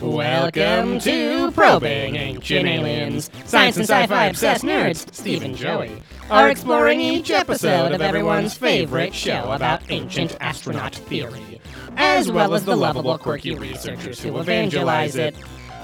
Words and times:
Welcome 0.00 0.98
to 1.00 1.50
Probing 1.50 2.16
Ancient 2.16 2.66
Aliens. 2.66 3.30
Science 3.44 3.76
and 3.76 3.84
sci-fi 3.84 4.26
obsessed 4.26 4.64
nerds, 4.64 5.12
Steve 5.14 5.42
and 5.42 5.54
Joey, 5.54 6.02
are 6.30 6.48
exploring 6.48 7.02
each 7.02 7.30
episode 7.30 7.92
of 7.92 8.00
everyone's 8.00 8.54
favorite 8.54 9.14
show 9.14 9.52
about 9.52 9.82
ancient 9.90 10.36
astronaut 10.40 10.94
theory, 10.94 11.60
as 11.96 12.32
well 12.32 12.54
as 12.54 12.64
the 12.64 12.76
lovable, 12.76 13.18
quirky 13.18 13.54
researchers 13.54 14.20
who 14.20 14.38
evangelize 14.38 15.16
it. 15.16 15.34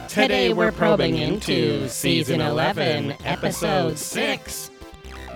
Today 0.09 0.53
we're 0.53 0.73
probing 0.73 1.19
into 1.19 1.87
Season 1.89 2.41
11, 2.41 3.17
Episode 3.25 3.99
6, 3.99 4.71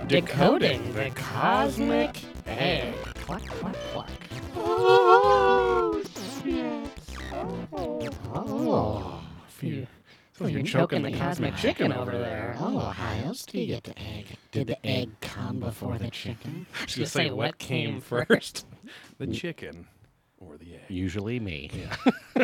Decoding 0.07 0.93
the 0.93 1.11
Cosmic 1.11 2.17
Egg. 2.47 2.95
Cluck, 3.31 3.47
cluck, 3.47 3.75
cluck. 3.93 4.09
Oh, 4.57 6.03
yes. 6.43 6.89
Oh, 8.35 9.21
Phew. 9.47 9.87
so 10.37 10.47
you're 10.47 10.63
choking 10.63 11.03
the 11.03 11.13
cosmic 11.13 11.55
chicken 11.55 11.93
over 11.93 12.11
there. 12.11 12.57
Oh, 12.59 12.79
how 12.79 13.13
else 13.25 13.45
do 13.45 13.57
you 13.57 13.67
get 13.67 13.85
the 13.85 13.97
egg? 13.97 14.25
Did 14.51 14.67
the 14.67 14.85
egg 14.85 15.11
come 15.21 15.61
before 15.61 15.97
the 15.97 16.09
chicken? 16.09 16.65
I 16.81 16.83
was 16.83 16.95
gonna 16.95 17.07
say 17.07 17.31
what 17.31 17.57
came 17.57 18.01
first. 18.01 18.65
The 19.17 19.27
chicken 19.27 19.87
or 20.37 20.57
the 20.57 20.73
egg? 20.73 20.89
Usually 20.89 21.39
me. 21.39 21.71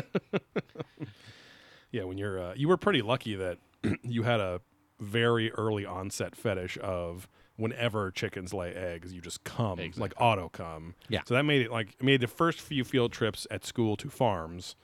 Yeah, 1.92 2.04
when 2.04 2.18
you're 2.18 2.40
uh, 2.40 2.54
you 2.56 2.70
were 2.70 2.78
pretty 2.78 3.02
lucky 3.02 3.36
that 3.36 3.58
you 4.04 4.24
had 4.24 4.40
a 4.40 4.62
very 5.02 5.52
early 5.52 5.86
onset 5.86 6.34
fetish 6.36 6.78
of 6.82 7.28
whenever 7.58 8.12
chickens 8.12 8.54
lay 8.54 8.74
eggs, 8.74 9.14
you 9.14 9.22
just 9.22 9.44
come 9.44 9.80
like 9.98 10.14
auto 10.18 10.50
come. 10.50 10.96
Yeah. 11.10 11.22
So 11.26 11.34
that 11.34 11.44
made 11.44 11.62
it 11.64 11.72
like 11.72 12.02
made 12.02 12.22
the 12.22 12.28
first 12.28 12.62
few 12.62 12.84
field 12.84 13.12
trips 13.12 13.46
at 13.52 13.66
school 13.66 13.96
to 13.98 14.10
farms 14.10 14.76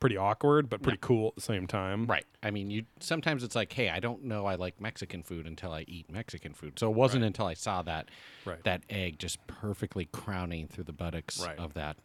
pretty 0.00 0.16
awkward, 0.18 0.68
but 0.68 0.82
pretty 0.82 0.98
cool 1.00 1.28
at 1.28 1.34
the 1.36 1.40
same 1.40 1.66
time. 1.66 2.04
Right. 2.06 2.26
I 2.42 2.50
mean, 2.50 2.70
you 2.70 2.84
sometimes 3.00 3.42
it's 3.42 3.54
like, 3.54 3.72
hey, 3.72 3.88
I 3.88 4.00
don't 4.00 4.24
know 4.24 4.44
I 4.44 4.56
like 4.56 4.80
Mexican 4.80 5.22
food 5.22 5.46
until 5.46 5.72
I 5.72 5.84
eat 5.88 6.10
Mexican 6.10 6.52
food. 6.52 6.78
So 6.78 6.90
it 6.90 6.94
wasn't 6.96 7.24
until 7.24 7.46
I 7.46 7.54
saw 7.54 7.82
that 7.82 8.10
Right. 8.44 8.62
that 8.64 8.82
egg 8.90 9.18
just 9.18 9.38
perfectly 9.46 10.06
crowning 10.12 10.66
through 10.68 10.84
the 10.84 10.92
buttocks 10.92 11.40
Right. 11.40 11.58
of 11.58 11.72
that 11.74 11.96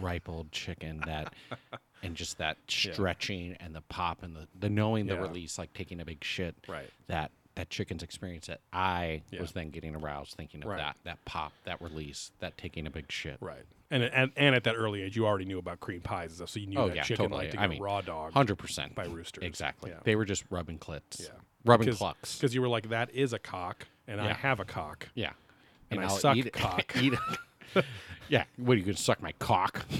ripe 0.00 0.28
old 0.28 0.50
chicken 0.50 1.00
that 1.06 1.32
and 2.02 2.16
just 2.16 2.38
that 2.38 2.58
stretching 2.68 3.56
and 3.60 3.74
the 3.74 3.82
pop 3.82 4.22
and 4.24 4.34
the, 4.34 4.48
the 4.58 4.68
knowing 4.68 5.06
the 5.06 5.14
Yeah. 5.14 5.20
release 5.22 5.56
like 5.58 5.72
taking 5.74 6.00
a 6.00 6.04
big 6.04 6.24
shit 6.24 6.56
Right. 6.66 6.90
that 7.06 7.30
that 7.56 7.70
chicken's 7.70 8.02
experience 8.02 8.46
that 8.48 8.60
I 8.72 9.22
Yeah. 9.30 9.40
was 9.40 9.52
then 9.52 9.70
getting 9.70 9.94
aroused 9.94 10.34
thinking 10.34 10.62
of 10.62 10.68
Right. 10.70 10.78
that 10.78 10.96
that 11.04 11.24
pop 11.24 11.52
that 11.64 11.80
release 11.80 12.32
that 12.40 12.58
taking 12.58 12.86
a 12.86 12.90
big 12.90 13.10
shit 13.12 13.36
Right. 13.40 13.64
And, 13.90 14.02
and 14.02 14.32
and 14.36 14.54
at 14.56 14.64
that 14.64 14.74
early 14.74 15.02
age, 15.02 15.14
you 15.16 15.24
already 15.26 15.44
knew 15.44 15.58
about 15.58 15.78
cream 15.78 16.00
pies 16.00 16.30
and 16.30 16.36
stuff, 16.36 16.50
so 16.50 16.58
you 16.58 16.66
knew 16.66 16.78
Oh, 16.78 16.88
that 16.88 16.96
yeah, 16.96 17.02
chicken 17.02 17.24
totally. 17.26 17.44
liked 17.44 17.52
to 17.54 17.60
I 17.60 17.66
mean, 17.68 17.80
raw 17.80 18.00
dog. 18.00 18.32
hundred 18.32 18.56
percent 18.56 18.94
by 18.94 19.04
roosters. 19.06 19.44
Exactly. 19.44 19.90
Yeah. 19.90 20.00
They 20.02 20.16
were 20.16 20.24
just 20.24 20.44
rubbing 20.50 20.78
clits. 20.78 21.20
Yeah. 21.20 21.28
Rubbing 21.64 21.84
Because- 21.86 21.98
clucks. 21.98 22.36
Because 22.36 22.54
you 22.54 22.60
were 22.60 22.68
like, 22.68 22.88
that 22.88 23.10
is 23.14 23.32
a 23.32 23.38
cock, 23.38 23.86
and 24.08 24.20
I 24.20 24.32
have 24.32 24.58
a 24.58 24.64
cock. 24.64 25.08
Yeah. 25.14 25.32
And 25.90 26.00
I 26.00 26.04
I'll 26.04 26.10
suck 26.10 26.36
eat 26.36 26.52
cock. 26.52 26.92
eat 27.00 27.12
it. 27.74 27.84
yeah. 28.28 28.44
What 28.56 28.74
are 28.74 28.76
you 28.78 28.84
gonna 28.84 28.96
suck 28.96 29.22
my 29.22 29.32
cock? 29.32 29.84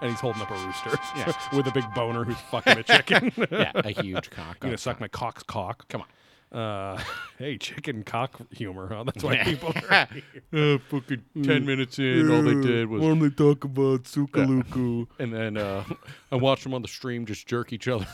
And 0.00 0.08
he's 0.10 0.20
holding 0.20 0.40
up 0.42 0.50
a 0.50 0.54
rooster 0.54 0.90
Yeah. 1.16 1.32
with 1.56 1.66
a 1.66 1.72
big 1.72 1.82
boner 1.96 2.22
who's 2.22 2.38
fucking 2.50 2.78
a 2.78 2.82
chicken. 2.84 3.32
yeah, 3.50 3.72
a 3.74 3.90
huge 3.90 4.30
cock. 4.30 4.56
You 4.62 4.68
gonna 4.68 4.78
suck 4.78 4.98
front. 4.98 5.00
my 5.00 5.08
cock's 5.18 5.42
cock. 5.42 5.88
Come 5.88 6.02
on. 6.02 6.06
Uh, 6.52 7.00
hey, 7.38 7.56
chicken 7.58 8.02
cock 8.02 8.40
humor, 8.50 8.88
huh? 8.88 9.04
That's 9.04 9.22
why 9.22 9.36
people 9.44 9.72
are. 9.90 10.08
uh, 10.52 10.78
fucking 10.88 11.22
ten 11.44 11.64
minutes 11.64 11.98
in, 11.98 12.30
all 12.30 12.42
they 12.42 12.60
did 12.60 12.88
was, 12.88 13.00
When 13.02 13.18
they 13.20 13.30
talk 13.30 13.64
about 13.64 14.02
Tsoukalos. 14.04 15.06
and 15.18 15.32
then 15.32 15.56
uh, 15.56 15.84
I 16.32 16.36
watched 16.36 16.64
them 16.64 16.74
on 16.74 16.82
the 16.82 16.88
stream 16.88 17.24
just 17.26 17.46
jerk 17.46 17.72
each 17.72 17.86
other. 17.88 18.06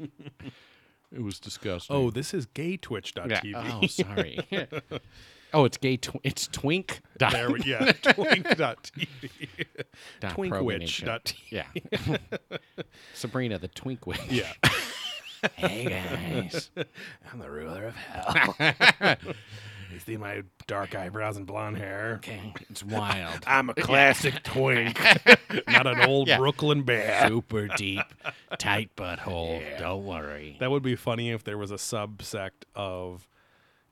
it 0.00 1.22
was 1.22 1.40
disgusting. 1.40 1.94
Oh, 1.96 2.10
this 2.10 2.34
is 2.34 2.46
gaytwitch.tv. 2.46 3.44
yeah. 3.44 3.78
Oh, 3.82 3.86
sorry. 3.88 4.38
oh, 5.52 5.64
it's 5.64 5.76
gay. 5.76 5.96
Tw- 5.96 6.20
it's 6.22 6.46
twink. 6.48 7.00
dot- 7.18 7.32
There 7.32 7.50
we 7.50 7.62
yeah. 7.62 7.92
Twink.tv. 7.92 9.04
dot 10.20 10.34
probing 10.36 10.82
and. 10.82 10.90
Twinkwitch.tv. 10.90 11.34
Yeah. 11.50 11.66
Sabrina, 13.14 13.58
the 13.58 13.68
twink 13.68 14.06
witch. 14.06 14.20
Yeah. 14.30 14.52
Hey 15.56 15.84
guys. 15.86 16.70
I'm 17.32 17.38
the 17.38 17.50
ruler 17.50 17.86
of 17.86 17.96
hell. 17.96 18.56
you 19.92 19.98
see 19.98 20.16
my 20.16 20.42
dark 20.66 20.94
eyebrows 20.94 21.36
and 21.36 21.46
blonde 21.46 21.76
hair? 21.78 22.14
Okay, 22.16 22.52
it's 22.70 22.82
wild. 22.82 23.40
I'm 23.46 23.70
a 23.70 23.74
classic 23.74 24.42
twink, 24.42 24.98
not 25.68 25.86
an 25.86 26.00
old 26.02 26.28
Yeah. 26.28 26.38
Brooklyn 26.38 26.82
bear. 26.82 27.28
Super 27.28 27.68
deep, 27.68 28.02
tight 28.58 28.90
butthole. 28.96 29.62
Don't 29.78 30.04
worry. 30.04 30.56
That 30.60 30.70
would 30.70 30.82
be 30.82 30.96
funny 30.96 31.30
if 31.30 31.44
there 31.44 31.58
was 31.58 31.70
a 31.70 31.74
subsect 31.76 32.64
of 32.74 33.28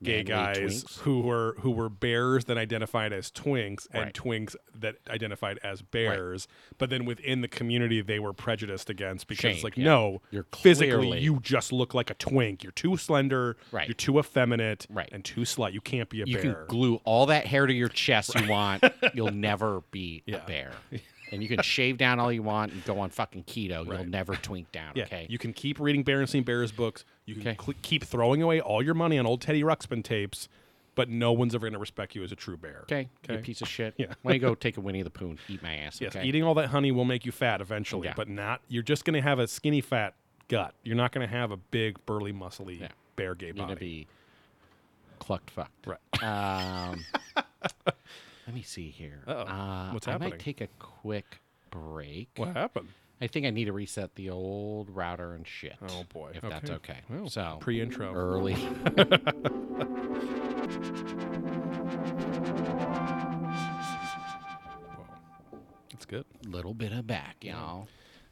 gay 0.02 0.22
guys 0.22 0.84
twinks? 0.84 0.98
who 1.00 1.20
were 1.20 1.56
who 1.60 1.70
were 1.70 1.88
bears 1.88 2.44
that 2.46 2.58
identified 2.58 3.12
as 3.12 3.30
twinks 3.30 3.86
and 3.92 4.04
Right. 4.04 4.14
twinks 4.14 4.56
that 4.74 4.96
identified 5.08 5.58
as 5.62 5.82
bears, 5.82 6.48
but 6.78 6.90
then 6.90 7.04
within 7.04 7.40
the 7.40 7.48
community 7.48 8.00
they 8.00 8.18
were 8.18 8.32
prejudiced 8.32 8.90
against 8.90 9.26
because 9.28 9.54
it's 9.56 9.64
like 9.64 9.76
yeah. 9.76 9.84
no, 9.84 10.22
You're 10.30 10.46
physically 10.54 10.96
clearly- 10.96 11.20
you 11.20 11.38
just 11.40 11.72
look 11.72 11.94
like 11.94 12.10
a 12.10 12.14
twink. 12.14 12.62
You're 12.62 12.72
too 12.72 12.96
slender, 12.96 13.56
Right. 13.70 13.86
you're 13.88 13.94
too 13.94 14.18
effeminate, 14.18 14.86
Right. 14.90 15.08
and 15.12 15.24
too 15.24 15.42
slut. 15.42 15.72
You 15.72 15.80
can't 15.80 16.08
be 16.08 16.22
a 16.22 16.24
You 16.26 16.34
bear. 16.34 16.42
can 16.54 16.56
glue 16.68 17.00
all 17.04 17.26
that 17.26 17.46
hair 17.46 17.66
to 17.66 17.72
your 17.72 17.88
chest 17.88 18.34
you 18.38 18.48
want. 18.48 18.82
You'll 19.14 19.30
never 19.32 19.82
be 19.90 20.22
Yeah. 20.26 20.36
a 20.42 20.46
bear. 20.46 20.72
And 21.32 21.42
you 21.42 21.48
can 21.48 21.60
shave 21.62 21.96
down 21.98 22.20
all 22.20 22.30
you 22.30 22.42
want 22.42 22.72
and 22.72 22.84
go 22.84 23.00
on 23.00 23.10
fucking 23.10 23.44
keto. 23.44 23.86
Right. 23.88 24.00
You'll 24.00 24.08
never 24.10 24.34
twink 24.42 24.70
down. 24.70 24.92
yeah, 24.94 25.04
okay. 25.04 25.26
you 25.28 25.38
can 25.38 25.52
keep 25.52 25.80
reading 25.80 26.04
Berenstain 26.04 26.44
Bears 26.44 26.70
books. 26.70 27.04
You 27.26 27.34
can 27.34 27.48
Okay. 27.48 27.56
cl- 27.60 27.78
keep 27.82 28.04
throwing 28.04 28.42
away 28.42 28.60
all 28.60 28.82
your 28.82 28.94
money 28.94 29.18
on 29.18 29.26
old 29.26 29.40
Teddy 29.40 29.62
Ruxpin 29.62 30.04
tapes, 30.04 30.48
but 30.94 31.08
no 31.08 31.32
one's 31.32 31.54
ever 31.54 31.64
going 31.66 31.72
to 31.72 31.78
respect 31.78 32.14
you 32.14 32.22
as 32.22 32.30
a 32.32 32.36
true 32.36 32.56
bear. 32.58 32.80
okay. 32.82 33.08
okay. 33.24 33.36
You 33.36 33.40
piece 33.42 33.62
of 33.62 33.68
shit. 33.68 33.94
Yeah. 33.96 34.06
Why 34.22 34.32
don't 34.32 34.42
you 34.42 34.46
go 34.48 34.54
take 34.66 34.76
a 34.76 34.80
Winnie 34.80 35.02
the 35.02 35.10
Pooh 35.10 35.30
and 35.30 35.38
eat 35.48 35.62
my 35.62 35.74
ass? 35.78 36.00
Yes, 36.00 36.14
okay? 36.14 36.26
eating 36.26 36.42
all 36.44 36.52
that 36.54 36.68
honey 36.68 36.92
will 36.92 37.06
make 37.06 37.24
you 37.24 37.32
fat 37.32 37.60
eventually, 37.62 38.08
Yeah. 38.08 38.14
but 38.14 38.28
not. 38.28 38.60
You're 38.68 38.82
just 38.82 39.04
going 39.06 39.14
to 39.14 39.22
have 39.22 39.38
a 39.38 39.48
skinny 39.48 39.80
fat 39.80 40.14
gut. 40.48 40.74
You're 40.84 40.96
not 40.96 41.12
going 41.12 41.26
to 41.26 41.34
have 41.34 41.50
a 41.50 41.56
big 41.56 42.04
burly 42.04 42.32
muscly 42.34 42.78
Yeah. 42.80 42.88
bear 43.16 43.34
gay 43.34 43.46
You're 43.46 43.54
body. 43.54 43.66
gonna 43.68 43.76
be 43.80 44.06
clucked 45.18 45.48
fucked. 45.50 45.86
Right. 45.86 46.22
Um, 46.22 47.04
let 48.46 48.54
me 48.54 48.62
see 48.62 48.90
here. 48.90 49.22
Uh-oh. 49.26 49.42
Uh, 49.42 49.92
What's 49.92 50.08
I 50.08 50.16
might 50.18 50.38
take 50.38 50.60
a 50.60 50.68
quick 50.78 51.38
break. 51.70 52.28
What 52.36 52.54
happened? 52.56 52.88
I 53.20 53.28
think 53.28 53.46
I 53.46 53.50
need 53.50 53.66
to 53.66 53.72
reset 53.72 54.16
the 54.16 54.30
old 54.30 54.90
router 54.90 55.34
and 55.34 55.46
shit. 55.46 55.76
Oh, 55.88 56.04
boy. 56.12 56.32
If 56.34 56.42
that's 56.42 56.70
okay. 56.70 56.98
Well, 57.08 57.28
so 57.28 57.58
pre-intro. 57.60 58.12
early. 58.12 58.56
That's 65.90 66.06
good. 66.06 66.24
little 66.44 66.74
bit 66.74 66.92
of 66.92 67.06
back, 67.06 67.36
y'all. 67.42 67.86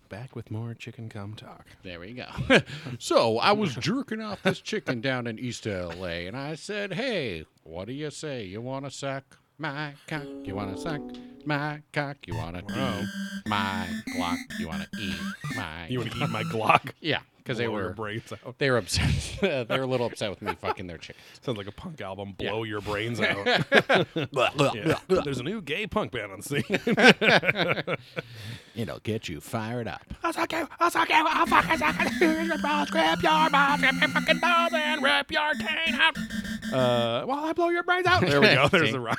Back 0.09 0.34
with 0.34 0.50
more 0.50 0.75
chicken 0.75 1.09
cum 1.09 1.34
talk. 1.34 1.66
There 1.84 2.00
we 2.00 2.15
go. 2.15 2.27
so 2.98 3.38
I 3.38 3.53
was 3.53 3.77
jerking 3.77 4.21
off 4.21 4.42
this 4.42 4.60
chicken 4.60 5.00
down 5.00 5.28
in 5.28 5.38
East 5.38 5.66
LA, 5.66 6.27
and 6.27 6.37
I 6.37 6.56
said, 6.56 6.94
"Hey, 6.94 7.44
what 7.62 7.87
do 7.87 7.92
you 7.92 8.10
say? 8.10 8.44
You 8.44 8.60
want 8.60 8.87
a 8.87 8.91
suck 8.91 9.38
my 9.60 9.93
cock? 10.06 10.25
You 10.44 10.54
want 10.54 10.75
to 10.75 10.81
suck 10.81 11.00
my 11.44 11.81
cock? 11.93 12.16
You 12.26 12.34
want 12.34 12.56
to 12.56 12.65
eat 12.65 13.09
my 13.47 13.87
Glock? 14.16 14.38
You 14.59 14.69
want 14.69 14.82
to 14.82 14.88
eat 15.00 15.21
my? 15.54 15.87
You 15.88 15.98
want 16.00 16.12
to 16.12 16.16
eat 16.25 16.31
my 16.31 16.43
Glock? 16.53 16.93
yeah, 17.00 17.21
because 17.42 17.58
they 17.58 17.66
Blow 17.66 17.76
your 17.78 17.88
were 17.88 17.94
brains 17.94 18.32
out. 18.32 18.58
they 18.58 18.70
were 18.70 18.78
upset. 18.78 19.10
they 19.40 19.64
were 19.68 19.82
a 19.82 19.86
little 19.86 20.06
upset 20.06 20.30
with 20.30 20.42
me 20.42 20.54
fucking 20.54 20.86
their 20.86 20.98
chicken. 20.98 21.20
Sounds 21.42 21.58
like 21.58 21.66
a 21.66 21.72
punk 21.72 22.00
album. 22.00 22.32
Blow 22.38 22.62
your 22.64 22.80
brains 22.80 23.20
out. 23.20 23.46
Yeah. 24.32 24.98
There's 25.08 25.38
a 25.40 25.42
new 25.42 25.60
gay 25.62 25.86
punk 25.86 26.12
band 26.12 26.32
on 26.32 26.42
scene. 26.42 26.62
It'll 28.76 29.00
get 29.00 29.28
you 29.28 29.41
fired 29.41 29.88
up. 29.88 30.03
I'll 30.22 30.32
suck 30.32 30.53
you, 30.53 30.68
I'll 30.78 30.91
suck 30.91 31.09
you, 31.09 31.15
I'll 31.16 31.47
fucking 31.47 31.78
suck 31.78 32.20
you. 32.20 32.28
Your 32.30 32.59
balls, 32.59 32.91
grip 32.91 33.22
your 33.22 33.50
balls, 33.50 33.80
grip 33.80 33.94
your 34.00 34.09
fucking 34.10 34.38
balls, 34.38 34.72
and 34.74 35.03
rip 35.03 35.30
your 35.30 35.53
cane 35.54 35.94
out. 35.94 36.16
Uh, 36.72 37.24
while 37.26 37.44
I 37.44 37.53
blow 37.53 37.68
your 37.70 37.82
brains 37.82 38.06
out. 38.06 38.20
There 38.20 38.41
we 38.41 38.47
go. 38.54 38.68
There's 38.68 38.92
the 38.92 39.00
rhyme. 39.00 39.16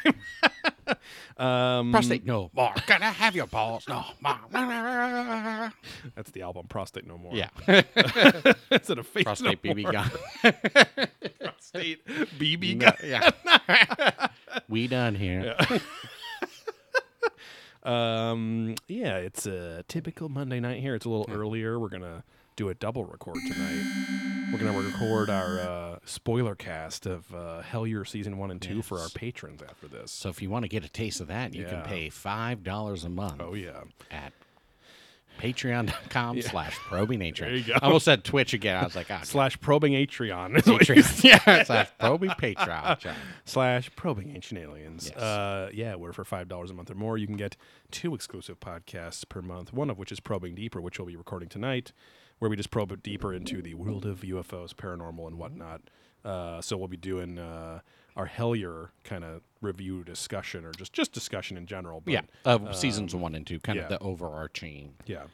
Um, 1.38 1.92
Prostate 1.92 2.26
no 2.26 2.50
more. 2.54 2.74
Gonna 2.88 3.06
have 3.12 3.36
your 3.36 3.48
balls 3.48 3.88
no 3.88 4.04
more. 4.22 5.72
That's 6.16 6.32
the 6.32 6.42
album. 6.42 6.68
Prostate 6.68 7.06
No 7.08 7.18
More. 7.18 7.34
Yeah, 7.36 7.50
Is 7.68 8.90
it 8.90 8.98
a 9.00 9.04
face 9.04 9.24
prostate 9.24 9.64
no 9.64 9.74
BB 9.74 9.84
more? 9.84 9.92
gun. 9.92 10.12
Prostate 11.42 12.06
BB 12.06 12.78
No, 12.78 12.86
gun. 12.86 12.96
yeah. 13.04 14.28
we 14.70 14.88
done 14.88 15.16
here. 15.16 15.56
Um, 17.84 18.76
yeah, 18.88 19.18
it's 19.18 19.46
a 19.48 19.84
typical 19.88 20.30
Monday 20.30 20.60
night 20.60 20.82
here. 20.82 20.94
It's 20.96 21.06
a 21.06 21.10
little 21.10 21.28
earlier. 21.34 21.80
We're 21.80 21.90
gonna 21.90 22.24
do 22.56 22.70
a 22.70 22.74
double 22.76 23.06
record 23.06 23.38
tonight. 23.48 24.41
We're 24.52 24.60
gonna 24.60 24.78
record 24.78 25.30
our 25.30 25.60
uh, 25.60 26.00
spoiler 26.06 26.56
cast 26.56 27.06
of 27.06 27.34
uh, 27.34 27.62
Hellier 27.70 28.08
season 28.08 28.38
one 28.38 28.52
and 28.52 28.62
two 28.62 28.82
for 28.82 29.00
our 29.00 29.10
patrons 29.10 29.62
after 29.62 29.88
this. 29.88 30.12
So 30.12 30.30
if 30.30 30.42
you 30.42 30.50
want 30.50 30.64
to 30.64 30.70
get 30.70 30.84
a 30.84 30.90
taste 30.90 31.22
of 31.22 31.28
that, 31.28 31.54
you 31.54 31.64
Yeah. 31.64 31.70
can 31.70 31.84
pay 31.84 32.10
five 32.10 32.64
dollars 32.64 33.04
a 33.04 33.10
month 33.10 33.42
oh 33.42 33.54
yeah, 33.54 33.82
at 34.10 34.34
patreon.com 35.40 36.42
slash 36.42 36.76
probing 36.76 37.18
nature. 37.20 37.46
There 37.46 37.56
you 37.56 37.64
go. 37.64 37.74
I 37.82 37.86
almost 37.86 38.06
said 38.06 38.24
Twitch 38.24 38.54
again. 38.54 38.78
I 38.78 38.84
was 38.84 38.96
like, 38.96 39.10
ah, 39.10 39.22
slash 39.24 39.60
probing 39.60 39.94
Atreon 39.94 40.58
is 40.58 40.68
what 40.68 40.88
you 40.88 40.96
Patreon. 40.96 41.24
yeah, 41.48 41.64
slash 41.64 41.90
probing 42.00 42.30
Patreon. 42.32 43.14
slash 43.46 43.90
probing 43.96 44.36
ancient 44.36 44.60
aliens. 44.60 45.10
Yes. 45.10 45.18
Uh, 45.18 45.70
yeah, 45.74 45.96
where 45.96 46.14
for 46.14 46.24
five 46.24 46.48
dollars 46.48 46.70
a 46.70 46.74
month 46.74 46.92
or 46.92 46.96
more, 46.96 47.18
you 47.18 47.26
can 47.26 47.38
get 47.38 47.58
two 47.90 48.14
exclusive 48.14 48.60
podcasts 48.60 49.28
per 49.28 49.42
month. 49.42 49.74
One 49.74 49.90
of 49.90 49.98
which 49.98 50.12
is 50.12 50.20
probing 50.20 50.54
deeper, 50.56 50.80
which 50.82 51.00
we'll 51.00 51.08
be 51.08 51.16
recording 51.16 51.50
tonight, 51.50 51.92
where 52.42 52.50
we 52.50 52.56
just 52.58 52.72
probe 52.72 53.04
deeper 53.04 53.36
into 53.36 53.62
the 53.62 53.76
world 53.76 54.04
of 54.04 54.22
UFOs, 54.22 54.74
paranormal, 54.74 55.28
and 55.28 55.38
whatnot. 55.38 55.82
Uh, 56.26 56.60
so 56.60 56.76
we'll 56.76 56.88
be 56.88 56.98
doing 56.98 57.38
uh, 57.38 57.82
our 58.16 58.28
Hellier 58.28 58.90
kind 59.04 59.24
of 59.24 59.42
review 59.62 60.04
discussion, 60.04 60.66
or 60.66 60.72
just 60.72 60.92
just 60.92 61.12
discussion 61.12 61.56
in 61.56 61.68
general. 61.68 62.02
But, 62.02 62.14
Yeah, 62.14 62.22
uh, 62.44 62.74
seasons 62.74 63.14
one 63.14 63.36
and 63.36 63.46
two, 63.46 63.60
kind 63.60 63.78
yeah. 63.78 63.84
of 63.84 63.90
the 63.90 64.00
overarching. 64.00 64.96
yeah, 65.06 65.26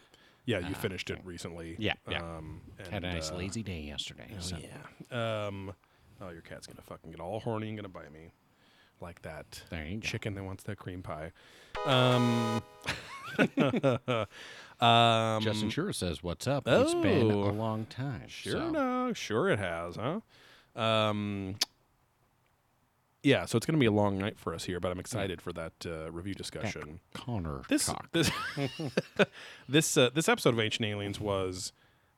yeah. 0.43 0.59
You 0.67 0.75
finished 0.75 1.09
it 1.09 1.19
recently. 1.23 1.77
yeah, 1.79 1.93
yeah. 2.09 2.19
Um, 2.19 2.59
Had 2.91 3.05
a 3.05 3.13
nice 3.13 3.31
uh, 3.31 3.35
lazy 3.37 3.63
day 3.63 3.79
yesterday. 3.83 4.29
so. 4.39 4.57
Yeah. 4.57 5.45
Um, 5.47 5.73
oh, 6.21 6.29
your 6.29 6.41
cat's 6.41 6.67
gonna 6.67 6.81
fucking 6.81 7.11
get 7.11 7.21
all 7.21 7.39
horny 7.39 7.69
and 7.69 7.77
gonna 7.77 7.87
bite 7.87 8.11
me, 8.11 8.31
like 8.99 9.21
that 9.21 9.63
There 9.69 9.85
you 9.85 9.95
go. 9.95 10.01
chicken 10.01 10.35
that 10.35 10.43
wants 10.43 10.63
that 10.65 10.77
cream 10.77 11.01
pie. 11.03 11.31
Um, 14.79 15.41
Justin 15.43 15.69
Sure 15.69 15.91
says, 15.91 16.21
"What's 16.21 16.45
up? 16.47 16.67
It's 16.67 16.93
been 16.93 17.31
Oh. 17.31 17.49
a 17.49 17.51
long 17.51 17.85
time." 17.87 18.27
Sure, 18.27 18.51
so- 18.53 18.69
no, 18.69 19.13
sure 19.13 19.49
it 19.49 19.59
has, 19.59 19.95
huh? 19.95 20.19
Um, 20.79 21.55
yeah, 23.23 23.45
so 23.45 23.57
it's 23.57 23.65
gonna 23.65 23.79
be 23.79 23.87
a 23.87 23.91
long 23.91 24.17
night 24.17 24.37
for 24.39 24.53
us 24.53 24.65
here, 24.65 24.79
but 24.79 24.91
I'm 24.91 24.99
excited 24.99 25.41
for 25.41 25.51
that 25.53 25.73
uh, 25.85 26.11
review 26.11 26.33
discussion. 26.35 26.99
Connor 27.13 27.63
This 27.67 27.87
cock. 27.87 28.11
this 28.11 28.29
this 29.69 29.97
uh, 29.97 30.09
this 30.13 30.29
episode 30.29 30.53
of 30.53 30.59
Ancient 30.59 30.85
Aliens 30.85 31.19
was 31.19 31.73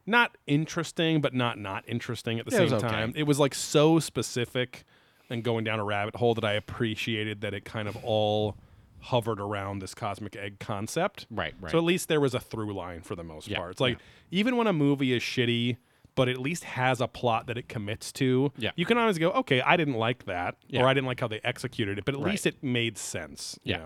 not 0.06 0.36
interesting, 0.46 1.22
but 1.22 1.34
not 1.34 1.58
not 1.58 1.84
interesting 1.88 2.40
at 2.40 2.46
the 2.46 2.52
it 2.52 2.56
same 2.58 2.64
was 2.64 2.74
okay. 2.74 2.88
time. 2.88 3.14
It 3.16 3.24
was 3.24 3.40
like 3.40 3.56
so 3.56 4.00
specific 4.00 4.84
and 5.30 5.44
going 5.44 5.64
down 5.64 5.80
a 5.80 5.84
rabbit 5.86 6.16
hole 6.18 6.34
that 6.36 6.44
I 6.44 6.54
appreciated 6.54 7.42
that 7.42 7.54
it 7.54 7.64
kind 7.64 7.88
of 7.88 7.96
all 8.04 8.56
hovered 9.02 9.40
around 9.40 9.80
this 9.80 9.94
cosmic 9.94 10.36
egg 10.36 10.60
concept. 10.60 11.26
Right, 11.32 11.54
right. 11.60 11.72
So 11.72 11.78
at 11.78 11.84
least 11.84 12.08
there 12.10 12.20
was 12.20 12.34
a 12.34 12.40
through 12.40 12.74
line 12.74 13.02
for 13.02 13.16
the 13.16 13.24
most 13.24 13.48
Yeah, 13.48 13.58
part. 13.58 13.72
It's 13.72 13.80
like 13.82 13.98
even 14.32 14.58
when 14.58 14.68
a 14.68 14.74
movie 14.74 15.14
is 15.14 15.22
shitty, 15.24 15.78
but 16.16 16.28
at 16.28 16.38
least 16.38 16.66
has 16.66 17.00
a 17.00 17.08
plot 17.08 17.48
that 17.48 17.58
it 17.58 17.70
commits 17.70 18.12
to, 18.14 18.52
Yeah. 18.58 18.72
you 18.76 18.86
can 18.86 18.98
always 18.98 19.18
go, 19.18 19.32
okay, 19.32 19.62
I 19.62 19.78
didn't 19.78 19.94
like 19.94 20.26
that, 20.26 20.58
Yeah. 20.68 20.82
or 20.84 20.88
I 20.88 20.94
didn't 20.94 21.08
like 21.08 21.20
how 21.22 21.28
they 21.30 21.40
executed 21.44 21.98
it, 21.98 22.06
but 22.06 22.14
at 22.16 22.20
Right. 22.22 22.32
least 22.32 22.46
it 22.46 22.62
made 22.62 22.98
sense. 22.98 23.58
Yeah. 23.64 23.78
You 23.78 23.84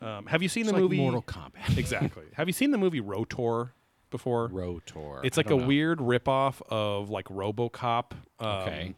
know? 0.00 0.08
um, 0.08 0.26
have 0.26 0.42
you 0.42 0.48
seen 0.48 0.62
It's 0.62 0.68
the 0.70 0.74
like 0.74 0.82
movie 0.82 0.96
Mortal 0.98 1.22
Kombat. 1.22 1.78
exactly. 1.78 2.24
Have 2.34 2.48
you 2.48 2.52
seen 2.52 2.72
the 2.72 2.78
movie 2.78 3.00
Rotor 3.00 3.72
before? 4.10 4.48
Rotor. 4.48 5.20
It's 5.24 5.36
like 5.38 5.46
a 5.46 5.56
know. 5.56 5.64
weird 5.66 6.00
ripoff 6.00 6.60
of 6.68 7.08
like 7.08 7.26
RoboCop. 7.26 8.12
Um, 8.40 8.48
Okay. 8.48 8.94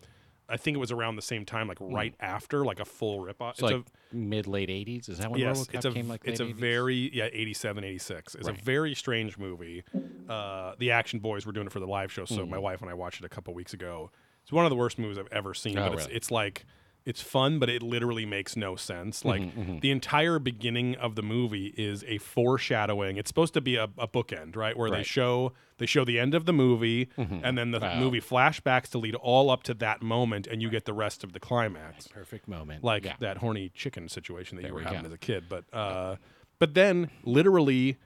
Hmm. 0.55 0.55
I 0.55 0.57
think 0.59 0.77
it 0.77 0.81
was 0.81 0.93
around 0.93 1.17
the 1.17 1.23
same 1.23 1.45
time, 1.45 1.69
like 1.69 1.79
right 1.81 2.15
after, 2.21 2.65
like 2.65 2.81
a 2.81 2.85
full 2.85 3.21
rip 3.21 3.39
ripoff. 3.39 3.53
It's 3.53 3.63
like 3.63 3.85
mid 4.13 4.47
late 4.47 4.71
eighties. 4.71 5.09
Is 5.09 5.19
that 5.19 5.31
when 5.31 5.41
yes, 5.41 5.61
RoboCop 5.67 5.75
it's 5.75 5.85
a 5.85 5.93
came? 5.93 6.09
Like 6.09 6.23
it's 6.25 6.41
a 6.41 6.45
80s? 6.45 6.55
very 6.55 7.11
yeah 7.13 7.29
87, 7.33 7.85
86. 7.85 8.35
It's 8.35 8.49
Right. 8.49 8.59
a 8.59 8.63
very 8.65 8.95
strange 8.95 9.39
movie. 9.39 9.85
Uh, 10.29 10.75
the 10.79 10.91
Action 10.93 11.19
Boys 11.19 11.45
were 11.47 11.53
doing 11.53 11.67
it 11.67 11.73
for 11.73 11.81
the 11.81 11.87
live 11.87 12.11
show, 12.13 12.25
so 12.25 12.47
my 12.47 12.59
wife 12.59 12.81
and 12.81 12.91
I 12.91 12.95
watched 12.95 13.21
it 13.21 13.27
a 13.27 13.29
couple 13.29 13.53
weeks 13.55 13.75
ago. 13.75 14.11
It's 14.43 14.53
one 14.53 14.65
of 14.67 14.71
the 14.71 14.77
worst 14.77 14.99
movies 14.99 15.19
I've 15.19 15.33
ever 15.33 15.55
seen. 15.55 15.79
Oh, 15.79 15.89
but 15.91 15.99
it's, 15.99 16.07
it's 16.11 16.31
like 16.31 16.67
it's 17.07 17.21
fun, 17.21 17.59
but 17.59 17.69
it 17.69 17.83
literally 17.83 18.25
makes 18.25 18.57
no 18.57 18.77
sense. 18.77 19.25
Like 19.25 19.43
Mm-hmm, 19.43 19.81
the 19.81 19.91
entire 19.91 20.39
beginning 20.39 20.95
of 20.97 21.17
the 21.17 21.23
movie 21.23 21.75
is 21.77 22.03
a 22.09 22.17
foreshadowing. 22.19 23.17
It's 23.17 23.29
supposed 23.29 23.53
to 23.55 23.61
be 23.61 23.77
a, 23.77 23.85
a 23.99 24.09
bookend, 24.09 24.57
right? 24.57 24.77
Where 24.77 24.91
they 24.91 25.03
show 25.03 25.53
they 25.79 25.87
show 25.87 26.05
the 26.05 26.19
end 26.21 26.35
of 26.35 26.47
the 26.47 26.53
movie, 26.53 27.09
and 27.17 27.59
then 27.59 27.73
the 27.73 27.81
Wow. 27.81 27.99
movie 27.99 28.21
flashbacks 28.21 28.89
to 28.91 28.99
lead 28.99 29.17
all 29.17 29.51
up 29.51 29.63
to 29.65 29.75
that 29.75 30.01
moment, 30.03 30.47
and 30.47 30.63
you 30.63 30.71
get 30.71 30.85
the 30.85 30.93
rest 30.95 31.25
of 31.25 31.33
the 31.33 31.41
climax 31.41 32.07
perfect 32.09 32.47
moment. 32.49 32.83
like 32.85 33.05
yeah. 33.05 33.15
that 33.21 33.39
horny 33.39 33.71
chicken 33.75 34.09
situation 34.09 34.57
that 34.57 34.63
There 34.63 34.71
you 34.71 34.75
were 34.75 34.81
we 34.81 34.85
having 34.87 35.03
go. 35.03 35.07
as 35.09 35.13
a 35.13 35.19
kid. 35.19 35.45
But 35.49 35.65
uh, 35.73 36.17
but 36.59 36.75
then 36.75 37.11
literally 37.25 37.99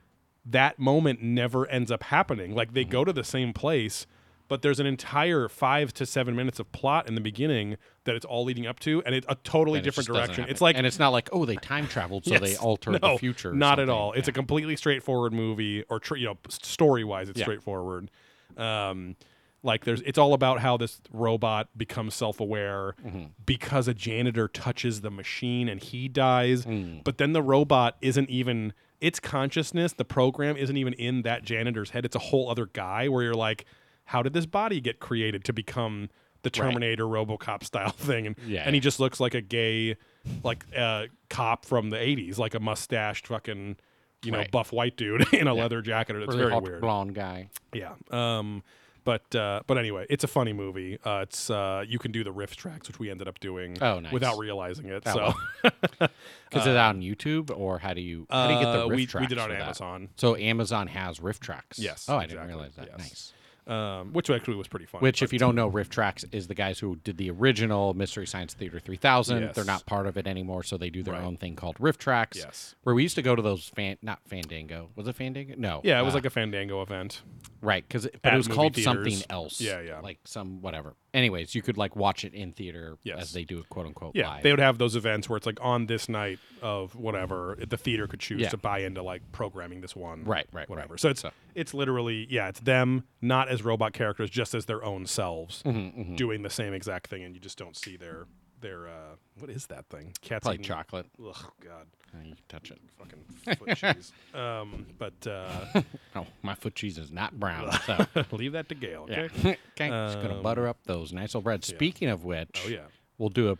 that 0.45 0.79
moment 0.79 1.21
never 1.21 1.67
ends 1.67 1.91
up 1.91 2.03
happening. 2.03 2.55
Like 2.55 2.69
Mm-hmm. 2.69 2.75
they 2.75 2.83
go 2.85 3.05
to 3.05 3.13
the 3.13 3.23
same 3.23 3.53
place, 3.53 4.07
but 4.49 4.61
there's 4.61 4.81
an 4.81 4.85
entire 4.85 5.47
five 5.47 5.93
to 5.93 6.05
seven 6.05 6.35
minutes 6.35 6.59
of 6.59 6.69
plot 6.73 7.07
in 7.07 7.15
the 7.15 7.21
beginning 7.21 7.77
that 8.03 8.15
it's 8.15 8.25
all 8.25 8.43
leading 8.43 8.67
up 8.67 8.79
to, 8.81 9.01
and 9.05 9.15
it's 9.15 9.25
a 9.29 9.35
totally 9.43 9.77
And 9.79 9.85
different 9.85 10.07
doesn't 10.09 10.25
direction. 10.25 10.45
It's 10.49 10.59
like 10.59 10.75
and 10.75 10.85
it's 10.85 10.99
not 10.99 11.09
like 11.09 11.29
oh 11.31 11.45
they 11.45 11.55
time 11.73 11.87
traveled 11.87 12.25
so 12.25 12.37
they 12.37 12.49
Yes. 12.49 12.57
altered 12.57 13.01
No, 13.01 13.13
the 13.13 13.17
future. 13.19 13.53
Not 13.53 13.79
at 13.79 13.83
something. 13.83 13.95
all. 13.95 14.11
It's 14.13 14.27
a 14.27 14.33
completely 14.33 14.75
straightforward 14.75 15.31
movie, 15.31 15.83
or 15.89 15.99
tr- 16.01 16.17
you 16.17 16.25
know, 16.25 16.37
story 16.49 17.05
wise, 17.05 17.29
it's 17.29 17.39
Yeah. 17.39 17.45
straightforward. 17.45 18.11
Um, 18.57 19.15
like 19.61 19.83
there's, 19.83 20.01
it's 20.03 20.17
all 20.17 20.33
about 20.33 20.61
how 20.61 20.77
this 20.77 21.01
robot 21.11 21.67
becomes 21.77 22.15
self-aware 22.15 22.95
Mm-hmm. 23.05 23.23
because 23.45 23.87
a 23.89 23.93
janitor 23.93 24.47
touches 24.47 25.01
the 25.01 25.11
machine 25.11 25.67
and 25.67 25.81
he 25.81 26.07
dies. 26.07 26.65
Mm. 26.65 27.03
But 27.03 27.17
then 27.17 27.33
the 27.33 27.41
robot 27.41 27.97
isn't 28.01 28.29
even 28.29 28.73
its 29.01 29.19
consciousness. 29.19 29.91
The 29.93 30.05
program 30.05 30.55
isn't 30.57 30.75
even 30.77 30.93
in 30.93 31.23
that 31.23 31.43
janitor's 31.43 31.89
head. 31.91 32.05
It's 32.05 32.15
a 32.15 32.19
whole 32.19 32.49
other 32.49 32.67
guy. 32.67 33.09
Where 33.09 33.21
you're 33.23 33.33
like, 33.33 33.65
how 34.09 34.21
did 34.23 34.33
this 34.33 34.45
body 34.45 34.79
get 34.81 34.99
created 34.99 35.43
to 35.45 35.53
become 35.53 36.09
the 36.41 36.49
Terminator 36.49 37.03
RoboCop 37.05 37.63
style 37.63 37.91
thing? 37.97 38.27
And 38.27 38.35
Yeah. 38.45 38.63
and 38.65 38.73
he 38.75 38.79
just 38.81 38.99
looks 38.99 39.19
like 39.19 39.33
a 39.33 39.41
gay, 39.41 39.95
like 40.43 40.65
uh, 40.75 41.05
cop 41.29 41.65
from 41.65 41.89
the 41.89 41.97
'80s, 41.97 42.37
like 42.37 42.53
a 42.55 42.59
mustached 42.59 43.27
fucking, 43.27 43.77
you 44.23 44.31
know, 44.31 44.39
Right. 44.39 44.51
buff 44.51 44.71
white 44.71 44.97
dude 44.97 45.25
in 45.33 45.47
a 45.47 45.53
leather 45.53 45.81
jacket. 45.81 46.15
It's 46.17 46.27
Really 46.35 46.49
very 46.49 46.59
weird. 46.59 46.81
blonde 46.81 47.15
guy. 47.15 47.49
Yeah. 47.73 47.93
Um, 48.11 48.63
but 49.05 49.33
uh, 49.35 49.61
but 49.65 49.77
anyway, 49.77 50.05
it's 50.09 50.23
a 50.23 50.27
funny 50.27 50.53
movie. 50.53 50.99
Uh, 51.03 51.21
it's 51.23 51.49
uh, 51.49 51.83
you 51.87 51.97
can 51.99 52.11
do 52.11 52.23
the 52.23 52.31
riff 52.31 52.55
tracks, 52.55 52.87
which 52.87 52.99
we 52.99 53.09
ended 53.09 53.27
up 53.27 53.39
doing 53.39 53.77
Oh, 53.81 53.99
nice. 53.99 54.11
without 54.11 54.37
realizing 54.37 54.87
it. 54.87 55.03
Oh, 55.05 55.33
so 55.63 55.69
Because 55.99 56.09
it's 56.67 56.67
on 56.67 57.01
YouTube, 57.01 57.49
or 57.55 57.79
how 57.79 57.93
do 57.93 58.01
you 58.01 58.27
how 58.29 58.47
do 58.47 58.53
you 58.55 58.59
get 58.59 58.71
the 58.73 58.83
Uh, 58.83 58.87
riff 58.87 58.97
we, 58.97 59.05
tracks 59.05 59.21
we 59.23 59.27
did 59.27 59.37
it 59.37 59.41
on 59.41 59.49
for 59.49 59.53
that? 59.55 59.61
Amazon, 59.63 60.09
So 60.17 60.35
Amazon 60.35 60.87
has 60.87 61.19
riff 61.19 61.39
tracks. 61.39 61.79
Yes, 61.79 62.07
Oh, 62.09 62.15
I 62.17 62.23
exactly, 62.25 62.35
didn't 62.35 62.47
realize 62.57 62.75
that. 62.75 62.87
yes. 62.91 62.97
Nice. 62.99 63.33
Um, 63.69 64.11
which 64.13 64.29
actually 64.29 64.55
was 64.55 64.67
pretty 64.67 64.85
fun. 64.85 65.01
Which, 65.01 65.21
if 65.21 65.31
you 65.31 65.39
don't 65.39 65.55
know, 65.55 65.67
Riff 65.67 65.89
Tracks 65.89 66.25
is 66.31 66.47
the 66.47 66.55
guys 66.55 66.79
who 66.79 66.95
did 66.97 67.17
the 67.17 67.29
original 67.31 67.93
Mystery 67.93 68.25
Science 68.27 68.53
Theater 68.53 68.79
3000. 68.79 69.41
Yes. 69.41 69.55
They're 69.55 69.63
not 69.65 69.85
part 69.85 70.07
of 70.07 70.17
it 70.17 70.27
anymore, 70.27 70.63
so 70.63 70.77
they 70.77 70.89
do 70.89 71.03
their 71.03 71.13
Right. 71.13 71.23
own 71.23 71.37
thing 71.37 71.55
called 71.55 71.75
Riff 71.79 71.97
Tracks. 71.97 72.37
Yes. 72.37 72.75
Where 72.83 72.95
we 72.95 73.03
used 73.03 73.15
to 73.15 73.21
go 73.21 73.35
to 73.35 73.41
those 73.41 73.69
fan, 73.69 73.97
not 74.01 74.19
Fandango. 74.27 74.89
Was 74.95 75.07
it 75.07 75.15
Fandango? 75.15 75.55
No. 75.57 75.81
yeah, 75.83 75.99
it 75.99 76.03
was 76.03 76.13
uh, 76.13 76.17
like 76.17 76.25
a 76.25 76.29
Fandango 76.29 76.81
event. 76.81 77.21
right 77.61 77.85
because 77.87 78.05
it, 78.05 78.19
it 78.23 78.33
was 78.35 78.47
called 78.47 78.73
theaters. 78.75 78.83
something 78.83 79.21
else. 79.29 79.59
Yeah, 79.61 79.81
yeah. 79.81 79.99
Like 79.99 80.19
some 80.25 80.61
whatever. 80.61 80.95
Anyways, 81.13 81.55
you 81.55 81.61
could 81.61 81.77
like 81.77 81.95
watch 81.95 82.23
it 82.23 82.33
in 82.33 82.51
theater 82.51 82.97
Yes. 83.03 83.21
as 83.21 83.33
they 83.33 83.43
do 83.43 83.59
it, 83.59 83.69
quote 83.69 83.85
unquote. 83.87 84.15
Yeah, 84.15 84.29
live. 84.29 84.43
they 84.43 84.51
would 84.51 84.59
have 84.59 84.77
those 84.77 84.95
events 84.95 85.27
where 85.27 85.37
it's 85.37 85.45
like 85.45 85.57
on 85.61 85.87
this 85.87 86.07
night 86.07 86.37
of 86.61 86.95
whatever 86.95 87.57
the 87.67 87.77
theater 87.77 88.05
could 88.07 88.19
choose 88.19 88.41
Yeah. 88.41 88.49
to 88.49 88.57
buy 88.57 88.79
into 88.79 89.01
like 89.01 89.21
programming 89.31 89.81
this 89.81 89.95
one, 89.95 90.23
Right, 90.23 90.45
right, 90.51 90.61
right. 90.61 90.69
whatever. 90.69 90.97
So 90.97 91.09
it's 91.09 91.21
So- 91.21 91.31
it's 91.55 91.73
literally 91.73 92.27
yeah, 92.29 92.49
it's 92.49 92.59
them 92.59 93.05
not 93.21 93.49
as 93.49 93.63
robot 93.63 93.93
characters, 93.93 94.29
just 94.29 94.53
as 94.53 94.65
their 94.65 94.83
own 94.83 95.05
selves 95.07 95.63
Mm-hmm, 95.63 96.15
doing 96.15 96.43
the 96.43 96.49
same 96.49 96.73
exact 96.73 97.07
thing, 97.07 97.23
and 97.23 97.33
you 97.33 97.41
just 97.41 97.57
don't 97.57 97.75
see 97.75 97.97
their 97.97 98.27
their 98.61 98.87
uh, 98.87 99.15
what 99.39 99.49
is 99.49 99.67
that 99.67 99.85
thing? 99.89 100.13
Cats 100.21 100.43
Probably 100.43 100.55
eating- 100.55 100.65
chocolate. 100.65 101.05
Ugh, 101.19 101.35
God, 101.63 101.87
Uh, 102.13 102.17
You 102.23 102.35
can 102.35 102.43
touch 102.47 102.71
it. 102.71 102.79
fucking 102.97 103.55
foot 103.57 103.77
cheese. 103.77 104.11
Um, 104.33 104.85
but 104.97 105.25
uh, 105.27 105.81
Oh, 106.15 106.25
my 106.41 106.55
foot 106.55 106.75
cheese 106.75 106.97
is 106.97 107.11
not 107.11 107.39
brown. 107.39 107.71
So 107.87 108.25
leave 108.31 108.53
that 108.53 108.69
to 108.69 108.75
Gail. 108.75 109.07
yeah. 109.09 109.21
Okay. 109.21 109.57
okay. 109.73 109.89
Just 109.89 110.21
gonna 110.21 110.37
Um, 110.37 110.43
butter 110.43 110.67
up 110.67 110.77
those 110.85 111.11
nice 111.13 111.35
old 111.35 111.43
breads. 111.43 111.67
Speaking 111.67 112.09
of 112.09 112.23
which, 112.25 112.63
Oh 112.65 112.69
yeah. 112.69 112.85
we'll 113.17 113.29
do 113.29 113.51
a 113.51 113.55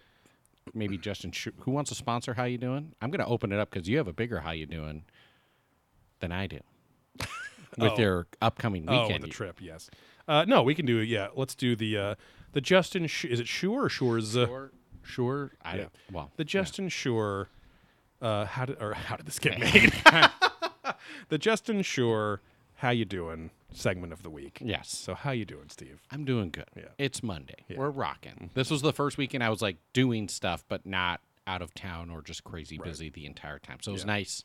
maybe 0.74 0.98
Justin. 0.98 1.32
Sh- 1.32 1.48
who 1.62 1.72
wants 1.72 1.90
to 1.90 1.96
sponsor? 1.96 2.34
How 2.36 2.44
you 2.46 2.58
doing? 2.58 2.94
I'm 3.02 3.10
gonna 3.12 3.28
open 3.28 3.52
it 3.52 3.60
up 3.60 3.70
because 3.72 3.88
you 3.90 3.98
have 3.98 4.08
a 4.08 4.14
bigger 4.14 4.42
how 4.42 4.52
you 4.52 4.66
doing 4.66 5.04
than 6.20 6.32
I 6.32 6.48
do 6.48 6.60
with 7.78 7.94
Oh. 7.94 7.98
your 8.00 8.28
upcoming 8.42 8.86
Oh, 8.88 9.04
weekend. 9.04 9.24
the 9.24 9.28
trip. 9.30 9.60
Yes. 9.62 9.90
Uh, 10.28 10.46
no, 10.48 10.62
we 10.64 10.76
can 10.76 10.86
do. 10.86 11.00
It. 11.00 11.06
Yeah, 11.08 11.30
let's 11.36 11.56
do 11.56 11.76
the 11.76 11.98
uh, 11.98 12.16
the 12.52 12.62
Justin. 12.62 13.08
Sh- 13.08 13.26
is 13.26 13.40
it 13.40 13.48
Shure 13.48 13.86
or 13.86 13.90
Shores? 13.90 14.36
Uh, 14.38 14.68
Sure. 15.10 15.52
I 15.64 15.78
Yeah. 15.78 15.86
Well, 16.12 16.32
The 16.38 16.46
Justin 16.46 16.90
Sure, 16.90 17.50
uh, 18.22 18.46
how 18.46 18.66
did 18.66 18.82
or 18.82 18.94
how 18.94 19.16
did 19.16 19.26
this 19.26 19.40
get 19.40 19.60
made? 19.60 19.92
the 21.30 21.38
Justin 21.38 21.82
Sure, 21.82 22.42
how 22.76 22.90
you 22.92 23.06
doing? 23.06 23.52
Segment 23.72 24.12
of 24.12 24.24
the 24.24 24.30
week. 24.32 24.60
yes. 24.64 24.90
So 24.90 25.14
how 25.14 25.30
you 25.32 25.46
doing, 25.46 25.70
Steve? 25.70 26.02
I'm 26.10 26.26
doing 26.26 26.50
good. 26.50 26.66
Yeah. 26.76 26.86
It's 26.98 27.22
Monday. 27.22 27.66
Yeah. 27.68 27.78
We're 27.78 27.92
rocking. 27.92 28.50
This 28.56 28.72
was 28.72 28.82
the 28.82 28.92
first 28.94 29.18
weekend 29.20 29.44
I 29.44 29.50
was 29.50 29.62
like 29.62 29.78
doing 29.94 30.28
stuff, 30.28 30.64
but 30.68 30.88
not 30.88 31.22
out 31.46 31.62
of 31.62 31.74
town 31.76 32.10
or 32.10 32.22
just 32.24 32.44
crazy 32.44 32.80
busy 32.80 33.10
the 33.10 33.26
entire 33.28 33.60
time. 33.60 33.78
So 33.82 33.92
it 33.92 33.94
was 33.94 34.02
Yeah. 34.04 34.08
nice 34.08 34.44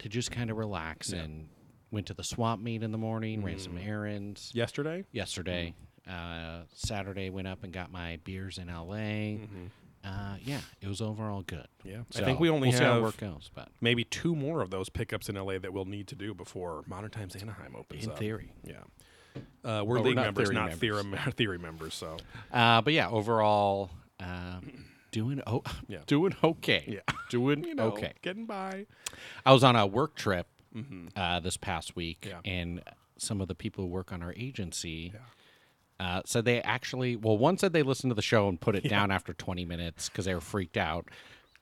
to 0.00 0.08
just 0.10 0.30
kind 0.30 0.50
of 0.50 0.58
relax 0.58 1.10
and 1.12 1.48
went 1.90 2.06
to 2.08 2.14
the 2.14 2.22
swamp 2.22 2.62
meet 2.62 2.82
in 2.82 2.92
the 2.92 2.98
morning, 2.98 3.42
ran 3.42 3.58
some 3.58 3.78
errands 3.78 4.50
Yesterday. 4.54 5.04
yesterday. 5.10 5.74
Uh, 6.08 6.60
Saturday 6.74 7.30
went 7.30 7.46
up 7.48 7.62
and 7.64 7.72
got 7.72 7.90
my 7.90 8.18
beers 8.24 8.58
in 8.58 8.68
LA. 8.68 9.38
Uh, 10.04 10.36
yeah, 10.42 10.60
it 10.80 10.88
was 10.88 11.00
overall 11.02 11.42
good. 11.42 11.66
Mm-hmm. 11.84 11.88
Yeah. 11.88 12.02
I 12.16 12.24
think 12.24 12.40
we 12.40 12.48
only 12.48 12.68
we'll 12.68 12.78
see 12.78 12.84
how 12.84 12.94
have 12.94 13.02
work 13.02 13.18
goes, 13.18 13.50
but 13.54 13.68
maybe 13.80 14.04
two 14.04 14.34
more 14.34 14.62
of 14.62 14.70
those 14.70 14.88
pickups 14.88 15.28
in 15.28 15.34
LA 15.36 15.58
that 15.58 15.72
we'll 15.72 15.84
need 15.84 16.06
to 16.08 16.14
do 16.14 16.32
before 16.34 16.82
Modern 16.86 17.10
Times 17.10 17.36
Anaheim 17.36 17.76
opens 17.76 18.04
in 18.04 18.10
up. 18.10 18.18
theory. 18.18 18.52
Yeah. 18.64 18.74
Uh, 19.36 19.40
we're 19.62 19.80
Oh, 19.80 19.84
we're 19.84 20.00
league 20.00 20.16
not 20.16 20.24
members, 20.26 20.48
theory 20.48 20.54
not 20.54 20.62
members. 20.70 20.80
theory, 20.80 21.32
theory 21.36 21.58
members. 21.58 21.94
So 21.94 22.16
Uh, 22.52 22.80
but 22.80 22.92
yeah, 22.94 23.08
overall, 23.10 23.90
uh, 24.18 24.60
doing 25.12 25.42
oh, 25.46 25.62
Yeah. 25.86 25.98
doing 26.06 26.34
okay. 26.42 26.84
Yeah. 26.86 27.14
doing 27.28 27.64
you 27.68 27.74
know, 27.74 27.88
okay. 27.88 28.12
getting 28.22 28.46
by. 28.46 28.86
I 29.44 29.52
was 29.52 29.62
on 29.62 29.76
a 29.76 29.86
work 29.86 30.14
trip 30.16 30.46
uh, 31.16 31.40
this 31.40 31.56
past 31.56 31.94
week, 31.94 32.22
Mm-hmm. 32.22 32.46
Yeah. 32.46 32.52
and 32.52 32.82
some 33.18 33.40
of 33.42 33.48
the 33.48 33.54
people 33.54 33.84
who 33.84 33.90
work 33.90 34.12
on 34.12 34.22
our 34.22 34.32
agency 34.34 35.12
uh, 36.00 36.22
said 36.24 36.44
they 36.44 36.60
actually, 36.62 37.14
well, 37.14 37.36
one 37.38 37.58
said 37.58 37.72
they 37.72 37.82
listened 37.82 38.10
to 38.10 38.14
the 38.14 38.22
show 38.22 38.48
and 38.48 38.60
put 38.60 38.74
it 38.74 38.88
down 38.88 39.10
after 39.10 39.32
20 39.34 39.64
minutes 39.66 40.08
because 40.08 40.24
they 40.24 40.34
were 40.34 40.40
freaked 40.40 40.76
out, 40.76 41.06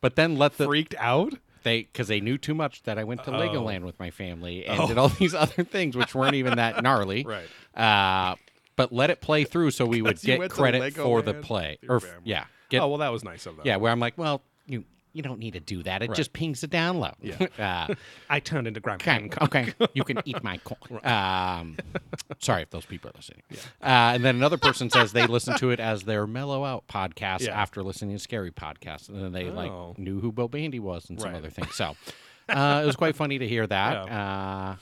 but 0.01 0.15
then 0.17 0.37
let 0.39 0.57
the 0.57 0.65
Freaked 0.67 0.95
out. 0.99 1.35
they 1.65 1.83
because 1.83 2.07
they 2.09 2.21
knew 2.21 2.39
too 2.39 2.55
much 2.55 2.83
that 2.85 2.99
I 2.99 3.05
went 3.05 3.25
to 3.25 3.31
Oh. 3.35 3.39
Legoland 3.41 3.83
with 3.85 3.99
my 3.99 4.11
family 4.11 4.65
and 4.65 4.87
did 4.89 4.97
all 4.97 5.09
these 5.09 5.35
other 5.35 5.65
things 5.65 5.97
which 5.97 6.15
weren't 6.15 6.37
even 6.37 6.57
that 6.57 6.83
gnarly, 6.85 7.25
Right. 7.25 7.49
Uh, 7.77 8.37
but 8.77 8.93
let 8.93 9.11
it 9.11 9.21
play 9.21 9.43
through 9.45 9.73
so 9.73 9.85
we 9.85 10.01
would 10.03 10.21
get 10.23 10.51
credit 10.51 10.95
for 10.95 11.21
the 11.21 11.35
play, 11.35 11.79
or 11.89 11.99
family. 12.01 12.21
yeah, 12.25 12.45
get 12.69 12.81
oh 12.81 12.87
well, 12.89 12.99
that 12.99 13.11
was 13.11 13.25
nice 13.25 13.45
of 13.47 13.57
them. 13.57 13.67
yeah. 13.67 13.75
Where 13.77 13.91
I'm 13.91 13.99
like, 14.01 14.17
well, 14.17 14.41
you 14.67 14.85
you 15.19 15.23
don't 15.23 15.39
need 15.39 15.53
to 15.53 15.61
do 15.61 15.83
that. 15.83 16.03
It 16.03 16.15
just 16.15 16.33
pings 16.33 16.63
the 16.63 16.69
download. 16.69 17.15
Yeah. 17.21 17.47
uh, 17.91 17.95
I 18.31 18.41
turned 18.41 18.67
into 18.67 18.81
Graham 18.81 18.97
Okay, 19.01 19.29
okay, 19.43 19.75
you 19.93 20.05
can 20.05 20.21
eat 20.25 20.43
my 20.43 20.57
corn. 20.65 21.05
Um, 21.05 21.77
sorry 22.39 22.63
if 22.63 22.71
those 22.71 22.87
people 22.87 23.11
are 23.11 23.15
listening. 23.17 23.43
Uh, 23.83 24.15
and 24.15 24.25
then 24.25 24.37
another 24.37 24.57
person 24.57 24.89
says 24.89 25.13
they 25.13 25.27
listen 25.27 25.59
to 25.59 25.71
it 25.71 25.81
as 25.81 26.05
their 26.05 26.27
mellow 26.27 26.65
out 26.65 26.87
podcast 26.89 27.41
Yeah. 27.41 27.61
after 27.61 27.83
listening 27.83 28.17
to 28.17 28.23
scary 28.23 28.51
podcasts, 28.51 29.09
and 29.11 29.23
then 29.23 29.33
they 29.33 29.51
Oh. 29.51 29.53
like 29.91 29.99
knew 29.99 30.21
who 30.21 30.33
Bo 30.33 30.49
Bandy 30.49 30.79
was 30.79 31.11
and 31.11 31.21
some 31.21 31.31
Right. 31.33 31.37
other 31.39 31.51
things. 31.51 31.75
So 31.75 31.97
uh, 32.49 32.81
it 32.83 32.87
was 32.87 32.97
quite 32.97 33.15
funny 33.17 33.39
to 33.39 33.47
hear 33.47 33.67
that. 33.67 33.95
Uh, 34.11 34.77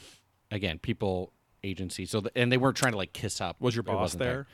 again, 0.51 0.79
people 0.79 1.33
agency. 1.65 2.07
So 2.07 2.21
th- 2.21 2.33
and 2.37 2.53
they 2.53 2.59
weren't 2.59 2.77
trying 2.77 2.93
to 2.93 2.99
like 2.99 3.13
kiss 3.13 3.41
up. 3.41 3.61
Was 3.61 3.75
your 3.75 3.83
boss 3.83 3.97
wasn't 4.15 4.21
there? 4.23 4.47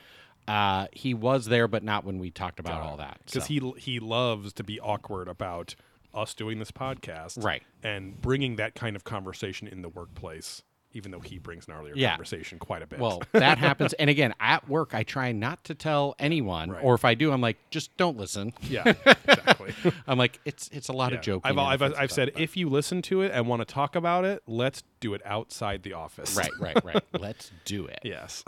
Uh, 0.48 0.86
he 0.92 1.14
was 1.14 1.46
there, 1.46 1.68
but 1.68 1.82
not 1.84 2.04
when 2.04 2.18
we 2.18 2.30
talked 2.30 2.58
about 2.58 2.82
all 2.82 2.96
that. 2.96 3.20
because 3.24 3.44
so. 3.44 3.48
he 3.48 3.72
he 3.78 4.00
loves 4.00 4.52
to 4.54 4.64
be 4.64 4.80
awkward 4.80 5.28
about 5.28 5.74
us 6.14 6.34
doing 6.34 6.58
this 6.58 6.70
podcast, 6.70 7.42
Right. 7.42 7.62
And 7.82 8.20
bringing 8.20 8.56
that 8.56 8.74
kind 8.74 8.96
of 8.96 9.04
conversation 9.04 9.66
in 9.66 9.80
the 9.82 9.88
workplace, 9.88 10.60
even 10.92 11.10
though 11.10 11.20
he 11.20 11.38
brings 11.38 11.64
gnarlier 11.66 11.92
Yeah. 11.94 12.10
conversation 12.10 12.58
quite 12.58 12.82
a 12.82 12.86
bit. 12.86 12.98
Well, 12.98 13.22
that 13.32 13.56
happens. 13.56 13.94
And 13.94 14.10
again, 14.10 14.34
at 14.38 14.68
work, 14.68 14.94
I 14.94 15.04
try 15.04 15.32
not 15.32 15.64
to 15.64 15.74
tell 15.74 16.14
anyone, 16.18 16.70
Right. 16.70 16.84
or 16.84 16.94
if 16.94 17.06
I 17.06 17.14
do, 17.14 17.32
I'm 17.32 17.40
like, 17.40 17.56
just 17.70 17.96
don't 17.96 18.18
listen. 18.18 18.52
yeah, 18.62 18.92
exactly. 19.06 19.72
I'm 20.06 20.18
like, 20.18 20.38
it's 20.44 20.68
it's 20.70 20.88
a 20.88 20.92
lot 20.92 21.12
Yeah. 21.12 21.18
of 21.18 21.24
joking. 21.24 21.58
I've, 21.58 21.80
I've, 21.80 21.94
I've 21.96 22.12
said 22.12 22.32
if 22.36 22.58
you 22.58 22.68
listen 22.68 23.00
to 23.02 23.22
it 23.22 23.30
and 23.32 23.46
want 23.48 23.60
to 23.66 23.72
talk 23.72 23.96
about 23.96 24.26
it, 24.26 24.42
let's 24.46 24.82
do 25.00 25.14
it 25.14 25.22
outside 25.24 25.82
the 25.82 25.94
office. 25.94 26.36
right, 26.36 26.50
right, 26.58 26.84
right. 26.84 27.02
Let's 27.18 27.50
do 27.64 27.86
it. 27.86 28.00
Yes. 28.02 28.44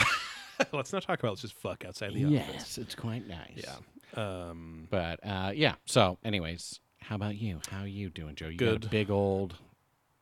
let's 0.73 0.93
not 0.93 1.03
talk 1.03 1.19
about. 1.21 1.29
it, 1.29 1.31
Let's 1.33 1.43
just 1.43 1.55
fuck 1.55 1.85
outside 1.85 2.15
the 2.15 2.25
office. 2.25 2.53
Yes, 2.53 2.79
it's 2.79 2.95
quite 2.95 3.27
nice. 3.27 3.65
Yeah. 3.65 3.77
Um, 4.23 4.87
But 4.91 5.21
uh, 5.27 5.53
yeah. 5.55 5.75
So, 5.87 6.19
anyways, 6.25 6.81
how 7.01 7.17
about 7.17 7.37
you? 7.37 7.61
How 7.71 7.81
are 7.83 7.87
you 7.87 8.11
doing, 8.11 8.35
Joe? 8.35 8.49
You 8.49 8.57
got 8.59 8.67
Good. 8.67 8.85
a 8.87 8.89
big 8.89 9.11
old 9.11 9.57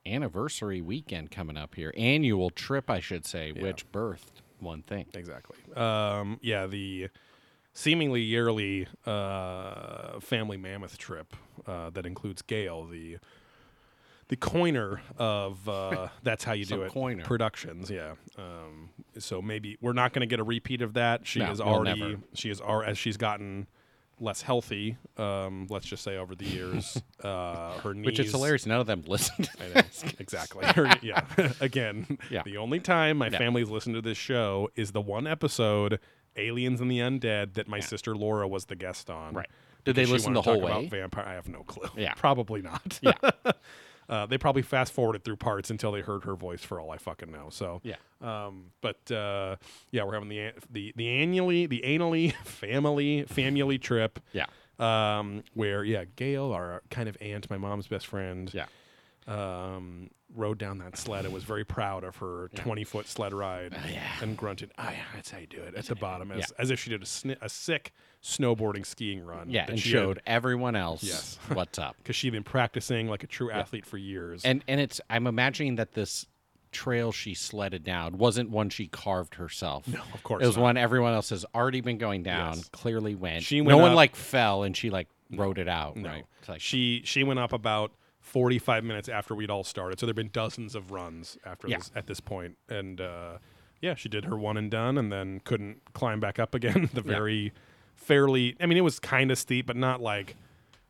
anniversary 0.07 0.81
weekend 0.81 1.31
coming 1.31 1.57
up 1.57 1.75
here. 1.75 1.93
Annual 1.97 2.51
trip, 2.51 2.91
I 2.91 3.01
should 3.01 3.25
say, 3.27 3.53
which 3.53 3.91
birthed 3.93 4.41
one 4.59 4.83
thing. 4.83 5.07
Exactly. 5.15 5.57
Um, 5.75 6.39
yeah, 6.43 6.67
the 6.67 7.09
seemingly 7.73 8.21
yearly 8.23 8.87
uh, 9.07 10.21
family 10.21 10.57
mammoth 10.57 10.99
trip 10.99 11.35
uh, 11.67 11.91
that 11.91 12.07
includes 12.07 12.43
Gail, 12.43 12.85
the 12.85 13.19
the 14.29 14.37
coiner 14.37 15.01
of 15.19 15.69
uh, 15.69 16.09
that's 16.23 16.45
how 16.45 16.53
you 16.53 16.65
do 16.65 16.83
it 16.83 16.93
coiner. 16.93 17.25
productions. 17.25 17.91
Yeah. 17.91 18.13
Um, 18.39 18.91
so 19.19 19.43
maybe 19.43 19.77
we're 19.81 19.93
not 19.93 20.13
going 20.13 20.21
to 20.21 20.27
get 20.27 20.41
a 20.41 20.45
repeat 20.45 20.81
of 20.83 20.95
that. 20.95 21.27
She 21.27 21.41
No, 21.41 21.51
is 21.51 21.61
already 21.61 22.01
never. 22.01 22.23
she 22.35 22.51
is 22.51 22.61
al- 22.61 22.83
as 22.83 22.97
she's 22.99 23.17
gotten 23.17 23.67
less 24.21 24.41
healthy. 24.43 24.97
Um, 25.17 25.67
let's 25.69 25.85
just 25.87 26.03
say 26.05 26.17
over 26.17 26.35
the 26.35 26.45
years, 26.47 27.01
uh, 27.25 27.73
her 27.81 27.93
knees. 27.93 28.07
Which 28.07 28.19
is 28.21 28.31
hilarious. 28.31 28.65
None 28.67 28.81
of 28.81 28.87
them 28.87 29.03
listened. 29.07 29.51
I 29.61 29.81
know. 29.81 29.83
exactly. 30.19 30.65
Her- 30.67 30.97
yeah. 31.03 31.25
Again, 31.61 32.19
Yeah. 32.31 32.43
the 32.45 32.57
only 32.57 32.79
time 32.81 33.19
my 33.19 33.29
Yeah. 33.29 33.39
family's 33.39 33.69
listened 33.69 33.97
to 33.97 34.03
this 34.03 34.17
show 34.19 34.71
is 34.77 34.93
the 34.93 35.01
one 35.01 35.27
episode, 35.27 35.99
Aliens 36.37 36.81
and 36.81 36.91
the 36.91 37.01
Undead, 37.01 37.55
that 37.55 37.67
my 37.69 37.81
sister 37.81 38.17
Laura 38.17 38.47
was 38.49 38.67
the 38.67 38.77
guest 38.77 39.11
on. 39.11 39.35
Right. 39.35 39.49
Did 39.85 39.97
they 39.97 40.07
listen 40.07 40.33
the 40.33 40.43
whole 40.43 40.61
way? 40.61 40.71
About 40.71 40.85
vampire. 40.91 41.25
I 41.27 41.33
have 41.33 41.49
no 41.49 41.65
clue. 41.65 41.91
Yeah. 41.97 42.15
Probably 42.15 42.63
not. 42.63 43.01
Yeah. 43.03 43.13
Uh, 44.09 44.27
they 44.27 44.39
probably 44.39 44.63
fast 44.63 44.93
forwarded 44.93 45.25
through 45.25 45.37
parts 45.37 45.71
until 45.71 45.93
they 45.93 46.01
heard 46.01 46.25
her 46.25 46.35
voice. 46.35 46.63
For 46.63 46.81
all 46.81 46.91
I 46.91 46.99
fucking 46.99 47.31
know. 47.31 47.49
So. 47.51 47.81
Yeah. 47.85 47.97
Um, 48.21 48.67
but 48.81 49.11
uh, 49.11 49.57
yeah, 49.91 50.05
we're 50.05 50.15
having 50.15 50.29
the 50.29 50.53
the 50.71 50.93
the 50.97 51.09
annually 51.09 51.67
the 51.67 51.83
annually 51.85 52.31
family 52.45 53.25
family 53.25 53.79
trip. 53.79 54.19
Yeah. 54.33 54.47
Um, 54.79 55.45
where 55.55 55.85
yeah, 55.85 56.05
Gail, 56.17 56.53
our 56.53 56.83
kind 56.91 57.09
of 57.09 57.17
aunt, 57.21 57.49
my 57.51 57.57
mom's 57.59 57.87
best 57.87 58.07
friend 58.07 58.51
Yeah. 58.53 58.67
um, 59.27 60.11
rode 60.35 60.59
down 60.59 60.79
that 60.79 60.97
sled 60.97 61.25
and 61.25 61.33
was 61.35 61.45
very 61.45 61.65
proud 61.65 62.05
of 62.05 62.17
her 62.17 62.49
20 62.55 62.85
foot 62.85 63.07
sled 63.07 63.33
ride 63.33 63.75
Oh, 63.77 63.89
yeah. 63.89 64.03
and 64.23 64.37
grunted, 64.37 64.73
oh, 64.79 64.89
yeah, 64.91 65.05
that's 65.15 65.31
how 65.31 65.39
you 65.39 65.47
do 65.47 65.61
it 65.61 65.75
at 65.75 65.85
the 65.87 65.95
bottom, 65.95 66.33
as, 66.33 66.39
Yeah. 66.39 66.47
as 66.59 66.71
if 66.71 66.81
she 66.81 66.91
did 66.91 67.03
a, 67.03 67.07
sni- 67.07 67.37
a 67.43 67.49
sick 67.49 67.93
snowboarding 68.23 68.87
skiing 68.87 69.25
run. 69.25 69.51
Yeah. 69.51 69.67
And 69.69 69.79
showed 69.79 70.21
everyone 70.27 70.77
else 70.77 71.03
Yes. 71.03 71.39
what's 71.53 71.79
up. 71.79 71.97
Because 71.99 72.17
she'd 72.17 72.31
been 72.31 72.45
practicing 72.45 73.09
like 73.09 73.25
a 73.25 73.27
true 73.27 73.51
athlete 73.51 73.85
for 73.87 73.99
years. 73.99 74.45
And 74.45 74.63
and 74.69 74.81
it's 74.81 75.01
I'm 75.11 75.27
imagining 75.27 75.77
that 75.77 75.93
this 75.93 76.27
trail 76.71 77.13
she 77.13 77.35
sledded 77.35 77.85
down 77.85 78.17
wasn't 78.17 78.49
one 78.49 78.71
she 78.71 78.87
carved 78.87 79.35
herself. 79.35 79.87
No, 79.89 80.01
of 80.15 80.23
course 80.23 80.43
It 80.43 80.47
was 80.47 80.57
not. 80.57 80.63
one 80.63 80.77
everyone 80.77 81.13
else 81.13 81.31
has 81.31 81.45
already 81.55 81.81
been 81.81 81.99
going 81.99 82.23
down, 82.23 82.57
Yes. 82.57 82.69
clearly 82.71 83.15
went. 83.15 83.43
She 83.43 83.61
went 83.61 83.71
no 83.71 83.77
went 83.79 83.89
one 83.91 83.97
like 83.97 84.15
fell 84.17 84.63
and 84.63 84.77
she 84.77 84.89
like 84.91 85.09
rode 85.31 85.59
it 85.59 85.69
out, 85.69 85.97
no, 85.97 86.09
right? 86.09 86.25
It's 86.41 86.49
like 86.49 86.61
she 86.61 87.03
she 87.05 87.25
went 87.25 87.41
up 87.41 87.53
about 87.53 87.93
45 88.21 88.85
minutes 88.85 89.09
after 89.09 89.35
we'd 89.35 89.51
all 89.51 89.65
started. 89.65 89.99
So 89.99 90.07
there'd 90.07 90.15
been 90.17 90.31
dozens 90.33 90.75
of 90.77 90.93
runs 90.93 91.37
after 91.45 91.67
Yeah. 91.69 91.79
this 91.79 91.91
at 91.97 92.07
this 92.07 92.21
point. 92.21 92.57
And 92.69 93.01
uh, 93.01 93.39
yeah, 93.81 93.95
she 93.97 94.09
did 94.09 94.25
her 94.27 94.37
one 94.39 94.57
and 94.57 94.71
done 94.71 94.97
and 94.97 95.13
then 95.13 95.41
couldn't 95.41 95.83
climb 95.93 96.21
back 96.21 96.39
up 96.39 96.55
again. 96.55 96.89
the 96.95 97.03
Yeah. 97.05 97.51
Fairly, 98.03 98.57
I 98.61 98.67
mean, 98.67 98.79
it 98.79 98.83
was 98.83 98.99
kind 98.99 99.31
of 99.31 99.39
steep, 99.39 99.67
but 99.67 99.77
not 99.77 100.01
like 100.01 100.37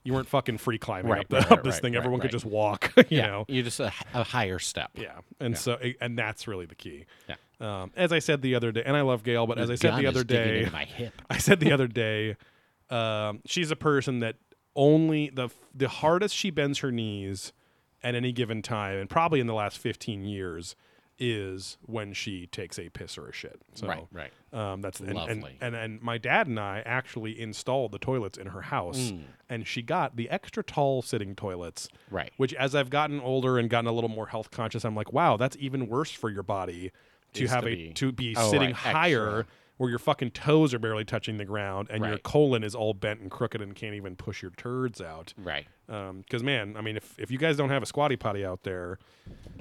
you 0.04 0.12
weren't 0.12 0.28
fucking 0.28 0.58
free 0.58 0.78
climbing 0.78 1.12
Right, 1.12 1.20
up, 1.20 1.28
the, 1.28 1.36
right, 1.36 1.52
up 1.52 1.62
this 1.62 1.74
right, 1.74 1.82
thing. 1.82 1.96
Everyone 1.96 2.20
could 2.20 2.30
just 2.30 2.44
walk, 2.44 2.92
you 2.96 3.04
yeah, 3.08 3.26
know? 3.26 3.44
you're 3.48 3.62
just 3.64 3.80
a, 3.80 3.92
a 4.14 4.24
higher 4.24 4.58
step. 4.58 4.90
Yeah. 4.94 5.18
And 5.38 5.56
so, 5.56 5.78
and 6.00 6.18
that's 6.18 6.48
really 6.48 6.66
the 6.66 6.74
key. 6.74 7.06
Yeah. 7.28 7.36
Um, 7.60 7.92
as 7.94 8.12
I 8.12 8.18
said 8.18 8.42
the 8.42 8.56
other 8.56 8.72
day, 8.72 8.82
and 8.84 8.96
I 8.96 9.02
love 9.02 9.22
Gail, 9.22 9.46
but 9.46 9.58
as 9.58 9.70
I 9.70 9.76
said 9.76 9.96
the 9.96 10.06
other 10.06 10.24
day, 10.24 10.68
my 10.72 10.84
hip. 10.84 11.22
I 11.30 11.38
said 11.38 11.60
the 11.60 11.70
other 11.70 11.86
day, 11.86 12.36
um, 12.90 13.40
she's 13.46 13.70
a 13.70 13.76
person 13.76 14.18
that 14.18 14.36
only 14.74 15.30
the 15.30 15.48
the 15.72 15.88
hardest 15.88 16.34
she 16.34 16.50
bends 16.50 16.80
her 16.80 16.90
knees 16.90 17.52
at 18.02 18.16
any 18.16 18.32
given 18.32 18.62
time, 18.62 18.98
and 18.98 19.08
probably 19.08 19.38
in 19.38 19.46
the 19.46 19.54
last 19.54 19.78
fifteen 19.78 20.24
years, 20.24 20.74
is 21.24 21.78
when 21.86 22.12
she 22.12 22.46
takes 22.48 22.78
a 22.80 22.88
piss 22.88 23.16
or 23.16 23.28
a 23.28 23.32
shit. 23.32 23.60
So, 23.74 23.86
Right, 23.86 24.06
right. 24.12 24.32
Um, 24.52 24.82
that's 24.82 24.98
and, 24.98 25.10
and, 25.10 25.16
Lovely. 25.40 25.56
and 25.60 25.74
and 25.76 26.02
my 26.02 26.18
dad 26.18 26.48
and 26.48 26.58
I 26.58 26.82
actually 26.84 27.40
installed 27.40 27.92
the 27.92 27.98
toilets 27.98 28.36
in 28.36 28.48
her 28.48 28.62
house, 28.62 29.12
and 29.48 29.66
she 29.66 29.80
got 29.82 30.16
the 30.16 30.28
extra 30.28 30.62
tall 30.64 31.00
sitting 31.00 31.34
toilets. 31.36 31.88
Right. 32.10 32.32
Which, 32.36 32.52
as 32.54 32.74
I've 32.74 32.90
gotten 32.90 33.20
older 33.20 33.58
and 33.58 33.70
gotten 33.70 33.86
a 33.86 33.92
little 33.92 34.10
more 34.10 34.26
health 34.26 34.50
conscious, 34.50 34.84
I'm 34.84 34.96
like, 34.96 35.12
wow, 35.12 35.36
that's 35.36 35.56
even 35.60 35.86
worse 35.86 36.10
for 36.10 36.28
your 36.28 36.42
body 36.42 36.90
to 37.34 37.44
Is 37.44 37.50
have 37.50 37.62
to 37.64 37.70
a 37.70 37.74
be- 37.76 37.92
to 37.94 38.12
be 38.12 38.34
Oh, 38.36 38.50
sitting 38.50 38.68
right, 38.70 38.76
higher 38.76 39.38
extra. 39.38 39.46
Where 39.78 39.90
your 39.90 39.98
fucking 39.98 40.30
toes 40.30 40.72
are 40.74 40.78
barely 40.78 41.04
touching 41.04 41.38
the 41.38 41.44
ground 41.44 41.88
and 41.90 42.04
your 42.04 42.18
colon 42.18 42.62
is 42.62 42.74
all 42.74 42.94
bent 42.94 43.20
and 43.20 43.30
crooked 43.30 43.60
and 43.60 43.74
can't 43.74 43.94
even 43.94 44.14
push 44.14 44.42
your 44.42 44.50
turds 44.52 45.00
out. 45.00 45.34
Right. 45.36 45.66
Because 45.86 46.42
man, 46.42 46.76
I 46.76 46.80
mean, 46.80 46.96
if, 46.96 47.18
if 47.18 47.30
you 47.30 47.38
guys 47.38 47.56
don't 47.56 47.68
have 47.70 47.82
a 47.82 47.86
squatty 47.86 48.16
potty 48.16 48.44
out 48.44 48.62
there, 48.62 48.98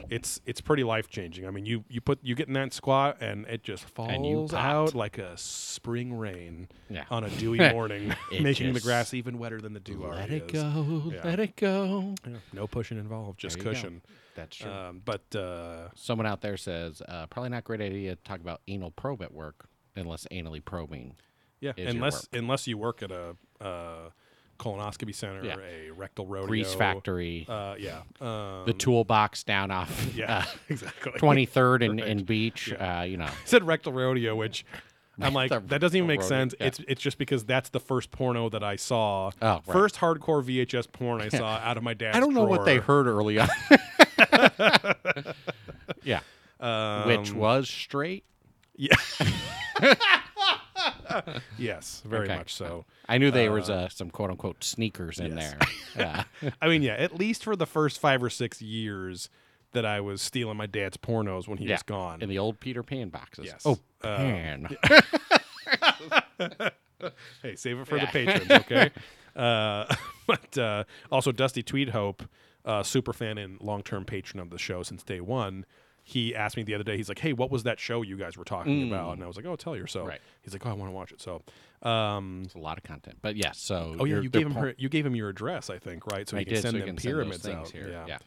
it's 0.10 0.39
it's 0.46 0.62
pretty 0.62 0.84
life 0.84 1.10
changing. 1.10 1.46
I 1.48 1.51
mean, 1.51 1.65
you 1.65 1.84
you 1.89 2.00
put 2.01 2.20
you 2.22 2.36
get 2.36 2.48
in 2.48 2.53
that 2.53 2.74
squat 2.74 3.18
and 3.20 3.46
it 3.48 3.63
just 3.63 3.86
falls 3.86 4.53
out 4.53 4.94
like 4.96 5.18
a 5.18 5.38
spring 5.38 6.13
rain 6.13 6.70
Yeah. 6.89 7.06
on 7.10 7.24
a 7.24 7.30
dewy 7.39 7.58
morning, 7.58 8.13
making 8.41 8.74
the 8.74 8.80
grass 8.80 9.13
even 9.13 9.39
wetter 9.39 9.60
than 9.60 9.74
the 9.74 9.80
dew 9.80 10.01
Let 10.01 10.10
already 10.10 10.36
it 10.38 10.53
go. 10.53 11.03
Yeah. 11.13 11.22
Let 11.24 11.39
it 11.39 11.56
go. 11.56 12.15
Yeah, 12.25 12.38
no 12.53 12.68
pushing 12.68 12.98
involved, 12.98 13.39
just 13.39 13.60
There 13.60 13.74
cushion. 13.74 14.01
That's 14.36 14.56
true. 14.56 14.72
Um, 14.72 15.01
but 15.03 15.36
uh, 15.36 15.89
Someone 15.96 16.25
out 16.25 16.41
there 16.41 16.56
says 16.56 17.01
uh, 17.08 17.25
probably 17.27 17.50
not 17.50 17.60
a 17.60 17.62
great 17.63 17.82
idea 17.82 18.15
to 18.15 18.24
talk 18.24 18.39
about 18.39 18.62
anal 18.68 18.91
probe 18.91 19.22
at 19.22 19.34
work 19.34 19.65
unless 19.96 20.28
anally 20.32 20.64
probing. 20.64 21.16
yeah, 21.60 21.74
unless 21.78 22.28
unless 22.34 22.68
you 22.68 22.78
work 22.78 23.02
at 23.04 23.12
a 23.12 23.36
uh, 23.60 24.10
colonoscopy 24.60 25.14
center, 25.14 25.44
Yeah. 25.44 25.56
a 25.60 25.90
rectal 25.92 26.26
rodeo, 26.28 26.48
Grease 26.48 26.74
factory. 26.74 27.46
Uh, 27.50 27.76
yeah, 27.80 28.02
um, 28.20 28.64
the 28.66 28.74
toolbox 28.74 29.44
down 29.44 29.72
off 29.72 30.14
yeah, 30.16 30.40
uh, 30.40 30.46
exactly. 30.70 31.12
23rd 31.14 31.90
and, 31.90 32.00
and 32.00 32.26
Beach. 32.26 32.72
Uh, 32.74 33.04
you 33.08 33.18
know, 33.18 33.26
I 33.26 33.34
said 33.46 33.66
rectal 33.66 33.92
rodeo, 33.94 34.36
which 34.36 34.66
I'm 35.20 35.34
like, 35.34 35.50
that 35.52 35.80
doesn't 35.82 35.96
even 35.96 36.08
make 36.08 36.24
sense. 36.24 36.56
yeah. 36.60 36.68
It's 36.68 36.80
it's 36.88 37.02
just 37.02 37.18
because 37.20 37.46
that's 37.46 37.70
the 37.70 37.80
first 37.80 38.10
porno 38.12 38.50
that 38.50 38.64
I 38.64 38.76
saw. 38.76 39.30
Oh, 39.42 39.48
right. 39.48 39.64
First 39.66 39.96
hardcore 39.98 40.44
VHS 40.44 40.92
porn 40.92 41.22
I 41.22 41.30
saw 41.30 41.46
out 41.58 41.78
of 41.78 41.84
my 41.84 41.94
dad's. 41.94 42.18
I 42.18 42.20
don't 42.20 42.34
know 42.34 42.46
what 42.46 42.66
they 42.66 42.78
heard 42.78 43.06
early 43.08 43.38
on. 43.40 43.48
yeah, 46.04 46.22
which 47.06 47.32
Um, 47.32 47.38
was 47.38 47.70
straight. 47.70 48.24
Yeah. 48.82 48.96
yes, 51.58 52.02
very 52.04 52.26
Okay. 52.26 52.36
much 52.36 52.54
so. 52.56 52.86
I 53.08 53.20
knew 53.20 53.30
there 53.30 53.52
was 53.52 53.70
uh, 53.70 53.90
some 53.90 54.10
quote 54.10 54.32
unquote 54.32 54.64
sneakers 54.64 55.20
in 55.20 55.38
yes. 55.38 55.54
there. 55.54 55.68
Yeah. 56.42 56.52
I 56.62 56.68
mean, 56.68 56.82
yeah, 56.82 56.94
at 56.94 57.14
least 57.20 57.44
for 57.44 57.56
the 57.56 57.66
first 57.68 58.00
five 58.00 58.24
or 58.24 58.30
six 58.30 58.60
years 58.62 59.30
that 59.74 59.86
I 59.86 60.00
was 60.02 60.22
stealing 60.22 60.58
my 60.58 60.66
dad's 60.66 60.98
pornos 60.98 61.48
when 61.48 61.58
he 61.60 61.66
yeah. 61.66 61.76
was 61.76 61.84
gone. 61.84 62.22
In 62.24 62.30
the 62.30 62.40
old 62.40 62.60
Peter 62.60 62.82
Pan 62.82 63.10
boxes. 63.10 63.46
Yes. 63.46 63.62
Oh, 63.66 63.78
Uh, 64.04 64.16
pan. 64.18 64.78
hey, 67.44 67.56
save 67.56 67.78
it 67.80 67.88
for 67.88 67.98
Yeah. 67.98 68.06
the 68.06 68.12
patrons, 68.12 68.52
okay? 68.52 68.90
uh, 69.36 69.94
but 70.28 70.58
uh, 70.58 70.86
also, 71.12 71.32
Dusty 71.32 71.62
Tweedhope, 71.62 72.22
uh, 72.66 72.82
super 72.84 73.14
fan 73.14 73.38
and 73.38 73.62
long 73.62 73.84
term 73.84 74.06
patron 74.06 74.40
of 74.40 74.50
the 74.50 74.58
show 74.58 74.82
since 74.82 75.04
day 75.04 75.20
one. 75.22 75.66
He 76.03 76.36
asked 76.36 76.58
me 76.58 76.63
the 76.63 76.74
other 76.74 76.84
day. 76.84 76.98
He's 76.98 77.10
like, 77.10 77.20
"Hey, 77.20 77.34
what 77.34 77.51
was 77.51 77.63
that 77.63 77.79
show 77.79 78.01
you 78.01 78.17
guys 78.17 78.38
were 78.38 78.43
talking 78.43 78.88
about?" 78.88 79.13
And 79.13 79.24
I 79.24 79.27
was 79.27 79.36
like, 79.36 79.46
"Oh, 79.46 79.55
tell 79.55 79.75
you 79.75 79.86
so." 79.88 80.03
Mm. 80.03 80.08
Right. 80.08 80.22
He's 80.41 80.53
like, 80.53 80.65
"Oh, 80.65 80.70
I 80.70 80.74
want 80.74 80.89
to 80.89 80.96
watch 80.96 81.12
it." 81.12 81.22
So, 81.22 81.41
um, 81.88 82.41
It's 82.46 82.55
a 82.55 82.60
lot 82.60 82.77
of 82.77 82.84
content. 82.84 83.20
But 83.22 83.36
yes, 83.36 83.60
so 83.60 83.96
oh 84.00 84.05
yeah, 84.05 84.20
you 84.20 84.29
gave 84.29 84.46
him 84.46 84.53
her, 84.55 84.74
you 84.77 84.89
gave 84.89 85.05
him 85.05 85.15
your 85.15 85.29
address, 85.29 85.70
I 85.70 85.77
think, 85.77 86.08
right? 86.08 86.27
So 86.27 86.38
I 86.38 86.41
he 86.41 86.46
can 86.46 86.55
send 86.62 86.74
so 86.74 86.77
them 86.79 86.88
can 86.88 86.96
pyramids 86.96 87.43
things 87.43 87.67
out. 87.67 87.72
here. 87.72 87.89
Yeah. 87.89 88.17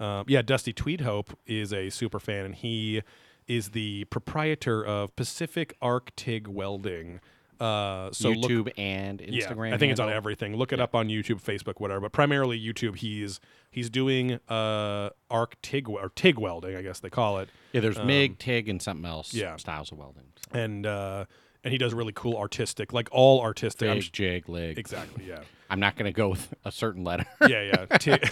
Yeah. 0.00 0.18
Um, 0.18 0.24
yeah, 0.28 0.42
Dusty 0.42 0.72
Tweedhope 0.72 1.34
is 1.46 1.72
a 1.72 1.90
super 1.90 2.18
fan, 2.18 2.44
and 2.44 2.54
he 2.54 3.02
is 3.46 3.70
the 3.70 4.04
proprietor 4.04 4.84
of 4.84 5.14
Pacific 5.16 5.76
Arctic 5.82 6.46
Welding. 6.48 7.20
Uh, 7.60 8.10
so 8.12 8.30
look- 8.30 8.50
YouTube 8.50 8.72
and 8.76 9.20
Instagram. 9.20 9.68
yeah, 9.68 9.74
I 9.74 9.78
think 9.78 9.92
it's 9.92 10.00
on 10.00 10.10
everything. 10.10 10.56
Look 10.56 10.72
it 10.72 10.80
up 10.80 10.94
on 10.94 11.08
YouTube, 11.08 11.42
Facebook, 11.42 11.74
whatever. 11.80 12.00
But 12.00 12.12
primarily 12.12 12.60
YouTube. 12.60 12.96
He's 12.96 13.40
he's 13.70 13.90
doing 13.90 14.38
uh, 14.48 15.10
arc 15.30 15.60
TIG 15.62 15.88
or 15.88 16.10
TIG 16.14 16.38
welding, 16.38 16.76
I 16.76 16.82
guess 16.82 17.00
they 17.00 17.10
call 17.10 17.38
it, 17.38 17.48
Yeah, 17.72 17.80
there's 17.80 17.98
MIG, 17.98 18.38
TIG, 18.38 18.68
and 18.68 18.80
something 18.80 19.04
else. 19.06 19.32
Um, 19.34 19.40
yeah. 19.40 19.56
styles 19.56 19.90
of 19.92 19.98
welding. 19.98 20.24
So. 20.52 20.58
and 20.60 20.86
uh, 20.86 21.24
and 21.64 21.72
he 21.72 21.78
does 21.78 21.94
really 21.94 22.12
cool 22.14 22.36
artistic, 22.36 22.92
like 22.92 23.08
all 23.10 23.40
artistic. 23.40 23.88
Fig, 23.90 24.02
sh- 24.02 24.10
jig, 24.10 24.48
lig. 24.48 24.78
exactly, 24.78 25.24
yeah. 25.26 25.40
I'm 25.70 25.80
not 25.80 25.96
going 25.96 26.04
to 26.04 26.12
go 26.12 26.28
with 26.28 26.52
a 26.64 26.70
certain 26.70 27.04
letter. 27.04 27.24
yeah, 27.48 27.62
yeah. 27.62 27.86
Tig. 27.98 28.30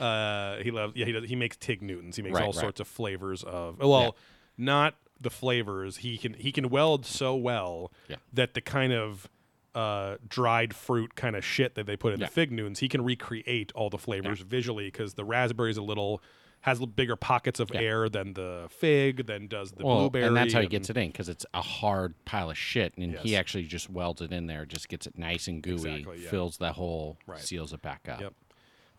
uh, 0.00 0.56
he 0.58 0.70
loves. 0.70 0.94
Yeah, 0.96 1.06
he 1.06 1.12
does. 1.12 1.24
He 1.24 1.36
makes 1.36 1.56
Tig 1.56 1.82
Newtons. 1.82 2.16
He 2.16 2.22
makes 2.22 2.34
Right, 2.34 2.42
all 2.44 2.52
right. 2.52 2.54
sorts 2.60 2.80
of 2.80 2.88
flavors 2.88 3.42
of. 3.42 3.78
Well, 3.78 4.02
Yeah. 4.02 4.10
not 4.58 4.94
the 5.20 5.30
flavors. 5.30 5.98
He 5.98 6.18
can 6.18 6.34
he 6.34 6.52
can 6.52 6.68
weld 6.68 7.06
so 7.06 7.34
well 7.36 7.92
Yeah. 8.08 8.16
that 8.32 8.54
the 8.54 8.60
kind 8.60 8.92
of 8.92 9.28
uh, 9.74 10.16
dried 10.26 10.74
fruit 10.74 11.14
kind 11.16 11.36
of 11.36 11.44
shit 11.44 11.74
that 11.74 11.84
they 11.86 11.96
put 11.96 12.14
in 12.14 12.20
Yeah. 12.20 12.26
the 12.26 12.32
Fig 12.32 12.50
Newtons, 12.50 12.78
he 12.78 12.88
can 12.88 13.04
recreate 13.04 13.72
all 13.74 13.90
the 13.90 13.98
flavors 13.98 14.40
visually 14.40 14.86
because 14.86 15.14
the 15.14 15.24
raspberry 15.24 15.70
is 15.70 15.76
a 15.76 15.82
little 15.82 16.22
has 16.62 16.80
bigger 16.84 17.14
pockets 17.14 17.60
of 17.60 17.70
Yeah. 17.72 17.80
air 17.80 18.08
than 18.08 18.32
the 18.32 18.66
fig, 18.70 19.26
than 19.26 19.46
does 19.46 19.72
the 19.72 19.84
Well, 19.84 19.98
blueberry, 20.00 20.24
and 20.26 20.36
that's 20.36 20.52
how 20.54 20.62
he 20.62 20.66
gets 20.66 20.88
it 20.90 20.96
in 20.96 21.08
because 21.12 21.28
it's 21.28 21.44
a 21.54 21.60
hard 21.60 22.14
pile 22.24 22.50
of 22.50 22.56
shit, 22.58 22.94
and 22.96 23.14
he 23.18 23.36
actually 23.36 23.64
just 23.64 23.88
welds 23.90 24.20
it 24.22 24.32
in 24.32 24.46
there, 24.46 24.64
just 24.64 24.88
gets 24.88 25.06
it 25.06 25.16
nice 25.18 25.46
and 25.46 25.62
gooey, 25.62 25.74
Exactly, 25.74 26.22
yeah. 26.24 26.30
fills 26.30 26.56
that 26.56 26.72
hole, 26.74 27.18
Right. 27.26 27.38
seals 27.38 27.72
it 27.74 27.82
back 27.82 28.08
up. 28.08 28.20
Yep. 28.20 28.34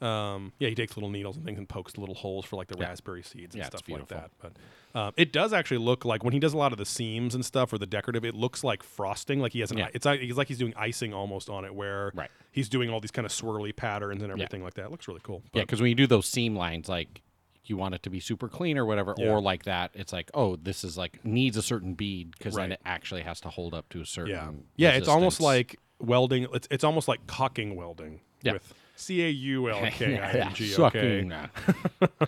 Um, 0.01 0.53
yeah, 0.59 0.69
he 0.69 0.75
takes 0.75 0.95
little 0.95 1.09
needles 1.09 1.35
and 1.37 1.45
things 1.45 1.57
and 1.57 1.67
pokes 1.67 1.97
little 1.97 2.15
holes 2.15 2.45
for 2.45 2.55
like 2.55 2.67
the 2.67 2.77
Yeah. 2.77 2.87
raspberry 2.89 3.23
seeds 3.23 3.55
and 3.55 3.61
Yeah, 3.63 3.67
stuff 3.69 3.87
like 3.89 4.07
that. 4.09 4.31
But 4.39 4.53
um, 4.93 5.13
it 5.17 5.31
does 5.33 5.53
actually 5.53 5.77
look 5.79 6.05
like 6.05 6.23
when 6.23 6.33
he 6.33 6.39
does 6.39 6.53
a 6.53 6.57
lot 6.57 6.71
of 6.71 6.77
the 6.77 6.85
seams 6.85 7.33
and 7.35 7.43
stuff 7.45 7.71
or 7.73 7.77
the 7.77 7.85
decorative, 7.87 8.23
it 8.25 8.35
looks 8.35 8.63
like 8.63 8.83
frosting. 8.83 9.39
Like 9.39 9.53
he 9.53 9.59
has 9.61 9.71
an, 9.71 9.77
Yeah. 9.79 9.89
it's 9.93 10.05
like 10.05 10.19
he's 10.21 10.37
like 10.37 10.47
he's 10.47 10.57
doing 10.59 10.73
icing 10.77 11.13
almost 11.13 11.49
on 11.49 11.65
it, 11.65 11.73
where 11.73 12.11
Right. 12.13 12.29
he's 12.51 12.69
doing 12.69 12.89
all 12.89 12.99
these 12.99 13.11
kind 13.11 13.25
of 13.25 13.31
swirly 13.31 13.75
patterns 13.75 14.21
and 14.23 14.31
everything 14.31 14.63
like 14.63 14.75
that. 14.75 14.85
It 14.85 14.91
looks 14.91 15.07
really 15.07 15.21
cool. 15.23 15.43
Yeah, 15.53 15.63
because 15.63 15.81
when 15.81 15.89
you 15.89 15.95
do 15.95 16.07
those 16.07 16.25
seam 16.27 16.55
lines, 16.55 16.87
like 16.89 17.21
you 17.65 17.75
want 17.75 17.93
it 17.93 18.01
to 18.03 18.09
be 18.09 18.19
super 18.21 18.47
clean 18.47 18.77
or 18.77 18.85
whatever, 18.85 19.13
or 19.19 19.41
like 19.41 19.63
that, 19.63 19.91
it's 19.93 20.13
like, 20.13 20.31
oh, 20.33 20.55
this 20.55 20.83
is 20.85 20.97
like 20.97 21.25
needs 21.25 21.57
a 21.57 21.61
certain 21.61 21.95
bead 21.95 22.31
because 22.37 22.55
Right. 22.55 22.63
then 22.65 22.71
it 22.73 22.81
actually 22.85 23.23
has 23.23 23.41
to 23.41 23.49
hold 23.49 23.73
up 23.73 23.89
to 23.89 23.99
a 24.01 24.05
certain. 24.05 24.31
yeah, 24.77 24.91
yeah, 24.91 24.91
it's 24.97 25.09
almost 25.09 25.41
like 25.41 25.75
welding. 25.99 26.47
It's 26.53 26.67
it's 26.71 26.83
almost 26.83 27.07
like 27.09 27.25
caulking 27.27 27.75
welding 27.75 28.21
Yeah. 28.43 28.53
with 28.53 28.73
C 28.97 29.23
A 29.23 29.29
U 29.29 29.69
L 29.69 29.89
K 29.91 30.19
I 30.21 30.31
N 30.31 30.53
G. 30.53 30.67
Sucking. 30.67 31.31
Okay. 31.31 32.27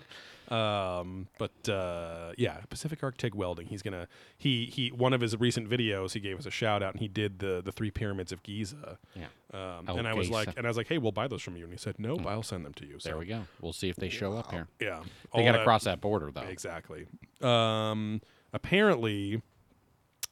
Um, 0.50 1.28
but 1.38 1.68
uh, 1.68 2.32
yeah, 2.36 2.56
Pacific 2.70 3.04
Arctic 3.04 3.36
Welding. 3.36 3.68
He's 3.68 3.82
gonna 3.82 4.08
he 4.36 4.66
he 4.66 4.88
one 4.88 5.12
of 5.12 5.20
his 5.20 5.38
recent 5.38 5.70
videos 5.70 6.12
he 6.12 6.18
gave 6.18 6.40
us 6.40 6.44
a 6.46 6.50
shout 6.50 6.82
out 6.82 6.94
and 6.94 7.00
he 7.00 7.06
did 7.06 7.38
the 7.38 7.62
the 7.64 7.70
three 7.70 7.92
pyramids 7.92 8.32
of 8.32 8.42
Giza. 8.42 8.98
Yeah. 9.14 9.26
Um, 9.54 9.84
El 9.88 9.98
and 9.98 10.08
I 10.08 10.14
was 10.14 10.26
Giza. 10.26 10.32
like, 10.36 10.48
and 10.56 10.66
I 10.66 10.68
was 10.68 10.76
like, 10.76 10.88
hey, 10.88 10.98
we'll 10.98 11.12
buy 11.12 11.28
those 11.28 11.40
from 11.42 11.56
you. 11.56 11.62
And 11.62 11.72
he 11.72 11.78
said, 11.78 11.94
nope, 11.98 12.26
I'll 12.26 12.42
send 12.42 12.64
them 12.66 12.74
to 12.74 12.84
you. 12.84 12.98
So 12.98 13.10
There 13.10 13.18
we 13.18 13.26
go. 13.26 13.42
We'll 13.60 13.72
see 13.72 13.90
if 13.90 13.94
they 13.96 14.08
show 14.08 14.32
up 14.36 14.50
here. 14.50 14.66
yeah, 14.80 15.02
They 15.32 15.44
got 15.44 15.52
to 15.52 15.62
cross 15.62 15.84
that 15.84 16.00
border 16.00 16.32
though. 16.32 16.40
exactly. 16.42 17.06
Um, 17.40 18.20
apparently, 18.52 19.42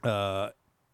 uh, 0.02 0.48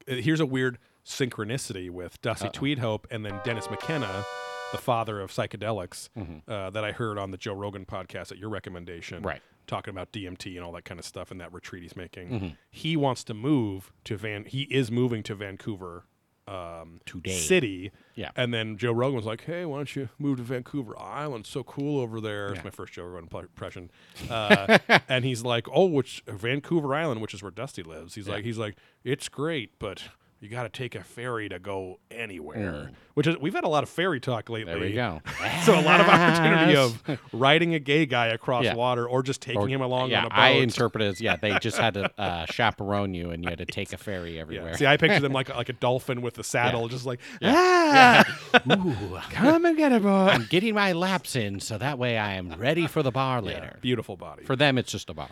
here's 0.07 0.41
a 0.41 0.47
weird 0.47 0.77
synchronicity 1.07 1.89
with 1.89 2.21
Dusty 2.21 2.49
Tweedhope 2.49 3.05
and 3.11 3.25
then 3.25 3.41
Dennis 3.43 3.71
McKenna, 3.71 4.27
the 4.75 4.83
father 4.83 5.21
of 5.21 5.31
psychedelics, 5.31 6.09
uh, 6.49 6.71
that 6.71 6.85
I 6.85 6.93
heard 6.93 7.19
on 7.19 7.31
the 7.31 7.37
Joe 7.37 7.55
Rogan 7.55 7.85
podcast 7.87 8.33
at 8.33 8.39
your 8.39 8.49
recommendation. 8.51 9.19
Mm-hmm. 9.19 9.27
Right. 9.29 9.43
Talking 9.67 9.93
about 9.93 10.13
DMT 10.13 10.57
and 10.57 10.65
all 10.65 10.73
that 10.73 10.85
kind 10.85 11.01
of 11.01 11.07
stuff 11.07 11.31
and 11.31 11.41
that 11.41 11.53
retreat 11.53 11.83
he's 11.83 11.97
making. 11.97 12.29
Mm-hmm. 12.29 12.49
He 12.71 12.97
wants 12.97 13.25
to 13.25 13.35
move 13.35 13.93
to 14.05 14.17
Van. 14.17 14.45
He 14.45 14.63
is 14.65 14.91
moving 14.91 15.23
to 15.23 15.35
Vancouver 15.35 16.05
um, 16.47 17.01
Today. 17.07 17.33
city. 17.33 17.91
Yeah. 18.15 18.31
And 18.37 18.53
then 18.53 18.77
Joe 18.77 18.93
Rogan 18.93 19.17
was 19.17 19.25
like, 19.25 19.45
"Hey, 19.45 19.65
why 19.65 19.79
don't 19.79 19.97
you 19.97 20.11
move 20.19 20.37
to 20.37 20.43
Vancouver 20.43 20.95
Island? 21.01 21.47
So 21.47 21.63
cool 21.65 21.99
over 21.99 22.21
there." 22.21 22.49
It's 22.49 22.59
Yeah. 22.59 22.65
my 22.65 22.71
first 22.71 22.93
Joe 22.93 23.05
Rogan 23.05 23.31
impression. 23.33 23.91
Uh, 24.29 24.77
and 25.09 25.25
he's 25.25 25.43
like, 25.43 25.67
"Oh, 25.73 25.87
which 25.87 26.23
Vancouver 26.29 26.95
Island, 26.95 27.23
which 27.23 27.33
is 27.33 27.43
where 27.43 27.51
Dusty 27.51 27.83
lives." 27.83 28.15
He's 28.15 28.27
Yeah. 28.27 28.35
like, 28.35 28.45
"He's 28.45 28.59
like, 28.59 28.77
it's 29.05 29.31
great, 29.31 29.79
but." 29.79 30.03
You 30.45 30.51
got 30.51 30.65
to 30.65 30.69
take 30.69 30.95
a 30.95 31.03
ferry 31.03 31.49
to 31.49 31.59
go 31.59 32.01
anywhere, 32.11 32.91
which 33.15 33.27
is 33.27 33.39
we've 33.39 33.55
had 33.55 33.65
a 33.65 33.69
lot 33.69 33.83
of 33.83 33.89
ferry 33.89 34.21
talk 34.21 34.51
lately. 34.51 34.75
Mm. 34.75 34.79
There 34.79 34.89
we 34.89 34.93
go. 34.93 35.21
So 35.65 35.73
a 35.73 35.81
lot 35.81 35.99
of 36.03 36.07
opportunity 36.07 36.77
of 36.77 37.03
riding 37.33 37.73
a 37.75 37.79
gay 37.79 38.05
guy 38.05 38.27
across 38.27 38.65
Yeah. 38.65 38.75
water 38.75 39.09
or 39.09 39.23
just 39.23 39.41
taking 39.41 39.63
Or- 39.63 39.69
him 39.69 39.81
along 39.81 40.11
yeah, 40.11 40.19
on 40.21 40.25
a 40.27 40.29
boat. 40.29 40.39
I 40.39 40.49
interpret 40.51 41.03
it 41.03 41.07
as 41.07 41.21
yeah, 41.23 41.37
they 41.37 41.59
just 41.61 41.79
had 41.79 41.95
to 41.95 42.11
uh, 42.21 42.45
chaperone 42.45 43.15
you, 43.15 43.31
and 43.31 43.43
you 43.43 43.49
had 43.49 43.57
to 43.59 43.65
take 43.65 43.95
a 43.95 43.97
ferry 43.97 44.35
yeah. 44.35 44.41
everywhere. 44.43 44.77
See, 44.77 44.85
I 44.87 44.99
picture 44.99 45.21
them 45.21 45.33
like 45.33 45.49
like 45.49 45.71
a 45.71 45.73
dolphin 45.73 46.21
with 46.21 46.39
a 46.39 46.45
saddle, 46.45 46.83
Yeah. 46.83 46.89
just 46.89 47.07
like 47.07 47.21
Yeah. 47.41 48.25
ah, 48.67 49.27
come 49.31 49.65
and 49.65 49.79
get 49.79 50.03
boy. 50.03 50.09
I'm 50.11 50.45
getting 50.51 50.75
my 50.75 50.93
laps 50.93 51.37
in, 51.37 51.61
so 51.61 51.79
that 51.79 51.99
way 51.99 52.19
I 52.19 52.35
am 52.35 52.53
ready 52.59 52.87
for 52.87 53.03
the 53.03 53.11
bar 53.11 53.41
later. 53.41 53.79
Beautiful 53.81 54.19
body. 54.19 54.45
For 54.45 54.57
them, 54.57 54.77
it's 54.77 54.93
just 54.93 55.09
a 55.09 55.15
bar. 55.15 55.31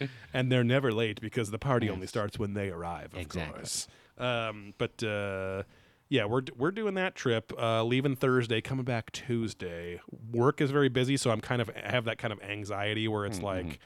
and 0.32 0.50
they're 0.50 0.64
never 0.64 0.92
late 0.92 1.20
because 1.20 1.50
the 1.50 1.58
party 1.58 1.88
only 1.90 2.06
starts 2.06 2.38
when 2.38 2.54
they 2.54 2.70
arrive. 2.70 3.12
Of 3.14 3.20
Exactly. 3.20 3.54
course. 3.58 3.88
Um, 4.18 4.74
but 4.78 5.02
uh, 5.02 5.62
yeah, 6.08 6.24
we're 6.24 6.42
we're 6.56 6.70
doing 6.70 6.94
that 6.94 7.14
trip. 7.14 7.52
Uh, 7.58 7.82
leaving 7.84 8.16
Thursday, 8.16 8.60
coming 8.60 8.84
back 8.84 9.12
Tuesday. 9.12 10.00
Work 10.32 10.60
is 10.60 10.70
very 10.70 10.88
busy, 10.88 11.16
so 11.16 11.30
I'm 11.30 11.40
kind 11.40 11.60
of 11.60 11.70
I 11.70 11.90
have 11.90 12.04
that 12.04 12.18
kind 12.18 12.32
of 12.32 12.40
anxiety 12.42 13.08
where 13.08 13.26
it's 13.26 13.40
like, 13.42 13.78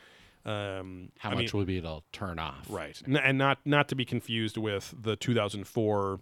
um, 0.44 0.52
Mm-hmm. 0.52 1.04
How 1.18 1.30
I 1.30 1.34
much 1.34 1.52
mean, 1.52 1.58
will 1.60 1.64
be 1.66 1.80
to 1.80 2.02
turn 2.12 2.38
off? 2.38 2.66
right, 2.70 3.00
N- 3.06 3.16
and 3.16 3.36
not 3.38 3.58
not 3.64 3.88
to 3.88 3.94
be 3.94 4.04
confused 4.04 4.56
with 4.56 4.94
the 5.00 5.16
2004 5.16 6.20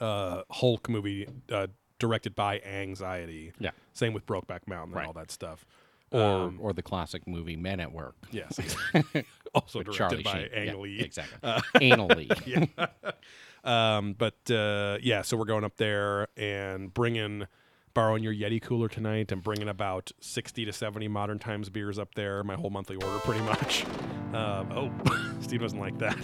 uh, 0.00 0.42
Hulk 0.50 0.88
movie 0.88 1.26
uh, 1.50 1.68
directed 1.98 2.34
by 2.34 2.60
Anxiety. 2.60 3.52
Yeah. 3.58 3.70
Same 3.94 4.12
with 4.12 4.26
Brokeback 4.26 4.66
Mountain 4.66 4.94
Right. 4.94 5.00
and 5.02 5.06
all 5.08 5.12
that 5.14 5.30
stuff. 5.30 5.64
Or 6.12 6.22
Um, 6.22 6.58
or 6.60 6.72
the 6.72 6.82
classic 6.82 7.26
movie 7.26 7.56
Men 7.56 7.80
at 7.80 7.92
Work. 7.92 8.14
yes, 8.30 8.58
also 9.54 9.82
directed 9.82 9.98
Charlie 9.98 10.22
by 10.22 10.32
Sheen. 10.44 10.48
Ang 10.54 10.66
Yeah, 10.68 10.74
Lee. 10.74 11.00
exactly. 11.00 11.52
Anal 11.80 12.06
Lee. 12.08 12.30
Um, 13.64 14.14
but 14.16 14.48
uh, 14.50 14.98
yeah, 15.02 15.22
so 15.22 15.36
we're 15.36 15.44
going 15.44 15.64
up 15.64 15.76
there 15.76 16.28
and 16.36 16.94
bringing, 16.94 17.46
borrowing 17.94 18.22
your 18.22 18.32
Yeti 18.32 18.62
cooler 18.62 18.88
tonight. 18.88 19.32
and 19.32 19.42
bringing 19.42 19.68
about 19.68 20.12
sixty 20.20 20.64
to 20.64 20.72
seventy 20.72 21.08
Modern 21.08 21.40
Times 21.40 21.68
beers 21.68 21.98
up 21.98 22.14
there. 22.14 22.44
My 22.44 22.54
whole 22.54 22.70
monthly 22.70 22.94
order, 22.94 23.18
pretty 23.20 23.42
much. 23.42 23.84
Um, 24.32 24.68
oh, 24.72 24.92
Steve 25.40 25.60
doesn't 25.62 25.80
like 25.80 25.98
that. 25.98 26.16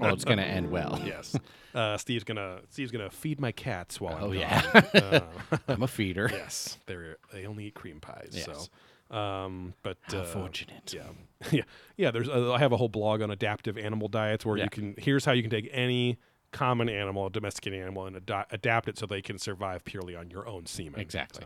Oh, 0.00 0.10
it's 0.12 0.24
gonna 0.24 0.42
end 0.42 0.70
well. 0.70 1.00
yes, 1.04 1.34
uh, 1.74 1.96
Steve's 1.96 2.22
gonna 2.22 2.60
Steve's 2.70 2.92
gonna 2.92 3.10
feed 3.10 3.40
my 3.40 3.50
cats 3.50 4.00
while 4.00 4.14
I'm 4.16 4.22
Oh 4.24 4.30
yeah. 4.32 4.62
Uh, 4.94 5.20
I'm 5.66 5.82
a 5.82 5.88
feeder. 5.88 6.28
yes, 6.32 6.78
they 6.86 6.96
they 7.32 7.46
only 7.46 7.64
eat 7.66 7.74
cream 7.74 7.98
pies. 8.00 8.30
Yes. 8.34 8.44
So, 8.44 8.66
um, 9.10 9.74
but 9.82 9.98
How 10.02 10.18
uh, 10.18 10.24
fortunate. 10.24 10.92
yeah, 10.94 11.02
yeah, 11.50 11.62
yeah. 11.96 12.10
There's 12.10 12.28
uh, 12.28 12.52
I 12.52 12.58
have 12.58 12.72
a 12.72 12.76
whole 12.76 12.88
blog 12.88 13.22
on 13.22 13.30
adaptive 13.30 13.78
animal 13.78 14.08
diets 14.08 14.44
where 14.46 14.56
Yeah. 14.56 14.64
you 14.64 14.70
can. 14.70 14.94
Here's 14.98 15.24
how 15.24 15.32
you 15.32 15.42
can 15.42 15.50
take 15.50 15.68
any 15.72 16.18
common 16.50 16.88
animal, 16.88 17.26
a 17.26 17.30
domesticated 17.30 17.78
animal, 17.80 18.06
and 18.06 18.16
ado- 18.16 18.44
adapt 18.50 18.88
it 18.88 18.96
so 18.98 19.04
they 19.04 19.20
can 19.20 19.36
survive 19.38 19.84
purely 19.84 20.16
on 20.16 20.30
your 20.30 20.48
own 20.48 20.64
semen. 20.64 20.98
Exactly. 20.98 21.44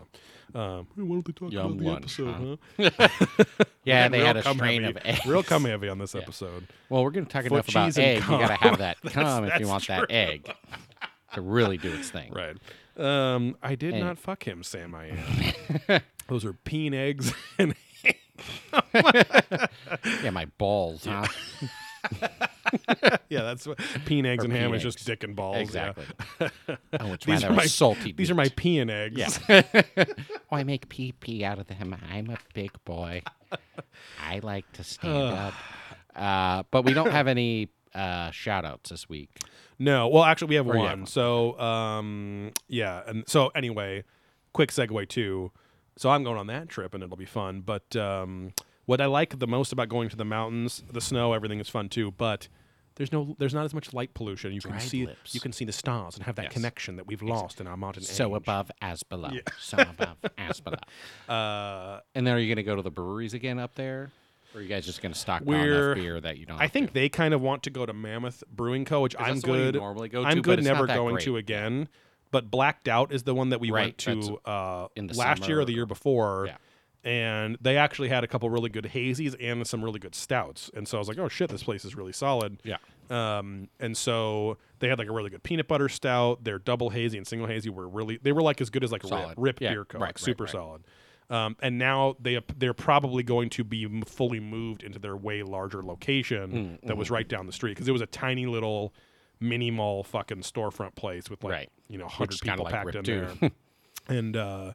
So, 0.54 0.60
um, 0.60 0.86
why 0.94 1.04
don't 1.16 1.26
they 1.26 1.32
talk 1.32 1.52
Yum 1.52 1.66
about 1.66 1.78
the 1.78 1.84
lunch, 1.84 2.20
episode? 2.20 2.58
huh? 2.78 2.90
Huh? 2.98 3.64
Yeah, 3.84 4.06
they 4.08 4.20
had 4.20 4.36
a 4.36 4.42
cum 4.44 4.58
strain 4.58 4.84
heavy, 4.84 4.96
of 5.00 5.02
eggs. 5.04 5.26
real 5.26 5.42
cum 5.42 5.64
heavy 5.64 5.88
on 5.88 5.98
this 5.98 6.14
episode. 6.14 6.68
Well, 6.88 7.02
we're 7.02 7.10
going 7.10 7.26
to 7.26 7.32
talk 7.32 7.42
Foot 7.42 7.52
enough 7.52 7.68
about 7.68 7.86
cheese 7.86 7.98
and 7.98 8.06
egg. 8.06 8.22
You 8.22 8.28
got 8.38 8.46
to 8.46 8.54
have 8.54 8.78
that 8.78 9.00
cum 9.02 9.44
if 9.44 9.54
you 9.58 9.66
that's 9.66 9.68
want 9.68 9.86
that 9.88 10.10
egg 10.10 10.54
to 11.34 11.40
really 11.40 11.78
do 11.78 11.92
its 11.92 12.08
thing. 12.08 12.30
Right. 12.32 12.56
Um, 12.96 13.56
I 13.62 13.74
did 13.74 13.94
And- 13.94 14.04
not 14.04 14.18
fuck 14.18 14.46
him, 14.46 14.62
Sam. 14.62 14.94
I 14.94 15.12
am. 15.88 16.00
Those 16.28 16.44
are 16.44 16.52
peen 16.52 16.94
eggs 16.94 17.32
and 17.58 17.74
ham 18.04 18.14
Yeah, 20.22 20.30
my 20.30 20.46
balls, 20.58 21.04
huh? 21.04 21.26
yeah, 23.28 23.42
that's 23.42 23.66
what 23.66 23.78
peen 24.04 24.26
eggs 24.26 24.44
Or 24.44 24.46
and 24.48 24.52
ham 24.56 24.70
peen 24.70 24.76
is 24.76 24.82
just 24.82 24.98
eggs. 24.98 25.04
dick 25.06 25.24
and 25.24 25.36
balls. 25.36 25.58
exactly. 25.58 26.04
Oh, 27.00 27.16
These 27.24 27.44
are 27.44 27.52
my 27.52 27.66
salty. 27.66 28.12
These 28.12 28.30
are 28.30 28.34
meat. 28.34 28.52
my 28.56 28.62
peeing 28.62 28.90
eggs. 28.90 29.38
Yeah. 29.48 29.62
oh, 30.50 30.56
I 30.56 30.64
make 30.64 30.88
pee 30.88 31.12
pee 31.12 31.44
out 31.44 31.58
of 31.58 31.66
them. 31.68 31.96
I'm 32.10 32.30
a 32.30 32.36
big 32.54 32.70
boy. 32.84 33.22
I 34.22 34.40
like 34.42 34.70
to 34.74 34.84
stand 34.84 35.34
up. 35.38 35.54
Uh, 36.14 36.62
but 36.70 36.84
we 36.84 36.92
don't 36.92 37.10
have 37.10 37.26
any 37.26 37.70
uh, 37.94 38.30
shout 38.32 38.66
outs 38.66 38.90
this 38.90 39.08
week. 39.08 39.30
No, 39.82 40.06
well, 40.08 40.22
actually, 40.24 40.48
we 40.50 40.54
have 40.56 40.66
Or 40.66 40.76
one. 40.76 40.88
have 40.90 40.98
one. 41.00 41.06
So, 41.06 41.58
um, 41.58 42.52
yeah, 42.68 43.02
and 43.06 43.24
so 43.26 43.48
anyway, 43.48 44.04
quick 44.52 44.70
segue 44.70 45.08
too. 45.08 45.50
So 45.96 46.08
I'm 46.10 46.22
going 46.24 46.38
on 46.38 46.46
that 46.46 46.68
trip, 46.68 46.94
and 46.94 47.02
it'll 47.02 47.16
be 47.16 47.24
fun. 47.24 47.60
But 47.62 47.94
um, 47.96 48.52
what 48.86 49.00
I 49.00 49.06
like 49.06 49.38
the 49.38 49.46
most 49.46 49.72
about 49.72 49.88
going 49.88 50.08
to 50.10 50.16
the 50.16 50.24
mountains, 50.24 50.82
the 50.90 51.00
snow, 51.00 51.32
everything 51.32 51.58
is 51.60 51.68
fun 51.68 51.88
too. 51.88 52.12
But 52.12 52.48
there's 52.94 53.10
no, 53.12 53.34
there's 53.38 53.54
not 53.54 53.64
as 53.64 53.74
much 53.74 53.92
light 53.92 54.14
pollution. 54.14 54.52
You 54.52 54.60
can 54.60 54.70
Dried 54.72 54.82
see, 54.82 55.06
lips. 55.06 55.34
you 55.34 55.40
can 55.40 55.52
see 55.52 55.64
the 55.64 55.72
stars 55.72 56.14
and 56.16 56.24
have 56.24 56.36
that 56.36 56.44
Yes. 56.44 56.52
connection 56.52 56.96
that 56.96 57.06
we've 57.06 57.22
lost 57.22 57.60
in 57.60 57.66
our 57.66 57.76
modern 57.76 58.02
So 58.04 58.30
age. 58.30 58.36
above 58.42 58.70
as 58.80 59.02
below. 59.02 59.30
So 59.58 59.78
above 59.78 60.18
as 60.38 60.60
below. 60.60 60.76
Uh, 61.28 62.00
And 62.14 62.26
then 62.26 62.34
are 62.34 62.38
you 62.38 62.46
going 62.48 62.56
to 62.56 62.62
go 62.62 62.76
to 62.76 62.82
the 62.82 62.90
breweries 62.90 63.32
again 63.34 63.58
up 63.58 63.74
there? 63.74 64.10
Or 64.54 64.58
are 64.58 64.62
you 64.62 64.68
guys 64.68 64.84
just 64.84 65.00
going 65.02 65.12
to 65.12 65.18
stock 65.18 65.42
We're- 65.44 65.94
beer 65.94 66.20
that 66.20 66.36
you 66.38 66.46
don't 66.46 66.60
I 66.60 66.68
think 66.68 66.88
to? 66.88 66.94
they 66.94 67.08
kind 67.08 67.32
of 67.34 67.40
want 67.40 67.62
to 67.64 67.70
go 67.70 67.86
to 67.86 67.92
Mammoth 67.92 68.44
Brewing 68.54 68.84
Co., 68.84 69.00
which 69.00 69.16
I'm 69.18 69.40
good. 69.40 69.74
normally 69.76 70.08
go 70.08 70.24
I'm 70.24 70.42
good 70.42 70.62
never 70.62 70.86
going 70.86 71.14
great. 71.14 71.24
to 71.24 71.36
again. 71.38 71.88
But 72.30 72.50
Black 72.50 72.82
Doubt 72.84 73.12
is 73.12 73.22
the 73.24 73.34
one 73.34 73.50
that 73.50 73.60
we 73.60 73.70
Right, 73.70 73.86
went 74.06 74.22
to 74.24 74.38
uh, 74.46 74.88
last 75.14 75.46
year 75.48 75.60
or 75.60 75.64
the 75.64 75.72
year 75.74 75.86
before. 75.86 76.46
Yeah. 76.48 76.56
And 77.04 77.58
they 77.60 77.76
actually 77.76 78.08
had 78.10 78.22
a 78.24 78.28
couple 78.28 78.48
really 78.48 78.70
good 78.70 78.84
hazies 78.94 79.34
and 79.40 79.66
some 79.66 79.82
really 79.84 79.98
good 79.98 80.14
stouts. 80.14 80.70
And 80.72 80.86
so 80.86 80.96
I 80.96 81.00
was 81.00 81.08
like, 81.08 81.18
oh 81.18 81.28
shit, 81.28 81.50
this 81.50 81.62
place 81.64 81.84
is 81.84 81.96
really 81.96 82.12
solid. 82.12 82.60
Yeah. 82.64 82.76
Um, 83.10 83.68
and 83.80 83.96
so 83.96 84.56
they 84.78 84.88
had 84.88 84.98
like 84.98 85.08
a 85.08 85.12
really 85.12 85.28
good 85.28 85.42
peanut 85.42 85.66
butter 85.66 85.88
stout. 85.88 86.44
Their 86.44 86.58
double 86.58 86.90
hazy 86.90 87.18
and 87.18 87.26
single 87.26 87.48
hazy 87.48 87.70
were 87.70 87.88
really 87.88 88.18
they 88.22 88.30
were 88.32 88.40
like 88.42 88.60
as 88.60 88.70
good 88.70 88.84
as 88.84 88.92
like 88.92 89.02
a 89.04 89.08
Solid. 89.08 89.30
Rip, 89.30 89.38
Rip 89.38 89.60
Yeah, 89.60 89.70
Beer 89.72 89.84
Co. 89.84 89.98
right, 89.98 90.00
like 90.06 90.08
right, 90.10 90.18
super 90.18 90.44
right. 90.44 90.52
solid. 90.52 90.82
Um, 91.30 91.56
and 91.60 91.78
now 91.78 92.16
they 92.20 92.38
they're 92.56 92.74
probably 92.74 93.22
going 93.22 93.48
to 93.50 93.64
be 93.64 93.86
fully 94.06 94.40
moved 94.40 94.82
into 94.82 94.98
their 94.98 95.16
way 95.16 95.42
larger 95.42 95.82
location 95.82 96.78
Mm, 96.82 96.86
that 96.88 96.96
was 96.96 97.10
right 97.10 97.26
down 97.28 97.46
the 97.46 97.52
street 97.52 97.72
because 97.72 97.88
it 97.88 97.92
was 97.92 98.02
a 98.02 98.06
tiny 98.06 98.46
little 98.46 98.92
mini 99.40 99.70
mall 99.70 100.04
fucking 100.04 100.38
storefront 100.42 100.94
place 100.94 101.30
with 101.30 101.42
like 101.42 101.52
Right. 101.52 101.70
you 101.88 101.98
know 101.98 102.06
hundred 102.06 102.28
Which 102.30 102.34
is 102.34 102.40
kinda 102.42 102.52
people 102.58 102.64
like 102.64 102.74
packed 102.74 102.94
in 102.96 103.04
there. 103.04 103.50
and 104.08 104.36
uh, 104.36 104.72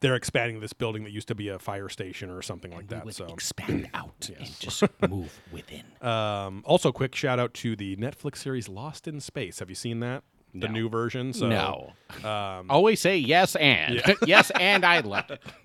they're 0.00 0.16
expanding 0.16 0.60
this 0.60 0.72
building 0.74 1.04
that 1.04 1.12
used 1.12 1.28
to 1.28 1.34
be 1.34 1.48
a 1.48 1.58
fire 1.58 1.88
station 1.88 2.28
or 2.28 2.42
something 2.42 2.70
like 2.72 2.82
We 2.90 2.96
that. 2.96 3.14
So 3.14 3.26
expand 3.26 3.88
out 3.94 4.28
and 4.36 4.60
just 4.60 4.82
move 5.08 5.32
within. 5.50 5.84
um, 6.06 6.62
also, 6.66 6.92
quick 6.92 7.14
shout 7.14 7.38
out 7.38 7.54
to 7.54 7.74
the 7.76 7.96
Netflix 7.96 8.38
series 8.38 8.68
Lost 8.68 9.08
in 9.08 9.20
Space. 9.20 9.60
Have 9.60 9.70
you 9.70 9.74
seen 9.76 10.00
that? 10.00 10.22
The 10.54 10.68
No. 10.68 10.72
new 10.72 10.88
version. 10.88 11.32
So, 11.32 11.48
no. 11.48 11.92
Um, 12.22 12.70
Always 12.70 13.00
say 13.00 13.16
yes 13.18 13.56
and. 13.56 14.00
yes 14.26 14.50
and 14.58 14.84
I 14.84 15.00
loved 15.00 15.32
it. 15.32 15.42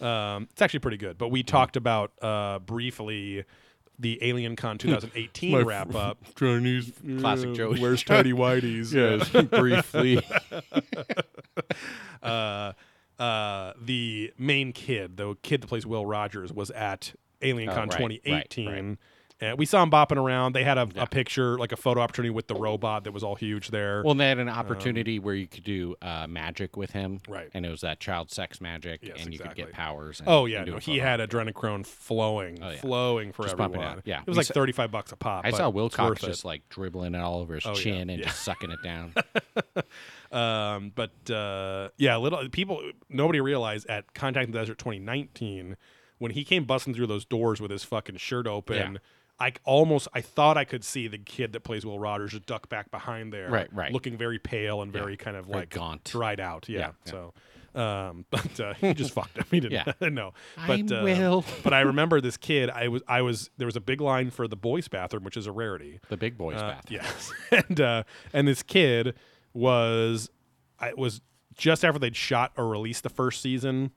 no. 0.00 0.06
Um, 0.06 0.48
it's 0.52 0.60
actually 0.62 0.80
pretty 0.80 0.96
good. 0.98 1.16
But 1.18 1.28
we 1.28 1.42
talked 1.42 1.76
about 1.76 2.12
uh, 2.22 2.58
briefly 2.60 3.44
the 3.98 4.18
Alien 4.22 4.56
Con 4.56 4.78
2018 4.78 5.52
My 5.58 5.60
wrap 5.60 5.94
up. 5.94 6.18
Chinese 6.38 6.92
classic 7.20 7.54
Joe. 7.54 7.74
Where's 7.74 8.02
Teddy 8.02 8.32
Whitey's? 8.32 8.92
Yes, 8.94 9.28
briefly. 9.48 10.22
uh, 12.22 12.72
uh, 13.18 13.72
the 13.80 14.32
main 14.38 14.72
kid, 14.72 15.16
the 15.16 15.34
kid 15.42 15.62
that 15.62 15.66
plays 15.66 15.86
Will 15.86 16.06
Rogers, 16.06 16.52
was 16.52 16.70
at 16.70 17.14
AlienCon 17.42 17.68
Oh, 17.68 17.74
right, 17.76 17.76
right, 17.78 18.20
2018. 18.20 18.68
right. 18.68 18.98
And 19.42 19.56
we 19.58 19.64
saw 19.64 19.82
him 19.82 19.90
bopping 19.90 20.18
around. 20.18 20.54
They 20.54 20.64
had 20.64 20.76
a, 20.76 20.86
Yeah. 20.94 21.04
a 21.04 21.06
picture, 21.06 21.56
like 21.56 21.72
a 21.72 21.76
photo 21.76 22.02
opportunity 22.02 22.28
with 22.30 22.46
the 22.46 22.54
robot 22.54 23.04
that 23.04 23.12
was 23.12 23.22
all 23.24 23.36
huge 23.36 23.68
there. 23.68 24.02
Well, 24.04 24.14
they 24.14 24.28
had 24.28 24.38
an 24.38 24.50
opportunity 24.50 25.18
where 25.18 25.34
you 25.34 25.46
could 25.46 25.64
do 25.64 25.96
uh, 26.02 26.26
magic 26.26 26.76
with 26.76 26.90
him, 26.90 27.20
Right. 27.26 27.48
And 27.54 27.64
it 27.64 27.70
was 27.70 27.80
that 27.80 28.00
child 28.00 28.30
sex 28.30 28.60
magic, 28.60 29.00
Yes, 29.02 29.24
and 29.24 29.32
you 29.32 29.38
could 29.38 29.54
get 29.54 29.72
powers. 29.72 30.20
And, 30.20 30.28
oh 30.28 30.44
yeah, 30.44 30.62
and 30.62 30.70
no, 30.72 30.76
he 30.78 30.98
had 30.98 31.20
adrenochrome 31.20 31.86
flowing, 31.86 32.58
Oh, 32.62 32.68
yeah. 32.70 32.80
flowing 32.80 33.32
for 33.32 33.44
Just 33.44 33.54
it 33.54 33.60
everyone. 33.62 34.02
yeah. 34.04 34.20
it 34.20 34.26
was 34.26 34.34
We 34.34 34.40
like 34.40 34.46
saw- 34.48 34.54
35 34.54 34.90
bucks 34.90 35.12
a 35.12 35.16
pop. 35.16 35.46
I 35.46 35.52
saw 35.52 35.70
Wilcox 35.70 36.08
worth 36.10 36.22
it. 36.22 36.26
just 36.26 36.44
like 36.44 36.68
dribbling 36.68 37.14
it 37.14 37.20
all 37.20 37.38
over 37.40 37.54
his 37.54 37.64
Oh, 37.64 37.70
yeah, 37.70 37.74
chin 37.82 38.10
and 38.10 38.18
yeah. 38.20 38.26
just 38.26 38.42
sucking 38.42 38.70
it 38.70 38.82
down. 38.82 39.14
Um, 40.32 40.92
but 40.94 41.28
uh, 41.30 41.88
yeah, 41.96 42.16
little 42.16 42.48
people, 42.50 42.80
nobody 43.08 43.40
realized 43.40 43.86
at 43.88 44.14
Contact 44.14 44.52
the 44.52 44.58
Desert 44.58 44.78
2019 44.78 45.76
when 46.18 46.30
he 46.30 46.44
came 46.44 46.64
busting 46.64 46.94
through 46.94 47.08
those 47.08 47.24
doors 47.24 47.60
with 47.60 47.70
his 47.72 47.82
fucking 47.82 48.16
shirt 48.18 48.46
open. 48.46 49.00
Yeah. 49.40 49.46
I 49.46 49.52
almost, 49.64 50.08
I 50.12 50.20
thought 50.20 50.56
I 50.56 50.64
could 50.64 50.84
see 50.84 51.08
the 51.08 51.18
kid 51.18 51.52
that 51.52 51.60
plays 51.60 51.84
Will 51.86 51.98
Rogers 51.98 52.32
just 52.32 52.46
duck 52.46 52.68
back 52.68 52.90
behind 52.90 53.32
there, 53.32 53.50
Right, 53.50 53.68
right. 53.72 53.92
looking 53.92 54.16
very 54.16 54.38
pale 54.38 54.82
and 54.82 54.92
very 54.92 55.16
kind 55.16 55.36
of 55.36 55.46
Very 55.46 55.60
like 55.60 55.70
gaunt. 55.70 56.04
dried 56.04 56.40
out. 56.40 56.68
Yeah, 56.68 56.78
Yeah, 56.78 56.90
yeah. 57.06 57.10
so. 57.10 57.34
Um, 57.72 58.24
but 58.30 58.58
uh, 58.58 58.74
he 58.74 58.92
just 58.94 59.12
fucked 59.14 59.36
him. 59.38 59.44
He 59.50 59.60
didn't 59.60 59.86
Yeah. 60.00 60.08
know. 60.08 60.34
But 60.66 60.80
I'm 60.80 60.92
uh, 60.92 61.04
Will. 61.04 61.44
but 61.62 61.72
I 61.72 61.80
remember 61.92 62.20
this 62.20 62.36
kid. 62.36 62.68
I 62.68 62.88
was 62.88 63.00
I 63.06 63.22
was 63.22 63.48
there 63.58 63.66
was 63.66 63.76
a 63.76 63.80
big 63.80 64.00
line 64.00 64.30
for 64.30 64.48
the 64.48 64.56
boys' 64.56 64.88
bathroom, 64.88 65.22
which 65.22 65.36
is 65.36 65.46
a 65.46 65.52
rarity. 65.52 66.00
The 66.08 66.16
big 66.16 66.36
boys' 66.36 66.56
Uh, 66.56 66.70
bath. 66.70 66.86
Yes, 66.88 67.32
and 67.52 67.80
uh, 67.80 68.02
and 68.32 68.48
this 68.48 68.64
kid 68.64 69.14
was, 69.54 70.30
I 70.80 70.94
was 70.94 71.20
just 71.56 71.84
after 71.84 71.98
they'd 72.00 72.16
shot 72.16 72.50
or 72.56 72.66
released 72.68 73.04
the 73.04 73.08
first 73.08 73.40
season, 73.40 73.92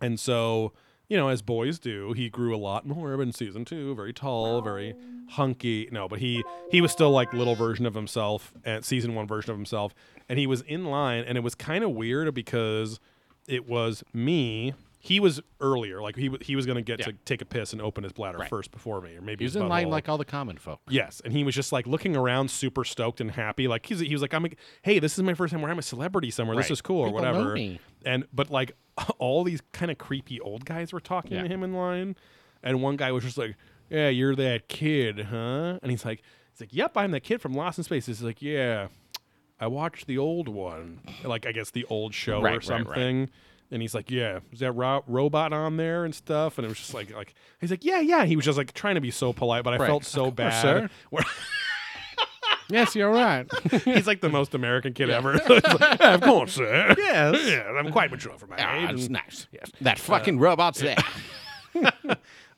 and 0.00 0.18
so 0.18 0.72
you 1.08 1.16
know 1.16 1.28
as 1.28 1.42
boys 1.42 1.78
do, 1.78 2.12
he 2.12 2.28
grew 2.28 2.54
a 2.54 2.58
lot 2.58 2.86
more 2.86 3.20
in 3.20 3.32
season 3.32 3.64
two. 3.64 3.94
Very 3.94 4.12
tall, 4.12 4.60
very 4.60 4.94
hunky. 5.30 5.88
No, 5.90 6.08
but 6.08 6.18
he 6.18 6.44
he 6.70 6.80
was 6.80 6.92
still 6.92 7.10
like 7.10 7.32
little 7.32 7.54
version 7.54 7.86
of 7.86 7.94
himself 7.94 8.52
at 8.64 8.84
season 8.84 9.14
one 9.14 9.26
version 9.26 9.50
of 9.50 9.56
himself, 9.56 9.94
and 10.28 10.38
he 10.38 10.46
was 10.46 10.62
in 10.62 10.84
line, 10.86 11.24
and 11.24 11.36
it 11.36 11.42
was 11.42 11.54
kind 11.54 11.84
of 11.84 11.90
weird 11.90 12.32
because 12.34 13.00
it 13.46 13.68
was 13.68 14.04
me. 14.12 14.74
He 15.00 15.20
was 15.20 15.40
earlier, 15.60 16.02
like 16.02 16.16
he 16.16 16.28
he 16.40 16.56
was 16.56 16.66
gonna 16.66 16.82
get 16.82 17.00
to 17.04 17.12
take 17.24 17.40
a 17.40 17.44
piss 17.44 17.72
and 17.72 17.80
open 17.80 18.02
his 18.02 18.12
bladder 18.12 18.38
Right. 18.38 18.48
first 18.48 18.72
before 18.72 19.00
me, 19.00 19.14
or 19.16 19.20
maybe 19.20 19.44
He 19.44 19.46
was 19.46 19.54
his 19.54 19.62
in 19.62 19.68
line 19.68 19.86
butthole. 19.86 19.90
like 19.90 20.08
all 20.08 20.18
the 20.18 20.24
common 20.24 20.56
folk. 20.58 20.80
Yes, 20.88 21.22
and 21.24 21.32
he 21.32 21.44
was 21.44 21.54
just 21.54 21.70
like 21.72 21.86
looking 21.86 22.16
around, 22.16 22.50
super 22.50 22.84
stoked 22.84 23.20
and 23.20 23.30
happy. 23.30 23.68
Like 23.68 23.86
he's, 23.86 24.00
he 24.00 24.12
was 24.12 24.22
like, 24.22 24.34
"I'm, 24.34 24.44
a, 24.46 24.50
hey, 24.82 24.98
this 24.98 25.16
is 25.16 25.22
my 25.22 25.34
first 25.34 25.52
time 25.52 25.62
where 25.62 25.70
I'm 25.70 25.78
a 25.78 25.82
celebrity 25.82 26.30
somewhere. 26.32 26.56
This 26.56 26.70
is 26.72 26.80
cool 26.82 27.02
or 27.02 27.06
People 27.08 27.22
know 27.22 27.32
whatever." 27.32 27.54
me. 27.54 27.78
And 28.04 28.24
but 28.32 28.50
like 28.50 28.72
all 29.18 29.44
these 29.44 29.60
kind 29.72 29.90
of 29.92 29.98
creepy 29.98 30.40
old 30.40 30.64
guys 30.64 30.92
were 30.92 31.00
talking 31.00 31.32
Yeah. 31.32 31.42
to 31.42 31.48
him 31.48 31.62
in 31.62 31.74
line, 31.74 32.16
and 32.64 32.82
one 32.82 32.96
guy 32.96 33.12
was 33.12 33.22
just 33.22 33.38
like, 33.38 33.54
"Yeah, 33.88 34.08
you're 34.08 34.34
that 34.34 34.66
kid, 34.68 35.26
huh?" 35.30 35.78
And 35.80 35.92
he's 35.92 36.04
like, 36.04 36.22
"He's 36.52 36.60
like, 36.60 36.74
yep, 36.74 36.96
I'm 36.96 37.12
that 37.12 37.20
kid 37.22 37.40
from 37.40 37.54
Lost 37.54 37.78
in 37.78 37.84
Space." 37.84 38.06
He's 38.06 38.20
like, 38.22 38.42
"Yeah, 38.42 38.88
I 39.60 39.68
watched 39.68 40.08
the 40.08 40.18
old 40.18 40.48
one, 40.48 41.02
like 41.24 41.46
I 41.46 41.52
guess 41.52 41.70
the 41.70 41.84
old 41.84 42.14
show 42.14 42.42
Right, 42.42 42.50
or 42.54 42.56
right, 42.56 42.64
something." 42.64 43.30
And 43.70 43.82
he's 43.82 43.94
like, 43.94 44.10
"Yeah, 44.10 44.40
is 44.50 44.60
that 44.60 44.72
ro- 44.72 45.04
robot 45.06 45.52
on 45.52 45.76
there 45.76 46.04
and 46.04 46.14
stuff?" 46.14 46.56
And 46.58 46.64
it 46.64 46.68
was 46.68 46.78
just 46.78 46.94
like, 46.94 47.14
like 47.14 47.34
he's 47.60 47.70
like, 47.70 47.84
"Yeah, 47.84 48.00
yeah." 48.00 48.24
He 48.24 48.34
was 48.34 48.44
just 48.46 48.56
like 48.56 48.72
trying 48.72 48.94
to 48.94 49.00
be 49.02 49.10
so 49.10 49.32
polite, 49.34 49.62
but 49.64 49.74
I 49.74 49.76
Right. 49.76 49.86
felt 49.86 50.04
so 50.04 50.30
bad. 50.30 50.60
sir. 50.62 50.88
Yes, 52.70 52.94
you're 52.94 53.10
right. 53.10 53.46
he's 53.84 54.06
like 54.06 54.20
the 54.20 54.28
most 54.28 54.52
American 54.54 54.92
kid 54.92 55.08
ever. 55.08 55.40
Like, 55.48 55.62
"Yeah, 56.00 56.12
of 56.14 56.20
course, 56.20 56.52
sir. 56.52 56.94
Yes. 56.98 57.36
yeah, 57.46 57.62
I'm 57.78 57.90
quite 57.90 58.10
mature 58.10 58.36
for 58.36 58.46
my 58.46 58.56
Ah, 58.58 58.84
age. 58.84 58.90
it's 58.92 59.02
And, 59.04 59.12
nice. 59.12 59.46
Yes. 59.52 59.70
That 59.80 59.98
fucking 59.98 60.38
robot's 60.38 60.80
there. 60.80 60.96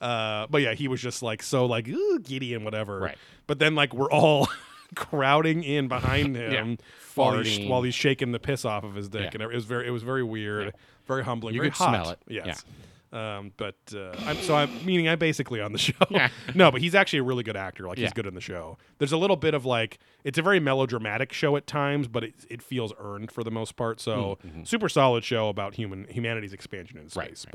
Uh, 0.00 0.46
but 0.48 0.62
yeah, 0.62 0.72
he 0.74 0.88
was 0.88 1.00
just 1.00 1.22
like 1.22 1.42
so 1.42 1.66
like 1.66 1.86
ooh, 1.86 2.18
giddy 2.20 2.54
and 2.54 2.64
whatever. 2.64 2.98
Right. 3.00 3.18
But 3.46 3.58
then 3.58 3.74
like 3.74 3.92
we're 3.94 4.10
all 4.10 4.48
crowding 4.96 5.62
in 5.62 5.88
behind 5.88 6.34
him 6.36 6.78
while 7.14 7.38
he's 7.38 7.68
while 7.68 7.82
he's 7.82 7.94
shaking 7.94 8.32
the 8.32 8.38
piss 8.40 8.64
off 8.64 8.82
of 8.82 8.94
his 8.94 9.08
dick, 9.08 9.20
Yeah. 9.22 9.30
and 9.34 9.42
it 9.42 9.54
was 9.54 9.64
very 9.66 9.86
it 9.86 9.90
was 9.90 10.02
very 10.02 10.24
weird, 10.24 10.72
very 11.10 11.24
humbling. 11.24 11.54
You 11.54 11.60
very 11.60 11.70
could 11.70 11.78
hot. 11.78 11.88
smell 11.90 12.10
it. 12.10 12.18
Yes. 12.28 12.64
Um, 13.12 13.50
but 13.56 13.74
uh, 13.92 14.14
I'm, 14.24 14.36
so 14.36 14.54
I'm 14.54 14.70
meaning 14.86 15.08
I'm 15.08 15.18
basically 15.18 15.60
on 15.60 15.72
the 15.72 15.78
show. 15.88 15.94
Yeah. 16.10 16.28
no, 16.54 16.70
but 16.70 16.80
he's 16.80 16.94
actually 16.94 17.18
a 17.18 17.22
really 17.24 17.42
good 17.42 17.56
actor. 17.56 17.88
Like 17.88 17.98
he's 17.98 18.04
Yeah. 18.04 18.12
good 18.14 18.26
in 18.26 18.34
the 18.36 18.40
show. 18.40 18.78
There's 18.98 19.10
a 19.10 19.16
little 19.16 19.34
bit 19.36 19.52
of 19.52 19.64
like 19.66 19.98
it's 20.22 20.38
a 20.38 20.42
very 20.42 20.60
melodramatic 20.60 21.32
show 21.32 21.56
at 21.56 21.66
times, 21.66 22.06
but 22.06 22.22
it 22.22 22.34
it 22.48 22.62
feels 22.62 22.92
earned 23.00 23.32
for 23.32 23.42
the 23.42 23.50
most 23.50 23.74
part. 23.74 24.00
So 24.00 24.38
super 24.62 24.88
solid 24.88 25.24
show 25.24 25.48
about 25.48 25.74
human 25.74 26.06
humanity's 26.08 26.52
expansion 26.52 26.98
in 26.98 27.06
Mm-hmm. 27.06 27.18
Right, 27.18 27.36
space. 27.36 27.50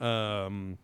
But 0.00 0.04
um, 0.06 0.78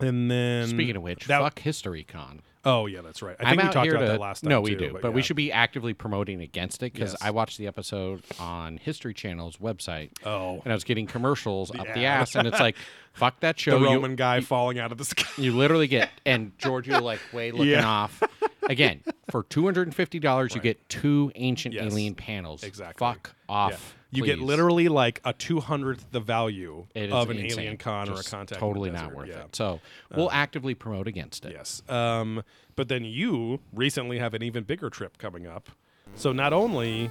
and 0.00 0.28
then 0.28 0.66
Speaking 0.66 0.96
of 0.96 1.02
which, 1.02 1.26
that- 1.28 1.40
fuck 1.40 1.60
History 1.60 2.02
Con. 2.02 2.40
Oh 2.64 2.86
yeah, 2.86 3.00
that's 3.00 3.22
right. 3.22 3.36
I 3.40 3.42
I'm 3.50 3.56
think 3.56 3.68
we 3.70 3.72
talked 3.72 3.88
about 3.90 4.00
to, 4.00 4.06
that 4.06 4.20
last 4.20 4.42
time. 4.42 4.50
No, 4.50 4.60
we 4.60 4.70
too, 4.70 4.76
do, 4.92 4.98
but, 5.02 5.12
we 5.12 5.20
yeah. 5.20 5.24
should 5.24 5.36
be 5.36 5.50
actively 5.50 5.94
promoting 5.94 6.40
against 6.40 6.82
it 6.84 6.92
because 6.92 7.12
Yes. 7.12 7.22
I 7.22 7.30
watched 7.32 7.58
the 7.58 7.66
episode 7.66 8.22
on 8.38 8.76
History 8.76 9.14
Channel's 9.14 9.56
website. 9.56 10.10
Oh. 10.24 10.60
and 10.64 10.72
I 10.72 10.74
was 10.74 10.84
getting 10.84 11.06
commercials 11.06 11.74
up 11.74 11.86
the 11.94 12.04
ass, 12.04 12.36
and 12.36 12.46
it's 12.46 12.60
like, 12.60 12.76
fuck 13.14 13.40
that 13.40 13.56
the 13.56 13.62
show. 13.62 13.78
You- 13.78 13.86
Roman 13.86 14.14
guy 14.14 14.40
falling 14.42 14.78
out 14.78 14.92
of 14.92 14.98
the 14.98 15.04
sky. 15.04 15.28
You 15.36 15.56
literally 15.56 15.88
get 15.88 16.10
and 16.26 16.56
Giorgio 16.58 17.00
like 17.00 17.20
way 17.32 17.50
looking 17.50 17.68
Yeah. 17.68 17.86
off. 17.86 18.22
Again, 18.68 19.00
for 19.30 19.42
two 19.42 19.64
hundred 19.64 19.88
and 19.88 19.94
fifty 19.94 20.20
dollars, 20.20 20.54
you 20.54 20.60
get 20.60 20.88
two 20.88 21.32
ancient 21.34 21.74
Yes. 21.74 21.92
alien 21.92 22.14
panels. 22.14 22.62
Exactly. 22.62 23.04
Fuck 23.04 23.34
off. 23.48 23.72
Yeah. 23.72 23.78
You 24.14 24.24
get 24.24 24.38
please. 24.38 24.44
literally 24.44 24.88
like 24.88 25.20
a 25.24 25.32
two 25.32 25.58
hundredth 25.60 26.04
the 26.12 26.20
value 26.20 26.86
It 26.94 27.04
is 27.08 27.12
of 27.12 27.30
an 27.30 27.38
insane. 27.38 27.58
alien 27.60 27.76
con 27.78 28.08
or 28.08 28.12
a 28.12 28.16
Just 28.16 28.30
contact. 28.30 28.52
in 28.60 28.66
the 28.68 28.72
Totally 28.72 28.90
not 28.90 29.04
desert. 29.04 29.16
worth 29.16 29.28
yeah. 29.28 29.34
Uh, 29.40 29.44
it. 29.46 29.56
So 29.56 29.80
we'll 30.14 30.30
actively 30.30 30.74
promote 30.74 31.08
against 31.08 31.44
it. 31.46 31.52
Yes. 31.52 31.82
Um, 31.88 32.42
but 32.76 32.88
then 32.88 33.04
you 33.04 33.60
recently 33.72 34.18
have 34.18 34.34
an 34.34 34.42
even 34.42 34.64
bigger 34.64 34.90
trip 34.90 35.18
coming 35.18 35.46
up. 35.46 35.70
So 36.14 36.32
not 36.32 36.52
only 36.52 37.10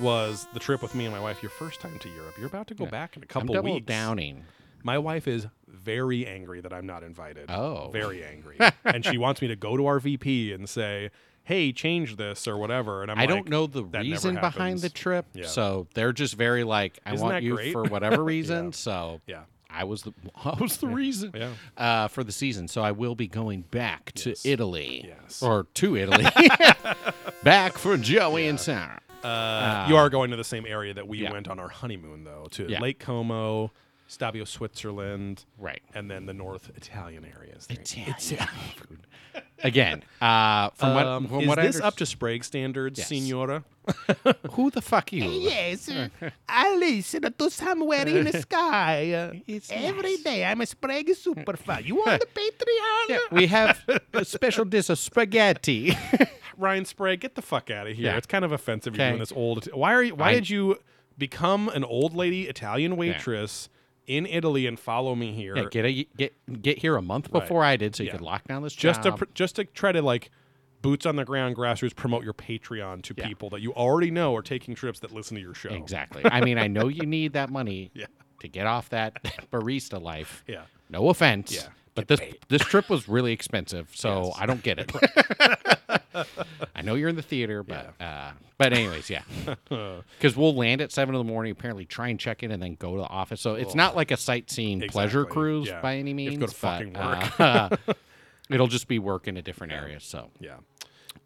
was 0.00 0.46
the 0.54 0.60
trip 0.60 0.82
with 0.82 0.94
me 0.94 1.04
and 1.04 1.14
my 1.14 1.20
wife 1.20 1.42
your 1.42 1.50
first 1.50 1.80
time 1.80 1.98
to 1.98 2.08
Europe, 2.08 2.34
you're 2.38 2.46
about 2.46 2.66
to 2.68 2.74
go 2.74 2.86
back 2.86 3.16
in 3.16 3.22
a 3.22 3.24
I'm 3.24 3.28
couple 3.28 3.54
double 3.54 3.74
weeks. 3.74 3.86
downing. 3.86 4.44
My 4.84 4.98
wife 4.98 5.28
is 5.28 5.46
very 5.68 6.26
angry 6.26 6.60
that 6.60 6.72
I'm 6.72 6.86
not 6.86 7.02
invited. 7.02 7.50
Oh. 7.50 7.90
Very 7.92 8.24
angry. 8.24 8.58
and 8.84 9.04
she 9.04 9.18
wants 9.18 9.40
me 9.42 9.48
to 9.48 9.56
go 9.56 9.76
to 9.76 9.86
our 9.86 10.00
VP 10.00 10.52
and 10.52 10.68
say, 10.68 11.10
hey, 11.44 11.72
change 11.72 12.16
this 12.16 12.46
or 12.46 12.56
whatever. 12.56 13.02
And 13.02 13.10
I'm 13.10 13.18
I 13.18 13.22
like, 13.22 13.28
don't 13.30 13.48
know 13.48 13.66
the 13.66 13.84
reason 13.84 14.36
behind 14.36 14.78
the 14.80 14.88
trip, 14.88 15.26
Yeah. 15.34 15.46
so 15.46 15.86
they're 15.94 16.12
just 16.12 16.34
very 16.34 16.64
like, 16.64 16.98
I 17.04 17.14
Isn't 17.14 17.26
want 17.26 17.42
you 17.42 17.54
great? 17.56 17.72
for 17.72 17.82
whatever 17.88 18.22
reason. 18.22 18.66
Yeah. 18.66 18.70
So 18.72 19.20
Yeah. 19.26 19.40
I 19.68 19.84
was 19.84 20.02
the 20.02 20.12
I 20.44 20.56
was 20.60 20.76
the 20.76 20.86
reason 20.88 21.32
Yeah. 21.34 21.50
uh, 21.76 22.08
for 22.08 22.22
the 22.24 22.32
season. 22.32 22.68
So 22.68 22.82
I 22.82 22.92
will 22.92 23.14
be 23.14 23.26
going 23.26 23.62
back 23.62 24.12
to 24.16 24.30
Yes. 24.30 24.44
Italy, 24.46 25.04
Yes. 25.08 25.42
or 25.42 25.64
to 25.74 25.96
Italy, 25.96 26.26
back 27.42 27.78
for 27.78 27.96
Joey 27.96 28.46
and 28.48 28.58
Sarah. 28.60 29.00
Uh, 29.22 29.86
you 29.88 29.96
are 29.96 30.10
going 30.10 30.30
to 30.30 30.36
the 30.36 30.44
same 30.44 30.66
area 30.66 30.92
that 30.94 31.06
we 31.06 31.18
yeah. 31.18 31.32
went 31.32 31.46
on 31.48 31.60
our 31.60 31.68
honeymoon, 31.68 32.24
though, 32.24 32.48
to 32.50 32.68
Yeah. 32.68 32.80
Lake 32.80 32.98
Como, 32.98 33.72
Stabio, 34.12 34.46
Switzerland, 34.46 35.44
Right. 35.58 35.80
and 35.94 36.10
then 36.10 36.26
the 36.26 36.34
North 36.34 36.70
Italian 36.76 37.24
areas. 37.24 37.66
there. 37.66 37.78
Italian 37.80 38.14
food. 38.76 39.06
Again, 39.64 40.02
uh, 40.20 40.70
from 40.70 40.94
what 40.94 41.06
Um, 41.06 41.28
from 41.28 41.40
is 41.42 41.48
what 41.48 41.58
I 41.58 41.62
this 41.66 41.80
underst- 41.80 41.84
up 41.84 41.96
to 41.96 42.06
Sprague 42.06 42.44
standards, 42.44 42.98
Yes. 42.98 43.08
Signora? 43.08 43.64
who 44.52 44.70
the 44.70 44.82
fuck 44.82 45.12
you? 45.12 45.24
Yes, 45.24 45.88
I 46.48 46.76
listen 46.76 47.22
to 47.32 47.50
somewhere 47.50 48.06
in 48.06 48.24
the 48.24 48.40
sky. 48.46 49.12
uh, 49.12 49.54
every 49.70 50.16
day. 50.18 50.44
I'm 50.44 50.60
a 50.60 50.66
Sprague 50.66 51.14
super 51.14 51.56
fan. 51.56 51.84
You 51.84 52.00
on 52.02 52.18
the 52.18 52.26
Patreon? 52.26 53.08
Yeah, 53.08 53.18
we 53.30 53.46
have 53.46 53.82
a 54.12 54.24
special 54.24 54.64
dish 54.64 54.88
of 54.90 54.98
spaghetti. 54.98 55.96
Ryan 56.58 56.84
Sprague, 56.84 57.20
get 57.20 57.34
the 57.34 57.42
fuck 57.42 57.70
out 57.70 57.86
of 57.86 57.96
here. 57.96 58.06
Yeah. 58.12 58.16
It's 58.18 58.26
kind 58.26 58.44
of 58.44 58.52
offensive 58.52 58.94
you're 58.94 59.02
Okay. 59.04 59.10
doing 59.12 59.20
this 59.20 59.32
old. 59.32 59.66
Why 59.72 59.94
are 59.94 60.02
you? 60.02 60.14
Why 60.14 60.30
I- 60.30 60.34
did 60.34 60.50
you 60.50 60.78
become 61.18 61.68
an 61.70 61.84
old 61.84 62.14
lady 62.14 62.48
Italian 62.48 62.96
waitress 62.96 63.68
in 64.06 64.26
Italy 64.26 64.66
and 64.66 64.78
follow 64.78 65.14
me 65.14 65.32
here? 65.32 65.56
yeah, 65.56 65.64
get 65.70 65.84
a, 65.84 66.06
get 66.16 66.62
get 66.62 66.78
here 66.78 66.96
a 66.96 67.02
month 67.02 67.28
Right. 67.32 67.40
before 67.40 67.64
I 67.64 67.76
did, 67.76 67.94
so 67.96 68.02
you 68.02 68.08
Yeah. 68.08 68.12
could 68.12 68.20
lock 68.22 68.44
down 68.48 68.62
this 68.62 68.74
just 68.74 69.02
to 69.02 69.10
job. 69.10 69.18
pr- 69.18 69.24
just 69.34 69.56
to 69.56 69.64
try 69.64 69.92
to 69.92 70.02
like 70.02 70.30
boots 70.80 71.06
on 71.06 71.14
the 71.16 71.24
ground 71.24 71.54
grassroots 71.56 71.94
promote 71.94 72.24
your 72.24 72.34
Patreon 72.34 73.02
to 73.04 73.14
Yeah. 73.16 73.26
people 73.28 73.48
that 73.50 73.60
you 73.60 73.72
already 73.74 74.10
know 74.10 74.34
are 74.34 74.42
taking 74.42 74.74
trips 74.74 74.98
that 75.00 75.12
listen 75.12 75.36
to 75.36 75.40
your 75.40 75.54
show. 75.54 75.70
Exactly. 75.70 76.22
I 76.24 76.40
mean, 76.44 76.58
I 76.58 76.66
know 76.66 76.88
you 76.88 77.06
need 77.06 77.34
that 77.34 77.50
money 77.50 77.90
Yeah. 77.94 78.06
to 78.40 78.48
get 78.48 78.66
off 78.66 78.88
that 78.88 79.22
barista 79.52 80.02
life. 80.02 80.42
Yeah. 80.48 80.62
No 80.90 81.08
offense. 81.08 81.54
Yeah. 81.54 81.68
But 81.94 82.08
this 82.08 82.20
this 82.48 82.62
trip 82.62 82.88
was 82.88 83.08
really 83.08 83.32
expensive, 83.32 83.90
so 83.94 84.24
Yes. 84.26 84.36
I 84.38 84.46
don't 84.46 84.62
get 84.62 84.78
it. 84.78 84.92
I 86.74 86.82
know 86.82 86.94
you're 86.94 87.08
in 87.08 87.16
the 87.16 87.22
theater, 87.22 87.62
but 87.62 87.94
uh, 88.00 88.32
but 88.58 88.72
anyways, 88.72 89.10
yeah. 89.10 89.22
Because 89.68 90.36
we'll 90.36 90.54
land 90.54 90.80
at 90.80 90.92
seven 90.92 91.14
in 91.14 91.18
the 91.18 91.24
morning, 91.30 91.52
apparently 91.52 91.84
try 91.84 92.08
and 92.08 92.18
check 92.18 92.42
in, 92.42 92.50
and 92.50 92.62
then 92.62 92.74
go 92.76 92.92
to 92.96 93.02
the 93.02 93.08
office. 93.08 93.40
So 93.40 93.54
it's 93.54 93.74
not 93.74 93.94
like 93.96 94.10
a 94.10 94.16
sightseeing 94.16 94.80
pleasure 94.88 95.24
cruise 95.24 95.68
Yeah. 95.68 95.80
by 95.80 95.96
any 95.96 96.14
means. 96.14 96.34
to 96.34 96.40
go 96.40 96.46
to 96.46 96.52
but, 96.52 96.56
fucking 96.56 96.92
work. 96.94 97.40
uh, 97.40 97.94
it'll 98.50 98.66
just 98.68 98.88
be 98.88 98.98
work 98.98 99.28
in 99.28 99.36
a 99.36 99.42
different 99.42 99.72
area. 99.72 100.00
So 100.00 100.30
Yeah. 100.40 100.56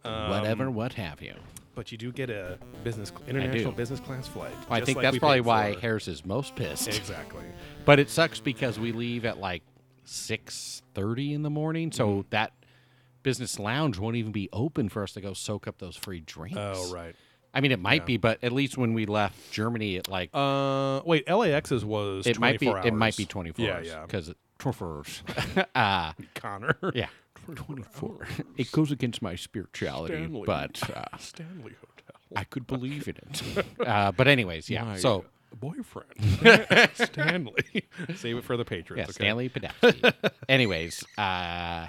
whatever, 0.02 0.70
what 0.70 0.94
have 0.94 1.22
you. 1.22 1.34
But 1.74 1.92
you 1.92 1.98
do 1.98 2.10
get 2.10 2.30
a 2.30 2.58
business 2.84 3.12
international 3.28 3.72
business 3.72 4.00
class 4.00 4.26
flight. 4.26 4.54
I 4.70 4.80
think 4.80 4.96
like 4.96 5.02
that's 5.02 5.18
probably 5.18 5.42
why. 5.42 5.76
Harris 5.78 6.08
is 6.08 6.24
most 6.24 6.56
pissed. 6.56 6.88
Exactly. 6.88 7.44
But 7.84 7.98
it 7.98 8.08
sucks 8.08 8.40
because 8.40 8.78
we 8.78 8.92
leave 8.92 9.26
at 9.26 9.38
like 9.38 9.62
six 10.06 10.82
thirty 10.94 11.32
in 11.34 11.42
the 11.42 11.50
morning, 11.50 11.92
so 11.92 12.06
Mm-hmm. 12.08 12.28
that 12.30 12.52
business 13.22 13.58
lounge 13.58 13.98
won't 13.98 14.16
even 14.16 14.32
be 14.32 14.48
open 14.52 14.88
for 14.88 15.02
us 15.02 15.12
to 15.12 15.20
go 15.20 15.32
soak 15.34 15.66
up 15.66 15.78
those 15.78 15.96
free 15.96 16.20
drinks. 16.20 16.56
Oh 16.58 16.92
right. 16.94 17.14
I 17.52 17.60
mean, 17.60 17.72
it 17.72 17.80
might 17.80 18.04
be, 18.04 18.18
but 18.18 18.38
at 18.44 18.52
least 18.52 18.76
when 18.76 18.92
we 18.92 19.06
left 19.06 19.50
Germany, 19.50 19.96
it 19.96 20.08
like 20.08 20.30
Uh, 20.34 21.00
wait, 21.04 21.26
LAX's 21.26 21.84
was 21.84 22.26
it 22.26 22.38
might 22.38 22.60
be 22.60 22.66
24 22.66 22.86
it 22.86 22.94
might 22.94 23.16
be 23.16 23.24
twenty 23.26 23.50
four. 23.52 23.64
Yeah, 23.64 23.74
hours, 23.76 23.86
yeah. 23.88 24.02
because 24.06 24.32
twenty 24.58 24.76
four 24.76 24.88
hours. 24.96 25.22
uh, 25.74 26.12
Connor. 26.34 26.76
yeah, 26.94 27.08
twenty 27.54 27.82
four. 27.82 28.26
It 28.56 28.70
goes 28.72 28.90
against 28.92 29.22
my 29.22 29.36
spirituality, 29.36 30.14
Stanley. 30.16 30.42
but 30.46 30.90
uh, 30.94 31.16
Stanley 31.18 31.72
Hotel. 31.80 32.20
I 32.36 32.44
could 32.44 32.66
believe 32.66 33.08
in 33.08 33.16
it. 33.16 33.64
uh, 33.86 34.12
but 34.12 34.28
anyways, 34.28 34.68
yeah. 34.68 34.84
My 34.84 34.96
So 34.98 35.24
boyfriend 35.60 36.10
Stanley. 36.94 37.84
Save 38.16 38.38
it 38.38 38.44
for 38.44 38.56
the 38.56 38.64
Patriots. 38.64 38.98
Yeah, 38.98 39.02
okay? 39.04 39.12
Stanley 39.12 39.48
Podolsky. 39.48 40.32
Anyways, 40.48 41.04
uh, 41.18 41.86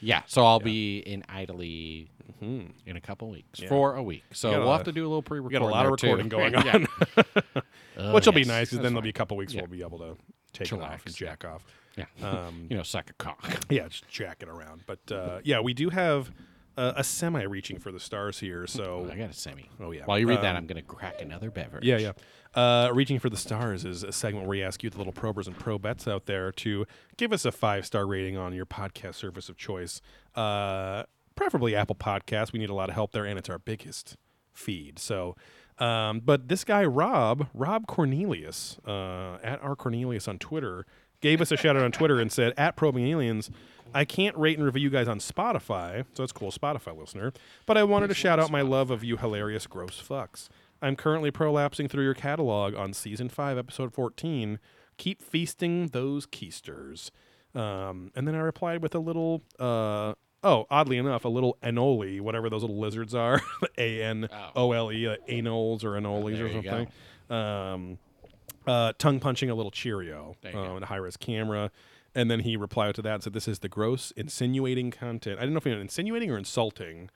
yeah, 0.00 0.22
so 0.26 0.44
I'll 0.44 0.60
be 0.60 0.98
in 0.98 1.24
Italy 1.40 2.10
in 2.40 2.96
a 2.96 3.00
couple 3.00 3.30
weeks 3.30 3.60
for 3.68 3.94
a 3.96 4.02
week. 4.02 4.24
So 4.32 4.50
Mm-hmm. 4.50 4.60
we'll 4.60 4.72
have 4.72 4.84
to 4.84 4.92
do 4.92 5.02
a 5.02 5.08
little 5.08 5.22
pre-recording. 5.22 5.60
got 5.60 5.66
a 5.66 5.70
lot 5.70 5.86
of 5.86 5.98
there, 5.98 6.10
too. 6.16 6.22
recording 6.22 6.28
going 6.28 6.52
Yeah. 6.52 6.74
on, 6.74 7.62
Oh, 7.96 8.12
which 8.14 8.26
will 8.26 8.32
be 8.34 8.44
nice 8.44 8.68
because 8.70 8.82
then 8.82 8.92
there'll 8.92 9.00
be 9.02 9.08
a 9.08 9.12
couple 9.14 9.36
weeks 9.36 9.54
Yeah. 9.54 9.62
we'll 9.62 9.70
be 9.70 9.80
able 9.82 9.98
to 10.00 10.16
take 10.52 10.70
it 10.70 10.80
off 10.80 11.06
and 11.06 11.14
jack 11.14 11.44
off. 11.44 11.64
Yeah, 11.96 12.04
Um, 12.22 12.66
you 12.68 12.76
know, 12.76 12.82
suck 12.82 13.08
a 13.08 13.12
cock. 13.14 13.60
yeah, 13.70 13.86
just 13.88 14.06
jacking 14.08 14.48
around. 14.48 14.82
But 14.86 15.10
uh, 15.12 15.38
yeah, 15.44 15.60
we 15.60 15.72
do 15.74 15.88
have 15.90 16.30
uh, 16.76 16.92
a 16.96 17.04
semi 17.04 17.42
reaching 17.42 17.78
for 17.78 17.92
the 17.92 18.00
stars 18.00 18.38
here. 18.40 18.66
So 18.66 19.08
I 19.10 19.16
got 19.16 19.30
a 19.30 19.32
semi. 19.32 19.68
Oh, 19.80 19.90
yeah. 19.92 20.02
While 20.04 20.18
you 20.18 20.28
read 20.28 20.42
that, 20.42 20.50
Um, 20.52 20.56
I'm 20.58 20.66
going 20.66 20.76
to 20.76 20.86
crack 20.86 21.20
another 21.20 21.50
beverage. 21.50 21.84
Yeah, 21.84 21.98
yeah. 21.98 22.12
Uh, 22.54 22.90
Reaching 22.94 23.18
for 23.18 23.28
the 23.28 23.36
Stars 23.36 23.84
is 23.84 24.04
a 24.04 24.12
segment 24.12 24.46
where 24.46 24.50
we 24.58 24.62
ask 24.62 24.82
you, 24.84 24.90
the 24.90 24.98
little 24.98 25.12
probers 25.12 25.46
and 25.48 25.58
probettes 25.58 26.06
out 26.06 26.26
there, 26.26 26.52
to 26.52 26.86
give 27.16 27.32
us 27.32 27.44
a 27.44 27.50
five 27.50 27.84
star 27.84 28.06
rating 28.06 28.36
on 28.36 28.52
your 28.54 28.66
podcast 28.66 29.16
service 29.16 29.48
of 29.48 29.56
choice. 29.56 30.00
Uh, 30.36 31.02
preferably 31.34 31.74
Apple 31.74 31.96
Podcasts. 31.96 32.52
We 32.52 32.60
need 32.60 32.70
a 32.70 32.74
lot 32.74 32.88
of 32.88 32.94
help 32.94 33.10
there, 33.12 33.24
and 33.24 33.38
it's 33.38 33.50
our 33.50 33.58
biggest 33.58 34.16
feed. 34.52 35.00
So, 35.00 35.34
um, 35.78 36.20
but 36.24 36.46
this 36.46 36.62
guy, 36.62 36.84
Rob, 36.84 37.48
Rob 37.54 37.88
Cornelius, 37.88 38.78
uh, 38.86 39.38
at 39.42 39.60
our 39.60 39.74
Cornelius 39.74 40.28
on 40.28 40.38
Twitter, 40.38 40.86
gave 41.20 41.40
us 41.40 41.50
a 41.50 41.56
shout 41.56 41.74
out 41.74 41.82
on 41.82 41.90
Twitter 41.90 42.20
and 42.20 42.30
said, 42.30 42.52
at 42.56 42.76
Probing 42.76 43.08
Aliens, 43.08 43.50
I 43.92 44.04
can't 44.04 44.36
rate 44.36 44.56
and 44.56 44.64
review 44.64 44.82
you 44.84 44.90
guys 44.90 45.08
on 45.08 45.18
Spotify, 45.18 46.04
so 46.14 46.22
that's 46.22 46.32
cool, 46.32 46.50
Spotify 46.50 46.96
listener. 46.96 47.32
But 47.66 47.76
I 47.76 47.84
wanted 47.84 48.08
to 48.08 48.14
shout 48.14 48.38
out 48.40 48.50
my 48.50 48.62
love 48.62 48.90
of 48.90 49.04
you 49.04 49.16
hilarious 49.16 49.66
gross 49.66 50.02
fucks. 50.02 50.48
I'm 50.82 50.96
currently 50.96 51.30
prolapsing 51.30 51.90
through 51.90 52.04
your 52.04 52.14
catalog 52.14 52.74
on 52.74 52.92
season 52.92 53.28
five, 53.28 53.56
episode 53.58 53.92
14. 53.94 54.58
Keep 54.96 55.22
feasting 55.22 55.88
those 55.88 56.26
keisters. 56.26 57.10
Um, 57.54 58.10
and 58.14 58.26
then 58.26 58.34
I 58.34 58.38
replied 58.40 58.82
with 58.82 58.94
a 58.94 58.98
little, 58.98 59.42
uh, 59.60 60.14
oh, 60.42 60.66
oddly 60.70 60.98
enough, 60.98 61.24
a 61.24 61.28
little 61.28 61.56
anole, 61.62 62.20
whatever 62.20 62.50
those 62.50 62.62
little 62.62 62.78
lizards 62.78 63.14
are, 63.14 63.40
A 63.78 64.02
N 64.02 64.28
O 64.56 64.72
L 64.72 64.92
E, 64.92 65.06
uh, 65.06 65.16
anoles 65.28 65.84
or 65.84 65.90
anoles 65.92 66.40
or 66.40 66.46
you 66.48 66.62
go. 66.62 66.70
something. 66.70 66.88
Um, 67.36 67.98
uh, 68.66 68.92
tongue 68.98 69.20
punching 69.20 69.50
a 69.50 69.54
little 69.54 69.70
Cheerio 69.70 70.36
There 70.42 70.52
you 70.52 70.58
go. 70.58 70.76
in 70.76 70.82
a 70.82 70.86
high 70.86 70.96
res 70.96 71.16
camera. 71.16 71.70
And 72.14 72.30
then 72.30 72.40
he 72.40 72.56
replied 72.56 72.94
to 72.96 73.02
that 73.02 73.14
and 73.14 73.22
said, 73.24 73.32
This 73.32 73.48
is 73.48 73.58
the 73.60 73.68
gross, 73.68 74.12
insinuating 74.16 74.90
content. 74.90 75.38
I 75.38 75.42
didn't 75.42 75.54
know 75.54 75.58
if 75.58 75.64
he 75.64 75.70
meant 75.70 75.82
insinuating 75.82 76.30
or 76.30 76.38
insulting 76.38 77.10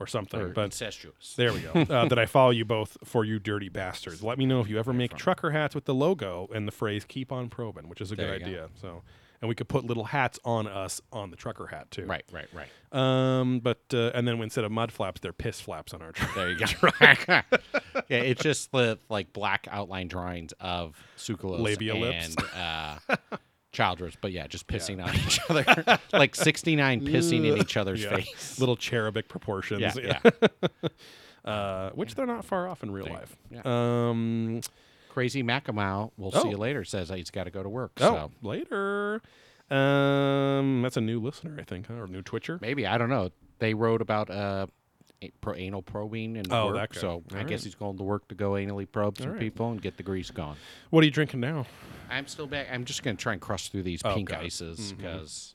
or 0.00 0.06
something, 0.06 0.40
Or 0.40 0.48
but 0.48 0.64
incestuous. 0.66 1.34
there 1.36 1.52
we 1.52 1.60
go. 1.60 1.70
uh, 1.94 2.08
that 2.08 2.18
I 2.18 2.26
follow 2.26 2.50
you 2.50 2.64
both 2.64 2.98
for 3.04 3.24
you 3.24 3.38
dirty 3.38 3.68
bastards. 3.68 4.22
Let 4.22 4.38
me 4.38 4.44
know 4.46 4.60
if 4.60 4.68
you 4.68 4.78
ever 4.78 4.92
make 4.92 5.14
trucker 5.16 5.50
hats 5.52 5.74
with 5.74 5.84
the 5.84 5.94
logo 5.94 6.48
and 6.52 6.66
the 6.68 6.72
phrase 6.72 7.04
"Keep 7.06 7.30
on 7.32 7.48
probing," 7.48 7.88
which 7.88 8.00
is 8.00 8.10
a 8.12 8.16
There 8.16 8.26
good 8.26 8.34
you 8.34 8.40
go. 8.40 8.46
idea. 8.64 8.68
So, 8.80 9.02
and 9.40 9.48
we 9.48 9.54
could 9.54 9.68
put 9.68 9.84
little 9.84 10.04
hats 10.04 10.38
on 10.44 10.66
us 10.66 11.00
on 11.12 11.30
the 11.30 11.36
trucker 11.36 11.66
hat 11.68 11.90
too. 11.92 12.06
Right, 12.06 12.24
right, 12.32 12.48
right. 12.52 12.68
Um. 12.92 13.60
But 13.60 13.82
uh, 13.94 14.10
and 14.14 14.26
then 14.26 14.42
instead 14.42 14.64
of 14.64 14.72
mud 14.72 14.90
flaps, 14.90 15.20
they're 15.20 15.32
piss 15.32 15.60
flaps 15.60 15.94
on 15.94 16.02
our 16.02 16.10
truck. 16.12 16.34
There 16.34 16.50
you 16.50 16.58
go. 16.58 16.66
yeah, 18.08 18.18
it's 18.18 18.42
just 18.42 18.72
the 18.72 18.98
like 19.08 19.32
black 19.32 19.68
outline 19.70 20.08
drawings 20.08 20.52
of 20.60 20.96
Tsoukalos 21.16 21.60
Labia 21.60 21.94
lips. 21.94 22.34
and 22.36 22.44
uh, 23.08 23.16
childress, 23.74 24.14
but 24.20 24.32
yeah, 24.32 24.46
just 24.46 24.66
pissing 24.66 25.04
on 25.04 25.14
each 25.14 25.38
other, 25.50 25.98
like 26.12 26.34
sixty 26.34 26.74
nine 26.76 27.02
pissing 27.02 27.44
in 27.44 27.58
each 27.58 27.76
other's 27.76 28.02
Yeah. 28.02 28.16
face. 28.16 28.58
Little 28.58 28.76
cherubic 28.76 29.28
proportions. 29.28 29.96
Yeah, 29.96 30.20
uh, 31.44 31.90
which 31.90 32.14
they're 32.14 32.24
not 32.26 32.44
far 32.44 32.68
off 32.68 32.82
in 32.82 32.90
real 32.90 33.06
life. 33.06 33.66
Um. 33.66 34.60
Crazy 35.10 35.44
Macamow, 35.44 36.10
we'll 36.16 36.32
Oh. 36.34 36.42
see 36.42 36.48
you 36.48 36.56
later. 36.56 36.82
Says 36.82 37.08
he's 37.08 37.30
got 37.30 37.44
to 37.44 37.50
go 37.52 37.62
to 37.62 37.68
work. 37.68 37.92
Oh, 38.00 38.14
So 38.14 38.30
later. 38.42 39.22
Um, 39.70 40.82
that's 40.82 40.96
a 40.96 41.00
new 41.00 41.20
listener, 41.20 41.56
I 41.60 41.62
think, 41.62 41.86
huh? 41.86 41.94
or 41.94 42.06
new 42.08 42.20
Twitcher. 42.20 42.58
Maybe 42.60 42.84
I 42.84 42.98
don't 42.98 43.08
know. 43.10 43.30
They 43.60 43.74
wrote 43.74 44.00
about 44.02 44.28
uh, 44.28 44.66
a- 44.66 44.72
pro- 45.40 45.54
anal 45.54 45.82
probing 45.82 46.36
and 46.36 46.52
Oh, 46.52 46.66
work, 46.66 46.76
that 46.76 46.90
guy. 46.90 47.00
so 47.00 47.08
All 47.10 47.22
I 47.32 47.36
right. 47.36 47.46
guess 47.46 47.64
he's 47.64 47.74
going 47.74 47.96
to 47.96 48.02
work 48.02 48.28
to 48.28 48.34
go 48.34 48.52
anally 48.52 48.90
probe 48.90 49.18
some 49.18 49.30
right. 49.32 49.40
people 49.40 49.70
and 49.70 49.80
get 49.80 49.96
the 49.96 50.02
grease 50.02 50.30
gone. 50.30 50.56
What 50.90 51.02
are 51.02 51.06
you 51.06 51.10
drinking 51.10 51.40
now? 51.40 51.66
I'm 52.10 52.26
still 52.26 52.46
back. 52.46 52.68
I'm 52.70 52.84
just 52.84 53.02
going 53.02 53.16
to 53.16 53.22
try 53.22 53.32
and 53.32 53.40
crush 53.40 53.68
through 53.70 53.84
these 53.84 54.02
Oh, 54.04 54.14
pink 54.14 54.28
God. 54.30 54.40
ices 54.44 54.78
mm-hmm. 54.78 54.96
because 55.02 55.53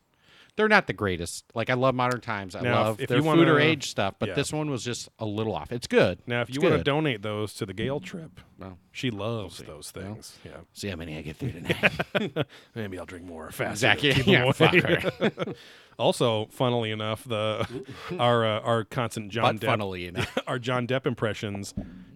they're 0.59 0.67
not 0.67 0.87
the 0.87 0.93
greatest. 0.93 1.45
Like 1.55 1.69
I 1.69 1.75
love 1.75 1.95
Modern 1.95 2.19
Times. 2.19 2.53
I 2.53 2.59
Now, 2.59 2.83
love 2.83 2.99
if 2.99 3.07
their 3.07 3.19
you 3.19 3.23
food 3.23 3.47
or 3.47 3.53
wanna- 3.53 3.63
age 3.63 3.89
stuff, 3.89 4.15
but 4.19 4.27
yeah. 4.27 4.35
this 4.35 4.51
one 4.51 4.69
was 4.69 4.83
just 4.83 5.07
a 5.17 5.25
little 5.25 5.55
off. 5.55 5.71
It's 5.71 5.87
good. 5.87 6.19
Now, 6.27 6.41
if 6.41 6.49
It's 6.49 6.57
you 6.57 6.61
want 6.61 6.75
to 6.75 6.83
donate 6.83 7.21
those 7.21 7.53
to 7.53 7.65
the 7.65 7.73
Gale 7.73 8.01
trip, 8.01 8.41
Well, 8.57 8.77
she 8.91 9.09
loves 9.09 9.59
those 9.59 9.89
things. 9.91 10.37
Yeah. 10.43 10.57
see 10.73 10.89
how 10.89 10.97
many 10.97 11.17
I 11.17 11.21
get 11.21 11.37
through 11.37 11.53
tonight. 11.53 12.45
Maybe 12.75 12.99
I'll 12.99 13.05
drink 13.05 13.25
more 13.25 13.51
faster. 13.51 13.71
exactly. 13.71 14.11
Yeah, 14.33 14.51
fuck 14.51 14.73
her. 14.75 15.53
also, 15.97 16.47
funnily 16.51 16.91
enough, 16.91 17.23
the 17.23 17.65
our 18.19 18.45
uh, 18.45 18.59
our 18.59 18.83
constant 18.83 19.31
John 19.31 19.55
But 19.55 19.65
Depp 19.65 19.69
funnily 19.69 20.07
enough, 20.07 20.37
our 20.45 20.59
John 20.59 20.85
Depp 20.87 21.05
impressions, 21.05 21.73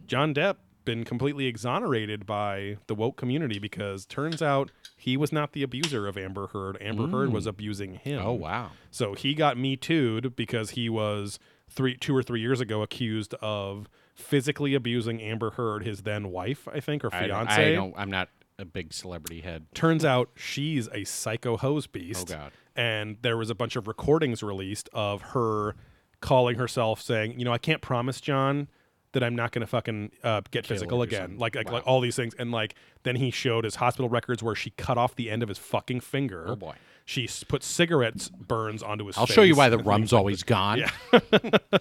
John 0.07 0.33
Depp 0.33 0.57
been 0.85 1.03
completely 1.03 1.45
exonerated 1.45 2.25
by 2.25 2.77
the 2.87 2.95
woke 2.95 3.17
community 3.17 3.59
because 3.59 4.05
turns 4.05 4.41
out 4.41 4.71
he 4.95 5.17
was 5.17 5.31
not 5.31 5.53
the 5.53 5.63
abuser 5.63 6.07
of 6.07 6.17
Amber 6.17 6.47
Heard. 6.47 6.77
Amber 6.81 7.07
Heard 7.07 7.31
was 7.31 7.45
mm. 7.45 7.49
abusing 7.49 7.95
him. 7.95 8.21
oh 8.21 8.33
wow. 8.33 8.71
So 8.91 9.13
he 9.13 9.33
got 9.33 9.57
me 9.57 9.75
too'd 9.75 10.35
because 10.35 10.71
he 10.71 10.89
was 10.89 11.39
three, 11.69 11.95
two 11.97 12.15
or 12.15 12.23
three 12.23 12.41
years 12.41 12.61
ago 12.61 12.81
accused 12.81 13.33
of 13.35 13.89
physically 14.13 14.75
abusing 14.75 15.21
Amber 15.21 15.51
Heard, 15.51 15.83
his 15.83 16.03
then 16.03 16.31
wife, 16.31 16.67
I 16.71 16.79
think, 16.79 17.03
or 17.03 17.13
I 17.13 17.27
fiance. 17.27 17.71
I 17.71 17.75
don't. 17.75 17.93
I'm 17.97 18.11
not 18.11 18.29
a 18.59 18.65
big 18.65 18.93
celebrity 18.93 19.41
head. 19.41 19.65
Turns 19.73 20.05
out 20.05 20.29
she's 20.35 20.87
a 20.93 21.03
psycho 21.03 21.57
hose 21.57 21.87
beast. 21.87 22.29
Oh, 22.31 22.35
God. 22.35 22.51
And 22.75 23.17
there 23.21 23.37
was 23.37 23.49
a 23.49 23.55
bunch 23.55 23.75
of 23.75 23.87
recordings 23.87 24.41
released 24.41 24.89
of 24.93 25.21
her 25.21 25.75
calling 26.21 26.57
herself 26.57 27.01
saying, 27.01 27.37
you 27.37 27.45
know, 27.45 27.53
I 27.53 27.57
can't 27.57 27.81
promise 27.81 28.21
John 28.21 28.67
that 29.13 29.23
I'm 29.23 29.35
not 29.35 29.51
going 29.51 29.61
to 29.61 29.67
fucking 29.67 30.11
uh, 30.23 30.41
get 30.51 30.67
physical 30.67 31.01
again. 31.01 31.37
Like, 31.37 31.55
like, 31.55 31.67
Wow. 31.67 31.73
like 31.73 31.87
all 31.87 32.01
these 32.01 32.15
things. 32.15 32.33
And 32.37 32.51
like, 32.51 32.75
then 33.03 33.15
he 33.15 33.31
showed 33.31 33.63
his 33.63 33.75
hospital 33.75 34.09
records 34.09 34.43
where 34.43 34.55
she 34.55 34.71
cut 34.71 34.97
off 34.97 35.15
the 35.15 35.29
end 35.31 35.41
of 35.43 35.49
his 35.49 35.57
fucking 35.57 36.01
finger. 36.01 36.45
Oh, 36.47 36.55
boy. 36.55 36.75
She 37.05 37.27
put 37.47 37.63
cigarettes 37.63 38.29
burns 38.29 38.81
onto 38.81 39.05
his 39.07 39.17
I'll 39.17 39.25
show 39.25 39.41
you 39.41 39.55
why 39.55 39.69
the 39.69 39.77
rum's 39.77 40.13
always 40.13 40.43
gone. 40.55 40.79
Yeah. 40.79 40.89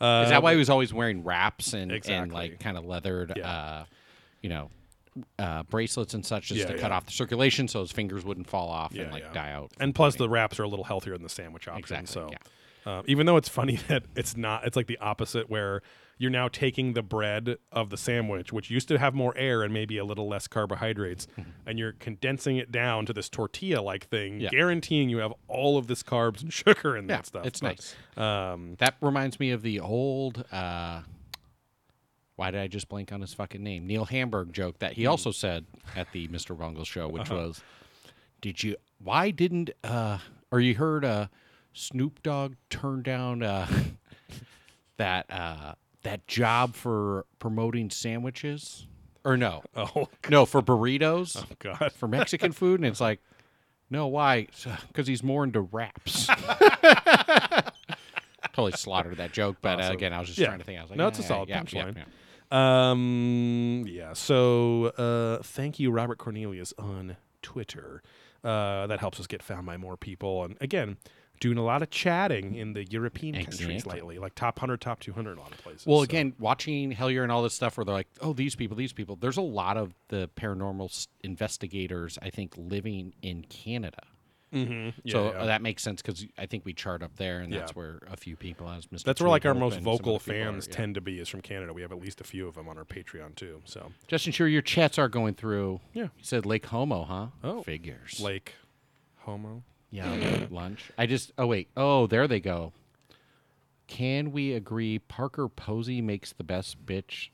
Is 0.00 0.30
that 0.30 0.42
why 0.42 0.52
he 0.52 0.58
was 0.58 0.68
always 0.70 0.92
wearing 0.92 1.22
wraps 1.24 1.72
and, 1.72 1.92
and 2.08 2.32
like 2.32 2.58
kind 2.60 2.76
of 2.76 2.84
leathered, 2.84 3.32
Yeah. 3.36 3.48
uh, 3.50 3.84
you 4.42 4.48
know, 4.48 4.70
uh, 5.38 5.62
bracelets 5.64 6.12
and 6.14 6.26
such 6.26 6.48
just 6.48 6.60
Yeah, 6.62 6.74
to 6.74 6.78
cut 6.78 6.90
off 6.90 7.06
the 7.06 7.12
circulation 7.12 7.68
so 7.68 7.80
his 7.80 7.92
fingers 7.92 8.24
wouldn't 8.24 8.48
fall 8.48 8.68
off 8.68 8.92
Yeah, 8.92 9.04
and 9.04 9.12
like 9.12 9.22
yeah. 9.22 9.32
die 9.32 9.52
out. 9.52 9.70
And 9.78 9.94
plus, 9.94 10.16
the 10.16 10.28
wraps 10.28 10.58
are 10.58 10.64
a 10.64 10.68
little 10.68 10.84
healthier 10.84 11.12
than 11.14 11.22
the 11.22 11.28
sandwich 11.28 11.68
option. 11.68 11.78
Exactly, 11.78 12.06
So, 12.12 12.30
uh, 12.84 13.02
even 13.06 13.26
though 13.26 13.36
it's 13.36 13.48
funny 13.48 13.76
that 13.88 14.02
it's 14.16 14.36
not, 14.36 14.66
it's 14.66 14.76
like 14.76 14.88
the 14.88 14.98
opposite 14.98 15.48
where 15.48 15.82
you're 16.18 16.30
now 16.30 16.48
taking 16.48 16.92
the 16.92 17.02
bread 17.02 17.56
of 17.72 17.90
the 17.90 17.96
sandwich, 17.96 18.52
which 18.52 18.70
used 18.70 18.88
to 18.88 18.98
have 18.98 19.14
more 19.14 19.36
air 19.36 19.62
and 19.62 19.72
maybe 19.74 19.98
a 19.98 20.04
little 20.04 20.28
less 20.28 20.46
carbohydrates, 20.46 21.26
and 21.66 21.78
you're 21.78 21.92
condensing 21.92 22.56
it 22.56 22.70
down 22.70 23.04
to 23.06 23.12
this 23.12 23.28
tortilla-like 23.28 24.06
thing, 24.08 24.40
Yeah. 24.40 24.50
guaranteeing 24.50 25.08
you 25.08 25.18
have 25.18 25.32
all 25.48 25.76
of 25.76 25.86
this 25.88 26.02
carbs 26.02 26.42
and 26.42 26.52
sugar 26.52 26.96
and 26.96 27.08
Yeah, 27.08 27.16
that 27.16 27.26
stuff. 27.26 27.46
it's 27.46 27.60
But, 27.60 27.66
nice. 27.68 27.96
Um, 28.52 28.76
That 28.78 28.94
reminds 29.00 29.40
me 29.40 29.50
of 29.50 29.62
the 29.62 29.80
old. 29.80 30.44
Uh, 30.52 31.02
why 32.36 32.50
did 32.50 32.60
I 32.60 32.66
just 32.66 32.88
blank 32.88 33.12
on 33.12 33.20
his 33.20 33.32
fucking 33.34 33.62
name? 33.62 33.86
Neil 33.86 34.04
Hamburger 34.06 34.50
joke 34.52 34.78
that 34.80 34.92
Hmm. 34.94 35.00
he 35.00 35.06
also 35.06 35.30
said 35.30 35.66
at 35.94 36.10
the 36.12 36.26
Mr. 36.28 36.56
Bungle 36.58 36.84
show, 36.84 37.08
which 37.08 37.30
Uh-huh. 37.30 37.46
was, 37.48 37.62
"Did 38.40 38.62
you? 38.62 38.76
Why 38.98 39.30
didn't? 39.30 39.70
uh 39.84 40.18
Or 40.50 40.60
you 40.60 40.74
heard 40.76 41.04
uh, 41.04 41.26
Snoop 41.72 42.22
Dogg 42.22 42.54
turn 42.70 43.02
down 43.02 43.42
uh, 43.42 43.66
that 44.96 45.26
uh 45.30 45.74
that 46.04 46.26
job 46.26 46.74
for 46.74 47.26
promoting 47.38 47.90
sandwiches? 47.90 48.86
Or 49.24 49.36
no, 49.36 49.62
oh, 49.76 50.08
no 50.30 50.46
for 50.46 50.62
burritos 50.62 51.36
oh 51.42 51.46
God. 51.58 51.92
for 51.92 52.08
Mexican 52.08 52.52
food?" 52.52 52.80
And 52.80 52.86
it's 52.86 53.00
like, 53.00 53.20
no, 53.90 54.06
why? 54.06 54.48
Because 54.88 55.06
he's 55.06 55.22
more 55.22 55.44
into 55.44 55.60
wraps. 55.60 56.28
totally 58.52 58.72
slaughtered 58.72 59.16
that 59.18 59.32
joke, 59.32 59.56
but 59.60 59.80
uh, 59.82 59.90
again, 59.92 60.12
I 60.12 60.18
was 60.20 60.28
just 60.28 60.38
Yeah. 60.38 60.46
trying 60.48 60.58
to 60.58 60.64
think. 60.64 60.78
I 60.78 60.82
was 60.82 60.90
like, 60.90 60.98
No, 60.98 61.08
it's 61.08 61.18
a 61.18 61.22
yeah, 61.22 61.28
solid 61.28 61.48
yeah, 61.48 61.56
yeah, 61.56 61.62
punchline. 61.84 61.96
yeah. 61.96 62.04
Um. 62.90 63.84
Yeah. 63.88 64.12
So, 64.12 64.86
uh, 64.98 65.42
thank 65.42 65.80
you, 65.80 65.90
Robert 65.90 66.18
Cornelius, 66.18 66.72
on 66.78 67.16
Twitter. 67.42 68.02
Uh, 68.44 68.86
that 68.86 69.00
helps 69.00 69.18
us 69.18 69.26
get 69.26 69.42
found 69.42 69.64
by 69.66 69.76
more 69.78 69.96
people. 69.96 70.44
And 70.44 70.56
again, 70.60 70.98
doing 71.44 71.58
a 71.58 71.62
lot 71.62 71.82
of 71.82 71.90
chatting 71.90 72.54
in 72.54 72.72
the 72.72 72.86
European 72.86 73.34
countries 73.44 73.84
lately, 73.84 74.18
like 74.18 74.34
top 74.34 74.58
hundred, 74.58 74.80
top 74.80 74.98
two 74.98 75.12
hundred, 75.12 75.36
a 75.36 75.40
lot 75.42 75.52
of 75.52 75.58
places. 75.58 75.86
Well, 75.86 75.98
So- 75.98 76.04
again, 76.04 76.32
watching 76.38 76.90
Hellier 76.90 77.22
and 77.22 77.30
all 77.30 77.42
this 77.42 77.52
stuff 77.52 77.76
where 77.76 77.84
they're 77.84 77.94
like, 77.94 78.08
oh, 78.22 78.32
these 78.32 78.54
people, 78.56 78.76
these 78.78 78.94
people. 78.94 79.16
There's 79.16 79.36
a 79.36 79.42
lot 79.42 79.76
of 79.76 79.92
the 80.08 80.30
paranormal 80.36 81.06
investigators, 81.22 82.18
I 82.22 82.30
think, 82.30 82.54
living 82.56 83.12
in 83.20 83.42
Canada. 83.42 84.00
Mhm. 84.54 84.94
Yeah, 85.04 85.12
so 85.12 85.24
yeah. 85.32 85.38
uh, 85.40 85.46
that 85.46 85.60
makes 85.62 85.82
sense 85.82 86.00
because 86.00 86.24
I 86.38 86.46
think 86.46 86.64
we 86.64 86.72
chart 86.72 87.02
up 87.02 87.16
there, 87.16 87.40
and 87.40 87.52
Yeah. 87.52 87.58
that's 87.58 87.74
where 87.76 87.98
a 88.10 88.16
few 88.16 88.36
people, 88.36 88.70
as 88.70 88.86
Mr. 88.86 89.02
that's 89.02 89.20
where 89.20 89.28
like 89.28 89.44
our 89.44 89.52
most 89.52 89.80
vocal 89.80 90.16
are, 90.16 90.20
fans 90.20 90.66
yeah. 90.66 90.76
tend 90.76 90.94
to 90.94 91.00
be 91.02 91.18
is 91.18 91.28
from 91.28 91.42
Canada. 91.42 91.74
We 91.74 91.82
have 91.82 91.92
at 91.92 91.98
least 92.00 92.20
a 92.22 92.24
few 92.24 92.46
of 92.48 92.54
them 92.54 92.68
on 92.68 92.78
our 92.78 92.84
Patreon 92.86 93.34
too. 93.34 93.60
So 93.66 93.92
Just 94.06 94.26
ensure 94.26 94.46
your 94.48 94.62
chats 94.62 94.96
are 94.98 95.08
going 95.10 95.34
through. 95.34 95.80
Yeah. 95.92 96.04
You 96.04 96.10
said 96.22 96.46
Lake 96.46 96.64
Homo, 96.66 97.04
huh? 97.04 97.26
Oh. 97.42 97.62
Figures. 97.64 98.18
Lake 98.20 98.54
homo. 99.18 99.64
Yeah, 99.94 100.46
lunch. 100.50 100.90
I 100.98 101.06
just. 101.06 101.30
Oh 101.38 101.46
wait. 101.46 101.68
Oh, 101.76 102.06
there 102.08 102.26
they 102.26 102.40
go. 102.40 102.72
Can 103.86 104.32
we 104.32 104.52
agree? 104.52 104.98
Parker 104.98 105.48
Posey 105.48 106.00
makes 106.00 106.32
the 106.32 106.44
best 106.44 106.84
bitch. 106.84 107.28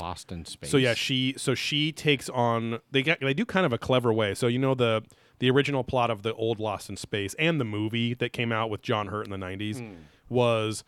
Lost 0.00 0.32
in 0.32 0.46
space. 0.46 0.70
So 0.70 0.78
yeah, 0.78 0.94
she 0.94 1.34
so 1.36 1.54
she 1.54 1.92
takes 1.92 2.30
on 2.30 2.78
they 2.90 3.02
get 3.02 3.20
they 3.20 3.34
do 3.34 3.44
kind 3.44 3.66
of 3.66 3.74
a 3.74 3.78
clever 3.78 4.10
way. 4.10 4.32
So 4.32 4.46
you 4.46 4.58
know 4.58 4.74
the 4.74 5.02
the 5.38 5.50
original 5.50 5.84
plot 5.84 6.10
of 6.10 6.22
the 6.22 6.32
old 6.32 6.58
Lost 6.58 6.88
in 6.88 6.96
Space 6.96 7.34
and 7.38 7.60
the 7.60 7.64
movie 7.66 8.14
that 8.14 8.32
came 8.32 8.52
out 8.52 8.70
with 8.70 8.80
John 8.80 9.08
Hurt 9.08 9.26
in 9.26 9.30
the 9.30 9.36
90s 9.36 9.80
Hmm. 9.80 9.94
was 10.30 10.82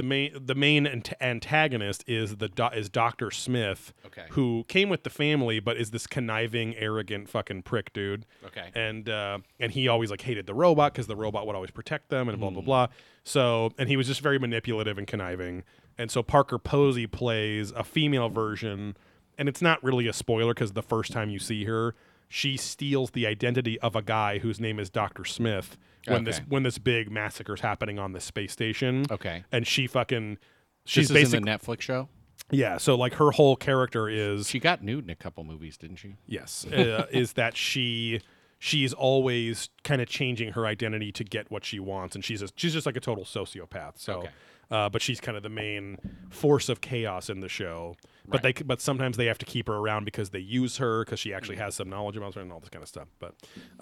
the 0.00 0.06
main 0.06 0.32
the 0.46 0.54
main 0.54 0.86
ant- 0.86 1.12
antagonist 1.20 2.02
is 2.06 2.36
the 2.36 2.48
do- 2.48 2.70
is 2.74 2.88
Dr. 2.88 3.30
Smith 3.30 3.92
Okay. 4.06 4.24
who 4.30 4.64
came 4.66 4.88
with 4.88 5.02
the 5.02 5.10
family 5.10 5.60
but 5.60 5.76
is 5.76 5.90
this 5.90 6.06
conniving 6.06 6.74
arrogant 6.76 7.28
fucking 7.28 7.62
prick 7.64 7.92
dude. 7.92 8.24
Okay. 8.46 8.70
And 8.74 9.10
uh, 9.10 9.40
and 9.58 9.72
he 9.72 9.88
always 9.88 10.10
like 10.10 10.22
hated 10.22 10.46
the 10.46 10.54
robot 10.54 10.94
cuz 10.94 11.06
the 11.06 11.16
robot 11.16 11.46
would 11.46 11.54
always 11.54 11.70
protect 11.70 12.08
them 12.08 12.30
and 12.30 12.40
blah 12.40 12.48
blah 12.48 12.62
blah. 12.62 12.86
So 13.24 13.72
and 13.78 13.90
he 13.90 13.96
was 13.98 14.06
just 14.06 14.22
very 14.22 14.38
manipulative 14.38 14.96
and 14.96 15.06
conniving. 15.06 15.64
And 15.98 16.10
so 16.10 16.22
Parker 16.22 16.58
Posey 16.58 17.06
plays 17.06 17.70
a 17.72 17.84
female 17.84 18.30
version 18.30 18.96
and 19.36 19.48
it's 19.50 19.60
not 19.60 19.82
really 19.84 20.06
a 20.08 20.14
spoiler 20.14 20.54
because 20.54 20.72
the 20.72 20.82
first 20.82 21.12
time 21.12 21.28
you 21.28 21.38
see 21.38 21.64
her, 21.64 21.94
she 22.28 22.56
steals 22.56 23.10
the 23.10 23.26
identity 23.26 23.78
of 23.80 23.94
a 23.94 24.00
guy 24.02 24.38
whose 24.38 24.58
name 24.60 24.78
is 24.78 24.88
Doctor 24.88 25.24
Smith 25.26 25.76
when 26.06 26.24
this 26.24 26.38
when 26.48 26.62
this 26.62 26.78
big 26.78 27.10
massacre's 27.10 27.60
happening 27.60 27.98
on 27.98 28.12
the 28.12 28.20
space 28.20 28.52
station. 28.52 29.04
Okay. 29.10 29.44
and 29.52 29.66
she 29.66 29.86
fucking 29.86 30.38
she's 30.84 31.08
This 31.08 31.10
is 31.10 31.14
basically 31.32 31.38
in 31.38 31.44
the 31.44 31.50
Netflix 31.50 31.80
show. 31.82 32.08
yeah. 32.50 32.76
So 32.78 32.94
like 32.96 33.14
her 33.14 33.30
whole 33.32 33.56
character 33.56 34.08
is 34.08 34.48
She 34.48 34.58
got 34.60 34.82
nude 34.82 35.04
in 35.04 35.10
a 35.10 35.14
couple 35.16 35.44
movies, 35.44 35.76
didn't 35.76 35.96
she? 35.96 36.16
yes 36.26 36.64
uh, 36.72 37.06
is 37.10 37.34
that 37.34 37.56
she 37.56 38.20
she's 38.58 38.92
always 38.92 39.70
kind 39.84 40.02
of 40.02 40.08
changing 40.08 40.52
her 40.52 40.66
identity 40.66 41.10
to 41.12 41.24
get 41.24 41.50
what 41.50 41.64
she 41.64 41.80
wants, 41.80 42.14
and 42.14 42.24
she's 42.24 42.42
a, 42.42 42.48
she's 42.56 42.74
just 42.74 42.84
like 42.86 42.96
a 42.96 43.00
total 43.00 43.24
sociopath. 43.24 43.92
So. 43.96 44.18
Okay. 44.20 44.28
Uh, 44.72 44.88
but 44.88 45.02
she's 45.02 45.20
kind 45.20 45.36
of 45.36 45.42
the 45.42 45.48
main 45.48 45.98
force 46.30 46.68
of 46.68 46.80
chaos 46.80 47.28
in 47.28 47.40
the 47.40 47.48
show. 47.48 47.96
But 48.28 48.42
they, 48.42 48.52
but 48.52 48.80
sometimes 48.80 49.16
they 49.16 49.26
have 49.26 49.38
to 49.38 49.46
keep 49.46 49.66
her 49.68 49.74
around 49.74 50.04
because 50.04 50.30
they 50.30 50.38
use 50.38 50.76
her 50.76 51.04
because 51.04 51.18
she 51.18 51.32
actually 51.34 51.56
has 51.56 51.74
some 51.74 51.88
knowledge 51.90 52.16
about 52.16 52.34
her 52.34 52.40
and 52.40 52.52
all 52.52 52.60
this 52.60 52.68
kind 52.68 52.82
of 52.82 52.88
stuff. 52.88 53.08
But, 53.18 53.34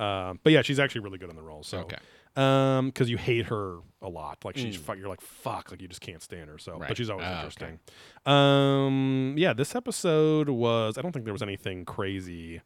um, 0.03 0.40
but 0.42 0.53
yeah, 0.53 0.62
she's 0.62 0.79
actually 0.79 1.03
really 1.03 1.18
good 1.18 1.29
in 1.31 1.37
the 1.37 1.42
role. 1.42 1.62
So, 1.62 1.81
Okay. 1.81 1.96
um, 2.37 2.87
because 2.87 3.11
you 3.11 3.16
hate 3.18 3.46
her 3.46 3.79
a 4.01 4.09
lot, 4.09 4.44
like 4.44 4.57
she's 4.57 4.77
fuck, 4.77 4.96
you're 4.96 5.09
like 5.09 5.20
fuck, 5.20 5.70
like 5.70 5.83
you 5.83 5.88
just 5.88 6.01
can't 6.01 6.22
stand 6.22 6.48
her. 6.48 6.57
So, 6.59 6.79
but 6.79 6.88
Mm. 6.90 6.96
She's 6.96 7.11
always 7.11 7.27
Oh, 7.27 7.31
okay. 7.31 7.37
interesting. 7.38 7.79
Um, 8.27 9.35
yeah, 9.37 9.53
this 9.53 9.74
episode 9.74 10.48
was. 10.48 10.96
I 10.98 11.03
don't 11.03 11.12
think 11.12 11.24
there 11.24 11.33
was 11.35 11.42
anything 11.42 11.85
crazy 11.85 12.61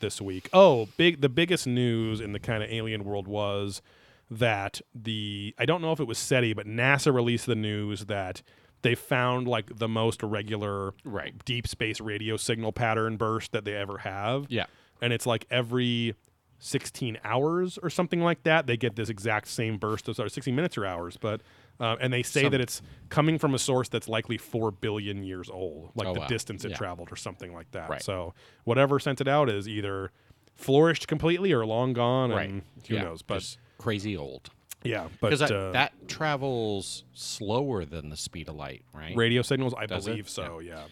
this 0.00 0.20
week. 0.20 0.48
Oh, 0.52 0.88
big 0.96 1.20
the 1.20 1.28
biggest 1.28 1.66
news 1.66 2.20
in 2.20 2.32
the 2.32 2.38
kind 2.38 2.62
of 2.62 2.70
alien 2.70 3.04
world 3.04 3.26
was 3.26 3.82
that 4.30 4.80
the 4.94 5.54
I 5.58 5.64
don't 5.66 5.80
know 5.82 5.92
if 5.92 6.00
it 6.00 6.06
was 6.06 6.18
SETI, 6.18 6.52
but 6.54 6.66
NASA 6.66 7.12
released 7.12 7.46
the 7.46 7.56
news 7.56 8.04
that 8.06 8.42
they 8.82 8.94
found 8.94 9.48
like 9.48 9.76
the 9.78 9.88
most 9.88 10.22
regular 10.22 10.94
Right. 11.04 11.34
deep 11.44 11.66
space 11.66 12.00
radio 12.00 12.36
signal 12.36 12.72
pattern 12.72 13.16
burst 13.16 13.52
that 13.52 13.64
they 13.64 13.74
ever 13.74 13.98
have. 13.98 14.46
Yeah. 14.48 14.66
And 15.02 15.12
it's 15.12 15.26
like 15.26 15.46
every 15.50 16.14
16 16.60 17.18
hours 17.24 17.78
or 17.78 17.90
something 17.90 18.20
like 18.20 18.42
that, 18.42 18.66
they 18.66 18.76
get 18.76 18.96
this 18.96 19.08
exact 19.08 19.48
same 19.48 19.78
burst 19.78 20.08
of 20.08 20.16
sorry, 20.16 20.30
16 20.30 20.54
minutes 20.54 20.76
or 20.76 20.84
hours, 20.86 21.16
but 21.16 21.40
uh, 21.80 21.96
and 22.00 22.12
they 22.12 22.24
say 22.24 22.42
Some- 22.42 22.50
that 22.52 22.60
it's 22.60 22.82
coming 23.08 23.38
from 23.38 23.54
a 23.54 23.58
source 23.58 23.88
that's 23.88 24.08
likely 24.08 24.36
four 24.38 24.72
billion 24.72 25.22
years 25.22 25.48
old, 25.48 25.90
like 25.94 26.08
Oh, 26.08 26.14
the 26.14 26.20
wow. 26.20 26.26
distance 26.26 26.64
it 26.64 26.70
Yeah. 26.72 26.76
traveled 26.76 27.12
or 27.12 27.16
something 27.16 27.52
like 27.54 27.70
that. 27.70 27.88
Right. 27.88 28.02
So 28.02 28.34
whatever 28.64 28.98
sent 28.98 29.20
it 29.20 29.28
out 29.28 29.48
is 29.48 29.68
either 29.68 30.10
flourished 30.56 31.06
completely 31.06 31.52
or 31.52 31.64
long 31.64 31.92
gone, 31.92 32.30
right. 32.30 32.48
and 32.48 32.62
who 32.88 32.94
Yeah, 32.96 33.02
knows? 33.04 33.22
But 33.22 33.38
just 33.40 33.58
crazy 33.78 34.16
old. 34.16 34.50
Yeah, 34.84 35.08
but 35.20 35.30
Because 35.30 35.40
that, 35.40 35.50
uh, 35.52 35.72
that 35.72 36.08
travels 36.08 37.04
slower 37.14 37.84
than 37.84 38.10
the 38.10 38.16
speed 38.16 38.48
of 38.48 38.54
light, 38.56 38.82
right? 38.92 39.16
radio 39.16 39.42
signals, 39.42 39.74
I 39.76 39.86
Does 39.86 40.06
it? 40.06 40.10
believe 40.10 40.28
so. 40.28 40.58
Yeah. 40.60 40.84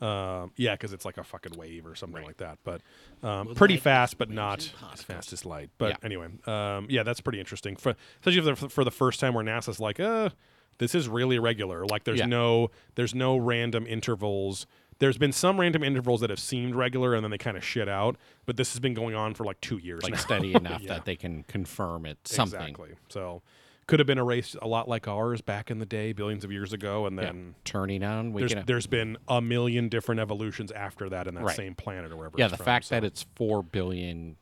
Um, 0.00 0.52
yeah, 0.56 0.72
because 0.74 0.92
it's 0.92 1.04
like 1.04 1.16
a 1.18 1.24
fucking 1.24 1.56
wave 1.56 1.86
or 1.86 1.94
something 1.94 2.22
like 2.22 2.36
that. 2.38 2.58
But 2.64 2.82
um, 3.22 3.54
pretty 3.54 3.76
fast, 3.78 4.18
but 4.18 4.28
not 4.28 4.70
as 4.92 5.02
fast 5.02 5.32
as 5.32 5.46
light. 5.46 5.70
But 5.78 5.90
Yeah. 5.90 5.96
anyway, 6.02 6.26
um, 6.46 6.86
yeah, 6.90 7.04
that's 7.04 7.20
pretty 7.20 7.38
interesting. 7.40 7.76
For, 7.76 7.94
especially 8.20 8.40
for 8.54 8.60
the, 8.66 8.68
for 8.68 8.84
the 8.84 8.90
first 8.90 9.20
time 9.20 9.34
where 9.34 9.44
NASA's 9.44 9.80
like, 9.80 10.00
uh, 10.00 10.30
this 10.78 10.94
is 10.94 11.08
really 11.08 11.38
regular. 11.38 11.86
Like, 11.86 12.04
there's 12.04 12.18
Yeah. 12.18 12.26
no 12.26 12.70
there's 12.96 13.14
no 13.14 13.36
random 13.36 13.86
intervals. 13.86 14.66
There's 14.98 15.18
been 15.18 15.32
some 15.32 15.58
random 15.60 15.82
intervals 15.82 16.20
that 16.20 16.30
have 16.30 16.38
seemed 16.38 16.74
regular 16.74 17.14
and 17.14 17.24
then 17.24 17.30
they 17.30 17.38
kind 17.38 17.56
of 17.56 17.64
shit 17.64 17.88
out. 17.88 18.16
But 18.46 18.56
this 18.56 18.72
has 18.72 18.80
been 18.80 18.94
going 18.94 19.14
on 19.14 19.34
for 19.34 19.44
like 19.44 19.60
two 19.60 19.78
years 19.78 20.02
Like 20.02 20.12
now. 20.14 20.18
steady 20.18 20.54
enough 20.54 20.82
Yeah. 20.82 20.94
that 20.94 21.04
they 21.04 21.16
can 21.16 21.42
confirm 21.44 22.06
it's 22.06 22.34
something. 22.34 22.60
Exactly. 22.60 22.90
So 23.08 23.42
could 23.86 23.98
have 24.00 24.06
been 24.06 24.16
a 24.18 24.24
race 24.24 24.56
a 24.62 24.66
lot 24.68 24.88
like 24.88 25.06
ours 25.06 25.42
back 25.42 25.70
in 25.70 25.78
the 25.78 25.84
day, 25.84 26.12
billions 26.12 26.42
of 26.44 26.50
years 26.50 26.72
ago, 26.72 27.04
and 27.06 27.16
Yeah. 27.16 27.24
then 27.24 27.54
Turning 27.64 28.02
on, 28.02 28.32
we 28.32 28.44
there's 28.46 28.64
there's 28.66 28.86
been 28.86 29.18
a 29.28 29.40
million 29.42 29.88
different 29.90 30.20
evolutions 30.22 30.72
after 30.72 31.08
that 31.10 31.26
in 31.26 31.34
that 31.34 31.44
Right. 31.44 31.56
same 31.56 31.74
planet 31.74 32.10
or 32.10 32.16
wherever. 32.16 32.36
yeah, 32.38 32.48
the 32.48 32.56
from, 32.56 32.64
fact 32.64 32.86
so- 32.86 32.94
that 32.94 33.04
it's 33.04 33.26
four 33.34 33.62
billion 33.62 34.36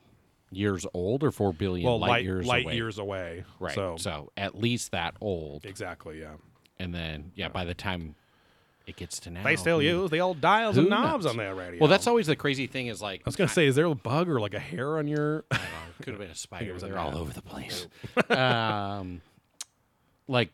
years 0.53 0.85
old 0.95 1.25
or 1.25 1.31
four 1.33 1.53
billion 1.53 1.85
well 1.87 1.99
light, 1.99 2.09
light 2.09 2.25
years 2.25 2.47
light 2.47 2.65
away. 2.67 2.75
years 2.77 2.99
away, 2.99 3.43
Right. 3.59 3.75
So, 3.75 3.97
So, 3.97 4.31
at 4.37 4.55
least 4.55 4.91
that 4.93 5.17
old, 5.21 5.65
exactly, 5.65 6.21
yeah. 6.21 6.35
and 6.79 6.95
then 6.95 7.33
yeah, 7.35 7.49
by 7.49 7.65
the 7.65 7.73
time 7.75 8.15
it 8.87 8.97
gets 8.97 9.21
to 9.21 9.31
now, 9.31 9.43
They 9.45 9.57
still 9.57 9.79
who- 9.81 9.85
use 9.87 10.11
the 10.11 10.21
old 10.21 10.41
dials 10.41 10.75
who 10.77 10.83
and 10.83 10.91
knobs 10.91 11.25
knows? 11.25 11.31
on 11.33 11.37
their 11.37 11.55
radio. 11.55 11.81
Well, 11.81 11.89
that's 11.89 12.07
always 12.07 12.27
the 12.27 12.37
crazy 12.37 12.67
thing 12.67 12.89
is 12.89 13.01
like 13.03 13.21
I 13.21 13.23
was 13.27 13.37
gonna 13.37 13.49
say, 13.49 13.67
is 13.67 13.75
there 13.77 13.87
a 13.87 13.95
bug 13.95 14.29
or 14.29 14.41
like 14.41 14.55
a 14.55 14.59
hair 14.61 14.99
on 14.99 15.07
your? 15.07 15.45
I 15.51 15.57
don't 15.57 15.65
know, 15.65 15.69
it 15.99 16.03
could 16.05 16.13
have 16.15 16.21
been 16.21 16.31
a 16.31 16.35
spider. 16.37 16.73
was 16.75 16.83
a 16.83 16.87
They're 16.87 16.99
all 16.99 17.11
gnat. 17.13 17.21
over 17.21 17.33
the 17.33 17.43
place. 17.43 17.87
um, 18.31 19.21
like 20.29 20.53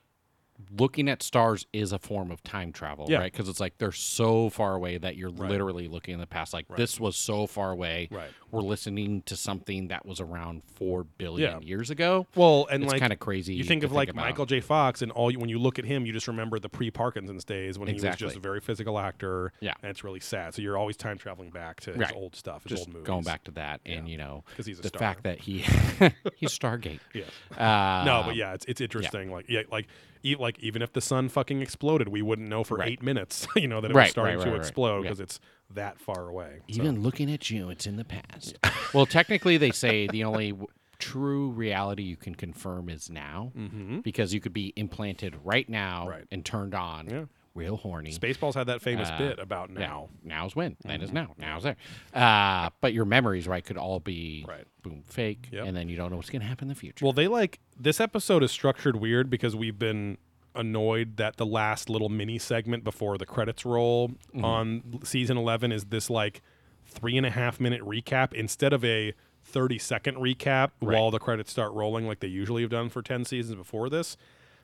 looking 0.76 1.09
at 1.09 1.22
stars 1.22 1.66
is 1.72 1.92
a 1.92 1.98
form 1.98 2.30
of 2.30 2.42
time 2.42 2.72
travel, 2.72 3.06
Yeah. 3.09 3.18
right? 3.18 3.32
Because 3.32 3.48
it's 3.48 3.61
like 3.61 3.78
they're 3.78 3.92
so 3.92 4.50
far 4.50 4.74
away 4.74 4.98
that 4.98 5.16
you're 5.16 5.30
literally 5.30 5.86
looking 5.88 6.14
in 6.14 6.20
the 6.20 6.26
past. 6.26 6.52
Like 6.52 6.66
this 6.76 6.98
was 6.98 7.16
so 7.16 7.46
far 7.46 7.70
away. 7.70 8.09
Right. 8.11 8.30
We're 8.50 8.62
listening 8.62 9.22
to 9.26 9.36
something 9.36 9.88
that 9.88 10.04
was 10.06 10.20
around 10.20 10.62
four 10.74 11.04
billion 11.04 11.61
Yeah. 11.62 11.66
years 11.66 11.90
ago. 11.90 12.26
Well, 12.34 12.66
and 12.70 12.82
It's 12.82 12.92
like 12.92 13.00
kinda 13.00 13.16
crazy 13.16 13.54
You 13.54 13.64
think 13.64 13.82
of 13.84 13.92
like 13.92 14.09
about. 14.09 14.24
Michael 14.24 14.46
J. 14.46 14.61
Fox, 14.61 15.00
and 15.02 15.12
all 15.12 15.30
you, 15.30 15.38
when 15.38 15.48
you 15.48 15.59
look 15.59 15.78
at 15.78 15.84
him, 15.84 16.04
you 16.06 16.12
just 16.12 16.26
remember 16.28 16.59
the 16.59 16.68
pre-Parkinson's 16.68 17.44
days 17.44 17.78
when 17.78 17.88
he 17.88 17.94
was 17.94 18.16
just 18.16 18.36
a 18.36 18.40
very 18.40 18.61
physical 18.61 18.98
actor. 18.98 19.52
Yeah. 19.61 19.74
and 19.82 19.90
it's 19.90 20.02
really 20.02 20.20
sad. 20.20 20.54
So 20.54 20.62
you're 20.62 20.76
always 20.78 20.96
time 20.96 21.18
traveling 21.18 21.50
back 21.50 21.80
to 21.80 21.92
his 21.92 22.11
old 22.14 22.34
stuff, 22.34 22.64
his 22.64 22.70
Just 22.70 22.80
old 22.88 22.94
movies. 22.94 23.06
going 23.06 23.24
back 23.24 23.44
to 23.44 23.50
that, 23.52 23.80
and 23.86 24.09
you 24.09 24.16
know, 24.18 24.44
'Cause 24.56 24.66
he's 24.66 24.80
the 24.80 24.88
star. 24.88 24.98
fact 24.98 25.22
that 25.24 25.40
he 25.40 25.59
he's 26.36 26.56
Stargate. 26.59 27.00
Yeah. 27.14 27.24
Uh, 27.56 28.04
No, 28.04 28.22
but 28.26 28.36
yeah, 28.36 28.54
it's 28.54 28.64
it's 28.66 28.80
interesting. 28.80 29.30
Like 29.30 29.46
yeah, 29.48 29.62
like 29.70 29.86
e- 30.22 30.36
like 30.36 30.58
even 30.60 30.82
if 30.82 30.92
the 30.92 31.00
sun 31.00 31.28
fucking 31.28 31.60
exploded, 31.62 32.08
we 32.08 32.22
wouldn't 32.22 32.48
know 32.48 32.64
for 32.64 32.76
Right. 32.78 32.90
eight 32.92 33.02
minutes. 33.02 33.46
You 33.56 33.68
know 33.68 33.80
that 33.80 33.90
it 33.90 33.94
Right, 33.94 34.04
was 34.04 34.10
starting 34.10 34.36
right, 34.38 34.44
to 34.44 34.50
right, 34.50 34.56
right. 34.58 34.66
explode 34.66 34.96
Yeah. 34.96 35.02
because 35.02 35.20
it's 35.20 35.40
that 35.74 35.98
far 36.00 36.28
away. 36.28 36.60
So- 36.70 36.80
Even 36.82 37.02
looking 37.02 37.30
at 37.30 37.50
you, 37.50 37.70
it's 37.70 37.86
in 37.86 37.96
the 37.96 38.04
past. 38.04 38.56
well, 38.94 39.06
technically, 39.06 39.56
they 39.56 39.70
say 39.70 40.06
the 40.06 40.24
only 40.24 40.50
w- 40.52 40.68
true 40.98 41.50
reality 41.50 42.02
you 42.02 42.16
can 42.16 42.34
confirm 42.34 42.88
is 42.88 43.08
now, 43.10 43.52
mm-hmm. 43.56 44.00
because 44.00 44.32
you 44.34 44.40
could 44.40 44.52
be 44.52 44.72
implanted 44.76 45.36
right 45.44 45.68
now 45.68 46.08
Right. 46.08 46.24
and 46.30 46.44
turned 46.44 46.74
on, 46.74 47.08
Yeah. 47.08 47.24
Real 47.59 47.76
horny. 47.76 48.12
Spaceballs 48.12 48.54
had 48.54 48.68
that 48.68 48.80
famous 48.80 49.09
Uh, 49.11 49.18
bit 49.18 49.38
about 49.38 49.70
Yeah, 49.70 49.78
now. 49.80 50.09
now's 50.24 50.54
when. 50.56 50.76
Then 50.84 51.02
is 51.02 51.12
now. 51.12 51.34
Now's 51.38 51.64
there. 51.64 51.76
Uh, 52.14 52.70
but 52.80 52.92
your 52.94 53.04
memories, 53.04 53.46
right, 53.48 53.64
could 53.64 53.76
all 53.76 54.00
be 54.00 54.44
Right. 54.48 54.64
boom 54.82 55.02
fake, 55.06 55.48
Yep. 55.52 55.66
and 55.66 55.76
then 55.76 55.88
you 55.88 55.96
don't 55.96 56.11
know 56.11 56.16
what's 56.16 56.30
going 56.30 56.42
to 56.42 56.46
happen 56.48 56.64
in 56.66 56.68
the 56.70 56.74
future. 56.74 57.04
Well, 57.04 57.12
they 57.12 57.28
like 57.28 57.59
this 57.78 58.00
episode 58.00 58.42
is 58.42 58.50
structured 58.50 58.96
weird 58.96 59.28
because 59.28 59.54
we've 59.56 59.78
been 59.78 60.18
annoyed 60.54 61.16
that 61.18 61.36
the 61.36 61.46
last 61.46 61.88
little 61.90 62.09
mini 62.09 62.38
segment 62.38 62.82
before 62.84 63.18
the 63.18 63.26
credits 63.26 63.64
roll 63.64 64.09
Mm-hmm. 64.09 64.44
on 64.44 65.00
season 65.04 65.36
11 65.36 65.72
is 65.72 65.86
this 65.86 66.09
like 66.11 66.40
three 66.86 67.16
and 67.16 67.26
a 67.26 67.30
half 67.30 67.61
minute 67.61 67.82
recap 67.82 68.32
instead 68.32 68.72
of 68.72 68.84
a 68.84 69.12
30 69.44 69.78
second 69.78 70.16
recap 70.16 70.70
Right. 70.80 70.94
while 70.98 71.11
the 71.11 71.18
credits 71.18 71.50
start 71.50 71.72
rolling 71.72 72.06
like 72.06 72.20
they 72.20 72.28
usually 72.28 72.62
have 72.62 72.70
done 72.70 72.88
for 72.88 73.02
10 73.02 73.24
seasons 73.24 73.56
before 73.56 73.88
this. 73.88 74.16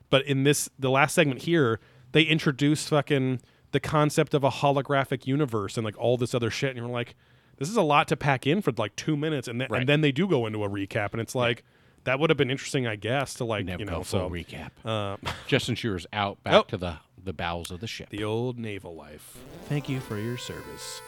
But 0.09 0.25
in 0.25 0.43
this, 0.43 0.69
the 0.77 0.89
last 0.91 1.15
segment 1.15 1.43
here, 1.43 1.79
they 2.15 2.23
introduce 2.23 2.87
fucking 2.87 3.41
the 3.71 3.79
concept 3.81 4.33
of 4.33 4.43
a 4.43 4.49
holographic 4.49 5.27
universe 5.27 5.75
and 5.77 5.83
like 5.83 5.97
all 5.97 6.15
this 6.17 6.33
other 6.33 6.49
shit. 6.49 6.69
And 6.69 6.77
you're 6.79 6.87
like, 6.87 7.13
this 7.57 7.69
is 7.69 7.75
a 7.75 7.81
lot 7.81 8.07
to 8.07 8.15
pack 8.15 8.47
in 8.47 8.61
for 8.61 8.71
like 8.77 8.95
two 8.95 9.17
minutes. 9.17 9.49
And, 9.49 9.59
th- 9.59 9.69
Right. 9.69 9.81
and 9.81 9.89
then 9.89 9.99
they 9.99 10.13
do 10.13 10.25
go 10.27 10.45
into 10.45 10.63
a 10.63 10.69
recap. 10.69 11.11
And 11.11 11.19
it's 11.19 11.35
like, 11.35 11.63
that 12.05 12.17
would 12.19 12.29
have 12.29 12.37
been 12.37 12.49
interesting, 12.51 12.87
I 12.87 12.95
guess, 12.95 13.33
to 13.35 13.43
like, 13.45 13.65
Never 13.65 13.79
you 13.81 13.85
know, 13.85 14.03
full 14.03 14.03
so 14.03 14.29
recap. 14.29 14.69
uh, 14.85 15.17
Justin 15.47 15.75
Shearer's 15.75 16.07
out 16.13 16.41
back 16.43 16.53
Oh. 16.53 16.63
to 16.63 16.77
the 16.77 16.97
the 17.23 17.33
bowels 17.33 17.71
of 17.71 17.79
the 17.79 17.87
ship. 17.87 18.09
the 18.11 18.23
old 18.23 18.57
naval 18.59 18.95
life. 18.95 19.37
Thank 19.67 19.89
you 19.89 19.99
for 19.99 20.17
your 20.17 20.37
service. 20.37 21.01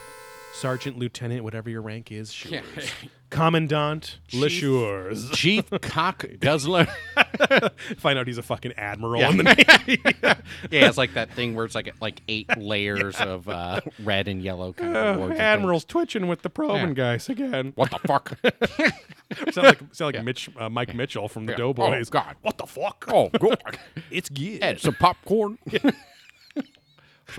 Sergeant, 0.54 0.98
lieutenant, 0.98 1.44
whatever 1.44 1.70
your 1.70 1.82
rank 1.82 2.10
is, 2.10 2.32
Shures. 2.32 2.90
Commandant, 3.30 4.18
Le 4.32 4.48
Shures. 4.48 5.30
Chief 5.34 5.68
Cock 5.82 6.24
Guzzler. 6.40 6.86
Find 7.98 8.18
out 8.18 8.26
he's 8.26 8.38
a 8.38 8.42
fucking 8.42 8.72
admiral 8.72 9.20
Yeah. 9.20 9.30
in 9.30 9.36
the 9.36 9.42
Navy. 9.44 10.00
yeah, 10.70 10.88
it's 10.88 10.96
like 10.98 11.14
that 11.14 11.30
thing 11.32 11.54
where 11.54 11.64
it's 11.64 11.74
like 11.76 11.94
like 12.00 12.22
eight 12.26 12.48
layers 12.56 13.16
of 13.20 13.48
uh, 13.48 13.80
red 14.02 14.26
and 14.26 14.42
yellow 14.42 14.72
kind 14.72 14.96
of 14.96 14.96
Uh, 14.96 15.08
awards 15.10 15.20
and 15.22 15.30
things. 15.32 15.40
Admiral's 15.40 15.84
twitching 15.84 16.26
with 16.26 16.42
the 16.42 16.50
probing 16.50 16.88
Yeah. 16.88 16.94
guys 16.94 17.28
again. 17.28 17.72
What 17.76 17.90
the 17.90 17.98
fuck? 17.98 18.38
sound 19.52 19.66
like, 19.66 19.78
sound 19.92 20.06
like 20.08 20.14
Yeah. 20.16 20.22
Mitch, 20.22 20.48
uh, 20.58 20.68
Mike 20.70 20.94
Mitchell 20.94 21.28
from 21.28 21.46
the 21.46 21.52
Yeah. 21.52 21.58
Doughboys. 21.58 22.08
Oh, 22.08 22.12
God. 22.12 22.36
What 22.42 22.58
the 22.58 22.66
fuck? 22.66 23.04
oh, 23.08 23.28
God. 23.28 23.78
It's 24.10 24.28
good. 24.30 24.64
Hey, 24.64 24.76
some 24.78 24.94
popcorn. 24.94 25.58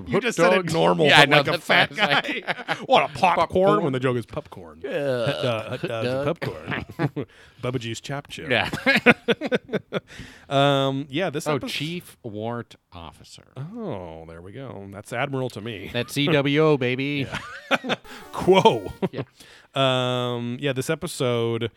You 0.07 0.19
just 0.21 0.37
said 0.37 0.53
it 0.53 0.71
normal, 0.71 1.07
Yeah, 1.07 1.21
but 1.25 1.29
know, 1.29 1.37
like 1.37 1.47
a 1.47 1.57
fat 1.57 1.95
guy. 1.95 2.75
what 2.85 3.03
a 3.09 3.13
popcorn, 3.13 3.35
Popcorn. 3.47 3.83
when 3.83 3.93
the 3.93 3.99
joke 3.99 4.17
is 4.17 4.25
popcorn. 4.25 4.81
hot 4.85 5.81
dogs 5.81 6.25
popcorn. 6.39 6.85
Bubba 7.63 7.79
G's 7.79 7.99
chop 8.01 8.27
chip. 8.29 8.49
Yeah. 8.49 8.69
Um. 10.49 11.05
Yeah. 11.09 11.29
This. 11.29 11.47
oh, 11.47 11.55
episode- 11.55 11.69
Chief 11.69 12.17
Warrant 12.23 12.75
Officer. 12.91 13.45
Oh, 13.57 14.25
there 14.27 14.41
we 14.41 14.51
go. 14.51 14.87
That's 14.91 15.13
admiral 15.13 15.49
to 15.51 15.61
me. 15.61 15.89
That's 15.93 16.13
CWO, 16.13 16.79
baby. 16.79 17.27
Quo. 18.31 18.91
Yeah. 19.11 19.23
um. 19.75 20.57
Yeah. 20.59 20.73
This 20.73 20.89
episode, 20.89 21.71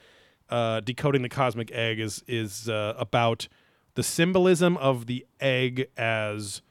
uh, 0.48 0.80
decoding 0.80 1.22
the 1.22 1.28
cosmic 1.28 1.70
egg 1.72 2.00
is 2.00 2.24
is 2.26 2.68
uh, 2.68 2.94
about 2.98 3.48
the 3.94 4.02
symbolism 4.02 4.76
of 4.78 5.06
the 5.06 5.26
egg 5.40 5.88
as 5.96 6.62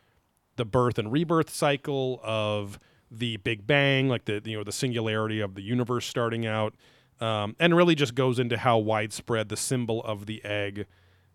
the 0.61 0.65
birth 0.65 0.99
and 0.99 1.11
rebirth 1.11 1.49
cycle 1.49 2.19
of 2.23 2.77
the 3.09 3.37
Big 3.37 3.65
Bang, 3.65 4.07
like 4.09 4.25
the 4.25 4.39
you 4.45 4.55
know 4.55 4.63
the 4.63 4.71
singularity 4.71 5.39
of 5.39 5.55
the 5.55 5.63
universe 5.63 6.05
starting 6.05 6.45
out, 6.45 6.75
um, 7.19 7.55
and 7.59 7.75
really 7.75 7.95
just 7.95 8.13
goes 8.13 8.37
into 8.37 8.57
how 8.59 8.77
widespread 8.77 9.49
the 9.49 9.57
symbol 9.57 10.03
of 10.03 10.27
the 10.27 10.45
egg 10.45 10.85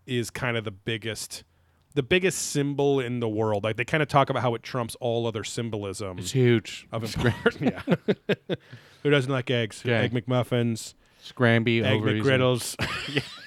is 0.06 0.30
kind 0.30 0.56
of 0.56 0.62
the 0.62 0.70
biggest 0.70 1.42
the 1.94 2.02
biggest 2.04 2.38
symbol 2.50 3.00
in 3.00 3.18
the 3.18 3.28
world. 3.28 3.64
Like 3.64 3.76
they 3.76 3.84
kind 3.84 4.00
of 4.02 4.08
talk 4.08 4.30
about 4.30 4.42
how 4.44 4.54
it 4.54 4.62
trumps 4.62 4.94
all 5.00 5.26
other 5.26 5.42
symbolism 5.42 6.18
It's 6.20 6.30
huge. 6.30 6.86
of 6.92 7.02
important. 7.02 7.72
yeah. 7.74 8.14
Who 9.02 9.10
doesn't 9.10 9.32
like 9.32 9.50
eggs? 9.50 9.82
Yeah. 9.84 10.00
Egg 10.02 10.12
McMuffins, 10.12 10.94
Scramby, 11.24 11.82
egg 11.82 12.00
McGriddles, 12.02 12.76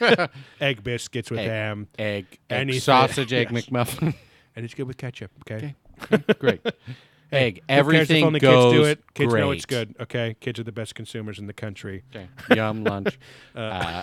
egg 0.61 0.83
biscuits 0.83 1.31
with 1.31 1.39
Egg. 1.39 1.47
ham, 1.47 1.87
egg, 1.97 2.25
egg 2.49 2.73
sausage, 2.81 3.31
egg 3.33 3.51
Yes. 3.51 3.65
McMuffin. 3.67 4.13
And 4.59 4.65
it's 4.65 4.73
good 4.73 4.87
with 4.87 4.97
ketchup. 4.97 5.31
Okay. 5.49 5.73
Great. 6.39 6.59
Egg. 7.31 7.55
Cares 7.55 7.63
if 7.69 7.69
Everything 7.69 8.23
only 8.25 8.41
goes 8.41 8.73
kids 8.73 8.77
do 8.77 8.83
it. 8.89 9.13
Kids 9.13 9.31
great. 9.31 9.39
know 9.39 9.51
it's 9.51 9.65
good. 9.65 9.95
Okay. 10.01 10.35
Kids 10.41 10.59
are 10.59 10.63
the 10.63 10.73
best 10.73 10.95
consumers 10.95 11.39
in 11.39 11.47
the 11.47 11.53
country. 11.53 12.03
Okay. 12.13 12.27
Yum 12.53 12.83
lunch. 12.83 13.17
uh, 13.55 14.01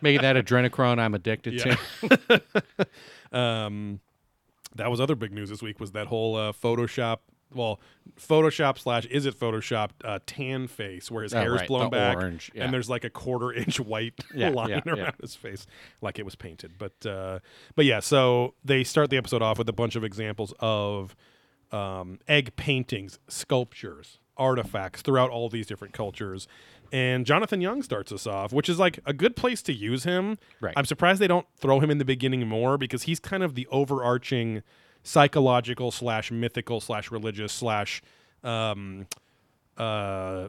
making 0.00 0.22
that 0.22 0.36
adrenochrome 0.36 1.00
I'm 1.00 1.14
addicted 1.14 1.54
Yeah. 1.54 1.76
to. 2.30 3.36
Um, 3.36 3.98
that 4.76 4.92
was 4.92 5.00
other 5.00 5.16
big 5.16 5.32
news 5.32 5.50
this 5.50 5.60
week. 5.60 5.80
Was 5.80 5.90
that 5.92 6.06
whole 6.06 6.36
uh, 6.36 6.52
Photoshop? 6.52 7.18
Well, 7.54 7.80
Photoshop 8.20 8.78
slash 8.78 9.06
is 9.06 9.26
it 9.26 9.38
Photoshop 9.38 9.90
uh, 10.04 10.18
tan 10.26 10.66
face 10.66 11.10
where 11.10 11.22
his 11.22 11.32
Oh, 11.34 11.38
hair 11.40 11.54
is 11.54 11.60
right, 11.60 11.68
blown 11.68 11.90
back 11.90 12.16
orange, 12.16 12.50
yeah. 12.54 12.64
and 12.64 12.72
there's 12.74 12.90
like 12.90 13.04
a 13.04 13.10
quarter 13.10 13.52
inch 13.62 13.78
white 13.80 14.14
Yeah, 14.34 14.50
line 14.50 14.68
yeah, 14.70 14.80
around 14.86 15.14
his 15.20 15.34
face, 15.34 15.66
like 16.00 16.18
it 16.18 16.24
was 16.24 16.34
painted. 16.34 16.72
But 16.78 17.06
uh, 17.06 17.38
but 17.74 17.84
yeah, 17.84 18.00
so 18.00 18.54
they 18.64 18.84
start 18.84 19.10
the 19.10 19.16
episode 19.16 19.42
off 19.42 19.58
with 19.58 19.68
a 19.68 19.72
bunch 19.72 19.96
of 19.96 20.04
examples 20.04 20.52
of 20.60 21.14
um, 21.70 22.18
egg 22.28 22.54
paintings, 22.56 23.18
sculptures, 23.28 24.18
artifacts 24.36 25.02
throughout 25.02 25.30
all 25.30 25.48
these 25.48 25.66
different 25.66 25.94
cultures. 25.94 26.46
And 26.92 27.24
Jonathan 27.24 27.62
Young 27.62 27.82
starts 27.82 28.12
us 28.12 28.26
off, 28.26 28.52
which 28.52 28.68
is 28.68 28.78
like 28.78 28.98
a 29.06 29.14
good 29.14 29.34
place 29.34 29.62
to 29.62 29.72
use 29.72 30.04
him. 30.04 30.36
Right. 30.60 30.74
I'm 30.76 30.84
surprised 30.84 31.22
they 31.22 31.26
don't 31.26 31.46
throw 31.56 31.80
him 31.80 31.90
in 31.90 31.96
the 31.96 32.04
beginning 32.04 32.46
more 32.46 32.76
because 32.76 33.04
he's 33.04 33.18
kind 33.18 33.42
of 33.42 33.54
the 33.54 33.66
overarching 33.68 34.62
psychological 35.02 35.90
slash 35.90 36.30
mythical 36.30 36.80
slash 36.80 37.10
religious 37.10 37.52
slash 37.52 38.02
um, 38.42 39.06
uh, 39.76 40.48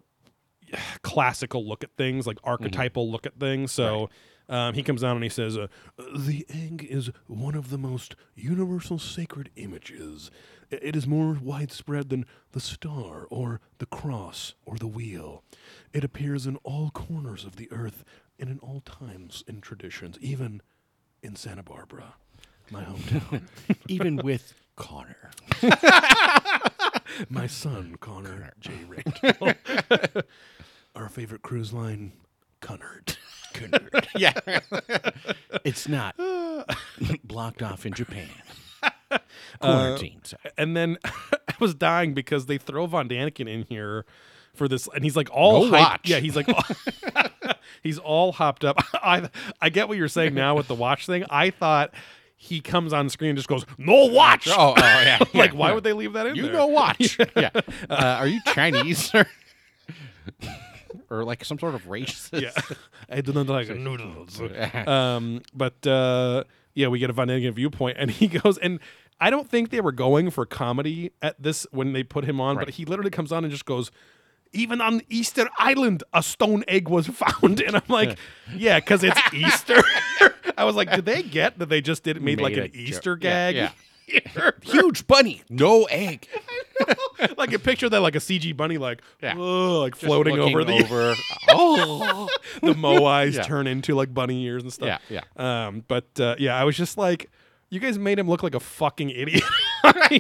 classical 1.02 1.66
look 1.68 1.84
at 1.84 1.92
things, 1.98 2.28
like 2.28 2.38
archetypal 2.44 3.10
look 3.10 3.26
at 3.26 3.40
things. 3.40 3.72
So 3.72 4.10
um, 4.50 4.74
he 4.74 4.84
comes 4.84 5.02
down 5.02 5.16
and 5.16 5.24
he 5.24 5.30
says, 5.30 5.58
uh, 5.58 5.68
"The 6.16 6.46
egg 6.50 6.86
is 6.90 7.12
one 7.28 7.56
of 7.56 7.70
the 7.70 7.78
most 7.78 8.16
universal 8.36 9.00
sacred 9.00 9.50
images. 9.56 10.32
It 10.70 10.96
is 10.96 11.06
more 11.08 11.38
widespread 11.40 12.10
than 12.10 12.26
the 12.52 12.60
star 12.60 13.28
or 13.30 13.62
the 13.78 13.86
cross 13.86 14.56
or 14.66 14.78
the 14.78 14.88
wheel. 14.88 15.44
It 15.94 16.04
appears 16.04 16.48
in 16.48 16.56
all 16.58 16.90
corners 16.90 17.46
of 17.46 17.58
the 17.58 17.72
earth 17.72 18.04
and 18.40 18.50
in 18.50 18.60
all 18.60 18.82
times 18.82 19.44
and 19.48 19.62
traditions, 19.62 20.18
even 20.20 20.62
in 21.22 21.36
Santa 21.36 21.64
Barbara, 21.64 22.16
my 22.74 22.84
hometown." 22.84 23.44
Even 23.88 24.18
with 24.18 24.54
Connor. 24.76 25.32
My 27.30 27.46
son, 27.48 27.96
Connor 28.00 28.52
J. 28.60 28.72
Richt. 28.88 29.22
Our 30.96 31.10
favorite 31.10 31.42
cruise 31.44 31.72
line, 31.74 32.14
Cunard. 32.60 33.18
Cunard. 33.54 34.08
yeah. 34.16 34.34
it's 35.64 35.88
not 35.88 36.16
blocked 37.24 37.62
off 37.62 37.86
in 37.86 37.94
Japan. 37.94 38.30
Uh, 39.12 39.20
Quarantine. 39.60 40.22
sorry. 40.24 40.52
And 40.58 40.76
then 40.76 40.98
I 41.04 41.54
was 41.60 41.76
dying 41.76 42.14
because 42.14 42.48
they 42.48 42.58
throw 42.58 42.86
Von 42.88 43.08
Daniken 43.08 43.48
in 43.48 43.64
here 43.64 44.06
for 44.56 44.68
this, 44.68 44.88
and 44.94 45.04
he's 45.04 45.16
like 45.16 45.30
all 45.32 45.70
Go 45.70 45.76
hyped- 45.78 45.80
watch. 45.80 46.10
Yeah, 46.10 46.20
he's 46.20 46.36
like 46.36 46.48
he's 47.84 48.00
all 48.00 48.32
hopped 48.32 48.66
up. 48.66 48.78
I 48.96 49.30
I 49.62 49.70
get 49.70 49.88
what 49.88 49.98
you're 49.98 50.08
saying 50.08 50.34
now 50.34 50.56
with 50.56 50.68
the 50.68 50.76
watch 50.76 51.06
thing. 51.06 51.26
I 51.30 51.52
thought 51.52 51.94
he 52.44 52.60
comes 52.60 52.92
on 52.92 53.08
screen 53.08 53.30
and 53.30 53.38
just 53.38 53.48
goes 53.48 53.66
no 53.78 54.06
watch. 54.08 54.50
Oh, 54.50 54.74
oh 54.76 54.82
yeah. 54.82 55.18
like 55.34 55.52
yeah, 55.54 55.58
why 55.58 55.72
would 55.72 55.86
they 55.86 55.94
leave 55.94 56.12
that 56.14 56.28
in 56.28 56.36
You 56.36 56.44
there? 56.44 56.52
know, 56.54 56.68
watch. 56.68 57.18
yeah. 57.38 57.52
Uh, 57.90 58.18
are 58.20 58.28
you 58.28 58.42
Chinese 58.48 59.16
or, 59.16 59.26
or 61.10 61.24
like 61.24 61.46
some 61.46 61.58
sort 61.58 61.74
of 61.76 61.84
racist? 61.86 62.40
Yeah, 62.42 62.52
I 63.10 63.22
do 63.22 63.32
not 63.32 63.48
like 63.48 63.70
noodles. 63.70 64.42
um, 64.88 65.42
but 65.54 65.86
uh, 65.88 66.44
yeah, 66.74 66.88
we 66.90 67.00
get 67.00 67.10
a 67.10 67.14
Von 67.14 67.30
Daniken 67.30 67.54
viewpoint, 67.54 67.98
and 68.00 68.12
he 68.12 68.28
goes, 68.28 68.58
and 68.58 68.80
I 69.22 69.30
don't 69.30 69.50
think 69.50 69.70
they 69.70 69.80
were 69.82 69.92
going 69.94 70.30
for 70.30 70.46
comedy 70.46 71.12
at 71.22 71.42
this 71.42 71.66
when 71.72 71.94
they 71.94 72.04
put 72.04 72.26
him 72.26 72.42
on, 72.42 72.58
but 72.58 72.72
he 72.72 72.84
literally 72.84 73.12
comes 73.12 73.32
on 73.32 73.44
and 73.46 73.52
just 73.52 73.66
goes. 73.66 73.90
Even 74.54 74.82
on 74.82 75.02
Easter 75.10 75.50
Island, 75.58 76.04
a 76.14 76.22
stone 76.24 76.64
egg 76.68 76.88
was 76.88 77.08
found, 77.08 77.60
and 77.66 77.76
I'm 77.76 77.82
like, 77.88 78.18
"Yeah, 78.56 78.80
because 78.80 79.04
it's 79.04 79.20
Easter." 79.34 79.82
I 80.58 80.64
was 80.66 80.76
like, 80.76 80.92
"Did 80.92 81.06
they 81.06 81.24
get 81.24 81.60
that 81.60 81.70
they 81.70 81.82
just 81.82 82.04
did 82.04 82.22
made, 82.22 82.40
like 82.40 82.56
an 82.58 82.70
Easter 82.74 83.16
joke. 83.16 83.22
Gag?" 83.22 83.56
yeah. 83.56 83.72
Huge 84.62 85.08
bunny, 85.08 85.42
no 85.50 85.86
egg. 85.86 86.28
like 87.38 87.54
a 87.54 87.58
picture 87.58 87.90
that, 87.90 88.02
like 88.02 88.16
a 88.16 88.20
CG 88.20 88.56
bunny, 88.56 88.78
like, 88.78 89.02
Yeah. 89.24 89.32
"Ugh," 89.32 89.80
like 89.80 89.94
Just 89.94 90.06
floating 90.06 90.38
over 90.38 90.64
the 90.64 90.74
over. 90.84 91.16
oh, 91.50 92.30
the 92.62 92.76
mo 92.76 93.06
eyes 93.06 93.36
Yeah. 93.36 93.44
turn 93.44 93.66
into 93.66 93.96
like 93.96 94.14
bunny 94.14 94.44
ears 94.44 94.62
and 94.64 94.72
stuff. 94.74 95.02
Yeah, 95.10 95.22
Um, 95.38 95.84
but 95.88 96.06
uh, 96.20 96.36
yeah, 96.38 96.56
I 96.56 96.64
was 96.66 96.76
just 96.78 96.98
like, 96.98 97.32
you 97.70 97.80
guys 97.80 97.98
made 97.98 98.20
him 98.20 98.28
look 98.30 98.44
like 98.44 98.54
a 98.56 98.60
fucking 98.60 99.10
idiot 99.10 99.44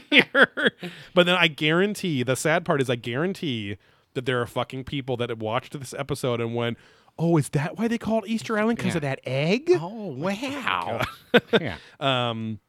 here. 0.09 0.71
But 1.13 1.25
then 1.25 1.35
I 1.35 1.47
guarantee 1.47 2.23
the 2.23 2.35
sad 2.35 2.65
part 2.65 2.81
is 2.81 2.89
I 2.89 2.95
guarantee 2.95 3.77
that 4.13 4.25
there 4.25 4.41
are 4.41 4.47
fucking 4.47 4.83
people 4.85 5.17
that 5.17 5.29
have 5.29 5.41
watched 5.41 5.77
this 5.79 5.93
episode 5.97 6.39
and 6.41 6.53
went, 6.55 6.77
"Oh, 7.17 7.37
is 7.37 7.49
that 7.49 7.77
why 7.77 7.87
they 7.87 7.97
call 7.97 8.19
it 8.23 8.29
Easter 8.29 8.57
Island 8.57 8.77
because 8.77 8.93
Yeah. 8.93 8.97
of 8.97 9.01
that 9.03 9.19
egg?" 9.25 9.69
oh 9.73 10.15
wow. 10.17 11.01
yeah. 11.61 11.77
Um, 11.99 12.59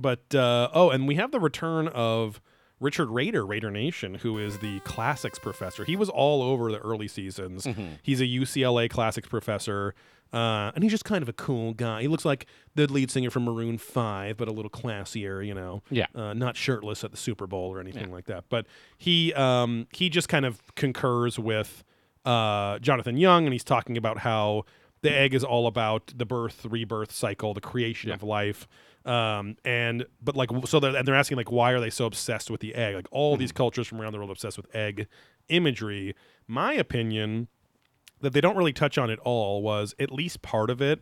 but 0.00 0.34
uh, 0.34 0.68
oh, 0.72 0.90
and 0.90 1.06
we 1.06 1.16
have 1.16 1.30
the 1.32 1.40
return 1.40 1.88
of 1.88 2.40
Richard 2.80 3.10
Rader, 3.10 3.44
Raider 3.44 3.70
Nation, 3.70 4.14
who 4.14 4.38
is 4.38 4.58
the 4.58 4.80
classics 4.80 5.38
professor. 5.38 5.84
He 5.84 5.96
was 5.96 6.08
all 6.08 6.42
over 6.42 6.72
the 6.72 6.78
early 6.78 7.08
seasons. 7.08 7.66
He's 8.02 8.22
a 8.22 8.26
UCLA 8.26 8.88
classics 8.88 9.28
professor, 9.28 9.94
uh, 10.32 10.70
and 10.74 10.84
he's 10.84 10.92
just 10.92 11.04
kind 11.04 11.22
of 11.22 11.28
a 11.28 11.32
cool 11.32 11.74
guy. 11.74 12.02
He 12.02 12.08
looks 12.08 12.24
like 12.24 12.46
the 12.74 12.86
lead 12.86 13.10
singer 13.10 13.30
from 13.30 13.44
Maroon 13.44 13.78
Five, 13.78 14.36
but 14.36 14.48
a 14.48 14.52
little 14.52 14.70
classier, 14.70 15.44
you 15.44 15.54
know. 15.54 15.82
Yeah. 15.90 16.06
uh, 16.14 16.34
not 16.34 16.56
shirtless 16.56 17.02
at 17.02 17.10
the 17.10 17.16
Super 17.16 17.46
Bowl 17.46 17.70
or 17.70 17.80
anything 17.80 18.12
like 18.12 18.26
that. 18.26 18.44
But 18.48 18.66
he 18.96 19.32
um, 19.34 19.86
he 19.92 20.08
just 20.08 20.28
kind 20.28 20.44
of 20.46 20.74
concurs 20.76 21.38
with 21.38 21.82
uh, 22.24 22.78
Jonathan 22.78 23.16
Young, 23.16 23.44
and 23.44 23.52
he's 23.52 23.64
talking 23.64 23.96
about 23.96 24.18
how 24.18 24.64
the 25.02 25.10
egg 25.10 25.34
is 25.34 25.42
all 25.42 25.66
about 25.66 26.12
the 26.14 26.26
birth, 26.26 26.66
rebirth 26.68 27.10
cycle, 27.10 27.54
the 27.54 27.60
creation 27.60 28.10
of 28.12 28.22
life. 28.22 28.68
Um, 29.04 29.56
and 29.64 30.04
but 30.22 30.36
like 30.36 30.50
so 30.66 30.78
they're, 30.78 30.94
and 30.94 31.08
they're 31.08 31.14
asking 31.14 31.38
like 31.38 31.50
why 31.50 31.72
are 31.72 31.80
they 31.80 31.88
so 31.90 32.04
obsessed 32.04 32.50
with 32.50 32.60
the 32.60 32.74
egg? 32.74 32.94
Like 32.94 33.08
all 33.10 33.36
these 33.36 33.50
cultures 33.50 33.86
from 33.86 34.00
around 34.00 34.12
the 34.12 34.18
world 34.18 34.30
obsessed 34.30 34.58
with 34.58 34.72
egg 34.76 35.06
imagery. 35.48 36.14
My 36.46 36.74
opinion 36.74 37.48
that 38.20 38.32
they 38.32 38.40
don't 38.40 38.56
really 38.56 38.72
touch 38.72 38.98
on 38.98 39.10
at 39.10 39.18
all 39.20 39.62
was 39.62 39.94
at 39.98 40.10
least 40.12 40.42
part 40.42 40.70
of 40.70 40.80
it 40.82 41.00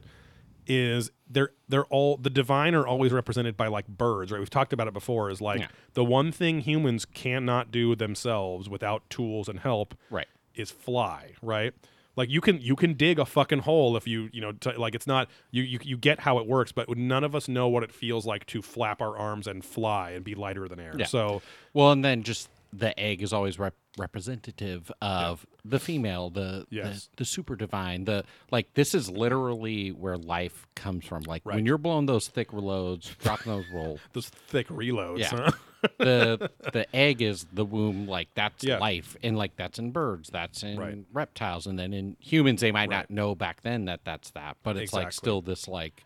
is 0.66 1.10
they're 1.30 1.50
they're 1.68 1.86
all 1.86 2.16
the 2.18 2.28
divine 2.30 2.74
are 2.74 2.86
always 2.86 3.10
represented 3.10 3.56
by 3.56 3.66
like 3.68 3.88
birds 3.88 4.30
right 4.30 4.38
we've 4.38 4.50
talked 4.50 4.72
about 4.72 4.86
it 4.86 4.92
before 4.92 5.30
is 5.30 5.40
like 5.40 5.60
Yeah. 5.60 5.68
the 5.94 6.04
one 6.04 6.30
thing 6.30 6.60
humans 6.60 7.06
cannot 7.06 7.70
do 7.70 7.94
themselves 7.96 8.68
without 8.68 9.08
tools 9.08 9.48
and 9.48 9.60
help 9.60 9.94
Right. 10.10 10.26
is 10.54 10.70
fly 10.70 11.32
right 11.40 11.72
like 12.16 12.28
you 12.28 12.42
can 12.42 12.60
you 12.60 12.76
can 12.76 12.92
dig 12.94 13.18
a 13.18 13.24
fucking 13.24 13.60
hole 13.60 13.96
if 13.96 14.06
you 14.06 14.28
you 14.30 14.42
know 14.42 14.52
t- 14.52 14.76
like 14.76 14.94
it's 14.94 15.06
not 15.06 15.30
you, 15.50 15.62
you 15.62 15.78
you 15.82 15.96
get 15.96 16.20
how 16.20 16.38
it 16.38 16.46
works 16.46 16.70
but 16.70 16.86
none 16.98 17.24
of 17.24 17.34
us 17.34 17.48
know 17.48 17.66
what 17.68 17.82
it 17.82 17.90
feels 17.92 18.26
like 18.26 18.44
to 18.46 18.60
flap 18.60 19.00
our 19.00 19.16
arms 19.16 19.46
and 19.46 19.64
fly 19.64 20.10
and 20.10 20.22
be 20.22 20.34
lighter 20.34 20.68
than 20.68 20.78
air 20.78 20.92
Yeah. 20.98 21.06
so 21.06 21.40
Well, 21.72 21.92
and 21.92 22.04
then 22.04 22.22
just 22.24 22.50
the 22.74 22.98
egg 23.00 23.22
is 23.22 23.32
always 23.32 23.58
rep- 23.58 23.74
representative 23.96 24.92
of 25.00 25.46
the 25.68 25.78
female, 25.78 26.30
the, 26.30 26.66
Yes. 26.70 27.08
the 27.12 27.18
the 27.18 27.24
super 27.24 27.56
divine. 27.56 28.04
The 28.04 28.24
like 28.50 28.74
this 28.74 28.94
is 28.94 29.10
literally 29.10 29.90
where 29.90 30.16
life 30.16 30.66
comes 30.74 31.04
from. 31.04 31.22
Like 31.22 31.42
Right. 31.44 31.56
when 31.56 31.66
you're 31.66 31.78
blowing 31.78 32.06
those 32.06 32.28
thick 32.28 32.50
reloads, 32.50 33.16
dropping 33.18 33.52
those 33.52 33.66
roll. 33.72 33.98
those 34.12 34.28
thick 34.28 34.68
reloads 34.68 35.18
Yeah. 35.18 35.30
huh? 35.30 35.50
the 35.98 36.50
the 36.72 36.86
egg 36.96 37.22
is 37.22 37.46
the 37.52 37.64
womb. 37.64 38.06
Like 38.08 38.28
that's 38.34 38.64
Yeah. 38.64 38.78
life, 38.78 39.16
and 39.22 39.36
like 39.36 39.56
that's 39.56 39.78
in 39.78 39.90
birds, 39.92 40.28
that's 40.30 40.62
in 40.62 40.78
Right. 40.78 40.98
reptiles, 41.12 41.66
and 41.66 41.78
then 41.78 41.92
in 41.92 42.16
humans 42.20 42.60
they 42.60 42.72
might 42.72 42.88
Right. 42.88 42.96
not 42.96 43.10
know 43.10 43.34
back 43.34 43.60
then 43.62 43.84
that 43.84 44.00
that's 44.04 44.30
that, 44.30 44.56
but 44.62 44.76
it's 44.76 44.92
like 44.92 45.12
still 45.12 45.40
this 45.40 45.68
like 45.68 46.04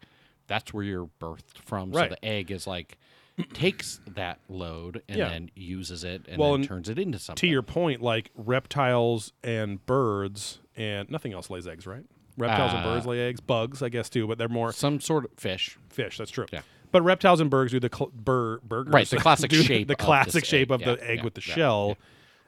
that's 0.48 0.74
where 0.74 0.84
you're 0.84 1.08
birthed 1.20 1.58
from. 1.64 1.92
So 1.94 2.08
the 2.08 2.22
egg 2.24 2.50
is 2.50 2.66
like 2.66 2.98
takes 3.54 4.00
that 4.06 4.38
load 4.48 5.02
and 5.08 5.18
Yeah. 5.18 5.28
then 5.30 5.50
uses 5.54 6.04
it 6.04 6.26
and 6.28 6.38
Well, 6.38 6.52
then 6.52 6.60
and 6.60 6.68
turns 6.68 6.88
it 6.88 6.98
into 6.98 7.18
something. 7.18 7.40
to 7.40 7.46
your 7.46 7.62
point, 7.62 8.02
like 8.02 8.30
reptiles 8.34 9.32
and 9.42 9.84
birds 9.86 10.60
and 10.76 11.10
nothing 11.10 11.32
else 11.32 11.50
lays 11.50 11.66
eggs, 11.66 11.86
right? 11.86 12.04
Reptiles 12.38 12.72
and 12.72 12.80
Uh, 12.84 12.94
birds 12.94 13.06
lay 13.06 13.20
eggs, 13.20 13.40
bugs, 13.40 13.82
I 13.82 13.88
guess 13.88 14.08
too, 14.08 14.26
but 14.26 14.38
they're 14.38 14.48
more 14.48 14.72
some 14.72 15.00
sort 15.00 15.24
of 15.24 15.30
fish. 15.36 15.76
fish. 15.90 16.18
That's 16.18 16.30
true. 16.30 16.46
Yeah. 16.52 16.62
But 16.90 17.02
reptiles 17.02 17.40
and 17.40 17.48
birds 17.50 17.72
do 17.72 17.80
the 17.80 17.90
cl- 17.94 18.10
bur- 18.14 18.60
burgers, 18.60 18.92
Right, 18.92 19.08
the 19.08 19.16
classic 19.18 19.50
do 19.50 19.62
shape 19.62 19.88
the 19.88 19.94
of 19.94 19.98
this 19.98 20.04
classic 20.06 20.44
shape 20.44 20.70
egg. 20.70 20.80
of 20.80 20.84
the 20.98 21.02
Yeah, 21.04 21.10
egg 21.10 21.18
yeah, 21.18 21.24
with 21.24 21.34
the 21.34 21.42
yeah, 21.46 21.54
shell. 21.54 21.98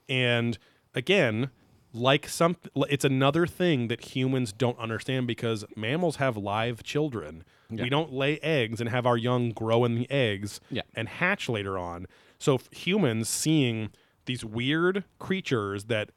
And 0.09 0.59
again, 0.95 1.51
like 1.93 2.28
some, 2.28 2.57
it's 2.91 3.05
another 3.05 3.47
thing 3.47 3.89
that 3.89 4.14
humans 4.16 4.53
don't 4.53 4.78
understand 4.78 5.26
because 5.26 5.64
mammals 5.76 6.16
have 6.16 6.37
live 6.37 6.82
children. 6.82 7.45
We 7.83 7.89
don't 7.89 8.12
lay 8.12 8.39
eggs 8.41 8.81
and 8.81 8.89
have 8.91 9.07
our 9.07 9.16
young 9.16 9.51
grow 9.51 9.85
in 9.85 9.95
the 9.95 10.11
eggs 10.11 10.61
Yeah. 10.70 10.83
and 10.95 11.09
hatch 11.09 11.49
later 11.49 11.79
on. 11.79 12.07
So 12.39 12.59
humans 12.70 13.29
seeing 13.29 13.91
these 14.27 14.45
weird 14.45 15.05
creatures 15.18 15.85
that 15.85 16.11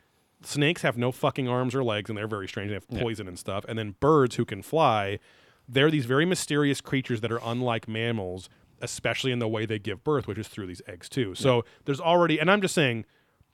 snakes 0.44 0.82
have 0.84 0.98
no 0.98 1.12
fucking 1.12 1.48
arms 1.48 1.74
or 1.76 1.84
legs 1.84 2.10
and 2.10 2.18
they're 2.18 2.28
very 2.28 2.48
strange. 2.48 2.70
They 2.70 2.76
have 2.76 2.88
poison 2.88 3.28
and 3.28 3.38
stuff. 3.40 3.66
And 3.68 3.78
then 3.78 3.96
birds 4.00 4.36
who 4.36 4.46
can 4.46 4.62
fly, 4.62 5.20
they're 5.68 5.92
these 5.92 6.06
very 6.06 6.26
mysterious 6.26 6.80
creatures 6.82 7.22
that 7.22 7.32
are 7.32 7.40
unlike 7.44 7.88
mammals, 7.88 8.50
especially 8.82 9.32
in 9.32 9.40
the 9.40 9.48
way 9.48 9.66
they 9.66 9.80
give 9.80 10.04
birth, 10.04 10.28
which 10.28 10.38
is 10.38 10.48
through 10.48 10.68
these 10.68 10.82
eggs 10.88 11.10
too. 11.10 11.34
So 11.36 11.66
there's 11.86 12.00
already, 12.00 12.40
and 12.40 12.50
I'm 12.52 12.62
just 12.62 12.76
saying, 12.76 13.06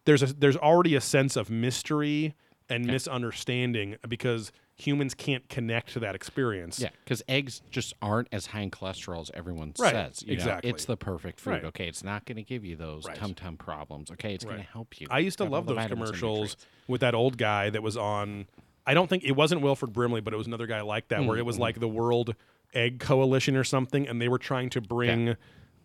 there's 0.05 0.21
a, 0.21 0.27
there's 0.33 0.57
already 0.57 0.95
a 0.95 1.01
sense 1.01 1.35
of 1.37 1.49
mystery 1.49 2.35
and 2.69 2.85
misunderstanding 2.85 3.95
because 4.07 4.51
humans 4.75 5.13
can't 5.13 5.47
connect 5.49 5.93
to 5.93 5.99
that 5.99 6.15
experience. 6.15 6.79
Yeah, 6.79 6.89
because 7.03 7.21
eggs 7.27 7.61
just 7.69 7.93
aren't 8.01 8.27
as 8.31 8.47
high 8.47 8.61
in 8.61 8.71
cholesterol 8.71 9.21
as 9.21 9.31
everyone 9.33 9.73
Right, 9.77 9.91
says. 9.91 10.21
you 10.23 10.29
know? 10.29 10.33
exactly. 10.33 10.69
It's 10.71 10.85
the 10.85 10.97
perfect 10.97 11.39
food. 11.39 11.49
Right. 11.51 11.63
Okay, 11.65 11.87
it's 11.87 12.03
not 12.03 12.25
going 12.25 12.37
to 12.37 12.43
give 12.43 12.65
you 12.65 12.75
those 12.75 13.05
Right. 13.05 13.15
tum 13.15 13.33
tum 13.35 13.55
problems. 13.57 14.09
Okay, 14.11 14.33
it's 14.33 14.43
going 14.45 14.57
to 14.57 14.63
help 14.63 14.99
you. 14.99 15.07
I 15.11 15.19
used 15.19 15.37
to 15.37 15.45
love 15.45 15.67
those 15.67 15.85
commercials 15.87 16.57
with 16.87 17.01
that 17.01 17.13
old 17.15 17.37
guy 17.37 17.69
that 17.69 17.83
was 17.83 17.95
on. 17.97 18.47
I 18.85 18.93
don't 18.93 19.07
think 19.09 19.23
it 19.23 19.33
wasn't 19.33 19.61
Wilford 19.61 19.93
Brimley, 19.93 20.21
but 20.21 20.33
it 20.33 20.37
was 20.37 20.47
another 20.47 20.67
guy 20.67 20.81
like 20.81 21.07
that, 21.09 21.23
where 21.23 21.37
it 21.37 21.41
Mm-hmm. 21.41 21.47
was 21.47 21.59
like 21.59 21.79
the 21.79 21.87
World 21.87 22.35
Egg 22.73 22.99
Coalition 22.99 23.55
or 23.55 23.63
something, 23.63 24.07
and 24.07 24.19
they 24.21 24.27
were 24.27 24.39
trying 24.39 24.69
to 24.71 24.81
bring 24.81 25.35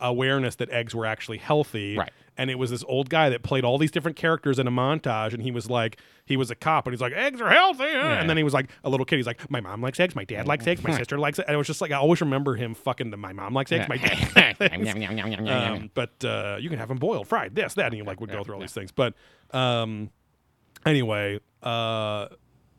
awareness 0.01 0.55
that 0.57 0.71
eggs 0.71 0.95
were 0.95 1.07
actually 1.07 1.39
healthy. 1.39 1.97
Right. 1.97 2.11
And 2.39 2.51
it 2.51 2.59
was 2.59 2.71
this 2.71 2.85
old 2.87 3.11
guy 3.11 3.29
that 3.31 3.43
played 3.43 3.65
all 3.65 3.77
these 3.79 3.91
different 3.91 4.17
characters 4.17 4.59
in 4.61 4.67
a 4.69 4.71
montage, 4.71 5.35
and 5.35 5.43
he 5.43 5.51
was 5.51 5.69
like, 5.69 5.99
he 6.25 6.37
was 6.37 6.51
a 6.51 6.55
cop, 6.55 6.87
and 6.87 6.95
he's 6.95 7.01
like, 7.01 7.13
eggs 7.13 7.41
are 7.41 7.51
healthy. 7.51 7.83
huh?" 7.93 7.99
And 8.21 8.31
then 8.31 8.37
he 8.37 8.45
was 8.45 8.55
like 8.55 8.71
a 8.85 8.89
little 8.89 9.05
kid. 9.05 9.17
He's 9.17 9.27
like, 9.27 9.51
my 9.51 9.61
mom 9.61 9.83
likes 9.83 9.99
eggs, 9.99 10.15
my 10.15 10.25
dad 10.25 10.47
likes 10.47 10.65
eggs, 10.67 10.83
my 10.85 10.91
sister 10.99 11.19
likes 11.19 11.39
it. 11.41 11.47
And 11.49 11.55
it 11.55 11.59
was 11.59 11.67
just 11.67 11.81
like 11.81 11.91
I 11.91 11.97
always 11.97 12.21
remember 12.21 12.55
him 12.55 12.75
fucking 12.75 13.11
the 13.11 13.17
my 13.17 13.33
mom 13.33 13.55
likes 13.55 13.73
eggs, 13.73 13.89
my 13.89 13.97
dad. 13.97 14.57
Yum. 15.47 15.75
Um, 15.83 15.91
but 15.95 16.25
uh, 16.25 16.57
you 16.61 16.71
can 16.71 16.79
have 16.79 16.89
them 16.89 16.99
boiled, 16.99 17.27
fried, 17.27 17.55
this, 17.57 17.75
that, 17.75 17.87
and 17.87 17.97
you 17.97 18.05
like 18.05 18.21
would 18.21 18.31
go 18.31 18.45
through 18.45 18.55
all 18.55 18.61
these 18.61 18.73
things. 18.73 18.93
But 18.93 19.15
um, 19.53 20.11
anyway, 20.87 21.41
uh, 21.63 22.29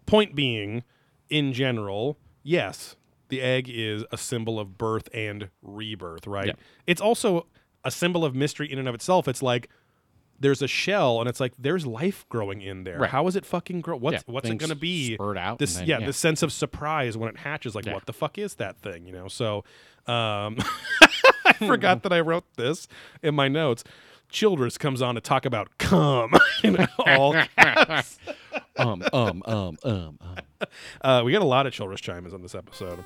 point 0.06 0.36
being, 0.36 0.84
in 1.30 1.52
general, 1.54 2.18
yes, 2.44 2.96
the 3.28 3.42
egg 3.42 3.70
is 3.70 4.04
a 4.12 4.18
symbol 4.18 4.60
of 4.60 4.78
birth 4.78 5.10
and 5.14 5.50
rebirth, 5.62 6.26
right? 6.28 6.48
Yeah. 6.48 6.54
It's 6.88 7.02
also 7.02 7.46
a 7.84 7.92
symbol 7.92 8.26
of 8.26 8.36
mystery 8.36 8.72
in 8.72 8.80
and 8.80 8.88
of 8.88 8.96
itself. 8.96 9.28
It's 9.28 9.42
like 9.42 9.70
there's 10.42 10.62
a 10.62 10.68
shell, 10.68 11.20
and 11.20 11.28
it's 11.30 11.40
like 11.40 11.54
there's 11.60 11.86
life 11.86 12.26
growing 12.30 12.62
in 12.62 12.84
there. 12.86 13.00
Right. 13.00 13.10
How 13.10 13.28
is 13.28 13.36
it 13.36 13.46
fucking 13.46 13.82
grow? 13.82 13.98
What's 13.98 14.14
Yeah, 14.28 14.34
what's 14.34 14.50
it 14.50 14.58
gonna 14.58 14.76
be? 14.76 15.16
spurt 15.16 15.38
out 15.38 15.60
This 15.60 15.76
then- 15.76 15.88
yeah, 15.88 16.00
yeah. 16.00 16.06
the 16.06 16.14
sense 16.14 16.42
of 16.44 16.54
surprise 16.54 17.18
when 17.18 17.30
it 17.30 17.38
hatches. 17.38 17.76
Like 17.76 17.86
Yeah. 17.86 17.94
what 17.94 18.06
the 18.06 18.14
fuck 18.14 18.38
is 18.38 18.56
that 18.56 18.78
thing? 18.82 19.06
You 19.06 19.14
know. 19.14 19.28
So 19.28 19.64
um, 20.08 20.58
I 21.46 21.54
forgot 21.60 22.04
that 22.04 22.14
I 22.14 22.22
wrote 22.22 22.46
this 22.56 22.88
in 23.22 23.36
my 23.36 23.48
notes. 23.48 23.84
Childress 24.30 24.78
comes 24.78 25.02
on 25.02 25.16
to 25.16 25.22
talk 25.22 25.46
about 25.46 25.78
cum 25.80 26.32
in 26.64 26.88
all 27.00 27.34
caps. 27.34 28.20
um, 28.78 29.04
um, 29.12 29.42
um, 29.46 29.78
um, 29.84 30.20
um. 30.20 30.20
Uh, 31.02 31.22
we 31.26 31.32
got 31.32 31.42
a 31.42 31.46
lot 31.46 31.66
of 31.68 31.74
Childress 31.74 32.00
chimes 32.00 32.34
on 32.34 32.42
this 32.44 32.54
episode. 32.56 33.04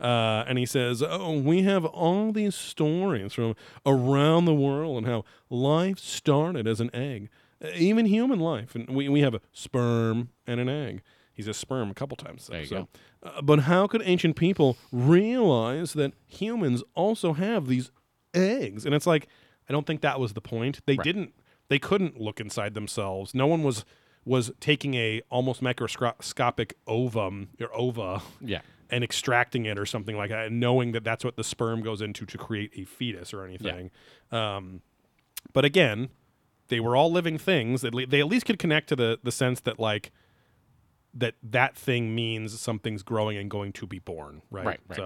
Uh, 0.00 0.44
and 0.46 0.58
he 0.58 0.66
says, 0.66 1.02
Oh, 1.02 1.38
we 1.38 1.62
have 1.62 1.84
all 1.84 2.32
these 2.32 2.54
stories 2.54 3.32
from 3.32 3.54
around 3.86 4.44
the 4.44 4.54
world 4.54 4.98
and 4.98 5.06
how 5.06 5.24
life 5.48 5.98
started 5.98 6.66
as 6.66 6.80
an 6.80 6.90
egg, 6.94 7.30
even 7.76 8.06
human 8.06 8.40
life. 8.40 8.74
And 8.74 8.88
we, 8.90 9.08
we 9.08 9.20
have 9.20 9.34
a 9.34 9.40
sperm 9.52 10.30
and 10.46 10.60
an 10.60 10.68
egg. 10.68 11.02
He 11.32 11.42
says 11.42 11.56
sperm 11.56 11.90
a 11.90 11.94
couple 11.94 12.16
times. 12.16 12.46
There 12.46 12.60
you 12.60 12.66
so. 12.66 12.88
Uh, 13.22 13.42
but 13.42 13.60
how 13.60 13.86
could 13.86 14.02
ancient 14.04 14.36
people 14.36 14.76
realize 14.92 15.92
that 15.94 16.12
humans 16.26 16.82
also 16.94 17.32
have 17.32 17.66
these 17.66 17.90
eggs? 18.34 18.84
And 18.86 18.94
it's 18.94 19.06
like, 19.06 19.26
I 19.68 19.72
don't 19.72 19.86
think 19.86 20.00
that 20.02 20.20
was 20.20 20.34
the 20.34 20.40
point. 20.40 20.80
They 20.86 20.96
didn't, 20.96 21.34
they 21.68 21.78
couldn't 21.78 22.20
look 22.20 22.40
inside 22.40 22.74
themselves. 22.74 23.34
No 23.34 23.46
one 23.46 23.62
was 23.62 23.84
was 24.26 24.50
taking 24.58 24.94
a 24.94 25.20
almost 25.30 25.60
microscopic 25.60 26.74
ovum 26.86 27.48
or 27.60 27.68
ova 27.74 28.22
Yeah. 28.40 28.62
And 28.90 29.02
extracting 29.04 29.64
it 29.66 29.78
or 29.78 29.86
something 29.86 30.16
like 30.16 30.30
that, 30.30 30.46
and 30.48 30.60
knowing 30.60 30.92
that 30.92 31.04
that's 31.04 31.24
what 31.24 31.36
the 31.36 31.44
sperm 31.44 31.82
goes 31.82 32.00
into 32.02 32.24
to 32.26 32.38
create 32.38 32.70
a 32.76 32.84
fetus 32.84 33.32
or 33.34 33.44
anything. 33.44 33.90
Um, 34.32 34.80
but 35.52 35.64
again, 35.64 36.08
they 36.68 36.80
were 36.80 36.96
all 36.96 37.10
living 37.12 37.38
things. 37.38 37.82
They 37.82 38.20
at 38.20 38.26
least 38.26 38.46
could 38.46 38.58
connect 38.58 38.88
to 38.90 38.96
the 38.96 39.18
the 39.22 39.32
sense 39.32 39.60
that 39.60 39.78
like 39.78 40.12
that 41.14 41.34
that 41.42 41.76
thing 41.76 42.14
means 42.14 42.58
something's 42.60 43.02
growing 43.02 43.36
and 43.36 43.50
going 43.50 43.72
to 43.74 43.86
be 43.86 43.98
born, 44.00 44.42
right? 44.50 44.66
Right, 44.66 44.80
right. 44.88 44.96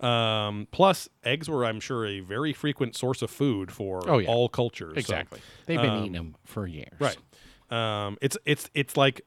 So, 0.00 0.06
um, 0.06 0.68
plus 0.70 1.08
eggs 1.24 1.48
were, 1.48 1.64
I'm 1.64 1.80
sure, 1.80 2.04
a 2.06 2.20
very 2.20 2.52
frequent 2.52 2.94
source 2.94 3.22
of 3.22 3.30
food 3.30 3.72
for 3.72 4.02
Oh, 4.08 4.18
yeah. 4.18 4.28
all 4.28 4.48
cultures. 4.50 4.92
So- 4.94 4.98
Exactly. 4.98 5.40
They've 5.64 5.80
been 5.80 5.98
eating 6.00 6.12
them 6.12 6.36
for 6.44 6.66
years. 6.66 6.92
Right. 7.00 7.16
Um, 7.70 8.18
it's 8.20 8.36
it's 8.44 8.70
it's 8.74 8.96
like 8.96 9.22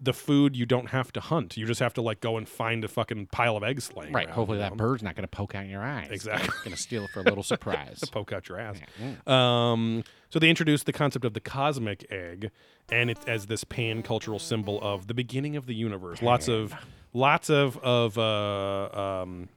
the 0.00 0.12
food 0.14 0.56
you 0.56 0.64
don't 0.66 0.90
have 0.90 1.12
to 1.12 1.20
hunt. 1.20 1.56
You 1.56 1.66
just 1.66 1.80
have 1.80 1.92
to 1.94 2.02
like 2.02 2.20
go 2.20 2.36
and 2.36 2.48
find 2.48 2.84
a 2.84 2.88
fucking 2.88 3.26
pile 3.26 3.56
of 3.56 3.62
eggs 3.62 3.90
laying 3.94 4.12
Right. 4.12 4.26
around, 4.26 4.34
Hopefully 4.34 4.58
you 4.58 4.62
that 4.62 4.76
bird's 4.76 5.02
not 5.02 5.14
going 5.14 5.24
to 5.24 5.28
poke 5.36 5.54
out 5.54 5.66
your 5.66 5.82
eyes. 5.82 6.08
Exactly. 6.10 6.48
going 6.64 6.74
to 6.76 6.80
steal 6.80 7.04
it 7.04 7.10
for 7.10 7.20
a 7.20 7.24
little 7.24 7.42
surprise. 7.54 8.00
to 8.00 8.06
poke 8.06 8.32
out 8.32 8.48
your 8.48 8.58
ass. 8.58 8.78
Mm. 9.00 9.28
Um, 9.30 10.04
so 10.30 10.38
they 10.38 10.48
introduced 10.48 10.86
the 10.86 10.92
concept 10.92 11.24
of 11.24 11.34
the 11.34 11.40
cosmic 11.40 12.06
egg, 12.10 12.50
and 12.90 13.10
it 13.10 13.18
as 13.26 13.46
this 13.46 13.64
pan 13.64 14.02
cultural 14.02 14.38
symbol 14.38 14.80
of 14.80 15.06
the 15.06 15.14
beginning 15.14 15.54
of 15.56 15.66
the 15.66 15.74
universe. 15.74 16.22
Lots 16.22 16.48
of, 16.48 16.74
lots 17.12 17.50
of 17.50 17.76
of 17.78 18.16
uh, 18.16 19.20
um, 19.22 19.48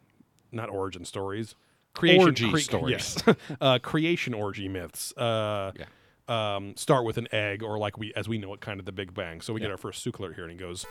not 0.52 0.70
origin 0.70 1.06
stories, 1.06 1.56
creation 1.94 2.22
Orgy 2.24 2.58
stories. 2.60 3.18
Yes, 3.26 3.36
uh, 3.62 3.80
creation 3.80 4.34
orgy 4.34 4.68
myths. 4.68 5.16
Uh, 5.16 5.72
Yeah. 5.78 5.86
Um, 6.28 6.76
start 6.76 7.06
with 7.06 7.18
an 7.18 7.28
egg, 7.32 7.64
or 7.64 7.78
like 7.78 7.98
we 7.98 8.14
as 8.16 8.28
we 8.28 8.38
know 8.38 8.54
it, 8.54 8.62
kind 8.62 8.80
of 8.80 8.86
the 8.86 8.92
Big 8.92 9.14
Bang. 9.14 9.42
So 9.42 9.54
we 9.54 9.60
get 9.62 9.72
our 9.72 9.78
first 9.78 10.06
Sukler 10.06 10.34
here, 10.36 10.44
and 10.44 10.52
he 10.52 10.58
goes, 10.58 10.86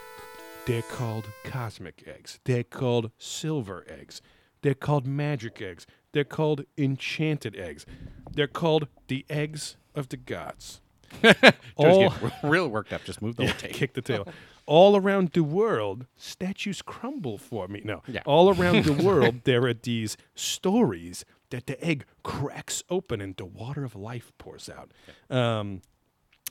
"They're 0.66 0.82
called 0.82 1.26
cosmic 1.44 2.04
eggs. 2.06 2.38
They're 2.44 2.64
called 2.64 3.10
silver 3.18 3.84
eggs. 3.88 4.22
They're 4.62 4.74
called 4.74 5.06
magic 5.06 5.60
eggs. 5.62 5.86
They're 6.12 6.24
called 6.24 6.64
enchanted 6.78 7.56
eggs. 7.56 7.84
They're 8.32 8.46
called 8.46 8.88
the 9.08 9.24
eggs 9.28 9.76
of 9.94 10.08
the 10.08 10.16
gods." 10.16 10.80
All- 11.76 12.12
real 12.42 12.68
worked 12.68 12.92
up. 12.92 13.04
Just 13.04 13.22
move 13.22 13.36
the 13.36 13.44
whole 13.46 13.54
tape. 13.56 13.72
kick 13.72 13.94
the 13.94 14.02
tail. 14.02 14.26
All 14.66 14.96
around 14.96 15.30
the 15.32 15.44
world, 15.44 16.06
statues 16.16 16.82
crumble 16.82 17.38
for 17.38 17.68
me. 17.68 17.82
No, 17.84 18.02
Yeah. 18.08 18.22
all 18.26 18.50
around 18.50 18.84
the 18.84 18.92
world, 19.04 19.42
there 19.44 19.64
are 19.66 19.74
these 19.74 20.16
stories 20.34 21.24
that 21.50 21.66
the 21.66 21.82
egg 21.84 22.04
cracks 22.22 22.82
open 22.90 23.20
and 23.20 23.36
the 23.36 23.44
water 23.44 23.84
of 23.84 23.94
life 23.96 24.32
pours 24.38 24.68
out. 24.70 24.90
Um, 25.34 25.82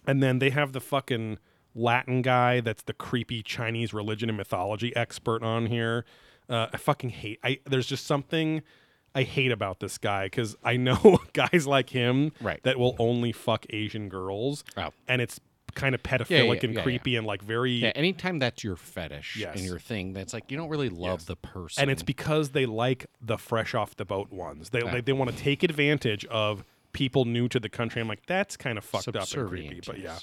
and 0.08 0.22
then 0.22 0.40
they 0.40 0.50
have 0.52 0.72
the 0.74 0.82
fucking 0.82 1.38
Latin 1.74 2.22
guy 2.22 2.62
that's 2.62 2.84
the 2.84 2.94
creepy 2.94 3.42
Chinese 3.44 3.94
religion 3.94 4.30
and 4.30 4.38
mythology 4.38 4.96
expert 4.96 5.44
on 5.44 5.66
here. 5.66 6.06
Uh, 6.48 6.68
I 6.72 6.78
fucking 6.78 7.10
hate. 7.10 7.40
I 7.44 7.60
there's 7.66 7.88
just 7.88 8.06
something 8.06 8.62
I 9.14 9.24
hate 9.24 9.52
about 9.52 9.80
this 9.80 9.98
guy 9.98 10.26
because 10.26 10.56
I 10.64 10.78
know 10.78 11.20
guys 11.34 11.66
like 11.66 11.90
him 11.90 12.32
Right. 12.42 12.62
that 12.64 12.78
will 12.78 12.96
only 13.00 13.32
fuck 13.32 13.66
Asian 13.72 14.10
girls, 14.10 14.64
Oh. 14.78 14.92
and 15.08 15.22
it's 15.22 15.40
kind 15.76 15.94
of 15.94 16.02
pedophilic 16.02 16.30
yeah, 16.30 16.40
and 16.64 16.64
yeah, 16.64 16.70
yeah. 16.80 16.82
creepy 16.84 17.16
and 17.16 17.28
like 17.28 17.42
very. 17.42 17.74
Yeah, 17.74 17.92
anytime 17.96 18.40
that's 18.40 18.64
your 18.64 18.76
fetish 18.76 19.36
Yes. 19.38 19.56
and 19.58 19.66
your 19.66 19.78
thing, 19.78 20.14
that's 20.14 20.34
like 20.34 20.50
you 20.50 20.58
don't 20.58 20.70
really 20.70 20.90
love 20.90 21.26
the 21.28 21.36
person. 21.36 21.84
and 21.84 21.92
it's 21.92 22.04
because 22.04 22.50
they 22.50 22.66
like 22.66 23.06
the 23.22 23.38
fresh 23.38 23.76
off 23.76 23.96
the 23.96 24.06
boat 24.06 24.32
ones. 24.32 24.72
They 24.72 24.82
Yeah. 24.84 24.92
they, 24.94 25.02
they 25.02 25.14
want 25.14 25.32
to 25.32 25.38
take 25.38 25.62
advantage 25.64 26.26
of 26.26 26.64
people 26.94 27.26
new 27.26 27.48
to 27.50 27.60
the 27.60 27.70
country. 27.70 28.02
I'm 28.02 28.08
like, 28.08 28.26
that's 28.26 28.58
kind 28.58 28.78
of 28.78 28.86
fucked 28.86 29.10
up 29.10 29.32
and 29.32 29.48
creepy. 29.50 29.82
But 29.86 30.00
yeah. 30.00 30.18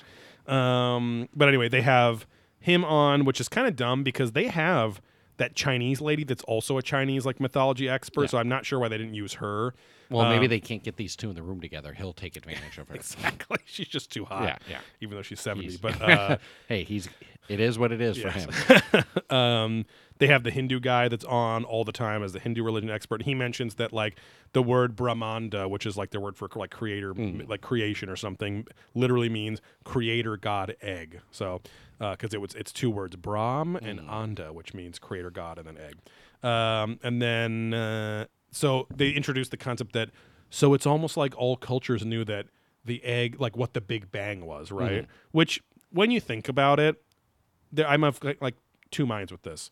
Um, 0.46 1.28
but 1.34 1.48
anyway, 1.48 1.68
they 1.68 1.82
have 1.82 2.26
him 2.58 2.84
on, 2.84 3.24
which 3.24 3.40
is 3.40 3.48
kind 3.48 3.66
of 3.66 3.76
dumb 3.76 4.02
because 4.02 4.32
they 4.32 4.48
have 4.48 5.00
that 5.38 5.54
Chinese 5.54 6.00
lady 6.00 6.24
that's 6.24 6.44
also 6.44 6.78
a 6.78 6.82
Chinese 6.82 7.24
like 7.26 7.40
mythology 7.40 7.88
expert. 7.88 8.22
Yeah. 8.22 8.26
So 8.28 8.38
I'm 8.38 8.48
not 8.48 8.66
sure 8.66 8.78
why 8.78 8.88
they 8.88 8.98
didn't 8.98 9.14
use 9.14 9.34
her. 9.34 9.74
well, 10.10 10.28
maybe 10.28 10.44
Um, 10.44 10.50
they 10.50 10.60
can't 10.60 10.82
get 10.82 10.96
these 10.96 11.16
two 11.16 11.30
in 11.30 11.34
the 11.36 11.42
room 11.42 11.60
together. 11.60 11.94
He'll 11.94 12.12
take 12.12 12.36
advantage 12.36 12.78
of 12.78 12.88
her. 12.90 12.94
exactly. 12.94 13.58
She's 13.64 13.88
just 13.88 14.12
too 14.12 14.24
hot. 14.26 14.44
Yeah, 14.44 14.56
yeah. 14.68 14.78
Even 15.00 15.16
though 15.16 15.22
she's 15.22 15.40
70. 15.40 15.66
He's- 15.66 15.80
But 15.80 16.00
uh, 16.02 16.36
hey, 16.68 16.84
he's 16.84 17.08
it 17.48 17.58
is 17.60 17.78
what 17.78 17.90
it 17.92 18.00
is 18.00 18.18
for 18.18 18.30
him. 18.30 18.50
um, 19.30 19.84
they 20.18 20.26
have 20.28 20.44
the 20.44 20.50
Hindu 20.50 20.78
guy 20.80 21.08
that's 21.08 21.24
on 21.24 21.64
all 21.64 21.82
the 21.84 21.92
time 21.92 22.22
as 22.22 22.32
the 22.32 22.38
Hindu 22.38 22.62
religion 22.62 22.88
expert. 22.90 23.22
He 23.22 23.34
mentions 23.34 23.74
that 23.76 23.92
like 23.92 24.16
the 24.52 24.62
word 24.62 24.94
Brahmanda, 24.94 25.68
which 25.68 25.84
is 25.86 25.96
like 25.96 26.10
their 26.10 26.20
word 26.20 26.36
for 26.36 26.48
like 26.54 26.70
creator, 26.70 27.12
Hmm. 27.12 27.40
like 27.48 27.60
creation 27.60 28.08
or 28.08 28.16
something, 28.16 28.66
literally 28.94 29.28
means 29.28 29.60
creator 29.84 30.36
god 30.36 30.76
egg. 30.82 31.20
So 31.32 31.60
because 32.10 32.34
it 32.34 32.40
was 32.40 32.54
it's 32.54 32.72
two 32.72 32.90
words, 32.90 33.14
Brahm 33.16 33.76
and 33.76 34.00
Hmm. 34.00 34.10
Anda, 34.10 34.52
which 34.52 34.74
means 34.74 34.98
creator 34.98 35.30
god 35.30 35.58
and 35.58 35.66
then 35.66 35.78
egg. 35.78 35.96
Um, 36.46 36.98
and 37.02 37.22
then 37.22 37.72
uh, 37.74 38.26
so 38.50 38.86
they 38.94 39.10
introduced 39.10 39.50
the 39.52 39.56
concept 39.56 39.92
that 39.92 40.10
so 40.50 40.74
it's 40.74 40.86
almost 40.86 41.16
like 41.16 41.34
all 41.38 41.56
cultures 41.56 42.04
knew 42.04 42.24
that 42.24 42.46
the 42.84 43.02
egg, 43.04 43.40
like 43.40 43.56
what 43.56 43.72
the 43.74 43.80
Big 43.80 44.10
Bang 44.10 44.44
was, 44.44 44.70
right? 44.72 45.06
Which 45.30 45.62
when 45.90 46.10
you 46.10 46.20
think 46.20 46.48
about 46.48 46.80
it, 46.80 47.00
there, 47.70 47.86
I'm 47.86 48.02
of 48.04 48.22
like, 48.24 48.42
like 48.42 48.56
two 48.90 49.06
minds 49.06 49.30
with 49.32 49.42
this. 49.42 49.70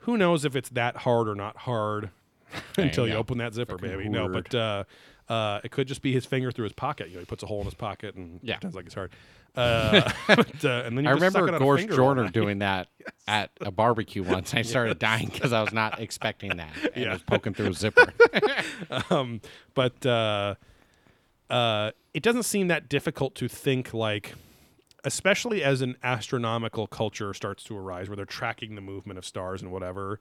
Who 0.00 0.16
knows 0.16 0.44
if 0.44 0.54
it's 0.54 0.68
that 0.70 0.96
hard 0.98 1.28
or 1.28 1.34
not 1.34 1.56
hard 1.58 2.10
until 2.76 3.08
you 3.08 3.14
open 3.14 3.38
that 3.38 3.54
zipper, 3.54 3.78
Fucking 3.78 3.96
baby? 3.96 4.08
No, 4.08 4.28
but 4.28 4.54
uh, 4.54 4.84
uh, 5.28 5.60
it 5.64 5.70
could 5.70 5.88
just 5.88 6.02
be 6.02 6.12
his 6.12 6.26
finger 6.26 6.50
through 6.52 6.64
his 6.64 6.72
pocket. 6.72 7.08
You 7.08 7.14
know, 7.14 7.20
he 7.20 7.26
puts 7.26 7.42
a 7.42 7.46
hole 7.46 7.60
in 7.60 7.64
his 7.64 7.74
pocket 7.74 8.14
and 8.14 8.38
Yeah. 8.42 8.54
pretends 8.54 8.76
like 8.76 8.86
it's 8.86 8.94
hard. 8.94 9.12
Uh, 9.56 10.10
but, 10.26 10.64
uh, 10.64 10.82
and 10.84 10.96
then 10.98 11.04
you 11.04 11.10
I 11.10 11.14
just 11.14 11.34
remember 11.34 11.38
suck 11.40 11.48
it 11.48 11.54
on 11.54 11.62
a 11.62 11.64
Gorsh 11.64 11.78
finger 11.78 11.92
all 11.94 11.96
Jordan 11.96 12.30
doing 12.32 12.58
that 12.60 12.88
at 13.26 13.50
a 13.60 13.70
barbecue 13.70 14.22
once. 14.22 14.52
I 14.54 14.62
started 14.62 14.98
dying 14.98 15.28
because 15.32 15.52
I 15.52 15.62
was 15.62 15.72
not 15.72 16.00
expecting 16.00 16.56
that. 16.56 16.70
And 16.94 17.04
Yeah. 17.04 17.12
was 17.12 17.22
poking 17.22 17.54
through 17.54 17.68
a 17.70 17.72
zipper. 17.72 18.12
um, 19.10 19.40
but 19.74 20.04
uh, 20.04 20.56
uh, 21.50 21.92
it 22.14 22.22
doesn't 22.22 22.42
seem 22.44 22.68
that 22.68 22.88
difficult 22.88 23.34
to 23.36 23.48
think 23.48 23.94
like, 23.94 24.34
especially 25.04 25.62
as 25.62 25.82
an 25.82 25.96
astronomical 26.02 26.86
culture 26.86 27.32
starts 27.32 27.62
to 27.64 27.76
arise, 27.76 28.08
where 28.08 28.16
they're 28.16 28.24
tracking 28.24 28.74
the 28.74 28.80
movement 28.80 29.18
of 29.18 29.24
stars 29.24 29.62
and 29.62 29.70
whatever. 29.72 30.20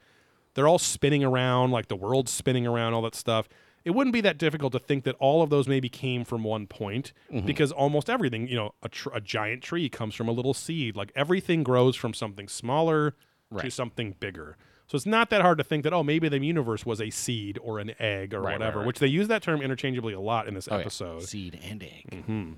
They're 0.54 0.68
all 0.68 0.80
spinning 0.80 1.24
around, 1.24 1.72
like 1.72 1.88
the 1.88 1.96
world's 1.98 2.32
spinning 2.32 2.66
around, 2.66 2.94
all 2.94 3.02
that 3.02 3.16
stuff. 3.16 3.50
It 3.86 3.92
wouldn't 3.92 4.14
be 4.14 4.22
that 4.22 4.38
difficult 4.40 4.74
to 4.74 4.80
think 4.80 5.04
that 5.06 5.16
all 5.20 5.42
of 5.44 5.50
those 5.52 5.68
maybe 5.68 5.88
came 5.90 6.26
from 6.26 6.44
one 6.44 6.66
point, 6.68 7.14
because 7.46 7.72
almost 7.72 8.10
everything, 8.10 8.48
you 8.48 8.56
know, 8.56 8.74
a, 8.84 8.90
tr- 8.90 9.10
a 9.14 9.22
giant 9.22 9.62
tree 9.62 9.88
comes 9.90 10.16
from 10.16 10.28
a 10.28 10.32
little 10.32 10.56
seed. 10.56 10.96
Like 10.98 11.12
everything 11.16 11.64
grows 11.64 11.96
from 11.96 12.14
something 12.14 12.48
smaller 12.48 13.14
to 13.62 13.70
something 13.70 14.16
bigger. 14.20 14.58
So 14.88 14.96
it's 14.96 15.06
not 15.06 15.30
that 15.30 15.42
hard 15.42 15.58
to 15.60 15.64
think 15.64 15.84
that 15.84 15.94
oh 15.94 16.04
maybe 16.04 16.28
the 16.30 16.44
universe 16.44 16.86
was 16.86 17.00
a 17.02 17.10
seed 17.10 17.58
or 17.62 17.80
an 17.80 17.94
egg 18.00 18.34
or 18.34 18.40
Right, 18.42 18.52
right, 18.52 18.60
whatever, 18.60 18.80
right. 18.80 18.88
which 18.88 19.00
they 19.00 19.08
use 19.08 19.28
that 19.30 19.42
term 19.44 19.62
interchangeably 19.62 20.14
a 20.14 20.20
lot 20.20 20.48
in 20.48 20.54
this 20.56 20.68
Oh, 20.70 20.76
yeah. 20.76 20.82
episode. 20.82 21.24
Seed 21.24 21.60
and 21.64 21.82
egg. 21.84 22.06
Mm-hmm. 22.12 22.52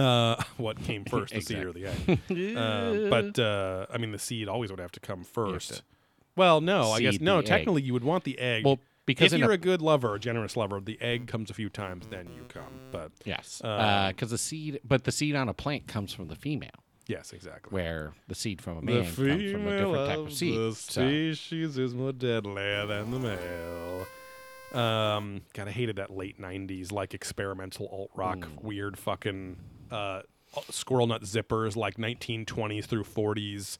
Uh, 0.00 0.36
what 0.56 0.80
came 0.82 1.04
first, 1.10 1.34
the 1.34 1.40
seed 1.40 1.58
or 1.58 1.72
the 1.72 1.86
egg? 1.86 2.18
uh, 2.56 3.10
but 3.10 3.38
uh, 3.38 3.86
I 3.92 3.98
mean, 3.98 4.12
the 4.12 4.18
seed 4.18 4.48
always 4.48 4.70
would 4.70 4.80
have 4.80 4.92
to 4.92 5.00
come 5.00 5.22
first. 5.24 5.82
well, 6.36 6.60
no, 6.60 6.90
I 6.92 7.00
guess 7.00 7.20
no. 7.20 7.34
the 7.36 7.38
egg. 7.40 7.46
Technically, 7.46 7.82
you 7.82 7.92
would 7.92 8.04
want 8.04 8.24
the 8.24 8.38
egg. 8.38 8.64
Well, 8.64 8.78
because 9.06 9.32
if 9.32 9.40
you're 9.40 9.50
a- 9.50 9.54
a, 9.54 9.58
good 9.58 9.82
lover, 9.82 10.14
a 10.14 10.18
generous 10.20 10.56
lover, 10.56 10.80
the 10.80 11.00
egg 11.00 11.26
comes 11.26 11.50
a 11.50 11.54
few 11.54 11.68
times, 11.68 12.06
then 12.08 12.28
you 12.34 12.44
come. 12.48 12.72
But 12.90 13.12
Yes, 13.24 13.60
Uh, 13.64 14.08
because 14.08 14.30
the 14.30 14.38
seed, 14.38 14.80
but 14.84 15.04
the 15.04 15.12
seed 15.12 15.34
on 15.34 15.48
a 15.48 15.54
plant 15.54 15.86
comes 15.86 16.12
from 16.12 16.28
the 16.28 16.36
female. 16.36 16.70
Yes, 17.08 17.32
exactly. 17.32 17.74
where 17.74 18.14
the 18.28 18.34
seed 18.34 18.62
from 18.62 18.78
a 18.78 18.82
man 18.82 19.02
comes 19.02 19.14
from 19.16 19.26
a 19.66 19.76
different 19.76 20.08
type 20.08 20.18
of 20.18 20.32
seed. 20.32 20.56
the 20.56 20.72
So, 20.74 21.02
species 21.02 21.76
is 21.76 21.94
more 21.94 22.12
deadly 22.12 22.54
than 22.86 23.10
the 23.10 23.18
male. 23.18 24.06
Um, 24.72 25.42
God, 25.52 25.68
I 25.68 25.72
hated 25.72 25.96
that 25.96 26.10
late 26.10 26.38
'90s 26.40 26.92
like 26.92 27.12
experimental 27.12 27.88
alt 27.88 28.10
rock, 28.14 28.38
Mm. 28.38 28.62
weird 28.62 28.98
fucking 28.98 29.56
uh, 29.90 30.22
squirrel 30.70 31.06
nut 31.06 31.22
zippers, 31.22 31.76
like 31.76 31.96
1920s 31.98 32.86
through 32.86 33.04
40s, 33.04 33.78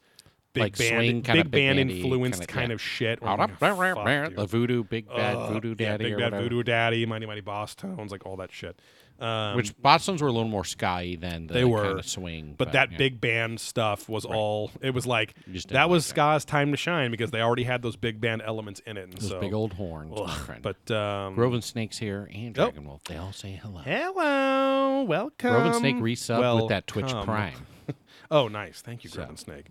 big 0.53 0.62
Like 0.62 0.78
band, 0.78 0.88
swing, 0.96 1.20
big 1.22 1.32
big 1.34 1.50
band 1.50 1.78
influenced 1.78 2.46
kind 2.48 2.68
yeah. 2.68 2.74
of 2.74 2.80
shit. 2.80 3.18
Oh, 3.22 3.34
like, 3.34 3.59
"Fuck, 3.59 4.34
the 4.34 4.46
voodoo, 4.46 4.84
big 4.84 5.09
bad 5.09 5.36
Uh, 5.36 5.53
voodoo 5.53 5.70
yeah, 5.78 5.90
daddy 5.90 6.05
Big 6.05 6.12
or 6.14 6.30
Bad. 6.30 6.42
Voodoo 6.42 6.62
Daddy, 6.62 7.07
Mighty 7.07 7.26
Mighty 7.26 7.40
Boss 7.40 7.74
Tones, 7.74 8.12
like 8.12 8.26
all 8.26 8.36
that 8.36 8.53
shit. 8.53 8.78
Um, 9.20 9.55
Which 9.57 9.76
Bosstones 9.76 10.20
were 10.20 10.26
a 10.26 10.32
little 10.32 10.48
more 10.48 10.64
ska 10.64 11.14
than 11.16 11.46
the 11.46 11.55
They 11.55 11.64
were, 11.64 11.84
kind 11.84 11.98
of 12.00 12.07
swing. 12.07 12.55
but 12.59 12.72
that 12.72 12.90
yeah. 12.90 12.98
big 12.98 13.20
band 13.20 13.61
stuff 13.61 14.09
was 14.09 14.24
all. 14.24 14.72
It 14.80 14.94
was 14.94 15.07
like 15.07 15.34
You 15.46 15.53
just 15.53 15.68
didn't 15.68 15.74
that 15.80 15.88
was 15.88 16.05
that. 16.09 16.11
ska's 16.14 16.44
time 16.44 16.72
to 16.72 16.76
shine 16.76 17.12
because 17.12 17.30
they 17.30 17.40
already 17.40 17.62
had 17.62 17.82
those 17.82 17.94
big 17.94 18.20
band 18.20 18.42
elements 18.44 18.80
in 18.84 18.96
it. 18.96 19.05
And 19.05 19.12
those 19.12 19.28
so, 19.28 19.38
big 19.40 19.53
old 19.53 19.74
horns, 19.74 20.14
Ugh, 20.16 20.59
but 20.61 20.90
um, 20.90 21.36
Grove 21.36 21.55
and 21.55 21.62
Snake's 21.62 21.98
here 21.98 22.28
and 22.34 22.59
Oh. 22.59 22.64
Dragon 22.64 22.84
Wolf. 22.84 23.05
They 23.05 23.16
all 23.16 23.32
say 23.32 23.53
hello. 23.62 23.82
hello, 23.84 25.03
welcome. 25.05 25.50
Grove 25.50 25.66
and 25.66 25.74
Snake 25.76 25.96
resub 25.96 26.61
with 26.62 26.68
that 26.70 26.86
Twitch 26.86 27.07
Welcome. 27.07 27.24
Prime. 27.24 27.66
Oh, 28.30 28.48
nice. 28.48 28.80
Thank 28.80 29.05
you, 29.05 29.11
So. 29.11 29.16
Grove 29.16 29.28
and 29.28 29.38
Snake. 29.38 29.66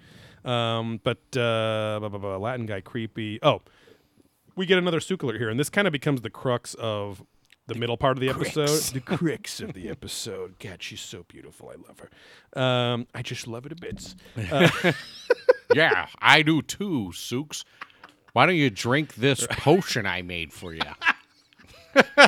Um, 0.45 0.99
but 1.03 1.19
uh, 1.37 1.97
blah, 1.99 2.09
blah, 2.09 2.19
blah, 2.19 2.37
Latin 2.37 2.65
guy 2.65 2.81
creepy. 2.81 3.39
Oh, 3.43 3.61
we 4.55 4.65
get 4.65 4.77
another 4.77 4.99
Suk 4.99 5.23
alert 5.23 5.37
here, 5.37 5.49
and 5.49 5.59
this 5.59 5.69
kind 5.69 5.87
of 5.87 5.91
becomes 5.91 6.21
the 6.21 6.29
crux 6.29 6.73
of 6.75 7.23
the 7.67 7.75
middle 7.75 7.97
part 7.97 8.17
of 8.17 8.21
the 8.21 8.29
episode. 8.29 8.93
The 8.93 8.99
crux 8.99 9.61
of 9.61 9.73
the 9.73 9.89
episode. 9.89 10.55
God, 10.59 10.81
she's 10.81 11.01
so 11.01 11.23
beautiful. 11.27 11.69
I 11.69 11.75
love 11.87 11.99
her. 11.99 12.61
Um, 12.61 13.07
I 13.13 13.21
just 13.21 13.47
love 13.47 13.63
her 13.63 13.69
to 13.69 13.75
bits. 13.75 14.15
yeah, 15.73 16.07
I 16.19 16.41
do 16.41 16.61
too, 16.61 17.11
Sooks. 17.13 17.63
Why 18.33 18.45
don't 18.45 18.55
you 18.55 18.69
drink 18.69 19.15
this 19.15 19.45
potion 19.51 20.05
I 20.05 20.21
made 20.21 20.53
for 20.53 20.73
you? 20.73 20.81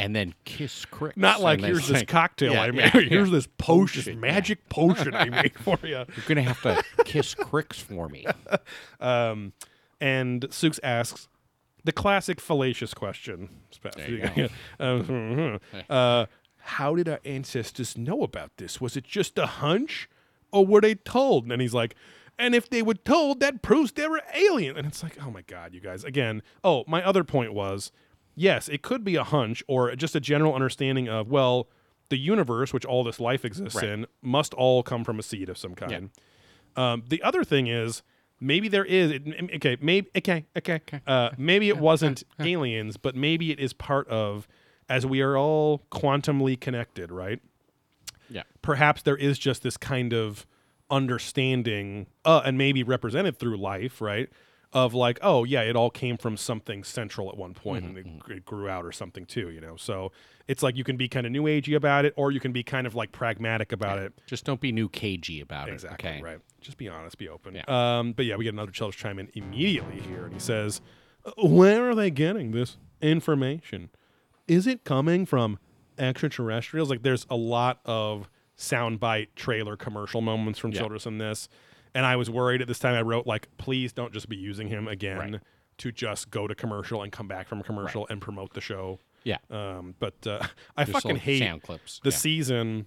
and 0.00 0.16
then 0.16 0.34
kiss 0.44 0.86
Crix. 0.86 1.16
Not 1.16 1.40
like 1.40 1.60
here's 1.60 1.86
this 1.86 2.02
cocktail 2.04 2.54
Yeah, 2.54 2.62
I 2.62 2.66
yeah, 2.66 2.72
made. 2.72 2.94
yeah. 2.94 3.00
Here's 3.02 3.30
this 3.30 3.46
potion, 3.58 4.18
magic 4.18 4.68
potion 4.68 5.14
I 5.14 5.28
made 5.28 5.58
for 5.58 5.78
you. 5.82 5.88
You're 6.16 6.26
gonna 6.26 6.42
have 6.42 6.62
to 6.62 6.82
kiss 7.04 7.34
Cricks 7.34 7.78
for 7.78 8.08
me. 8.08 8.26
Um, 9.00 9.54
and 10.00 10.42
Sooks 10.50 10.78
asks 10.82 11.28
the 11.84 11.92
classic 11.92 12.38
fallacious 12.38 12.92
question. 12.92 13.48
Uh, 15.88 16.26
how 16.58 16.94
did 16.94 17.08
our 17.08 17.20
ancestors 17.24 17.96
know 17.96 18.22
about 18.22 18.56
this? 18.58 18.80
Was 18.80 18.96
it 18.96 19.04
just 19.04 19.38
a 19.38 19.46
hunch, 19.46 20.08
or 20.52 20.66
were 20.66 20.82
they 20.82 20.94
told? 20.96 21.50
And 21.50 21.62
he's 21.62 21.72
like, 21.74 21.94
and 22.38 22.54
if 22.54 22.68
they 22.68 22.82
were 22.82 22.94
told, 22.94 23.40
that 23.40 23.62
proves 23.62 23.92
they 23.92 24.08
were 24.08 24.22
alien. 24.34 24.76
And 24.76 24.86
it's 24.86 25.02
like, 25.02 25.16
oh 25.24 25.30
my 25.30 25.42
god, 25.42 25.74
you 25.74 25.80
guys. 25.80 26.04
Again, 26.04 26.42
oh, 26.64 26.84
my 26.86 27.02
other 27.04 27.24
point 27.24 27.52
was, 27.52 27.92
yes, 28.34 28.68
it 28.68 28.82
could 28.82 29.04
be 29.04 29.16
a 29.16 29.24
hunch 29.24 29.62
or 29.68 29.94
just 29.96 30.14
a 30.14 30.20
general 30.20 30.54
understanding 30.54 31.08
of 31.08 31.28
well, 31.28 31.68
the 32.08 32.18
universe, 32.18 32.72
which 32.72 32.84
all 32.84 33.04
this 33.04 33.20
life 33.20 33.44
exists 33.44 33.76
Right. 33.76 33.84
in, 33.90 34.06
must 34.22 34.52
all 34.54 34.82
come 34.82 35.04
from 35.04 35.18
a 35.18 35.22
seed 35.22 35.48
of 35.48 35.56
some 35.56 35.74
kind. 35.74 36.10
Um, 36.76 37.02
the 37.08 37.22
other 37.22 37.44
thing 37.44 37.66
is 37.68 38.02
maybe 38.40 38.68
there 38.68 38.84
is 38.84 39.10
it, 39.12 39.22
okay, 39.56 39.76
maybe 39.80 40.08
okay, 40.16 40.44
okay. 40.56 40.80
Uh, 41.06 41.30
maybe 41.38 41.68
it 41.68 41.76
wasn't 41.90 42.24
aliens, 42.40 42.96
but 42.96 43.14
maybe 43.14 43.50
it 43.52 43.60
is 43.60 43.72
part 43.72 44.08
of 44.08 44.48
as 44.88 45.06
we 45.06 45.20
are 45.20 45.36
all 45.36 45.82
quantumly 45.92 46.58
connected, 46.60 47.12
right? 47.12 47.40
Yeah. 48.28 48.42
Perhaps 48.62 49.02
there 49.02 49.16
is 49.16 49.38
just 49.38 49.62
this 49.62 49.76
kind 49.76 50.12
of 50.12 50.46
understanding, 50.90 52.06
uh, 52.24 52.42
and 52.44 52.56
maybe 52.58 52.82
represented 52.82 53.36
through 53.38 53.56
life, 53.56 54.00
right? 54.00 54.28
Of 54.72 54.94
like, 54.94 55.18
oh 55.20 55.42
yeah, 55.42 55.62
it 55.62 55.74
all 55.74 55.90
came 55.90 56.16
from 56.16 56.36
something 56.36 56.84
central 56.84 57.28
at 57.28 57.36
one 57.36 57.54
point 57.54 57.84
and 57.84 57.98
it, 57.98 58.18
gr- 58.20 58.32
it 58.34 58.44
grew 58.44 58.68
out 58.68 58.84
or 58.84 58.92
something 58.92 59.26
too, 59.26 59.50
you 59.50 59.60
know. 59.60 59.74
So 59.76 60.12
it's 60.46 60.62
like 60.62 60.76
you 60.76 60.84
can 60.84 60.96
be 60.96 61.08
kind 61.08 61.26
of 61.26 61.32
new 61.32 61.42
agey 61.42 61.74
about 61.74 62.04
it, 62.04 62.14
or 62.16 62.30
you 62.30 62.38
can 62.38 62.52
be 62.52 62.62
kind 62.62 62.86
of 62.86 62.94
like 62.94 63.10
pragmatic 63.10 63.72
about 63.72 63.98
it. 63.98 64.12
Just 64.26 64.44
don't 64.44 64.60
be 64.60 64.70
new 64.70 64.88
cagey 64.88 65.40
about 65.40 65.68
Exactly 65.68 66.08
it. 66.08 66.12
Okay. 66.12 66.22
right. 66.22 66.38
Just 66.60 66.76
be 66.78 66.88
honest, 66.88 67.18
be 67.18 67.28
open. 67.28 67.56
Yeah. 67.56 67.64
Um, 67.98 68.12
but 68.12 68.26
yeah, 68.26 68.36
we 68.36 68.44
get 68.44 68.52
another 68.54 68.70
Childress 68.70 68.94
chime 69.00 69.18
in 69.18 69.28
immediately 69.34 69.98
here, 70.02 70.24
and 70.26 70.34
he 70.34 70.38
says, 70.38 70.80
"Uh, 71.24 71.32
"Where 71.48 71.90
are 71.90 71.94
they 71.96 72.12
getting 72.12 72.52
this 72.52 72.76
information? 73.02 73.90
Is 74.46 74.68
it 74.68 74.84
coming 74.84 75.26
from 75.26 75.58
extraterrestrials? 75.98 76.90
Like, 76.90 77.02
there's 77.02 77.26
a 77.30 77.36
lot 77.36 77.80
of 77.84 78.28
soundbite 78.56 79.28
trailer 79.36 79.76
commercial 79.76 80.20
moments 80.20 80.58
from 80.58 80.72
Yeah. 80.72 80.80
Childress 80.80 81.06
in 81.06 81.18
this, 81.18 81.48
and 81.94 82.04
I 82.06 82.16
was 82.16 82.30
worried 82.30 82.60
at 82.62 82.68
this 82.68 82.78
time. 82.78 82.94
I 82.94 83.02
wrote 83.02 83.26
like, 83.26 83.48
please 83.58 83.92
don't 83.92 84.12
just 84.12 84.28
be 84.28 84.36
using 84.36 84.68
him 84.68 84.88
again 84.88 85.18
Right. 85.18 85.40
to 85.78 85.92
just 85.92 86.30
go 86.30 86.46
to 86.46 86.54
commercial 86.54 87.02
and 87.02 87.10
come 87.12 87.26
back 87.28 87.48
from 87.48 87.62
commercial 87.62 88.06
and 88.08 88.20
promote 88.20 88.54
the 88.54 88.60
show. 88.60 88.98
Yeah. 89.24 89.38
Um, 89.50 89.94
but 89.98 90.14
uh, 90.26 90.46
I 90.76 90.84
fucking 90.84 91.16
hate 91.16 91.40
sound 91.40 91.62
clips. 91.62 92.00
the 92.04 92.10
yeah. 92.10 92.16
season 92.16 92.86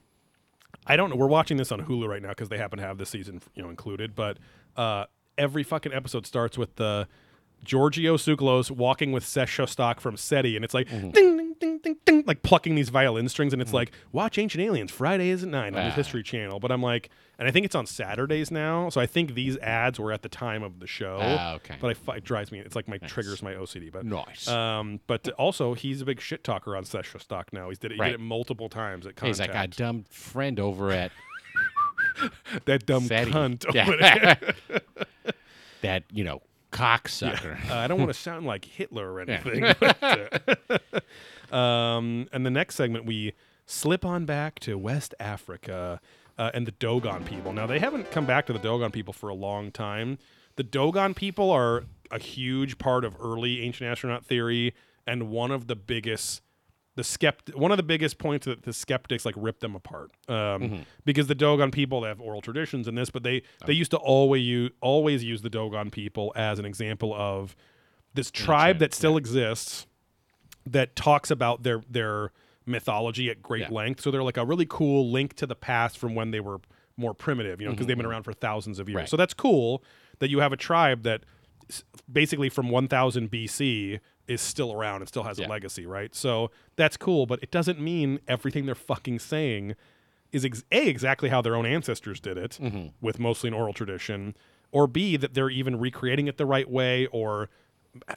i 0.87 0.95
don't 0.97 1.09
know 1.11 1.15
we're 1.15 1.27
watching 1.27 1.55
this 1.57 1.71
on 1.71 1.79
hulu 1.85 2.07
right 2.09 2.21
now 2.21 2.29
because 2.29 2.49
they 2.49 2.57
happen 2.57 2.77
to 2.79 2.83
have 2.83 2.97
the 2.97 3.05
season 3.05 3.39
you 3.53 3.61
know 3.61 3.69
included 3.69 4.15
but 4.15 4.37
uh 4.75 5.05
every 5.37 5.61
fucking 5.63 5.93
episode 5.93 6.25
starts 6.25 6.57
with 6.57 6.75
the 6.77 7.07
giorgio 7.63 8.17
Tsoukalos 8.17 8.69
walking 8.71 9.11
with 9.13 9.23
Seth 9.25 9.47
Shostak 9.49 9.99
from 10.01 10.17
SETI, 10.17 10.55
and 10.57 10.65
it's 10.65 10.73
like 10.73 10.87
Mm-hmm. 10.89 11.09
ding, 11.11 11.32
ding, 11.63 11.79
ding, 11.79 11.95
ding, 12.05 12.23
like 12.27 12.43
plucking 12.43 12.75
these 12.75 12.89
violin 12.89 13.29
strings, 13.29 13.53
and 13.53 13.61
it's 13.61 13.73
like 13.73 13.91
watch 14.11 14.37
Ancient 14.37 14.61
Aliens 14.63 14.91
Fridays 14.91 15.43
at 15.43 15.49
nine 15.49 15.73
on 15.75 15.85
the 15.85 15.91
Ah. 15.91 15.95
History 15.95 16.21
Channel. 16.23 16.59
But 16.59 16.71
I'm 16.71 16.81
like, 16.81 17.09
and 17.39 17.47
I 17.47 17.51
think 17.51 17.65
it's 17.65 17.75
on 17.75 17.85
Saturdays 17.85 18.51
now, 18.51 18.89
so 18.89 18.99
I 19.01 19.05
think 19.05 19.33
these 19.33 19.57
ads 19.57 19.99
were 19.99 20.11
at 20.11 20.21
the 20.21 20.29
time 20.29 20.61
of 20.63 20.79
the 20.79 20.87
show. 20.87 21.17
Ah, 21.21 21.53
okay. 21.55 21.75
But 21.79 21.97
I, 22.07 22.15
it 22.17 22.23
drives 22.23 22.51
me. 22.51 22.59
It's 22.59 22.75
like 22.75 22.87
my 22.87 22.97
triggers 22.97 23.41
my 23.41 23.53
OCD. 23.53 23.91
But 23.91 24.05
Nice. 24.05 24.47
Um, 24.47 24.99
but 25.07 25.27
also 25.39 25.73
he's 25.73 26.01
a 26.01 26.05
big 26.05 26.19
shit 26.21 26.43
talker 26.43 26.75
on 26.75 26.83
Seth 26.85 27.19
Stock 27.21 27.51
now. 27.53 27.69
He's 27.69 27.79
did 27.79 27.91
it, 27.91 27.95
he 27.95 28.01
Right. 28.01 28.07
did 28.09 28.15
it 28.15 28.23
multiple 28.23 28.69
times 28.69 29.05
at 29.07 29.13
He's 29.19 29.37
Contact. 29.37 29.53
like 29.53 29.63
a 29.65 29.75
dumb 29.75 30.05
friend 30.09 30.59
over 30.59 30.91
at 30.91 31.11
that 32.65 32.85
dumb 32.85 33.03
cunt. 33.03 33.65
over 33.65 33.75
Yeah. 33.77 34.35
there. 34.35 34.83
that, 35.81 36.03
you 36.11 36.23
know, 36.23 36.41
cocksucker. 36.71 37.69
Uh, 37.69 37.75
I 37.75 37.87
don't 37.87 37.99
want 37.99 38.09
to 38.09 38.19
sound 38.19 38.45
like 38.45 38.65
Hitler 38.65 39.11
or 39.13 39.19
anything. 39.21 39.61
but, 39.79 39.97
uh, 40.03 40.79
um, 41.53 42.27
and 42.31 42.45
the 42.45 42.49
next 42.49 42.75
segment, 42.75 43.05
we 43.05 43.33
slip 43.65 44.03
on 44.03 44.25
back 44.25 44.59
to 44.59 44.77
West 44.77 45.13
Africa 45.19 46.01
uh, 46.37 46.51
and 46.53 46.65
the 46.65 46.71
Dogon 46.71 47.23
people. 47.23 47.53
Now, 47.53 47.67
they 47.67 47.79
haven't 47.79 48.11
come 48.11 48.25
back 48.25 48.45
to 48.47 48.53
the 48.53 48.59
Dogon 48.59 48.91
people 48.91 49.13
for 49.13 49.29
a 49.29 49.35
long 49.35 49.71
time. 49.71 50.17
The 50.55 50.63
Dogon 50.63 51.13
people 51.13 51.51
are 51.51 51.83
a 52.11 52.19
huge 52.19 52.77
part 52.77 53.05
of 53.05 53.15
early 53.19 53.61
ancient 53.61 53.89
astronaut 53.89 54.25
theory 54.25 54.73
and 55.05 55.29
one 55.29 55.51
of 55.51 55.67
the 55.67 55.75
biggest 55.75 56.41
the 56.95 57.01
skept 57.01 57.55
one 57.55 57.71
of 57.71 57.77
the 57.77 57.83
biggest 57.83 58.19
points 58.19 58.45
that 58.45 58.63
the 58.63 58.71
skeptics 58.71 59.25
like 59.25 59.33
rip 59.35 59.59
them 59.61 59.75
apart 59.75 60.11
um, 60.29 60.85
because 61.05 61.25
the 61.25 61.33
Dogon 61.33 61.71
people 61.71 62.01
they 62.01 62.07
have 62.07 62.21
oral 62.21 62.39
traditions 62.39 62.87
in 62.87 62.93
this, 62.93 63.09
but 63.09 63.23
they 63.23 63.41
they 63.65 63.73
used 63.73 63.89
to 63.91 63.97
always 63.97 64.45
use 64.45 64.71
always 64.79 65.23
use 65.23 65.41
the 65.41 65.49
Dogon 65.49 65.89
people 65.89 66.31
as 66.35 66.59
an 66.59 66.65
example 66.65 67.11
of 67.15 67.55
this 68.13 68.29
tribe 68.29 68.77
that 68.77 68.93
still 68.93 69.17
exists 69.17 69.87
that 70.65 70.95
talks 70.95 71.31
about 71.31 71.63
their 71.63 71.81
their 71.89 72.31
mythology 72.65 73.29
at 73.29 73.41
great 73.41 73.63
Yeah. 73.63 73.71
length. 73.71 74.01
So 74.01 74.11
they're 74.11 74.23
like 74.23 74.37
a 74.37 74.45
really 74.45 74.65
cool 74.67 75.09
link 75.11 75.33
to 75.35 75.45
the 75.45 75.55
past 75.55 75.97
from 75.97 76.15
when 76.15 76.31
they 76.31 76.39
were 76.39 76.61
more 76.95 77.13
primitive, 77.13 77.59
you 77.59 77.67
know, 77.67 77.73
because 77.73 77.87
they've 77.87 77.97
been 77.97 78.05
mm-hmm. 78.05 78.11
around 78.11 78.23
for 78.23 78.33
thousands 78.33 78.79
of 78.79 78.87
years. 78.87 78.95
Right. 78.95 79.09
So 79.09 79.17
that's 79.17 79.33
cool 79.33 79.83
that 80.19 80.29
you 80.29 80.39
have 80.39 80.53
a 80.53 80.57
tribe 80.57 81.03
that 81.03 81.23
basically 82.11 82.49
from 82.49 82.69
1000 82.69 83.29
BC 83.31 83.99
is 84.27 84.41
still 84.41 84.71
around 84.71 85.01
and 85.01 85.07
still 85.07 85.23
has 85.23 85.39
a 85.39 85.43
legacy, 85.43 85.85
right? 85.85 86.13
So 86.15 86.51
that's 86.75 86.97
cool, 86.97 87.25
but 87.25 87.41
it 87.41 87.51
doesn't 87.51 87.79
mean 87.79 88.19
everything 88.27 88.65
they're 88.65 88.75
fucking 88.75 89.19
saying 89.19 89.75
is 90.31 90.45
ex- 90.45 90.63
a 90.71 90.87
exactly 90.87 91.29
how 91.29 91.41
their 91.41 91.55
own 91.55 91.65
ancestors 91.65 92.19
did 92.19 92.37
it 92.37 92.57
mm-hmm. 92.61 92.87
with 93.01 93.19
mostly 93.19 93.49
an 93.49 93.53
oral 93.53 93.73
tradition, 93.73 94.35
or 94.71 94.87
b 94.87 95.17
that 95.17 95.33
they're 95.33 95.49
even 95.49 95.79
recreating 95.79 96.27
it 96.27 96.37
the 96.37 96.45
right 96.45 96.69
way, 96.69 97.05
or 97.07 97.49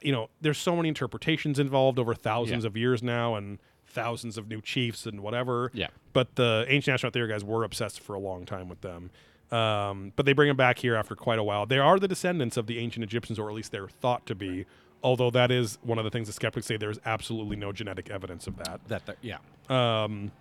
you 0.01 0.11
know, 0.11 0.29
there's 0.41 0.57
so 0.57 0.75
many 0.75 0.87
interpretations 0.89 1.59
involved 1.59 1.99
over 1.99 2.13
thousands 2.15 2.63
Yeah. 2.63 2.67
of 2.67 2.77
years 2.77 3.03
now, 3.03 3.35
and 3.35 3.59
thousands 3.85 4.37
of 4.37 4.47
new 4.47 4.61
chiefs 4.61 5.05
and 5.05 5.21
whatever. 5.21 5.71
Yeah. 5.73 5.87
But 6.13 6.35
the 6.35 6.65
ancient 6.67 6.93
astronaut 6.93 7.13
theory 7.13 7.29
guys 7.29 7.43
were 7.43 7.63
obsessed 7.63 7.99
for 8.01 8.13
a 8.15 8.19
long 8.19 8.45
time 8.45 8.69
with 8.69 8.81
them. 8.81 9.09
Um, 9.49 10.11
but 10.15 10.25
they 10.25 10.33
bring 10.33 10.49
them 10.49 10.57
back 10.57 10.79
here 10.79 10.95
after 10.95 11.15
quite 11.15 11.39
a 11.39 11.43
while. 11.43 11.65
They 11.65 11.79
are 11.79 11.97
the 11.99 12.07
descendants 12.07 12.57
of 12.57 12.67
the 12.67 12.79
ancient 12.79 13.03
Egyptians, 13.03 13.39
or 13.39 13.49
at 13.49 13.55
least 13.55 13.71
they're 13.71 13.87
thought 13.87 14.25
to 14.25 14.35
be. 14.35 14.65
Although 15.03 15.29
that 15.31 15.51
is 15.51 15.77
one 15.83 15.97
of 15.99 16.03
the 16.03 16.09
things 16.09 16.27
the 16.27 16.33
skeptics 16.33 16.65
say, 16.67 16.75
there's 16.75 16.99
absolutely 17.05 17.55
no 17.55 17.71
genetic 17.71 18.09
evidence 18.09 18.45
of 18.47 18.57
that. 18.57 18.81
that, 18.89 19.05
that 19.05 19.17
yeah. 19.21 19.37
Um, 19.69 20.31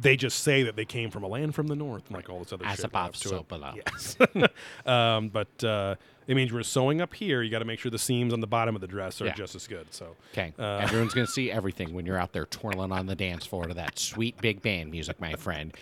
they 0.00 0.16
just 0.16 0.40
say 0.40 0.62
that 0.64 0.76
they 0.76 0.84
came 0.84 1.10
from 1.10 1.22
a 1.24 1.26
land 1.26 1.54
from 1.54 1.66
the 1.66 1.74
north, 1.76 2.06
and 2.06 2.16
like 2.16 2.28
all 2.30 2.38
this 2.38 2.52
other 2.52 2.64
As 2.66 2.76
shit. 2.76 2.84
above, 2.86 3.16
so 3.16 3.42
below. 3.42 3.72
Yes. 3.74 4.16
um, 4.86 5.28
but 5.28 5.64
uh, 5.64 5.94
it 6.26 6.34
means 6.36 6.52
we're 6.52 6.62
sewing 6.62 7.00
up 7.00 7.14
here. 7.14 7.42
You 7.42 7.50
got 7.50 7.58
to 7.60 7.64
make 7.64 7.80
sure 7.80 7.90
the 7.90 7.98
seams 7.98 8.32
on 8.32 8.40
the 8.40 8.46
bottom 8.46 8.74
of 8.74 8.80
the 8.80 8.86
dress 8.86 9.20
are 9.20 9.26
Yeah. 9.26 9.34
just 9.34 9.54
as 9.54 9.66
good. 9.66 9.92
So 9.92 10.14
Okay. 10.32 10.52
Uh, 10.58 10.76
Everyone's 10.82 11.14
going 11.14 11.26
to 11.26 11.32
see 11.32 11.50
everything 11.50 11.94
when 11.94 12.06
you're 12.06 12.18
out 12.18 12.32
there 12.32 12.46
twirling 12.46 12.92
on 12.92 13.06
the 13.06 13.16
dance 13.16 13.44
floor 13.46 13.66
to 13.66 13.74
that 13.74 13.98
sweet 13.98 14.36
big 14.40 14.62
band 14.62 14.90
music, 14.90 15.20
my 15.20 15.34
friend. 15.34 15.74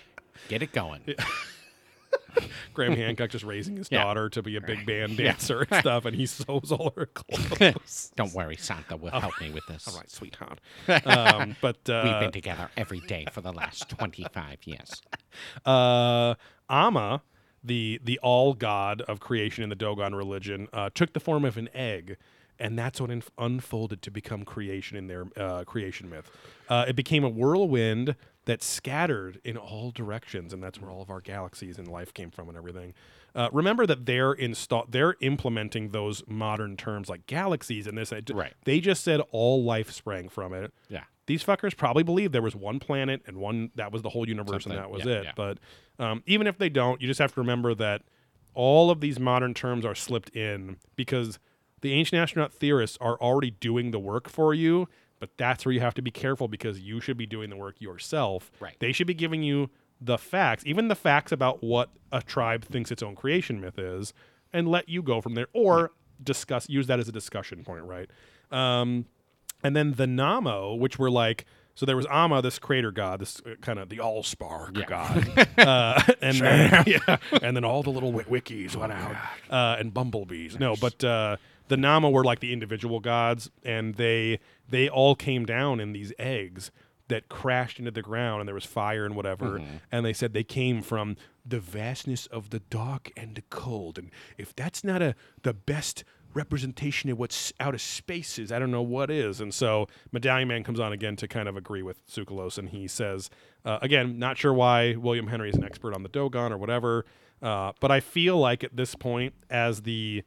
Get 0.48 0.62
it 0.62 0.72
going. 0.72 1.02
Graham 2.74 2.92
Hancock 2.94 3.30
just 3.30 3.44
raising 3.44 3.76
his 3.76 3.88
Yeah. 3.90 4.02
daughter 4.02 4.28
to 4.30 4.42
be 4.42 4.56
a 4.56 4.60
big 4.60 4.84
band 4.86 5.16
dancer 5.16 5.62
and 5.70 5.80
stuff, 5.80 6.04
and 6.04 6.14
he 6.14 6.26
sews 6.26 6.70
all 6.70 6.92
her 6.96 7.06
clothes. 7.14 8.12
Don't 8.16 8.34
worry, 8.34 8.56
Santa 8.56 8.96
will 8.96 9.10
help 9.18 9.40
me 9.40 9.50
with 9.50 9.64
this. 9.66 9.88
all 9.88 9.96
right, 9.96 10.10
sweetheart. 10.10 10.60
Um, 11.06 11.56
but 11.62 11.88
uh, 11.88 12.02
We've 12.04 12.20
been 12.20 12.32
together 12.32 12.70
every 12.76 13.00
day 13.00 13.26
for 13.32 13.40
the 13.40 13.52
last 13.52 13.88
25 13.88 14.58
years. 14.64 15.00
uh, 15.64 16.34
Amma, 16.68 17.22
the 17.64 18.00
the 18.04 18.18
all 18.22 18.54
god 18.54 19.00
of 19.02 19.20
creation 19.20 19.62
in 19.64 19.70
the 19.70 19.74
Dogon 19.76 20.14
religion, 20.14 20.68
uh, 20.72 20.90
took 20.94 21.12
the 21.12 21.20
form 21.20 21.44
of 21.44 21.56
an 21.56 21.68
egg, 21.74 22.16
and 22.58 22.78
that's 22.78 23.00
what 23.00 23.10
inf- 23.10 23.30
unfolded 23.38 24.02
to 24.02 24.10
become 24.10 24.44
creation 24.44 24.96
in 24.96 25.06
their 25.06 25.24
uh, 25.36 25.64
creation 25.64 26.10
myth. 26.10 26.30
Uh, 26.68 26.84
it 26.88 26.96
became 26.96 27.24
a 27.24 27.28
whirlwind 27.28 28.14
that 28.46 28.62
scattered 28.62 29.40
in 29.44 29.56
all 29.56 29.90
directions, 29.90 30.52
and 30.52 30.62
that's 30.62 30.80
where 30.80 30.90
all 30.90 31.02
of 31.02 31.10
our 31.10 31.20
galaxies 31.20 31.78
and 31.78 31.86
life 31.88 32.14
came 32.14 32.30
from 32.30 32.48
and 32.48 32.56
everything. 32.56 32.94
Uh, 33.34 33.48
remember 33.52 33.84
that 33.86 34.06
they're 34.06 34.32
install 34.32 34.86
they're 34.88 35.14
implementing 35.20 35.90
those 35.90 36.22
modern 36.26 36.76
terms 36.76 37.08
like 37.10 37.26
galaxies 37.26 37.86
and 37.86 37.98
this. 37.98 38.12
Right. 38.32 38.54
They 38.64 38.80
just 38.80 39.04
said 39.04 39.20
all 39.30 39.62
life 39.62 39.90
sprang 39.92 40.28
from 40.30 40.54
it 40.54 40.72
Yeah. 40.88 41.02
these 41.26 41.44
fuckers 41.44 41.76
probably 41.76 42.02
believe 42.02 42.32
there 42.32 42.40
was 42.40 42.56
one 42.56 42.78
planet 42.80 43.20
and 43.26 43.36
one 43.36 43.72
that 43.74 43.92
was 43.92 44.00
the 44.00 44.08
whole 44.08 44.26
universe 44.26 44.62
Something, 44.64 44.72
and 44.78 44.84
that 44.84 44.90
was 44.90 45.04
yeah, 45.04 45.12
it. 45.18 45.24
yeah. 45.24 45.32
But 45.36 45.58
um, 45.98 46.22
even 46.26 46.46
if 46.46 46.56
they 46.56 46.70
don't, 46.70 47.00
you 47.02 47.06
just 47.08 47.18
have 47.20 47.34
to 47.34 47.40
remember 47.40 47.74
that 47.74 48.02
all 48.54 48.90
of 48.90 49.00
these 49.02 49.18
modern 49.20 49.52
terms 49.52 49.84
are 49.84 49.94
slipped 49.94 50.30
in 50.30 50.78
because 50.94 51.38
the 51.82 51.92
ancient 51.92 52.18
astronaut 52.22 52.54
theorists 52.54 52.96
are 53.02 53.16
already 53.20 53.50
doing 53.50 53.90
the 53.90 53.98
work 53.98 54.30
for 54.30 54.54
you. 54.54 54.88
But 55.18 55.30
that's 55.36 55.64
where 55.64 55.72
you 55.72 55.80
have 55.80 55.94
to 55.94 56.02
be 56.02 56.10
careful 56.10 56.46
because 56.48 56.78
you 56.80 57.00
should 57.00 57.16
be 57.16 57.26
doing 57.26 57.48
the 57.50 57.56
work 57.56 57.80
yourself. 57.80 58.50
Right. 58.60 58.76
They 58.78 58.92
should 58.92 59.06
be 59.06 59.14
giving 59.14 59.42
you 59.42 59.70
the 60.00 60.18
facts, 60.18 60.62
even 60.66 60.88
the 60.88 60.94
facts 60.94 61.32
about 61.32 61.62
what 61.64 61.88
a 62.12 62.20
tribe 62.20 62.64
thinks 62.64 62.90
its 62.92 63.02
own 63.02 63.14
creation 63.16 63.60
myth 63.60 63.78
is, 63.78 64.12
and 64.52 64.68
let 64.68 64.88
you 64.90 65.02
go 65.02 65.20
from 65.22 65.34
there 65.34 65.46
or 65.54 65.92
discuss, 66.22 66.68
use 66.68 66.86
that 66.88 66.98
as 67.00 67.08
a 67.08 67.12
discussion 67.12 67.64
point, 67.64 67.84
right? 67.84 68.10
Um, 68.50 69.06
and 69.62 69.74
then 69.74 69.92
the 69.94 70.06
Nommo, 70.06 70.74
which 70.78 70.98
were 70.98 71.10
like, 71.10 71.46
so 71.74 71.84
there 71.86 71.96
was 71.96 72.06
Amma, 72.10 72.40
this 72.42 72.58
creator 72.58 72.90
god, 72.92 73.20
this 73.20 73.40
uh, 73.44 73.54
kind 73.60 73.78
of 73.78 73.88
the 73.90 74.00
all 74.00 74.22
spark 74.22 74.76
Yeah. 74.76 74.84
god, 74.86 75.48
uh, 75.58 76.02
and 76.22 76.36
then 76.38 76.84
yeah, 76.86 77.16
and 77.42 77.56
then 77.56 77.64
all 77.64 77.82
the 77.82 77.90
little 77.90 78.12
wi- 78.12 78.40
wikis 78.40 78.76
went 78.76 78.92
out, 78.92 79.14
uh, 79.50 79.76
and 79.78 79.92
bumblebees. 79.92 80.58
No, 80.58 80.74
but 80.76 81.02
uh, 81.04 81.36
the 81.68 81.76
Nommo 81.76 82.10
were 82.10 82.24
like 82.24 82.40
the 82.40 82.52
individual 82.52 83.00
gods, 83.00 83.50
and 83.64 83.94
they 83.96 84.38
they 84.68 84.88
all 84.88 85.14
came 85.14 85.44
down 85.44 85.80
in 85.80 85.92
these 85.92 86.12
eggs 86.18 86.70
that 87.08 87.28
crashed 87.28 87.78
into 87.78 87.90
the 87.92 88.02
ground, 88.02 88.40
and 88.40 88.48
there 88.48 88.54
was 88.54 88.64
fire 88.64 89.04
and 89.04 89.14
whatever. 89.14 89.56
And 89.92 90.04
they 90.04 90.12
said 90.12 90.32
they 90.32 90.42
came 90.42 90.82
from 90.82 91.16
the 91.44 91.60
vastness 91.60 92.26
of 92.26 92.50
the 92.50 92.58
dark 92.58 93.12
and 93.16 93.36
the 93.36 93.42
cold, 93.50 93.98
and 93.98 94.10
if 94.38 94.54
that's 94.54 94.82
not 94.82 95.02
a 95.02 95.14
the 95.42 95.54
best 95.54 96.04
representation 96.34 97.08
of 97.10 97.18
what's 97.18 97.52
out 97.58 97.74
of 97.74 97.80
space 97.80 98.38
is. 98.38 98.52
I 98.52 98.58
don't 98.58 98.70
know 98.70 98.82
what 98.82 99.10
is. 99.10 99.40
And 99.40 99.54
so 99.54 99.86
Medallion 100.12 100.48
Man 100.48 100.64
comes 100.64 100.78
on 100.78 100.92
again 100.92 101.16
to 101.16 101.26
kind 101.26 101.48
of 101.48 101.56
agree 101.56 101.82
with 101.82 102.06
Tsoukalos, 102.06 102.58
and 102.58 102.68
he 102.68 102.86
says, 102.86 103.30
uh, 103.64 103.78
again, 103.80 104.18
not 104.18 104.36
sure 104.36 104.52
why 104.52 104.96
William 104.96 105.28
Henry 105.28 105.48
is 105.48 105.56
an 105.56 105.64
expert 105.64 105.94
on 105.94 106.02
the 106.02 106.10
Dogon 106.10 106.52
or 106.52 106.58
whatever, 106.58 107.06
uh, 107.40 107.72
but 107.80 107.90
I 107.90 108.00
feel 108.00 108.36
like 108.36 108.62
at 108.62 108.76
this 108.76 108.94
point, 108.94 109.32
as 109.48 109.82
the 109.82 110.22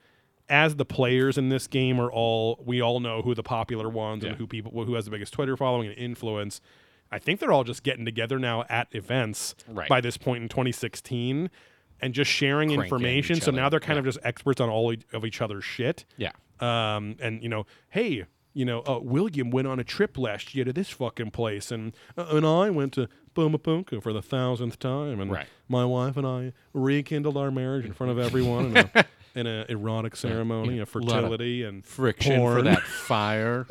as 0.50 0.76
the 0.76 0.86
players 0.86 1.38
in 1.38 1.50
this 1.50 1.68
game 1.68 2.00
are 2.00 2.12
all 2.12 2.60
we 2.66 2.82
all 2.82 3.00
know 3.00 3.22
who 3.22 3.34
the 3.36 3.44
popular 3.44 3.88
ones 3.90 4.24
Yeah. 4.24 4.30
and 4.32 4.38
who 4.38 4.48
people 4.48 4.84
who 4.86 4.96
has 4.96 5.06
the 5.06 5.12
biggest 5.12 5.34
Twitter 5.34 5.56
following 5.56 5.88
and 5.90 5.98
influence. 5.98 6.60
I 7.12 7.18
think 7.20 7.40
they're 7.40 7.52
all 7.52 7.64
just 7.64 7.84
getting 7.84 8.06
together 8.06 8.38
now 8.40 8.66
at 8.70 8.88
events 8.92 9.56
Right. 9.68 9.90
by 9.90 10.00
this 10.02 10.18
point 10.18 10.44
in 10.44 10.50
2016 10.50 11.50
and 12.02 12.14
just 12.14 12.30
sharing 12.32 12.70
Cranking 12.70 12.84
information. 12.84 13.42
So 13.42 13.50
other. 13.52 13.56
now 13.62 13.70
they're 13.70 13.80
kind 13.80 13.96
Yeah. 13.98 14.00
of 14.00 14.06
just 14.06 14.20
experts 14.24 14.62
on 14.62 14.70
all 14.70 14.94
of 15.14 15.26
each 15.26 15.42
other's 15.42 15.64
shit. 15.64 16.06
Yeah. 16.18 16.32
Um, 16.60 17.16
and 17.20 17.42
you 17.42 17.50
know, 17.50 17.66
hey, 17.90 18.26
you 18.54 18.66
know, 18.66 18.82
uh, 18.88 19.00
William 19.02 19.52
went 19.52 19.68
on 19.68 19.80
a 19.80 19.84
trip 19.84 20.18
last 20.18 20.54
year 20.56 20.66
to 20.66 20.74
this 20.74 20.90
fucking 20.90 21.32
place, 21.32 21.72
and 21.72 21.96
uh, 22.18 22.26
and 22.32 22.46
I 22.46 22.70
went 22.70 22.94
to 22.94 23.08
Pumapunku 23.36 24.02
for 24.04 24.12
the 24.12 24.22
thousandth 24.24 24.80
time, 24.80 25.20
and 25.22 25.32
Right. 25.32 25.48
my 25.68 25.86
wife 25.86 26.18
and 26.18 26.26
I 26.28 26.54
rekindled 26.74 27.38
our 27.38 27.52
marriage 27.52 27.86
in 27.86 27.94
front 27.94 28.12
of 28.12 28.20
everyone 28.20 28.66
in 28.76 28.78
a, 28.78 29.06
in 29.36 29.48
a 29.48 29.66
erotic 29.70 30.16
ceremony 30.16 30.80
of 30.80 30.94
Lot 30.96 31.04
of 31.04 31.10
fertility 31.10 31.64
and 31.64 31.86
Friction 31.86 32.40
for 32.40 32.62
that 32.62 32.82
fire. 33.08 33.68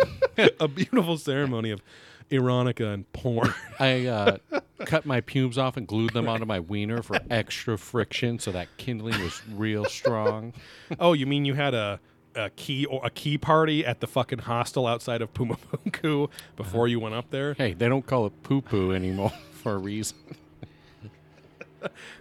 a 0.60 0.68
beautiful 0.68 1.18
ceremony 1.18 1.70
of 1.70 1.82
erotica 2.30 2.92
and 2.92 3.10
porn. 3.12 3.52
I 3.78 4.06
uh, 4.06 4.36
cut 4.84 5.06
my 5.06 5.20
pubes 5.20 5.58
off 5.58 5.76
and 5.76 5.86
glued 5.86 6.12
them 6.12 6.28
onto 6.28 6.44
my 6.46 6.60
wiener 6.60 7.02
for 7.02 7.18
extra 7.30 7.78
friction 7.78 8.38
so 8.38 8.52
that 8.52 8.68
kindling 8.76 9.20
was 9.22 9.40
real 9.50 9.84
strong. 9.86 10.52
oh, 11.00 11.12
you 11.12 11.26
mean 11.26 11.44
you 11.44 11.54
had 11.54 11.74
a 11.74 12.00
a 12.34 12.50
key 12.50 12.84
or 12.86 13.04
a 13.04 13.10
key 13.10 13.36
party 13.36 13.84
at 13.84 13.98
the 14.00 14.06
fucking 14.06 14.38
hostel 14.40 14.86
outside 14.86 15.22
of 15.22 15.32
Pumapunku 15.34 16.28
before 16.56 16.86
you 16.86 17.00
went 17.00 17.14
up 17.14 17.30
there? 17.30 17.54
Hey, 17.54 17.72
they 17.72 17.88
don't 17.88 18.06
call 18.06 18.26
it 18.26 18.42
poo 18.44 18.60
poo 18.60 18.92
anymore 18.92 19.32
for 19.50 19.74
a 19.74 19.78
reason. 19.78 20.16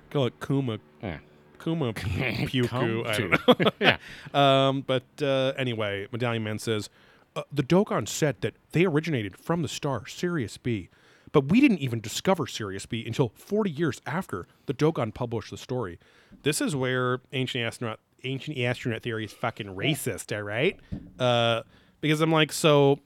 Call 0.10 0.26
it 0.26 0.40
Kuma 0.40 0.80
Yeah. 1.04 1.18
Kuma 1.60 1.94
Puku. 1.94 3.06
I 3.08 3.18
don't 3.18 3.32
know. 3.66 3.72
yeah. 3.80 3.98
Um, 4.34 4.82
but 4.82 5.04
uh, 5.22 5.54
anyway, 5.58 6.08
Medallion 6.12 6.44
Man 6.44 6.60
says 6.60 6.90
uh, 7.36 7.44
the 7.52 7.64
Dogon 7.64 8.06
said 8.08 8.38
that 8.42 8.56
they 8.72 8.86
originated 8.86 9.38
from 9.38 9.62
the 9.62 9.68
star 9.68 10.06
Sirius 10.08 10.58
B, 10.58 10.90
but 11.32 11.50
we 11.50 11.62
didn't 11.62 11.80
even 11.80 12.00
discover 12.02 12.48
Sirius 12.48 12.86
B 12.86 13.04
until 13.06 13.30
40 13.36 13.70
years 13.72 14.02
after 14.06 14.48
the 14.66 14.74
Dogon 14.74 15.12
published 15.12 15.52
the 15.52 15.58
story. 15.58 16.00
This 16.44 16.62
is 16.62 16.76
where 16.76 17.20
ancient 17.34 17.64
astronaut 17.64 18.00
ancient 18.24 18.58
astronaut 18.58 19.04
theory 19.04 19.26
is 19.26 19.32
fucking 19.32 19.68
racist, 19.68 20.36
all 20.36 20.42
right? 20.42 20.78
Uh, 21.20 21.62
because 22.02 22.20
I'm 22.20 22.32
like, 22.32 22.52
so 22.52 23.00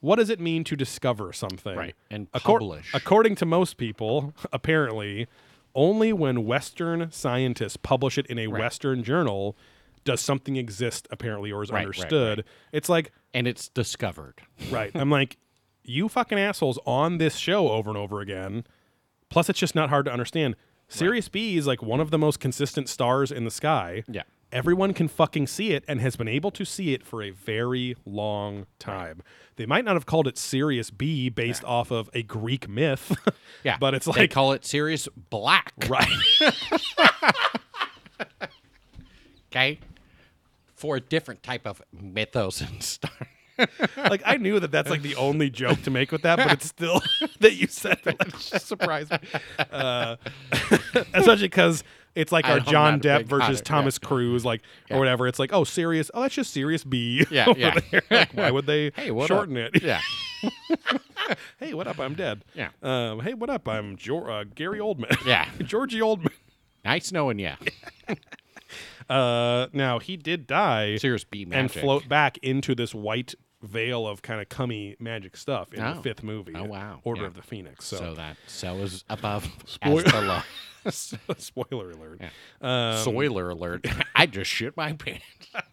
what 0.00 0.16
does 0.16 0.30
it 0.30 0.40
mean 0.40 0.64
to 0.64 0.76
discover 0.76 1.32
something? 1.32 1.76
Right, 1.76 1.94
and 2.10 2.30
Accor- 2.32 2.58
publish. 2.58 2.94
according 2.94 3.34
to 3.36 3.46
most 3.46 3.76
people, 3.76 4.32
apparently, 4.52 5.26
only 5.74 6.12
when 6.12 6.44
Western 6.44 7.10
scientists 7.10 7.76
publish 7.76 8.18
it 8.18 8.26
in 8.26 8.38
a 8.38 8.46
Western 8.48 9.02
journal 9.04 9.56
does 10.04 10.20
something 10.20 10.56
exist, 10.56 11.06
apparently, 11.10 11.52
or 11.52 11.62
is 11.62 11.70
Right, 11.70 11.78
right, 11.78 11.84
understood. 11.86 12.38
right. 12.38 12.46
It's 12.72 12.88
like, 12.88 13.12
And 13.34 13.46
it's 13.46 13.68
discovered. 13.68 14.40
right. 14.70 14.90
I'm 14.94 15.10
like, 15.10 15.36
you 15.84 16.08
fucking 16.08 16.38
assholes 16.38 16.78
on 16.86 17.18
this 17.18 17.36
show 17.36 17.70
over 17.70 17.88
and 17.90 17.96
over 17.98 18.20
again. 18.20 18.64
Plus, 19.30 19.48
it's 19.50 19.58
just 19.58 19.74
not 19.74 19.88
hard 19.90 20.04
to 20.06 20.12
understand. 20.12 20.56
Sirius 20.88 21.28
B 21.28 21.56
is 21.56 21.66
like 21.66 21.82
one 21.82 22.00
of 22.00 22.10
the 22.10 22.18
most 22.18 22.40
consistent 22.40 22.88
stars 22.88 23.30
in 23.30 23.44
the 23.44 23.50
sky. 23.50 24.04
Yeah. 24.08 24.22
Everyone 24.50 24.94
can 24.94 25.08
fucking 25.08 25.46
see 25.46 25.72
it 25.72 25.84
and 25.86 26.00
has 26.00 26.16
been 26.16 26.28
able 26.28 26.50
to 26.52 26.64
see 26.64 26.94
it 26.94 27.04
for 27.04 27.22
a 27.22 27.30
very 27.30 27.96
long 28.06 28.66
time. 28.78 29.22
They 29.56 29.66
might 29.66 29.84
not 29.84 29.94
have 29.94 30.06
called 30.06 30.26
it 30.26 30.38
Sirius 30.38 30.90
B 30.90 31.28
based 31.28 31.64
off 31.64 31.90
of 31.90 32.08
a 32.14 32.22
Greek 32.22 32.68
myth. 32.68 33.16
Yeah. 33.64 33.76
But 33.78 33.92
it's 33.92 34.06
like 34.06 34.16
they 34.16 34.28
call 34.28 34.52
it 34.52 34.64
Sirius 34.64 35.08
Black. 35.30 35.72
right. 35.88 36.06
Okay. 39.50 39.78
For 40.74 40.96
a 40.96 41.00
different 41.00 41.42
type 41.42 41.66
of 41.66 41.82
mythos 41.90 42.60
and 42.60 42.82
stuff. 42.82 43.22
like 43.96 44.22
I 44.24 44.36
knew 44.36 44.60
that 44.60 44.70
that's 44.70 44.90
like 44.90 45.02
the 45.02 45.16
only 45.16 45.50
joke 45.50 45.82
to 45.82 45.90
make 45.90 46.12
with 46.12 46.22
that, 46.22 46.36
but 46.36 46.52
it's 46.52 46.66
still 46.66 47.00
that 47.40 47.54
you 47.54 47.66
said 47.66 47.98
that 48.04 48.18
like, 48.20 48.36
surprised 48.60 49.10
me. 49.10 49.18
Uh, 49.72 50.16
especially 51.14 51.48
because 51.48 51.82
it's 52.14 52.32
like 52.32 52.46
our 52.46 52.58
I'm 52.58 52.64
John 52.64 53.00
Depp 53.00 53.26
versus 53.26 53.60
Thomas 53.60 53.98
Cruise, 53.98 54.44
like 54.44 54.62
Yeah. 54.88 54.96
or 54.96 54.98
whatever. 54.98 55.26
It's 55.28 55.38
like 55.38 55.52
oh, 55.52 55.64
serious. 55.64 56.10
Oh, 56.14 56.22
that's 56.22 56.34
just 56.34 56.52
Serious 56.52 56.84
B. 56.84 57.24
Yeah, 57.30 57.52
yeah. 57.56 57.78
Like, 58.10 58.32
why 58.34 58.50
would 58.50 58.66
they 58.66 58.90
Hey, 58.96 59.08
shorten 59.26 59.56
up? 59.58 59.74
it? 59.74 59.82
Yeah. 59.82 60.00
hey, 61.58 61.74
what 61.74 61.86
up? 61.86 61.98
I'm 61.98 62.14
dead. 62.14 62.44
Yeah. 62.54 62.70
Um, 62.82 63.20
hey, 63.20 63.34
what 63.34 63.50
up? 63.50 63.68
I'm 63.68 63.96
Jor- 63.96 64.30
uh, 64.30 64.44
Gary 64.54 64.78
Oldman. 64.78 65.24
Yeah. 65.26 65.48
Georgie 65.62 66.00
Oldman. 66.00 66.32
Nice 66.84 67.12
knowing 67.12 67.38
you. 67.38 67.52
Uh, 69.08 69.68
now 69.72 69.98
he 69.98 70.16
did 70.16 70.46
die 70.46 70.96
Serious 70.96 71.24
B 71.24 71.44
magic. 71.46 71.58
and 71.60 71.70
float 71.70 72.08
back 72.08 72.36
into 72.38 72.74
this 72.74 72.94
white 72.94 73.34
veil 73.62 74.06
of 74.06 74.20
kind 74.22 74.40
of 74.40 74.48
cummy 74.50 74.96
magic 75.00 75.36
stuff 75.36 75.72
in 75.72 75.80
the 75.82 75.96
Oh. 75.98 76.02
fifth 76.02 76.22
movie. 76.22 76.52
Oh, 76.54 76.64
wow. 76.64 77.00
Order 77.04 77.22
Yeah. 77.22 77.26
of 77.28 77.34
the 77.34 77.42
Phoenix. 77.42 77.86
So 77.86 78.14
that 78.14 78.36
so 78.46 78.76
is 78.76 79.04
above 79.08 79.50
Spoil- 79.66 80.00
as 80.00 80.12
below. 80.12 80.40
Spoiler 81.38 81.90
alert. 81.90 82.20
Yeah. 82.20 82.92
Um, 82.96 83.02
Spoiler 83.02 83.50
alert. 83.50 83.86
I 84.14 84.26
just 84.26 84.50
shit 84.50 84.76
my 84.76 84.92
pants. 84.92 85.24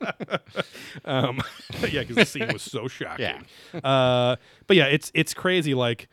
um, 1.05 1.41
yeah, 1.89 2.01
because 2.01 2.16
the 2.16 2.26
scene 2.26 2.51
was 2.51 2.61
so 2.61 2.88
shocking. 2.88 3.26
Yeah. 3.74 3.80
Uh, 3.80 4.36
but 4.68 4.78
yeah, 4.78 4.86
it's 4.86 5.11
it's 5.13 5.34
crazy. 5.34 5.74
Like 5.74 6.07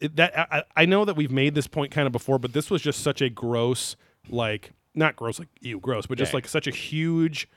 it, 0.00 0.16
that. 0.16 0.36
I, 0.52 0.62
I 0.76 0.84
know 0.86 1.04
that 1.04 1.16
we've 1.16 1.30
made 1.30 1.54
this 1.54 1.66
point 1.66 1.90
kind 1.92 2.06
of 2.06 2.12
before, 2.12 2.38
but 2.38 2.52
this 2.52 2.70
was 2.70 2.82
just 2.82 3.02
such 3.02 3.20
a 3.22 3.28
gross, 3.30 3.96
like 4.28 4.72
not 4.94 5.16
gross, 5.16 5.38
like 5.38 5.48
ew, 5.60 5.78
gross, 5.80 6.06
but 6.06 6.18
just 6.18 6.32
Yeah. 6.32 6.36
like 6.38 6.48
such 6.48 6.66
a 6.66 6.70
huge, 6.70 7.48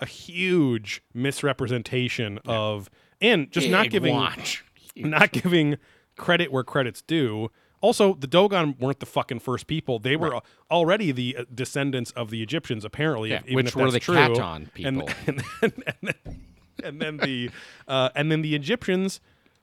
a 0.00 0.06
huge 0.06 1.02
misrepresentation 1.14 2.38
of, 2.46 2.88
and 3.20 3.50
just 3.50 3.68
not 3.68 3.90
giving 3.90 4.14
watch. 4.14 4.64
not 4.96 5.32
giving 5.32 5.76
credit 6.16 6.52
where 6.52 6.64
credit's 6.64 7.02
due. 7.02 7.50
Also, 7.80 8.14
the 8.14 8.26
Dogon 8.26 8.76
weren't 8.78 9.00
the 9.00 9.06
fucking 9.06 9.38
first 9.40 9.66
people. 9.66 9.98
They 9.98 10.16
were 10.16 10.40
already 10.70 11.12
the 11.12 11.36
uh, 11.38 11.44
descendants 11.54 12.10
of 12.12 12.30
the 12.30 12.42
Egyptians, 12.42 12.84
apparently. 12.84 13.30
Yeah, 13.30 13.42
even 13.44 13.56
which 13.66 13.76
were 13.76 13.90
the 13.90 14.00
true. 14.00 14.14
Katon 14.16 14.70
And, 14.84 15.04
people. 15.06 15.08
and, 15.26 15.42
then, 15.60 15.72
and, 15.86 15.94
then, 16.02 16.40
and 16.82 17.00
then 17.00 17.16
the 17.18 17.50
uh, 17.86 18.10
and 18.14 18.30
then 18.32 18.42
the 18.42 18.54
Egyptians 18.54 19.20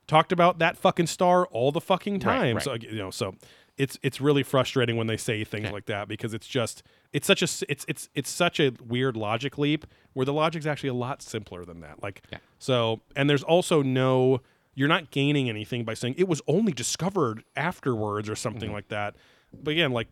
talked 0.08 0.32
about 0.32 0.60
that 0.60 0.78
fucking 0.78 1.08
star 1.08 1.46
all 1.48 1.72
the 1.72 1.82
fucking 1.82 2.20
time. 2.20 2.56
right. 2.56 2.64
So 2.64 2.76
you 2.76 2.96
know, 2.96 3.12
so 3.12 3.36
it's 3.78 4.00
it's 4.02 4.22
really 4.22 4.44
frustrating 4.44 4.96
when 4.96 5.08
they 5.08 5.18
say 5.18 5.44
things 5.44 5.72
like 5.72 5.86
that 5.88 6.08
because 6.08 6.34
it's 6.34 6.48
just 6.48 6.84
it's 7.12 7.28
such 7.28 7.42
a 7.42 7.48
it's 7.68 7.86
it's 7.90 8.10
it's 8.16 8.30
such 8.30 8.60
a 8.60 8.72
weird 8.86 9.18
logic 9.18 9.58
leap 9.58 9.86
where 10.14 10.26
the 10.26 10.32
logic's 10.34 10.66
actually 10.66 10.90
a 10.90 10.94
lot 10.94 11.22
simpler 11.22 11.66
than 11.66 11.82
that. 11.82 12.02
Like 12.02 12.22
Yeah. 12.32 12.38
so, 12.60 13.02
and 13.16 13.30
there's 13.30 13.44
also 13.44 13.82
no 13.82 14.40
you're 14.76 14.88
not 14.88 15.10
gaining 15.12 15.50
anything 15.50 15.84
by 15.84 15.94
saying 15.94 16.16
it 16.18 16.28
was 16.28 16.42
only 16.48 16.72
discovered 16.74 17.44
afterwards 17.56 18.30
or 18.30 18.36
something 18.36 18.72
like 18.72 18.90
that. 18.90 19.16
But 19.54 19.72
again, 19.72 19.92
like 19.92 20.08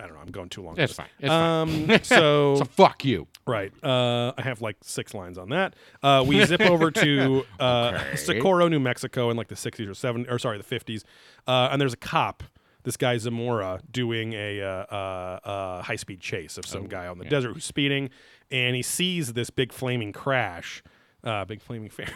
I 0.00 0.04
don't 0.04 0.14
know, 0.14 0.20
I'm 0.20 0.30
going 0.30 0.48
too 0.48 0.62
long. 0.62 0.78
It's 0.78 0.92
fine. 0.92 1.08
It's 1.18 1.28
fine. 1.28 1.90
um, 1.90 1.98
so 2.04 2.54
So 2.56 2.64
fuck 2.64 3.04
you. 3.04 3.26
Right. 3.46 3.72
Uh, 3.82 4.32
I 4.38 4.42
have 4.42 4.60
like 4.60 4.76
six 4.82 5.12
lines 5.14 5.38
on 5.38 5.48
that. 5.48 5.74
Uh, 6.02 6.22
we 6.26 6.44
zip 6.44 6.60
over 6.60 6.90
to 7.02 7.44
uh, 7.58 7.92
Okay. 8.06 8.16
Socorro, 8.16 8.68
New 8.68 8.78
Mexico 8.78 9.30
in 9.30 9.36
like 9.36 9.48
the 9.48 9.56
60s 9.56 9.86
or 9.88 9.92
70s, 9.92 10.30
or 10.30 10.38
sorry, 10.38 10.58
the 10.58 10.62
50s. 10.62 11.02
Uh, 11.48 11.68
and 11.72 11.80
there's 11.80 11.94
a 11.94 11.96
cop, 11.98 12.44
this 12.84 12.96
guy 12.96 13.16
Zamora, 13.18 13.80
doing 13.90 14.34
a, 14.34 14.60
uh, 14.62 14.66
uh, 14.66 15.40
uh, 15.48 15.82
high 15.82 15.96
speed 15.96 16.20
chase 16.20 16.58
of 16.58 16.64
some 16.66 16.86
guy 16.86 17.08
on 17.08 17.18
the 17.18 17.24
desert 17.24 17.54
who's 17.54 17.64
speeding. 17.64 18.10
And 18.52 18.76
he 18.76 18.82
sees 18.82 19.32
this 19.32 19.50
big 19.50 19.72
flaming 19.72 20.12
crash, 20.12 20.82
uh, 21.24 21.44
big 21.44 21.60
flaming 21.60 21.90
fairy. 21.90 22.12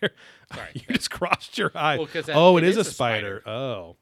There. 0.00 0.10
you 0.74 0.80
just 0.90 1.10
crossed 1.10 1.58
your 1.58 1.70
eye. 1.74 1.96
Well, 1.98 2.06
'cause 2.06 2.26
that- 2.26 2.36
oh, 2.36 2.56
it 2.56 2.64
is, 2.64 2.76
a 2.76 2.84
spider. 2.84 3.42
Oh. 3.46 3.96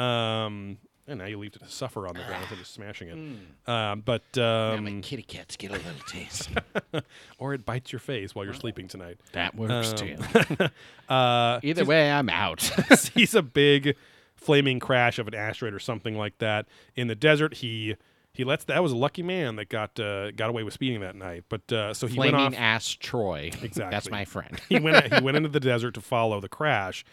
Um, 0.00 0.78
and 1.06 1.18
now 1.20 1.24
you 1.24 1.38
leave 1.38 1.54
it 1.56 1.58
to 1.60 1.68
suffer 1.70 2.06
on 2.06 2.14
the 2.14 2.20
ground 2.20 2.42
instead 2.42 2.52
of 2.54 2.58
just 2.60 2.74
smashing 2.74 3.08
it. 3.08 3.68
Um, 3.70 4.02
but 4.02 4.36
um, 4.38 5.00
kitty 5.00 5.22
cats 5.22 5.56
get 5.56 5.70
a 5.70 5.74
little 5.74 5.92
taste. 6.06 6.50
or 7.38 7.54
it 7.54 7.64
bites 7.64 7.92
your 7.92 7.98
face 7.98 8.34
while 8.34 8.44
you're 8.44 8.52
sleeping 8.54 8.88
tonight. 8.88 9.18
that 9.32 9.54
works 9.54 9.92
too. 9.94 10.16
Uh, 11.08 11.58
Either 11.62 11.86
way, 11.86 12.10
I'm 12.12 12.28
out. 12.28 12.60
sees 12.94 13.34
a 13.34 13.40
big 13.40 13.96
flaming 14.36 14.78
crash 14.78 15.18
of 15.18 15.26
an 15.26 15.34
asteroid 15.34 15.72
or 15.72 15.78
something 15.78 16.14
like 16.18 16.36
that 16.38 16.66
in 16.94 17.06
the 17.08 17.14
desert. 17.14 17.54
He 17.54 17.96
he 18.38 18.44
lets 18.44 18.64
that 18.66 18.80
was 18.84 18.92
a 18.92 18.96
lucky 18.96 19.24
man 19.24 19.56
that 19.56 19.68
got 19.68 19.98
uh, 19.98 20.30
got 20.30 20.48
away 20.48 20.62
with 20.62 20.72
speeding 20.72 21.00
that 21.00 21.16
night. 21.16 21.42
But 21.48 21.70
uh, 21.72 21.92
so 21.92 22.06
he 22.06 22.16
went 22.16 22.30
Flaming 22.30 22.54
off. 22.54 22.60
ass 22.60 22.88
Troy. 22.88 23.50
Exactly. 23.62 23.90
That's 23.90 24.08
my 24.10 24.24
friend. 24.24 24.58
he 24.68 24.78
went 24.78 25.12
he 25.12 25.20
went 25.20 25.36
into 25.36 25.48
the 25.50 25.58
desert 25.60 25.92
to 25.94 26.00
follow 26.00 26.40
the 26.40 26.48
crash, 26.48 27.04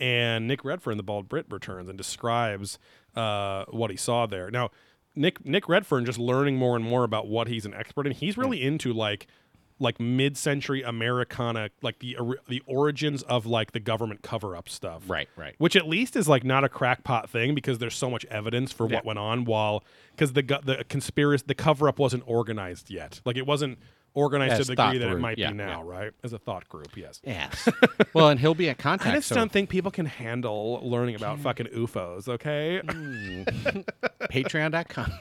and 0.00 0.48
Nick 0.48 0.64
Redfern, 0.64 0.96
the 0.96 1.04
bald 1.04 1.28
Brit, 1.28 1.46
returns 1.48 1.88
and 1.88 1.96
describes 1.96 2.80
uh, 3.14 3.64
what 3.70 3.92
he 3.92 3.96
saw 3.96 4.26
there. 4.26 4.50
Now, 4.50 4.70
Nick 5.14 5.46
Nick 5.46 5.68
Redfern 5.68 6.04
just 6.04 6.18
learning 6.18 6.56
more 6.56 6.74
and 6.74 6.84
more 6.84 7.04
about 7.04 7.28
what 7.28 7.46
he's 7.46 7.64
an 7.64 7.74
expert 7.74 8.06
in. 8.06 8.12
He's 8.12 8.36
really 8.36 8.60
into 8.60 8.92
like 8.92 9.28
like 9.82 10.00
mid-century 10.00 10.82
Americana, 10.82 11.70
like 11.82 11.98
the 11.98 12.16
the 12.48 12.62
origins 12.66 13.22
of 13.24 13.44
like 13.46 13.72
the 13.72 13.80
government 13.80 14.22
cover-up 14.22 14.68
stuff. 14.68 15.02
Right, 15.08 15.28
right. 15.36 15.54
Which 15.58 15.76
at 15.76 15.88
least 15.88 16.16
is 16.16 16.28
like 16.28 16.44
not 16.44 16.64
a 16.64 16.68
crackpot 16.68 17.28
thing 17.28 17.54
because 17.54 17.78
there's 17.78 17.96
so 17.96 18.08
much 18.08 18.24
evidence 18.26 18.72
for 18.72 18.86
what 18.86 19.04
went 19.04 19.18
on 19.18 19.44
while 19.44 19.84
because 20.14 20.32
the 20.32 20.42
the 20.42 20.84
conspiracy 20.88 21.44
the 21.46 21.54
cover-up 21.54 21.98
wasn't 21.98 22.22
organized 22.26 22.90
yet. 22.90 23.20
Like 23.24 23.36
it 23.36 23.46
wasn't 23.46 23.78
organized 24.14 24.52
As 24.52 24.66
to 24.66 24.74
the 24.74 24.76
degree 24.76 24.98
that 24.98 25.08
it 25.10 25.18
might 25.18 25.38
yeah, 25.38 25.50
be 25.50 25.56
now, 25.56 25.82
yeah. 25.86 25.98
right? 25.98 26.12
As 26.22 26.32
a 26.32 26.38
thought 26.38 26.68
group, 26.68 26.96
yes. 26.96 27.20
Yes. 27.24 27.68
well, 28.14 28.28
and 28.28 28.38
he'll 28.38 28.54
be 28.54 28.68
at 28.68 28.78
contact. 28.78 29.10
I 29.10 29.16
just 29.16 29.28
so 29.28 29.34
don't 29.34 29.50
think 29.50 29.70
people 29.70 29.90
can 29.90 30.06
handle 30.06 30.80
learning 30.82 31.14
about 31.14 31.38
fucking 31.38 31.66
UFOs, 31.68 32.28
okay? 32.28 32.80
Mm. 32.84 33.84
Patreon.com. 34.30 35.12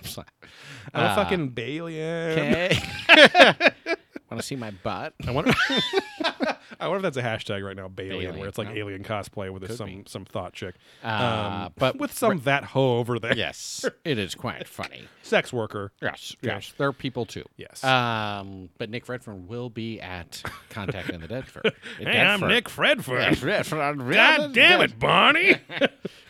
I'm 0.93 1.03
a 1.03 1.05
Uh, 1.05 1.15
fucking 1.15 1.51
Balian. 1.51 2.83
Want 4.31 4.41
to 4.41 4.47
see 4.47 4.55
my 4.55 4.71
butt? 4.71 5.13
I 5.27 5.31
wonder 5.31 5.51
I 6.79 6.87
wonder 6.87 7.05
if 7.05 7.13
that's 7.13 7.17
a 7.17 7.21
hashtag 7.21 7.65
right 7.65 7.75
now, 7.75 7.89
Balian, 7.89 8.21
Balian, 8.21 8.37
where 8.37 8.47
it's 8.47 8.57
like 8.57 8.69
no. 8.69 8.75
alien 8.75 9.03
cosplay 9.03 9.51
with 9.51 9.63
Could 9.67 9.75
some 9.77 9.87
be. 9.87 10.03
some 10.07 10.23
thought 10.23 10.53
chick. 10.53 10.75
Uh, 11.03 11.65
um, 11.67 11.73
but 11.77 11.97
with 11.99 12.13
some 12.17 12.39
that 12.41 12.63
hoe 12.63 12.97
over 12.99 13.19
there. 13.19 13.35
Yes, 13.35 13.83
it 14.05 14.17
is 14.17 14.33
quite 14.33 14.69
funny. 14.69 15.03
Sex 15.21 15.51
worker. 15.51 15.91
Yes, 16.01 16.33
Yeah. 16.41 16.53
yes, 16.55 16.73
they're 16.77 16.93
people 16.93 17.25
too. 17.25 17.43
Yes. 17.57 17.83
Um, 17.83 18.69
but 18.77 18.89
Nick 18.89 19.09
Redfern 19.09 19.47
will 19.47 19.69
be 19.69 19.99
at 19.99 20.41
Contact 20.69 21.09
in 21.09 21.19
the 21.19 21.27
Deadford. 21.27 21.73
Hey, 21.99 22.19
I'm 22.19 22.39
Nick 22.47 22.69
Fredford. 22.69 23.41
Redford. 23.43 24.13
God 24.13 24.53
damn 24.53 24.81
it, 24.81 24.97
Barney. 24.97 25.57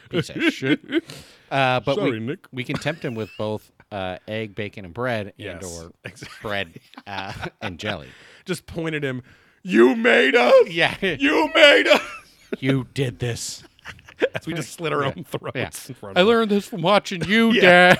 Piece 0.09 0.29
of 0.29 0.41
shit. 0.51 0.81
Uh, 1.51 1.79
but 1.81 1.95
Sorry, 1.95 2.11
we, 2.13 2.19
Nick. 2.19 2.47
we 2.51 2.63
can 2.63 2.77
tempt 2.77 3.05
him 3.05 3.13
with 3.15 3.29
both 3.37 3.71
uh, 3.91 4.17
egg, 4.27 4.55
bacon, 4.55 4.85
and 4.85 4.93
bread, 4.93 5.33
Yes, 5.37 5.63
and 5.63 5.85
or 5.87 5.91
exactly. 6.05 6.37
bread 6.41 6.79
uh, 7.07 7.33
and 7.61 7.77
jelly. 7.79 8.07
Just 8.45 8.65
pointed 8.65 9.03
him. 9.03 9.21
You 9.63 9.95
made 9.95 10.35
us. 10.35 10.53
Yeah, 10.69 10.95
You 11.01 11.49
made 11.53 11.87
us. 11.87 12.01
you 12.59 12.87
did 12.93 13.19
this. 13.19 13.63
As 14.35 14.45
we 14.45 14.53
just 14.53 14.73
slit 14.73 14.93
our 14.93 15.03
own 15.03 15.23
throats 15.27 15.55
Yeah. 15.55 15.69
in 15.89 15.95
front 15.95 16.17
I 16.17 16.21
of 16.21 16.27
him. 16.27 16.33
learned 16.33 16.51
this 16.51 16.67
from 16.67 16.81
watching 16.83 17.23
you. 17.25 17.59
Dad. 17.59 17.97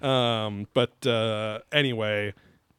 Um, 0.00 0.66
but 0.74 1.06
uh, 1.06 1.60
anyway, 1.72 2.34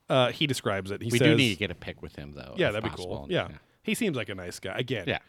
uh, 0.10 0.32
he 0.32 0.48
describes 0.48 0.92
it. 0.92 1.02
He 1.02 1.10
we 1.12 1.18
says, 1.18 1.28
do 1.28 1.36
need 1.36 1.54
to 1.54 1.60
get 1.60 1.72
a 1.72 1.76
pic 1.76 2.02
with 2.02 2.16
him, 2.16 2.34
though. 2.36 2.54
Yeah, 2.58 2.68
if 2.68 2.74
that'd 2.74 2.84
be 2.84 2.90
possible. 2.90 3.18
cool. 3.20 3.28
Yeah. 3.30 3.48
he 3.84 3.96
seems 3.96 4.16
like 4.16 4.30
a 4.30 4.36
nice 4.36 4.60
guy. 4.60 4.76
Again, 4.78 5.06
Yeah. 5.08 5.20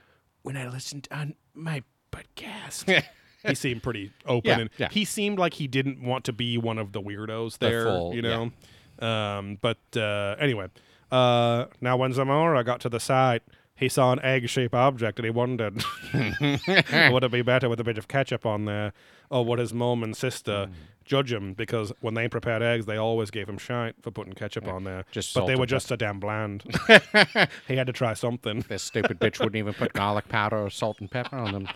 When 0.43 0.57
I 0.57 0.69
listened 0.69 1.09
on 1.11 1.35
my 1.55 1.83
podcast, 2.13 3.03
he 3.47 3.55
seemed 3.55 3.83
pretty 3.83 4.13
open, 4.27 4.49
Yeah, 4.51 4.59
and 4.61 4.71
yeah. 4.79 4.89
he 4.91 5.05
seemed 5.05 5.39
like 5.39 5.55
he 5.55 5.67
didn't 5.67 6.03
want 6.03 6.25
to 6.25 6.33
be 6.33 6.59
one 6.59 6.79
of 6.79 6.93
the 6.93 7.01
weirdos 7.01 7.59
there. 7.59 7.85
full- 7.85 8.15
you 8.15 8.23
know. 8.23 8.53
Um, 8.99 9.59
but 9.61 9.79
uh, 9.97 10.37
anyway, 10.39 10.69
uh, 11.13 11.67
now 11.81 11.97
when 11.97 12.13
Zamora 12.13 12.65
got 12.65 12.81
to 12.81 12.89
the 12.89 13.01
site. 13.01 13.43
He 13.79 13.91
saw 13.91 14.11
an 14.11 14.21
egg-shaped 14.23 14.73
object, 14.75 15.19
and 15.19 15.27
he 15.27 15.31
wondered, 15.31 15.85
would 16.15 17.25
it 17.25 17.31
be 17.31 17.43
better 17.43 17.69
with 17.69 17.79
a 17.79 17.85
bit 17.85 17.99
of 17.99 18.09
ketchup 18.09 18.47
on 18.47 18.65
there, 18.65 18.95
or 19.31 19.45
would 19.45 19.59
his 19.59 19.75
mom 19.75 20.03
and 20.03 20.17
sister 20.17 20.71
judge 21.05 21.31
him 21.31 21.53
because 21.53 21.93
when 22.01 22.15
they 22.15 22.27
prepared 22.27 22.63
eggs, 22.63 22.87
they 22.87 22.97
always 22.97 23.31
gave 23.31 23.47
him 23.47 23.59
shite 23.59 23.95
for 24.01 24.11
putting 24.11 24.33
ketchup 24.33 24.67
on 24.67 24.85
there. 24.85 25.05
just 25.11 25.35
but 25.35 25.45
they 25.45 25.57
were 25.57 25.67
just 25.67 25.89
so 25.89 25.95
damn 25.97 26.19
bland. 26.19 26.65
he 27.69 27.77
had 27.77 27.87
to 27.87 27.93
try 27.93 28.15
something. 28.15 28.65
This 28.67 28.83
stupid 28.83 29.21
bitch 29.21 29.39
wouldn't 29.41 29.57
even 29.57 29.75
put 29.75 29.93
garlic 29.93 30.27
powder 30.31 30.57
or 30.57 30.71
salt 30.71 30.99
and 31.01 31.11
pepper 31.11 31.37
on 31.37 31.53
them. 31.53 31.69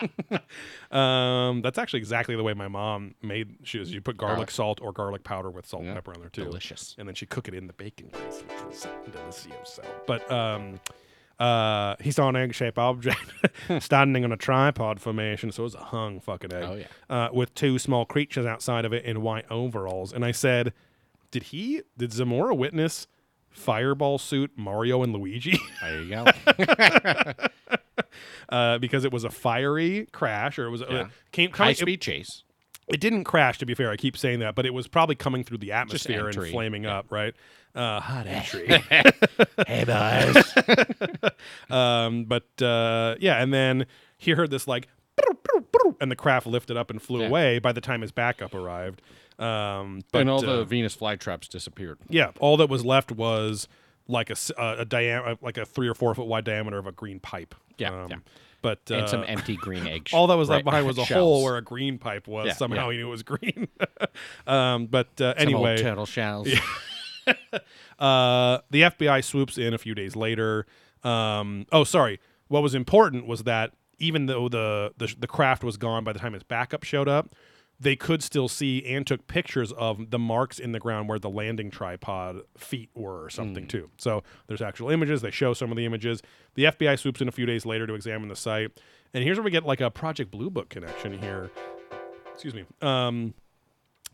Um, 0.90 1.62
that's 1.62 1.78
actually 1.78 1.98
exactly 1.98 2.36
the 2.36 2.42
way 2.42 2.54
my 2.54 2.68
mom 2.68 3.14
made. 3.22 3.56
She 3.64 3.78
was 3.78 3.92
you 3.92 4.00
put 4.00 4.16
garlic, 4.16 4.36
Garlic. 4.36 4.50
salt 4.50 4.80
or 4.80 4.92
garlic 4.92 5.24
powder 5.24 5.50
with 5.50 5.66
salt 5.66 5.82
Yeah, 5.82 5.88
and 5.90 5.96
pepper 5.96 6.12
on 6.14 6.20
there 6.20 6.30
too. 6.30 6.44
delicious. 6.44 6.94
And 6.98 7.08
then 7.08 7.14
she 7.14 7.26
cook 7.26 7.48
it 7.48 7.54
in 7.54 7.66
the 7.66 7.72
bacon 7.72 8.08
grease, 8.12 8.42
which 8.48 8.62
was 8.64 8.86
delicioso. 9.10 9.84
But 10.06 10.30
um, 10.30 10.78
uh, 11.40 11.96
he 12.00 12.10
saw 12.12 12.28
an 12.28 12.36
egg-shaped 12.36 12.78
object 12.78 13.18
standing 13.80 14.24
on 14.24 14.32
a 14.32 14.36
tripod 14.36 15.00
formation, 15.00 15.50
so 15.50 15.62
it 15.62 15.64
was 15.64 15.74
a 15.74 15.78
hung 15.84 16.20
fucking 16.20 16.52
egg. 16.52 16.64
Oh, 16.64 16.74
yeah. 16.76 16.86
Uh, 17.10 17.28
with 17.32 17.52
two 17.54 17.78
small 17.78 18.04
creatures 18.04 18.46
outside 18.46 18.84
of 18.84 18.92
it 18.92 19.04
in 19.04 19.22
white 19.22 19.44
overalls, 19.50 20.12
and 20.12 20.24
I 20.24 20.30
said, 20.32 20.72
"Did 21.32 21.44
he? 21.44 21.82
Did 21.98 22.12
Zamora 22.12 22.54
witness?" 22.54 23.06
Fireball 23.50 24.18
suit 24.18 24.50
Mario 24.54 25.02
and 25.02 25.14
Luigi 25.14 25.58
There 25.80 26.02
you 26.02 26.10
go. 26.10 26.26
uh, 28.48 28.78
because 28.78 29.04
it 29.04 29.12
was 29.12 29.24
a 29.24 29.30
fiery 29.30 30.06
crash 30.12 30.58
or 30.58 30.66
it 30.66 30.70
was 30.70 30.82
Yeah. 30.88 30.96
uh, 30.96 31.08
came 31.32 31.50
High 31.50 31.56
coming, 31.56 31.70
it- 31.72 31.78
speed 31.78 32.00
chase. 32.00 32.42
it 32.88 33.00
didn't 33.00 33.24
crash 33.24 33.58
to 33.58 33.66
be 33.66 33.74
fair 33.74 33.90
i 33.90 33.96
keep 33.96 34.16
saying 34.16 34.38
that 34.40 34.54
but 34.54 34.64
it 34.66 34.72
was 34.74 34.86
probably 34.88 35.14
coming 35.16 35.42
through 35.44 35.58
the 35.58 35.72
atmosphere 35.72 36.26
and 36.26 36.36
entry. 36.36 36.50
flaming 36.50 36.86
up 36.86 37.06
right 37.10 37.34
uh, 37.74 38.00
hot 38.00 38.26
entry 38.26 38.66
Hey, 39.66 39.84
boys. 40.32 40.44
um, 41.70 42.24
but 42.24 42.46
uh, 42.62 43.16
yeah 43.20 43.42
and 43.42 43.52
then 43.52 43.86
he 44.18 44.30
heard 44.32 44.50
this 44.50 44.66
like 44.68 44.88
and 46.00 46.10
the 46.10 46.16
craft 46.16 46.46
lifted 46.46 46.76
up 46.76 46.90
and 46.90 47.00
flew 47.00 47.20
Yeah. 47.20 47.28
away 47.28 47.58
by 47.58 47.72
the 47.72 47.80
time 47.80 48.02
his 48.02 48.12
backup 48.12 48.54
arrived 48.54 49.02
um, 49.38 50.00
but 50.12 50.20
and 50.22 50.30
all 50.30 50.38
uh, 50.48 50.56
the 50.58 50.64
Venus 50.64 50.96
flytraps 50.96 51.48
disappeared. 51.48 51.98
yeah 52.08 52.30
all 52.40 52.56
that 52.58 52.68
was 52.70 52.84
left 52.84 53.12
was 53.12 53.68
like 54.08 54.30
a, 54.30 54.32
s- 54.32 54.52
uh, 54.56 54.76
a 54.78 54.86
diam- 54.86 55.36
like 55.42 55.58
a 55.58 55.66
three 55.66 55.88
or 55.88 55.94
four 55.94 56.14
foot 56.14 56.26
wide 56.26 56.44
diameter 56.44 56.78
of 56.78 56.86
a 56.86 56.92
green 56.92 57.18
pipe 57.20 57.54
Yeah, 57.78 58.02
um, 58.04 58.10
yeah. 58.10 58.16
but 58.62 58.80
uh, 58.90 58.94
And 58.94 59.08
some 59.08 59.24
empty 59.26 59.56
green 59.56 59.86
eggs. 59.88 60.12
all 60.12 60.26
that 60.28 60.34
was 60.36 60.48
right, 60.48 60.56
left 60.56 60.64
behind 60.64 60.86
was 60.86 60.98
a 60.98 61.04
shells. 61.06 61.18
hole 61.20 61.44
where 61.44 61.56
a 61.56 61.62
green 61.62 61.98
pipe 61.98 62.26
was. 62.28 62.46
Yeah, 62.46 62.54
Somehow 62.54 62.90
he 62.90 62.98
knew 62.98 63.08
it 63.08 63.10
was 63.10 63.22
green. 63.22 63.68
um, 64.46 64.86
but 64.86 65.20
uh, 65.20 65.34
anyway, 65.36 65.76
turtle 65.76 66.06
shells. 66.06 66.48
uh, 67.98 68.58
the 68.70 68.82
FBI 68.82 69.24
swoops 69.24 69.58
in 69.58 69.74
a 69.74 69.78
few 69.78 69.94
days 69.94 70.16
later. 70.16 70.66
Um, 71.02 71.66
oh, 71.72 71.84
sorry. 71.84 72.20
What 72.48 72.62
was 72.62 72.74
important 72.74 73.26
was 73.26 73.42
that 73.44 73.72
even 73.98 74.26
though 74.26 74.48
the, 74.48 74.92
the 74.98 75.14
the 75.18 75.26
craft 75.26 75.64
was 75.64 75.76
gone 75.76 76.04
by 76.04 76.12
the 76.12 76.18
time 76.18 76.32
his 76.34 76.42
backup 76.42 76.84
showed 76.84 77.08
up, 77.08 77.34
they 77.78 77.96
could 77.96 78.22
still 78.22 78.48
see 78.48 78.84
and 78.86 79.06
took 79.06 79.26
pictures 79.26 79.72
of 79.72 80.10
the 80.10 80.18
marks 80.18 80.58
in 80.58 80.72
the 80.72 80.80
ground 80.80 81.08
where 81.08 81.18
the 81.18 81.28
landing 81.28 81.70
tripod 81.70 82.40
feet 82.56 82.90
were 82.94 83.24
or 83.24 83.30
something 83.30 83.66
too. 83.66 83.90
So 83.98 84.22
there's 84.46 84.62
actual 84.62 84.90
images. 84.90 85.20
They 85.20 85.30
show 85.30 85.52
some 85.52 85.70
of 85.70 85.76
the 85.76 85.84
images. 85.84 86.22
The 86.54 86.64
FBI 86.64 86.98
swoops 86.98 87.20
in 87.20 87.28
a 87.28 87.32
few 87.32 87.44
days 87.44 87.66
later 87.66 87.86
to 87.86 87.94
examine 87.94 88.28
the 88.28 88.36
site. 88.36 88.80
And 89.12 89.22
here's 89.22 89.36
where 89.36 89.44
we 89.44 89.50
get 89.50 89.66
like 89.66 89.80
a 89.80 89.90
Project 89.90 90.30
Blue 90.30 90.48
Book 90.48 90.70
connection 90.70 91.18
here. 91.18 91.50
Excuse 92.32 92.54
me. 92.54 92.64
Um, 92.80 93.34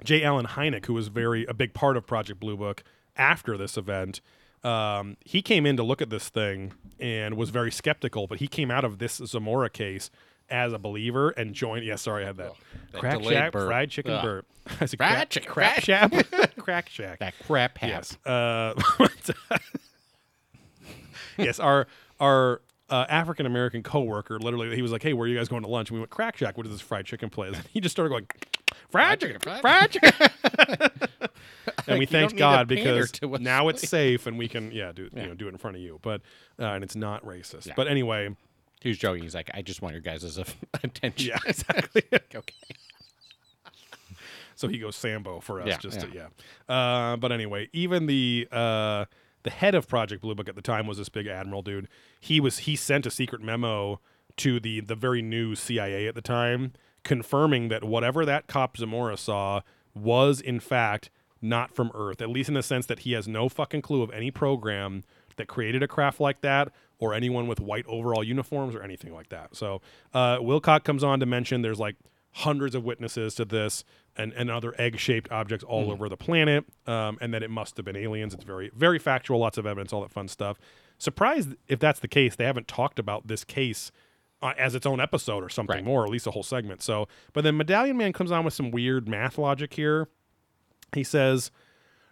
J. 0.02 0.24
Allen 0.24 0.46
Hynek, 0.46 0.86
who 0.86 0.94
was 0.94 1.08
very 1.08 1.44
a 1.46 1.54
big 1.54 1.72
part 1.72 1.96
of 1.96 2.06
Project 2.06 2.40
Blue 2.40 2.56
Book 2.56 2.82
after 3.16 3.56
this 3.56 3.76
event, 3.76 4.20
um, 4.64 5.16
he 5.24 5.42
came 5.42 5.66
in 5.66 5.76
to 5.76 5.82
look 5.82 6.02
at 6.02 6.10
this 6.10 6.28
thing 6.28 6.72
and 6.98 7.36
was 7.36 7.50
very 7.50 7.70
skeptical. 7.70 8.26
But 8.26 8.38
he 8.38 8.48
came 8.48 8.70
out 8.70 8.84
of 8.84 8.98
this 8.98 9.20
Zamora 9.24 9.70
case 9.70 10.10
as 10.52 10.72
a 10.72 10.78
believer 10.78 11.30
and 11.30 11.54
joined. 11.54 11.84
Yeah, 11.84 11.96
sorry, 11.96 12.22
I 12.24 12.26
had 12.28 12.36
that. 12.36 12.52
that 12.92 13.00
crack 13.00 13.22
shack, 13.24 13.52
burp. 13.52 13.68
fried 13.68 13.90
chicken 13.90 14.12
Ugh. 14.12 14.22
burp. 14.22 14.46
I 14.80 14.84
said 14.86 14.98
Fried 14.98 15.10
crack, 15.12 15.30
chicken- 15.30 15.50
crack 15.52 15.80
shack, 15.80 16.12
crack 16.58 16.88
shack. 16.88 17.18
That 17.18 17.34
crap 17.44 17.78
hat. 17.78 17.88
Yes. 17.88 18.18
Uh, 18.24 18.74
yes. 21.38 21.58
Our 21.58 21.86
our 22.20 22.60
uh, 22.88 23.06
African 23.08 23.46
American 23.46 23.82
coworker 23.82 24.38
literally 24.38 24.74
he 24.76 24.82
was 24.82 24.92
like, 24.92 25.02
"Hey, 25.02 25.12
where 25.14 25.24
are 25.24 25.28
you 25.28 25.36
guys 25.36 25.48
going 25.48 25.62
to 25.62 25.68
lunch?" 25.68 25.88
And 25.90 25.96
we 25.96 26.00
went 26.00 26.10
Crack 26.10 26.36
Shack. 26.36 26.56
What 26.56 26.66
is 26.66 26.72
this 26.72 26.80
fried 26.80 27.06
chicken 27.06 27.30
place? 27.30 27.56
And 27.56 27.66
he 27.72 27.80
just 27.80 27.92
started 27.94 28.10
going 28.10 28.26
fried 28.90 29.20
chicken, 29.20 29.40
fried 29.60 29.90
chicken. 29.90 30.12
and 31.86 31.98
we 31.98 32.06
thanked 32.06 32.10
don't 32.10 32.20
need 32.22 32.28
to 32.30 32.36
God 32.36 32.68
because 32.68 33.10
now 33.40 33.68
it's 33.68 33.88
safe 33.88 34.26
and 34.26 34.38
we 34.38 34.46
can 34.48 34.70
yeah 34.72 34.92
do 34.92 35.08
you 35.14 35.26
know 35.26 35.34
do 35.34 35.46
it 35.46 35.52
in 35.52 35.58
front 35.58 35.76
of 35.76 35.82
you, 35.82 35.98
but 36.02 36.20
uh, 36.60 36.66
and 36.66 36.84
it's 36.84 36.94
not 36.96 37.24
racist. 37.24 37.66
Yeah. 37.66 37.72
But 37.76 37.88
anyway, 37.88 38.36
He 38.82 38.88
was 38.88 38.98
joking. 38.98 39.22
He's 39.22 39.34
like, 39.34 39.50
I 39.54 39.62
just 39.62 39.80
want 39.82 39.94
your 39.94 40.02
guys' 40.02 40.38
attention. 40.82 41.28
yeah, 41.28 41.38
exactly. 41.46 42.02
okay. 42.34 42.54
so 44.54 44.68
he 44.68 44.78
goes 44.78 44.96
Sambo 44.96 45.40
for 45.40 45.60
us 45.60 45.68
Yeah, 45.68 45.78
just 45.78 46.00
to 46.00 46.08
yeah. 46.12 46.28
Uh, 46.74 47.16
but 47.16 47.32
anyway, 47.32 47.68
even 47.72 48.06
the 48.06 48.48
uh, 48.50 49.04
the 49.44 49.50
head 49.50 49.74
of 49.74 49.88
Project 49.88 50.22
Blue 50.22 50.34
Book 50.34 50.48
at 50.48 50.54
the 50.56 50.62
time 50.62 50.86
was 50.86 50.98
this 50.98 51.08
big 51.08 51.26
admiral 51.26 51.62
dude. 51.62 51.88
He 52.20 52.40
was 52.40 52.58
he 52.58 52.76
sent 52.76 53.06
a 53.06 53.10
secret 53.10 53.40
memo 53.42 54.00
to 54.38 54.58
the 54.60 54.80
the 54.80 54.94
very 54.94 55.22
new 55.22 55.54
CIA 55.54 56.06
at 56.06 56.14
the 56.14 56.22
time, 56.22 56.72
confirming 57.04 57.68
that 57.68 57.84
whatever 57.84 58.24
that 58.24 58.46
cop 58.46 58.76
Zamora 58.76 59.16
saw 59.16 59.60
was 59.94 60.40
in 60.40 60.58
fact 60.60 61.10
not 61.40 61.74
from 61.74 61.90
Earth. 61.94 62.22
At 62.22 62.30
least 62.30 62.48
in 62.48 62.54
the 62.54 62.62
sense 62.62 62.86
that 62.86 63.00
he 63.00 63.12
has 63.12 63.26
no 63.26 63.48
fucking 63.48 63.82
clue 63.82 64.02
of 64.02 64.10
any 64.12 64.30
program 64.30 65.02
that 65.36 65.48
created 65.48 65.82
a 65.82 65.88
craft 65.88 66.20
like 66.20 66.40
that 66.42 66.72
or 67.02 67.12
anyone 67.12 67.48
with 67.48 67.58
white 67.60 67.84
overall 67.88 68.22
uniforms 68.22 68.76
or 68.76 68.82
anything 68.82 69.12
like 69.12 69.28
that. 69.30 69.56
So 69.56 69.80
uh, 70.14 70.36
Wilcock 70.38 70.84
comes 70.84 71.02
on 71.02 71.18
to 71.18 71.26
mention 71.26 71.62
there's 71.62 71.80
like 71.80 71.96
hundreds 72.34 72.76
of 72.76 72.84
witnesses 72.84 73.34
to 73.34 73.44
this 73.44 73.82
and, 74.16 74.32
and 74.34 74.50
other 74.50 74.72
egg-shaped 74.78 75.30
objects 75.32 75.64
all 75.64 75.90
over 75.90 76.08
the 76.08 76.16
planet 76.16 76.64
um, 76.86 77.18
and 77.20 77.34
that 77.34 77.42
it 77.42 77.50
must 77.50 77.76
have 77.76 77.84
been 77.84 77.96
aliens. 77.96 78.32
It's 78.34 78.44
very 78.44 78.70
very 78.74 79.00
factual 79.00 79.38
lots 79.40 79.58
of 79.58 79.66
evidence 79.66 79.92
all 79.92 80.02
that 80.02 80.12
fun 80.12 80.28
stuff. 80.28 80.58
Surprised 80.96 81.56
if 81.66 81.80
that's 81.80 81.98
the 81.98 82.08
case 82.08 82.36
they 82.36 82.44
haven't 82.44 82.68
talked 82.68 83.00
about 83.00 83.26
this 83.26 83.42
case 83.42 83.90
uh, 84.40 84.52
as 84.56 84.76
its 84.76 84.86
own 84.86 85.00
episode 85.00 85.42
or 85.42 85.48
something 85.48 85.76
Right. 85.78 85.84
more 85.84 86.02
or 86.02 86.04
at 86.04 86.10
least 86.10 86.28
a 86.28 86.30
whole 86.30 86.44
segment. 86.44 86.82
So 86.82 87.08
but 87.32 87.42
then 87.42 87.56
medallion 87.56 87.96
man 87.96 88.12
comes 88.12 88.30
on 88.30 88.44
with 88.44 88.54
some 88.54 88.70
weird 88.70 89.08
math 89.08 89.38
logic 89.38 89.74
here. 89.74 90.06
He 90.94 91.02
says 91.02 91.50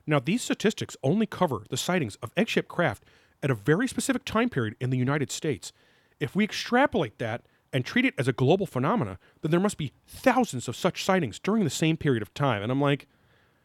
now, 0.07 0.19
these 0.19 0.43
statistics 0.43 0.97
only 1.05 1.27
cover 1.27 1.63
the 1.71 1.77
sightings 1.77 2.17
of 2.17 2.33
egg 2.37 2.49
shaped 2.49 2.69
craft 2.69 3.05
at 3.43 3.51
a 3.51 3.55
very 3.55 3.89
specific 3.89 4.25
time 4.25 4.49
period 4.49 4.77
in 4.81 4.91
the 4.91 4.99
United 4.99 5.31
States. 5.31 5.73
If 6.19 6.37
we 6.37 6.45
extrapolate 6.45 7.19
that 7.19 7.43
and 7.73 7.85
treat 7.85 8.05
it 8.05 8.15
as 8.19 8.29
a 8.29 8.33
global 8.33 8.67
phenomena, 8.67 9.19
then 9.43 9.51
there 9.51 9.61
must 9.61 9.79
be 9.79 9.93
thousands 10.07 10.69
of 10.69 10.77
such 10.77 11.05
sightings 11.05 11.39
during 11.39 11.65
the 11.65 11.71
same 11.71 11.97
period 11.97 12.23
of 12.23 12.35
time. 12.35 12.63
And 12.63 12.71
I'm 12.71 12.81
like, 12.81 13.07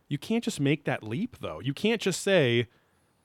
you 0.07 0.17
can't 0.17 0.43
just 0.43 0.59
make 0.59 0.85
that 0.85 1.03
leap, 1.03 1.37
though. 1.41 1.59
You 1.59 1.73
can't 1.73 1.99
just 1.99 2.21
say, 2.21 2.67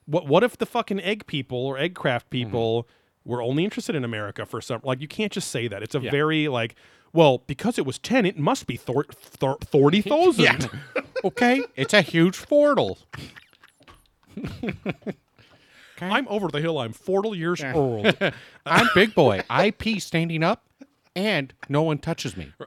what, 0.06 0.26
what 0.26 0.42
if 0.42 0.56
the 0.56 0.66
fucking 0.66 1.00
egg 1.00 1.26
people 1.26 1.58
or 1.58 1.78
egg 1.78 1.94
craft 1.94 2.26
mm-hmm. 2.26 2.46
people 2.46 2.88
were 3.24 3.42
only 3.42 3.64
interested 3.64 3.94
in 3.94 4.04
America 4.04 4.46
for 4.46 4.60
some? 4.60 4.80
Like, 4.82 5.00
you 5.00 5.08
can't 5.08 5.30
just 5.30 5.50
say 5.50 5.68
that. 5.68 5.82
It's 5.82 5.94
a 5.94 6.00
Yeah. 6.00 6.10
very, 6.10 6.48
like, 6.48 6.74
well, 7.12 7.42
because 7.46 7.78
it 7.78 7.84
was 7.84 7.98
10, 7.98 8.24
it 8.24 8.38
must 8.38 8.66
be 8.66 8.76
thor- 8.76 9.06
thor- 9.12 9.58
40,000. 9.70 10.70
Okay. 11.22 11.62
It's 11.76 11.92
a 11.92 12.00
huge 12.00 12.34
portal. 16.00 16.16
I'm 16.16 16.28
over 16.28 16.48
the 16.48 16.60
hill. 16.60 16.78
I'm 16.78 16.92
40 16.92 17.30
years 17.30 17.62
old. 17.62 18.16
I'm 18.66 18.88
big 18.94 19.14
boy. 19.14 19.42
I 19.50 19.70
pee 19.70 19.98
standing 20.00 20.42
up, 20.42 20.64
and 21.14 21.52
no 21.68 21.82
one 21.82 21.98
touches 21.98 22.36
me. 22.36 22.52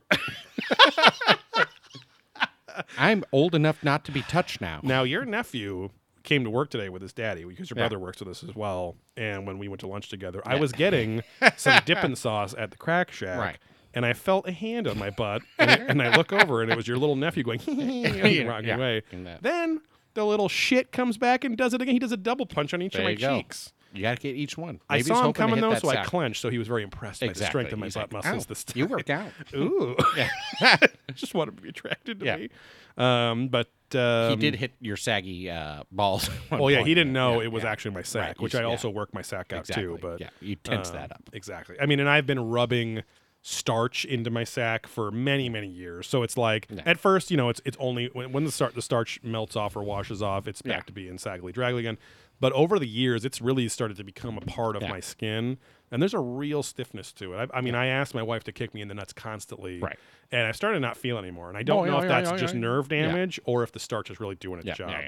I'm 2.98 3.24
old 3.32 3.54
enough 3.54 3.84
not 3.84 4.04
to 4.06 4.12
be 4.12 4.22
touched 4.24 4.60
now. 4.60 4.80
now, 4.84 5.04
your 5.04 5.26
nephew 5.26 5.90
came 6.24 6.44
to 6.44 6.50
work 6.50 6.70
today 6.70 6.90
with 6.90 7.02
his 7.02 7.14
daddy 7.14 7.44
because 7.44 7.70
your 7.70 7.78
Yeah. 7.78 7.84
brother 7.84 8.00
works 8.00 8.20
with 8.20 8.30
us 8.30 8.44
as 8.44 8.56
well. 8.56 8.96
And 9.18 9.46
when 9.46 9.60
we 9.60 9.68
went 9.68 9.82
to 9.82 9.88
lunch 9.88 10.10
together, 10.10 10.42
I 10.46 10.56
was 10.60 10.72
getting 10.72 11.22
some 11.58 11.82
dipping 11.86 12.16
sauce 12.16 12.56
at 12.58 12.72
the 12.72 12.78
crack 12.78 13.12
shack. 13.12 13.38
Right. 13.38 13.58
And 13.94 14.06
I 14.08 14.14
felt 14.14 14.48
a 14.48 14.52
hand 14.52 14.88
on 14.88 14.98
my 14.98 15.12
butt, 15.12 15.44
and, 15.60 15.70
I- 15.70 15.76
and 15.76 16.02
I 16.02 16.16
look 16.18 16.34
over, 16.34 16.64
and 16.64 16.72
it 16.72 16.76
was 16.78 16.88
your 16.88 16.98
little 16.98 17.16
nephew 17.16 17.44
going 17.44 17.60
Yeah, 17.68 18.48
rocking 18.48 18.68
yeah, 18.70 18.76
away. 18.76 19.04
in 19.12 19.26
that. 19.26 19.44
Then 19.44 19.82
the 20.14 20.26
little 20.26 20.50
shit 20.50 20.92
comes 20.92 21.18
back 21.18 21.44
and 21.44 21.58
does 21.58 21.74
it 21.74 21.82
again. 21.82 21.94
He 21.94 22.00
does 22.00 22.12
a 22.12 22.18
double 22.18 22.46
punch 22.46 22.74
on 22.74 22.82
each 22.82 22.94
There 22.94 23.02
of 23.02 23.06
my 23.06 23.12
you 23.12 23.42
cheeks. 23.42 23.74
You 23.94 24.02
got 24.02 24.16
to 24.16 24.22
get 24.22 24.36
each 24.36 24.58
one. 24.58 24.80
I 24.90 24.94
Maybe 24.96 25.02
he's 25.02 25.08
saw 25.08 25.26
him 25.28 25.34
coming 25.34 25.62
though, 25.62 25.76
so 25.76 25.90
I 25.90 26.04
clenched. 26.04 26.42
So 26.42 26.50
he 26.50 26.58
was 26.58 26.68
very 26.68 26.82
impressed 26.82 27.22
by 27.22 27.28
the 27.28 27.46
strength 27.46 27.72
of 27.74 27.80
my 27.80 27.86
He's 27.86 27.94
butt 27.94 28.12
like, 28.12 28.24
muscles 28.26 28.48
this 28.48 28.64
time. 28.64 28.80
You 28.80 28.88
worked 28.88 29.12
out. 29.12 29.30
Ooh, 29.56 29.96
I 30.62 30.80
just 31.14 31.36
wanted 31.36 31.58
to 31.58 31.62
be 31.62 31.70
attracted 31.70 32.20
to 32.20 32.26
Yeah. 32.26 32.38
me. 32.38 32.50
Um, 32.98 33.50
but 33.50 33.70
um, 33.96 34.32
he 34.32 34.36
did 34.38 34.56
hit 34.56 34.72
your 34.80 34.98
saggy 34.98 35.50
uh, 35.50 35.84
balls. 35.92 36.28
Well, 36.50 36.72
yeah, 36.72 36.78
point, 36.78 36.88
he 36.88 36.96
didn't 36.96 37.14
know 37.14 37.40
Yeah, 37.40 37.46
it 37.46 37.52
was 37.52 37.64
yeah. 37.64 37.72
actually 37.72 37.94
my 37.96 38.02
sack, 38.02 38.28
Right, 38.30 38.40
which 38.42 38.56
I 38.56 38.64
also 38.64 38.90
yeah. 38.90 38.96
work 38.96 39.14
my 39.14 39.22
sack 39.22 39.54
out 39.54 39.60
Exactly. 39.62 39.84
too. 39.84 40.00
But 40.02 40.22
yeah, 40.22 40.30
you 40.42 40.56
tense 40.56 40.90
um, 40.90 40.96
that 40.96 41.12
up. 41.12 41.30
Exactly. 41.32 41.76
I 41.80 41.86
mean, 41.86 42.00
and 42.00 42.10
I've 42.10 42.26
been 42.26 42.40
rubbing 42.50 43.04
starch 43.46 44.06
into 44.06 44.30
my 44.32 44.46
sack 44.46 44.88
for 44.88 45.12
many, 45.12 45.50
many 45.50 45.68
years. 45.68 46.08
So 46.08 46.24
it's 46.24 46.38
like 46.38 46.66
Yeah. 46.72 46.82
at 46.86 46.98
first, 46.98 47.30
you 47.30 47.36
know, 47.38 47.50
it's 47.50 47.62
it's 47.66 47.78
only 47.80 48.08
when, 48.14 48.32
when 48.32 48.46
the 48.46 48.52
start 48.52 48.74
the 48.74 48.82
starch 48.82 49.20
melts 49.22 49.56
off 49.58 49.76
or 49.76 49.84
washes 49.84 50.22
off, 50.22 50.48
it's 50.48 50.62
back 50.62 50.78
Yeah. 50.78 50.82
to 50.84 50.94
being 50.94 51.18
saggly 51.18 51.52
draggly 51.52 51.82
again. 51.82 51.98
But 52.40 52.54
over 52.54 52.80
the 52.80 52.88
years, 52.88 53.26
it's 53.26 53.42
really 53.42 53.68
started 53.68 53.98
to 53.98 54.04
become 54.04 54.38
a 54.38 54.42
part 54.42 54.76
of 54.78 54.82
Yeah. 54.82 54.90
my 54.90 55.00
skin, 55.02 55.58
and 55.92 56.02
there's 56.02 56.14
a 56.14 56.20
real 56.20 56.64
stiffness 56.64 57.12
to 57.14 57.34
it. 57.34 57.50
I, 57.54 57.58
I 57.58 57.62
mean, 57.62 57.76
I 57.76 57.86
asked 57.88 58.16
my 58.16 58.24
wife 58.24 58.44
to 58.46 58.52
kick 58.52 58.74
me 58.74 58.82
in 58.82 58.88
the 58.88 58.94
nuts 58.96 59.14
constantly, 59.14 59.80
Right. 59.80 60.00
And 60.32 60.48
I 60.48 60.52
started 60.52 60.78
to 60.78 60.80
not 60.80 60.98
feel 60.98 61.18
anymore, 61.18 61.50
and 61.50 61.58
I 61.58 61.64
don't 61.64 61.88
Oh, 61.88 61.92
know 61.92 62.00
if 62.00 62.08
that's 62.08 62.32
just 62.42 62.56
nerve 62.56 62.88
damage 62.90 63.40
or 63.46 63.62
if 63.64 63.72
the 63.74 63.80
starch 63.80 64.10
is 64.10 64.20
really 64.22 64.36
doing 64.36 64.66
its 64.66 64.78
job. 64.78 65.04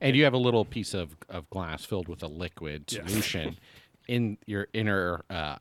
And 0.00 0.14
you 0.16 0.24
have 0.24 0.34
a 0.34 0.38
little 0.38 0.64
piece 0.64 0.92
of, 0.92 1.16
of 1.30 1.48
glass 1.50 1.84
filled 1.84 2.08
with 2.08 2.22
a 2.22 2.28
liquid 2.28 2.90
solution 2.90 3.56
in 4.08 4.36
your 4.44 4.66
inner 4.74 5.24
uh, 5.30 5.56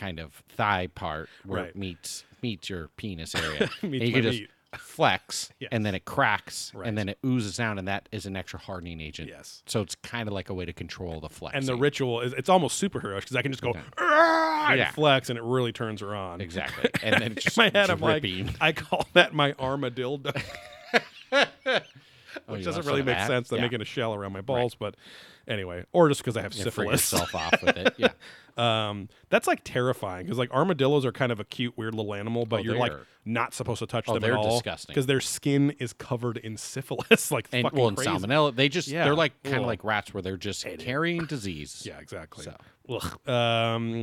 kind 0.00 0.18
of 0.18 0.42
thigh 0.56 0.86
part 0.88 1.28
where 1.44 1.60
Right. 1.62 1.68
it 1.70 1.76
meets 1.76 2.24
meets 2.42 2.70
your 2.70 2.88
penis 2.96 3.34
area. 3.34 3.68
and 3.82 3.90
Meets 3.92 4.04
you 4.06 4.12
can 4.14 4.22
just 4.22 4.40
meat. 4.40 4.50
flex, 4.78 5.52
Yes. 5.60 5.68
and 5.72 5.84
then 5.84 5.94
it 5.94 6.04
cracks, 6.06 6.72
Right. 6.74 6.88
and 6.88 6.96
then 6.96 7.08
it 7.10 7.18
oozes 7.24 7.60
out, 7.60 7.78
and 7.78 7.86
that 7.86 8.08
is 8.12 8.24
an 8.24 8.34
extra 8.34 8.58
hardening 8.58 9.00
agent. 9.00 9.28
Yes. 9.28 9.62
So 9.66 9.82
it's 9.82 9.94
kind 9.96 10.26
of 10.26 10.32
like 10.32 10.48
a 10.48 10.54
way 10.54 10.64
to 10.64 10.72
control 10.72 11.20
the 11.20 11.28
flex. 11.28 11.54
And 11.54 11.66
the 11.66 11.76
ritual 11.76 12.20
is 12.22 12.32
it's 12.32 12.48
almost 12.48 12.82
superheroish 12.82 13.20
because 13.20 13.36
I 13.36 13.42
can 13.42 13.52
just 13.52 13.62
go 13.62 13.74
"Argh!" 13.98 14.78
and 14.80 14.94
flex 14.94 15.28
and 15.30 15.38
it 15.38 15.42
really 15.42 15.72
turns 15.72 16.00
her 16.00 16.14
on. 16.14 16.40
exactly, 16.40 16.88
and 17.02 17.20
then 17.20 17.32
it's 17.32 17.44
just 17.44 17.56
my 17.58 17.68
head, 17.68 17.90
I'm 17.90 18.00
like, 18.00 18.24
I 18.60 18.72
call 18.72 19.06
that 19.12 19.34
my 19.34 19.52
armadillo, 19.58 20.18
which 22.50 22.60
you 22.60 22.64
doesn't 22.66 22.86
really 22.86 23.02
make 23.02 23.18
sense. 23.26 23.50
I'm 23.50 23.56
Yeah. 23.58 23.62
making 23.64 23.80
a 23.82 23.84
shell 23.84 24.14
around 24.14 24.32
my 24.32 24.40
balls, 24.40 24.74
but 24.74 24.94
anyway, 25.48 25.84
or 25.92 26.08
just 26.08 26.20
because 26.20 26.36
I 26.36 26.42
have 26.42 26.52
You 26.54 26.64
syphilis. 26.64 27.12
yourself 27.12 27.34
off 27.34 27.62
with 27.62 27.76
it. 27.76 27.94
Yeah. 27.98 28.08
Um, 28.56 29.08
that's 29.30 29.46
like 29.46 29.60
terrifying 29.64 30.26
because 30.26 30.36
like 30.36 30.50
armadillos 30.52 31.06
are 31.06 31.12
kind 31.12 31.32
of 31.32 31.40
a 31.40 31.44
cute, 31.44 31.78
weird 31.78 31.94
little 31.94 32.12
animal, 32.12 32.44
but 32.44 32.60
Oh, 32.60 32.62
you're 32.64 32.76
like 32.76 32.92
not 33.24 33.54
supposed 33.54 33.78
to 33.78 33.86
touch 33.86 34.04
Oh, 34.06 34.14
them 34.14 34.20
they're 34.22 34.32
at 34.32 34.38
all 34.38 34.56
disgusting. 34.58 34.92
because 34.92 35.06
their 35.06 35.20
skin 35.20 35.70
is 35.78 35.94
covered 35.94 36.36
in 36.36 36.58
syphilis, 36.58 37.30
like 37.30 37.48
And 37.52 37.62
fucking 37.62 37.78
well, 37.78 37.88
and 37.88 37.96
crazy. 37.96 38.10
salmonella, 38.10 38.54
they 38.54 38.68
just 38.68 38.88
Yeah. 38.88 39.04
they're 39.04 39.14
like 39.14 39.40
kind 39.44 39.58
of 39.58 39.66
like 39.66 39.82
rats 39.82 40.12
where 40.12 40.22
they're 40.22 40.36
just 40.36 40.66
carrying 40.78 41.24
disease. 41.26 41.84
Yeah, 41.86 42.00
exactly. 42.00 42.44
So. 42.44 43.32
Um, 43.32 44.02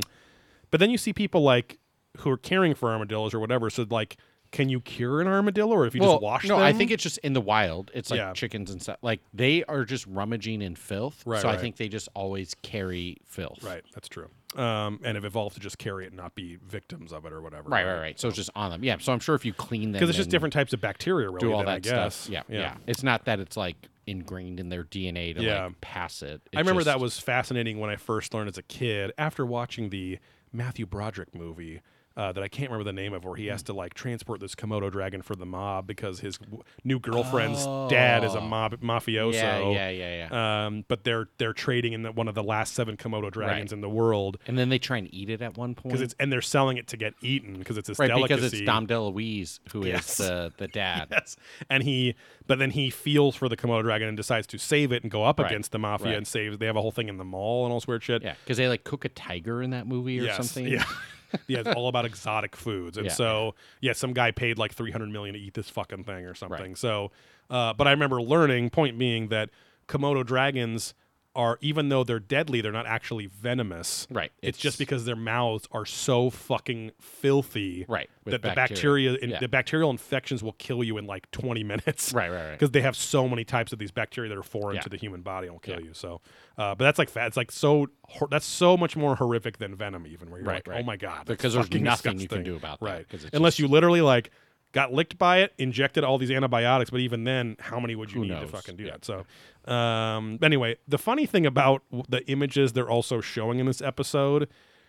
but 0.72 0.80
then 0.80 0.90
you 0.90 0.98
see 0.98 1.12
people 1.12 1.42
like 1.42 1.78
who 2.18 2.30
are 2.30 2.38
caring 2.38 2.74
for 2.74 2.90
armadillos 2.90 3.34
or 3.34 3.38
whatever. 3.38 3.70
So 3.70 3.86
like, 3.88 4.16
can 4.50 4.68
you 4.68 4.80
cure 4.80 5.20
an 5.20 5.26
armadillo, 5.26 5.74
or 5.74 5.86
if 5.86 5.94
you 5.94 6.00
well, 6.00 6.14
just 6.14 6.22
wash 6.22 6.44
no, 6.46 6.56
them? 6.56 6.64
I 6.64 6.72
think 6.72 6.90
it's 6.90 7.02
just 7.02 7.18
in 7.18 7.32
the 7.34 7.40
wild. 7.40 7.90
It's 7.94 8.10
like 8.10 8.18
Yeah. 8.18 8.32
chickens 8.32 8.70
and 8.70 8.80
stuff. 8.82 8.98
Like 9.02 9.20
they 9.34 9.64
are 9.64 9.84
just 9.84 10.06
rummaging 10.06 10.62
in 10.62 10.74
filth. 10.74 11.22
Right, 11.26 11.40
so 11.42 11.48
right. 11.48 11.58
I 11.58 11.60
think 11.60 11.76
they 11.76 11.88
just 11.88 12.08
always 12.14 12.54
carry 12.62 13.18
filth. 13.26 13.62
right. 13.62 13.84
That's 13.94 14.08
true. 14.08 14.28
Um, 14.56 15.00
and 15.04 15.14
have 15.16 15.26
evolved 15.26 15.56
to 15.56 15.60
just 15.60 15.76
carry 15.76 16.04
it 16.04 16.08
and 16.08 16.16
not 16.16 16.34
be 16.34 16.56
victims 16.66 17.12
of 17.12 17.26
it 17.26 17.32
or 17.34 17.42
whatever. 17.42 17.68
Right, 17.68 17.84
right, 17.84 18.00
right. 18.00 18.18
So 18.20 18.28
it's 18.28 18.36
just 18.36 18.48
on 18.56 18.70
them. 18.70 18.82
Yeah. 18.82 18.96
So 18.98 19.12
I'm 19.12 19.20
sure 19.20 19.34
if 19.34 19.44
you 19.44 19.52
clean 19.52 19.92
them, 19.92 19.92
Because 19.92 20.08
it's 20.08 20.16
just 20.16 20.30
different 20.30 20.54
types 20.54 20.72
of 20.72 20.80
bacteria, 20.80 21.28
really. 21.28 21.40
Do 21.40 21.52
all 21.52 21.58
then, 21.58 21.66
that 21.66 21.72
I 21.72 21.78
guess. 21.80 22.14
stuff. 22.14 22.32
Yeah, 22.32 22.42
yeah, 22.48 22.76
It's 22.86 23.02
not 23.02 23.26
that 23.26 23.40
it's 23.40 23.58
like 23.58 23.76
ingrained 24.06 24.58
in 24.58 24.70
their 24.70 24.84
DNA 24.84 25.34
to 25.34 25.42
Yeah. 25.42 25.66
like 25.66 25.80
pass 25.82 26.22
it. 26.22 26.40
I 26.56 26.60
remember 26.60 26.82
that 26.84 26.98
was 26.98 27.18
fascinating 27.18 27.78
when 27.78 27.90
I 27.90 27.96
first 27.96 28.32
learned 28.32 28.48
as 28.48 28.56
a 28.56 28.62
kid 28.62 29.12
after 29.18 29.44
watching 29.44 29.90
the 29.90 30.18
Matthew 30.50 30.86
Broderick 30.86 31.34
movie. 31.34 31.82
Uh, 32.18 32.32
that 32.32 32.42
I 32.42 32.48
can't 32.48 32.68
remember 32.70 32.84
the 32.84 32.92
name 32.92 33.14
of, 33.14 33.24
where 33.24 33.36
he 33.36 33.46
has 33.46 33.62
to 33.62 33.72
like 33.72 33.94
transport 33.94 34.40
this 34.40 34.54
Komodo 34.54 34.90
dragon 34.92 35.22
for 35.22 35.34
the 35.36 35.46
mob 35.46 35.86
because 35.86 36.18
his 36.20 36.36
w- 36.36 36.62
new 36.84 36.98
girlfriend's 36.98 37.64
dad 37.90 38.24
is 38.24 38.34
a 38.34 38.40
mob 38.40 38.74
mafioso. 38.82 39.32
Yeah, 39.32 39.88
yeah, 39.88 39.88
yeah, 39.90 40.28
yeah. 40.30 40.66
Um, 40.66 40.84
but 40.88 41.04
they're 41.04 41.28
they're 41.38 41.52
trading 41.52 41.92
in 41.92 42.02
the, 42.02 42.12
one 42.12 42.26
of 42.28 42.34
the 42.34 42.42
last 42.42 42.74
seven 42.74 42.96
Komodo 42.96 43.30
dragons 43.30 43.70
Right. 43.70 43.76
in 43.76 43.80
the 43.80 43.88
world 43.88 44.36
and 44.46 44.58
then 44.58 44.68
they 44.68 44.78
try 44.78 44.98
and 44.98 45.08
eat 45.14 45.30
it 45.30 45.40
at 45.40 45.56
one 45.56 45.74
point. 45.74 45.84
because 45.92 46.00
it's 46.02 46.14
and 46.18 46.30
they're 46.32 46.42
selling 46.42 46.76
it 46.76 46.88
to 46.88 46.96
get 46.96 47.14
eaten 47.22 47.56
because 47.56 47.78
it's 47.78 47.86
this 47.88 47.98
right 47.98 48.08
delicacy. 48.08 48.34
because 48.40 48.52
it's 48.52 48.62
Dom 48.66 48.86
DeLuise 48.86 49.60
who 49.72 49.82
is 49.82 49.86
Yes. 49.88 50.16
the 50.18 50.52
the 50.58 50.66
dad. 50.68 51.06
Yes. 51.12 51.36
And 51.70 51.82
he, 51.84 52.16
but 52.48 52.58
then 52.58 52.70
he 52.72 52.90
feels 52.90 53.36
for 53.36 53.48
the 53.48 53.56
Komodo 53.56 53.82
dragon 53.82 54.08
and 54.08 54.16
decides 54.16 54.46
to 54.48 54.58
save 54.58 54.90
it 54.92 55.02
and 55.04 55.10
go 55.12 55.24
up 55.24 55.38
Right. 55.38 55.50
against 55.50 55.70
the 55.72 55.78
mafia 55.78 56.16
and 56.16 56.26
saves. 56.26 56.58
They 56.58 56.66
have 56.66 56.76
a 56.76 56.80
whole 56.82 56.90
thing 56.90 57.08
in 57.08 57.16
the 57.16 57.24
mall 57.24 57.64
and 57.64 57.72
all 57.72 57.78
this 57.78 57.86
weird 57.86 58.02
shit. 58.02 58.22
Yeah, 58.24 58.34
because 58.44 58.56
they 58.56 58.66
like 58.68 58.82
cook 58.82 59.04
a 59.04 59.08
tiger 59.08 59.62
in 59.62 59.70
that 59.70 59.86
movie 59.86 60.18
or 60.18 60.24
yes. 60.24 60.36
something. 60.36 60.66
Yeah. 60.66 60.84
yeah, 61.46 61.60
it's 61.60 61.68
all 61.70 61.88
about 61.88 62.04
exotic 62.04 62.56
foods. 62.56 62.96
And 62.96 63.06
Yeah. 63.06 63.12
so, 63.12 63.54
yeah, 63.80 63.92
some 63.92 64.12
guy 64.12 64.30
paid 64.30 64.58
like 64.58 64.72
300 64.72 65.10
million 65.10 65.34
to 65.34 65.40
eat 65.40 65.54
this 65.54 65.68
fucking 65.70 66.04
thing 66.04 66.24
or 66.26 66.34
something. 66.34 66.74
So, 66.76 67.10
uh, 67.50 67.72
but 67.72 67.86
I 67.86 67.90
remember 67.90 68.20
learning, 68.22 68.70
point 68.70 68.98
being 68.98 69.28
that 69.28 69.50
Komodo 69.88 70.24
dragons 70.24 70.94
are, 71.34 71.58
even 71.60 71.88
though 71.88 72.02
they're 72.04 72.18
deadly, 72.18 72.60
they're 72.60 72.72
not 72.72 72.86
actually 72.86 73.26
venomous. 73.26 74.06
Right. 74.10 74.32
It's, 74.42 74.58
just 74.58 74.78
because 74.78 75.04
their 75.04 75.14
mouths 75.16 75.68
are 75.72 75.84
so 75.86 76.30
fucking 76.30 76.90
filthy. 77.00 77.84
Right, 77.88 78.10
That 78.24 78.30
the 78.32 78.38
bacteria. 78.48 78.56
bacteria, 79.12 79.14
in, 79.22 79.30
Yeah. 79.30 79.38
the 79.40 79.48
bacterial 79.48 79.90
infections 79.90 80.42
will 80.42 80.52
kill 80.54 80.82
you 80.82 80.98
in 80.98 81.06
like 81.06 81.30
20 81.30 81.62
minutes. 81.64 82.12
Right, 82.18 82.30
right, 82.30 82.42
right. 82.46 82.52
Because 82.52 82.70
they 82.72 82.80
have 82.80 82.96
so 82.96 83.28
many 83.28 83.44
types 83.44 83.72
of 83.72 83.78
these 83.78 83.90
bacteria 83.92 84.28
that 84.30 84.38
are 84.38 84.42
foreign 84.42 84.76
Yeah. 84.76 84.82
to 84.82 84.88
the 84.88 84.96
human 84.96 85.22
body 85.22 85.46
and 85.46 85.54
will 85.54 85.60
kill 85.60 85.78
Yeah. 85.80 85.86
you. 85.88 85.94
So, 85.94 86.20
uh, 86.56 86.74
but 86.74 86.84
that's 86.84 86.98
like 86.98 87.08
fat. 87.08 87.28
It's 87.28 87.36
like 87.36 87.52
so. 87.52 87.86
hor- 88.04 88.28
That's 88.30 88.46
so 88.46 88.76
much 88.76 88.96
more 88.96 89.14
horrific 89.16 89.58
than 89.58 89.74
venom, 89.76 90.06
even 90.06 90.30
where 90.30 90.40
you're 90.40 90.48
Right, 90.48 90.66
like, 90.66 90.80
oh 90.80 90.82
my 90.82 90.96
god, 90.96 91.26
Because 91.26 91.54
there's 91.54 91.70
nothing 91.70 92.18
you 92.18 92.26
can 92.28 92.42
do 92.42 92.56
about 92.56 92.80
that, 92.80 92.86
Right. 92.86 93.06
Unless 93.32 93.54
just- 93.54 93.58
you 93.60 93.68
literally 93.68 94.00
like 94.00 94.30
got 94.72 94.92
licked 94.92 95.16
by 95.18 95.38
it, 95.38 95.52
injected 95.58 96.04
all 96.04 96.18
these 96.18 96.30
antibiotics, 96.30 96.90
but 96.90 97.00
even 97.00 97.24
then, 97.24 97.56
how 97.58 97.80
many 97.80 97.94
would 97.94 98.12
you 98.12 98.20
Who 98.22 98.28
need 98.28 98.40
to 98.40 98.46
fucking 98.48 98.76
do 98.76 98.84
Yeah. 98.84 98.92
that? 98.92 99.04
So, 99.04 99.24
um, 99.72 100.38
anyway, 100.42 100.76
the 100.86 100.98
funny 100.98 101.26
thing 101.26 101.46
about 101.46 101.82
the 102.08 102.26
images 102.30 102.72
they're 102.74 102.88
also 102.90 103.20
showing 103.20 103.58
in 103.58 103.66
this 103.66 103.80
episode, 103.80 104.48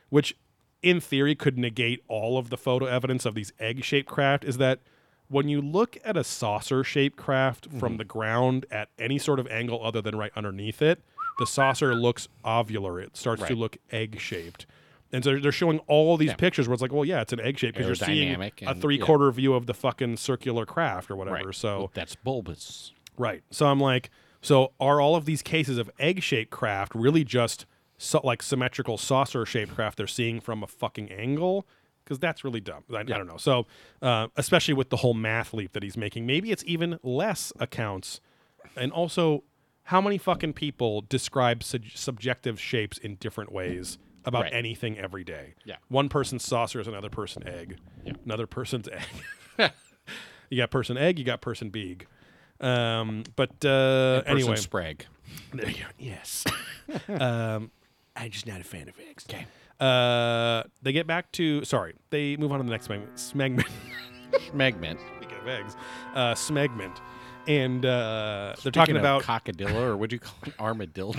which 0.09 0.35
in 0.81 0.99
theory 0.99 1.35
could 1.35 1.57
negate 1.57 2.03
all 2.07 2.37
of 2.37 2.49
the 2.49 2.57
photo 2.57 2.85
evidence 2.85 3.25
of 3.25 3.35
these 3.35 3.51
egg-shaped 3.59 4.07
craft, 4.09 4.43
is 4.43 4.57
that 4.57 4.79
when 5.27 5.47
you 5.47 5.61
look 5.61 5.97
at 6.03 6.17
a 6.17 6.23
saucer-shaped 6.23 7.15
craft 7.17 7.67
from 7.77 7.97
the 7.97 8.03
ground 8.05 8.65
at 8.71 8.89
any 8.97 9.17
sort 9.19 9.39
of 9.39 9.47
angle 9.47 9.85
other 9.85 10.01
than 10.01 10.17
right 10.17 10.31
underneath 10.35 10.81
it, 10.81 11.01
the 11.37 11.45
saucer 11.45 11.93
looks 11.95 12.27
ovular. 12.43 13.01
It 13.01 13.15
starts 13.15 13.43
to 13.43 13.55
look 13.55 13.77
egg-shaped. 13.91 14.65
And 15.11 15.23
so 15.23 15.39
they're 15.39 15.51
showing 15.51 15.79
all 15.87 16.17
these 16.17 16.29
Yeah. 16.29 16.35
pictures 16.35 16.67
where 16.67 16.73
it's 16.73 16.81
like, 16.81 16.91
well, 16.93 17.05
yeah, 17.05 17.21
it's 17.21 17.33
an 17.33 17.39
egg 17.39 17.57
shape 17.57 17.73
because 17.73 17.87
you're 17.87 17.95
seeing 18.07 18.39
a 18.67 18.75
three 18.75 18.99
quarter 18.99 19.31
view 19.31 19.53
of 19.55 19.65
the 19.65 19.73
fucking 19.73 20.17
circular 20.17 20.65
craft 20.65 21.09
or 21.09 21.15
whatever. 21.15 21.47
Right. 21.47 21.55
So 21.55 21.77
Well, 21.79 21.91
that's 21.93 22.15
bulbous. 22.15 22.91
Right. 23.17 23.41
So 23.49 23.65
I'm 23.67 23.79
like, 23.79 24.11
so 24.41 24.73
are 24.79 25.01
all 25.01 25.15
of 25.15 25.25
these 25.25 25.41
cases 25.41 25.77
of 25.77 25.89
egg 25.99 26.21
shaped 26.21 26.51
craft 26.51 26.93
really 26.95 27.23
just 27.23 27.65
so, 27.97 28.21
like 28.23 28.41
symmetrical 28.43 28.97
saucer 28.97 29.45
shaped 29.45 29.73
craft 29.75 29.97
they're 29.97 30.07
seeing 30.07 30.39
from 30.39 30.63
a 30.63 30.67
fucking 30.67 31.11
angle? 31.11 31.67
Because 32.03 32.19
that's 32.19 32.43
really 32.43 32.61
dumb. 32.61 32.83
I, 32.91 32.99
I 32.99 33.03
don't 33.03 33.27
know. 33.27 33.37
So, 33.37 33.67
uh, 34.01 34.27
especially 34.37 34.73
with 34.73 34.89
the 34.89 34.97
whole 34.97 35.13
math 35.13 35.53
leap 35.53 35.73
that 35.73 35.83
he's 35.83 35.97
making, 35.97 36.25
maybe 36.25 36.51
it's 36.51 36.63
even 36.65 36.97
less 37.03 37.51
accounts. 37.59 38.21
And 38.75 38.91
also, 38.91 39.43
how 39.83 40.01
many 40.01 40.17
fucking 40.17 40.53
people 40.53 41.01
describe 41.09 41.61
sub- 41.63 41.83
subjective 41.93 42.59
shapes 42.59 42.97
in 42.97 43.15
different 43.15 43.51
ways 43.51 43.97
about 44.25 44.43
Right. 44.43 44.53
anything 44.53 44.97
every 44.97 45.23
day? 45.23 45.53
Yeah. 45.65 45.75
One 45.87 46.09
person's 46.09 46.43
saucer 46.45 46.79
is 46.79 46.87
another 46.87 47.09
person 47.09 47.47
egg. 47.47 47.77
Yeah. 48.05 48.13
Another 48.25 48.47
person's 48.47 48.87
egg. 49.57 49.71
you 50.49 50.57
got 50.57 50.71
person 50.71 50.97
egg, 50.97 51.19
you 51.19 51.25
got 51.25 51.41
person 51.41 51.71
beeg. 51.71 52.03
Um, 52.61 53.23
but 53.35 53.51
uh, 53.65 54.21
Person 54.21 54.31
anyway, 54.37 54.55
Sprague. 54.57 55.05
there 55.53 55.69
you 55.69 55.77
go. 55.77 55.85
Yes. 55.97 56.43
um, 57.07 57.71
I'm 58.15 58.31
just 58.31 58.45
not 58.47 58.59
a 58.59 58.63
fan 58.65 58.89
of 58.89 58.95
eggs. 59.09 59.25
Okay. 59.29 59.45
Uh, 59.79 60.63
they 60.81 60.91
get 60.91 61.07
back 61.07 61.31
to 61.33 61.63
sorry. 61.63 61.93
They 62.09 62.35
move 62.35 62.51
on 62.51 62.59
to 62.59 62.65
the 62.65 62.71
next 62.71 62.87
segment. 62.87 63.15
Smegment. 63.15 63.67
Megment. 64.53 64.99
Speaking 65.17 65.37
of 65.41 65.47
eggs, 65.47 65.75
uh, 66.15 66.33
Smegment, 66.33 66.97
and 67.47 67.85
uh, 67.85 68.47
they're 68.47 68.55
Speaking 68.57 68.71
talking 68.73 68.97
about 68.97 69.23
cockadillo, 69.23 69.81
or 69.81 69.95
would 69.95 70.11
you 70.11 70.19
call 70.19 70.35
it 70.45 70.53
armadillo? 70.59 71.13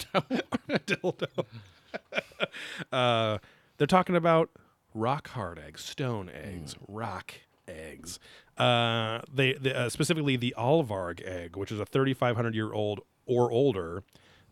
dildo. 0.69 1.45
uh, 2.93 3.39
they're 3.79 3.87
talking 3.87 4.17
about 4.17 4.51
rock 4.95 5.29
hard 5.31 5.59
eggs, 5.59 5.83
stone 5.85 6.31
eggs, 6.33 6.75
rock 6.89 7.35
eggs. 7.69 8.19
Uh, 8.59 9.21
they, 9.33 9.55
they 9.55 9.73
uh, 9.73 9.89
specifically 9.89 10.37
the 10.37 10.55
Alvarg 10.59 11.23
egg, 11.27 11.57
which 11.57 11.73
is 11.73 11.81
a 11.81 11.87
3,500 11.87 12.55
year 12.55 12.73
old 12.73 13.01
or 13.27 13.51
older 13.51 14.03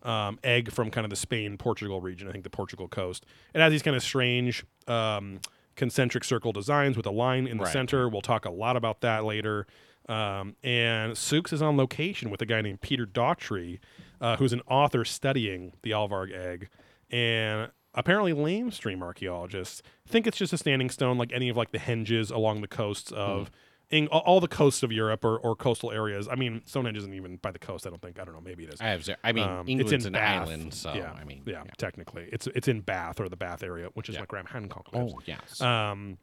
um, 0.02 0.38
egg 0.44 0.70
from 0.72 0.90
kind 0.90 1.04
of 1.04 1.10
the 1.10 1.16
Spain 1.16 1.56
Portugal 1.58 2.00
region. 2.00 2.28
I 2.28 2.32
think 2.32 2.44
the 2.44 2.50
Portugal 2.50 2.88
coast. 2.88 3.26
It 3.54 3.60
has 3.60 3.70
these 3.72 3.82
kind 3.82 3.96
of 3.96 4.02
strange 4.02 4.64
um, 4.86 5.40
concentric 5.76 6.24
circle 6.24 6.52
designs 6.52 6.96
with 6.96 7.06
a 7.06 7.10
line 7.10 7.46
in 7.46 7.58
the 7.58 7.64
Right. 7.64 7.72
center. 7.72 8.08
We'll 8.08 8.20
talk 8.22 8.44
a 8.44 8.50
lot 8.50 8.76
about 8.76 9.00
that 9.02 9.24
later. 9.24 9.66
Um, 10.08 10.56
and 10.64 11.12
Sooks 11.12 11.52
is 11.52 11.60
on 11.60 11.76
location 11.76 12.30
with 12.30 12.40
a 12.40 12.46
guy 12.46 12.62
named 12.62 12.80
Peter 12.80 13.04
Daughtry, 13.04 13.78
uh, 14.22 14.36
who's 14.36 14.54
an 14.54 14.62
author 14.66 15.04
studying 15.04 15.72
the 15.82 15.90
Alvarg 15.90 16.32
egg. 16.32 16.68
And 17.10 17.70
apparently, 17.94 18.32
lamestream 18.32 19.02
archaeologists 19.02 19.82
think 20.06 20.26
it's 20.26 20.36
just 20.36 20.52
a 20.52 20.58
standing 20.58 20.90
stone, 20.90 21.18
like 21.18 21.32
any 21.32 21.48
of 21.48 21.56
like 21.56 21.72
the 21.72 21.78
henges 21.78 22.30
along 22.30 22.60
the 22.60 22.68
coasts 22.68 23.10
of 23.12 23.50
in, 23.90 24.06
all- 24.08 24.40
the 24.40 24.48
coasts 24.48 24.82
of 24.82 24.92
Europe 24.92 25.24
or, 25.24 25.38
or 25.38 25.56
coastal 25.56 25.90
areas. 25.90 26.28
I 26.30 26.34
mean, 26.34 26.60
Stonehenge 26.66 26.98
isn't 26.98 27.14
even 27.14 27.36
by 27.36 27.50
the 27.50 27.58
coast. 27.58 27.86
I 27.86 27.90
don't 27.90 28.02
think. 28.02 28.20
I 28.20 28.24
don't 28.24 28.34
know. 28.34 28.40
Maybe 28.42 28.64
it 28.64 28.74
is. 28.74 28.80
I 28.82 28.88
have. 28.88 29.08
I 29.24 29.32
mean, 29.32 29.48
Um, 29.48 29.66
England's 29.68 29.92
it's 29.92 30.04
in 30.04 30.14
an 30.14 30.20
Bath. 30.20 30.46
island, 30.48 30.74
so 30.74 30.92
yeah, 30.92 31.12
I 31.12 31.24
mean, 31.24 31.42
yeah, 31.46 31.62
technically, 31.78 32.28
it's 32.30 32.46
it's 32.48 32.68
in 32.68 32.80
Bath 32.82 33.18
or 33.20 33.28
the 33.30 33.36
Bath 33.36 33.62
area, 33.62 33.88
which 33.94 34.08
is 34.10 34.14
Yeah. 34.14 34.20
where 34.22 34.26
Graham 34.26 34.46
Hancock 34.46 34.92
lives. 34.92 35.14
Oh 35.16 35.20
yes. 35.24 35.60
Um, 35.62 36.18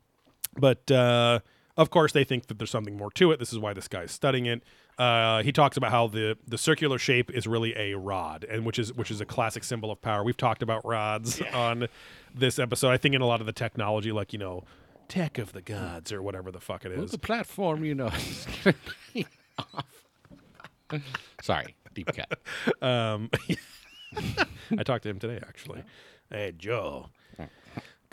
but 0.57 0.89
uh, 0.91 1.39
of 1.75 1.89
course, 1.89 2.11
they 2.11 2.23
think 2.23 2.45
that 2.47 2.59
there's 2.59 2.69
something 2.69 2.95
more 2.95 3.09
to 3.13 3.31
it. 3.31 3.39
This 3.39 3.51
is 3.51 3.57
why 3.57 3.73
this 3.73 3.87
guy 3.87 4.03
is 4.03 4.11
studying 4.11 4.45
it. 4.45 4.61
Uh, 4.97 5.43
he 5.43 5.51
talks 5.51 5.75
about 5.75 5.91
how 5.91 6.07
the 6.07 6.37
the 6.47 6.57
circular 6.57 6.97
shape 6.97 7.29
is 7.31 7.47
really 7.47 7.75
a 7.75 7.95
rod, 7.97 8.45
and 8.45 8.65
which 8.65 8.79
is 8.79 8.93
which 8.93 9.11
is 9.11 9.19
a 9.19 9.25
classic 9.25 9.63
symbol 9.63 9.91
of 9.91 10.01
power. 10.01 10.23
We've 10.23 10.37
talked 10.37 10.61
about 10.63 10.85
rods 10.85 11.41
on 11.53 11.87
this 12.33 12.59
episode. 12.59 12.91
I 12.91 12.97
think 12.97 13.13
in 13.13 13.21
a 13.21 13.25
lot 13.27 13.41
of 13.41 13.45
the 13.45 13.53
technology, 13.53 14.11
like 14.11 14.31
you 14.31 14.39
know, 14.39 14.63
tech 15.07 15.37
of 15.37 15.51
the 15.51 15.61
gods 15.61 16.11
or 16.11 16.21
whatever 16.21 16.51
the 16.51 16.61
fuck 16.61 16.85
it 16.85 16.97
Well, 16.97 17.07
the 17.07 17.17
platform, 17.17 17.83
you 17.83 17.95
know, 17.95 18.07
is 18.15 18.47
gonna 18.63 18.75
be 19.13 19.25
off. 19.57 19.85
Sorry, 21.41 21.75
deep 21.93 22.09
cut. 22.13 22.39
Um, 22.81 23.29
I 24.77 24.83
talked 24.83 25.03
to 25.03 25.09
him 25.09 25.19
today, 25.19 25.39
actually. 25.45 25.83
Hey, 26.29 26.53
Joe, 26.57 27.09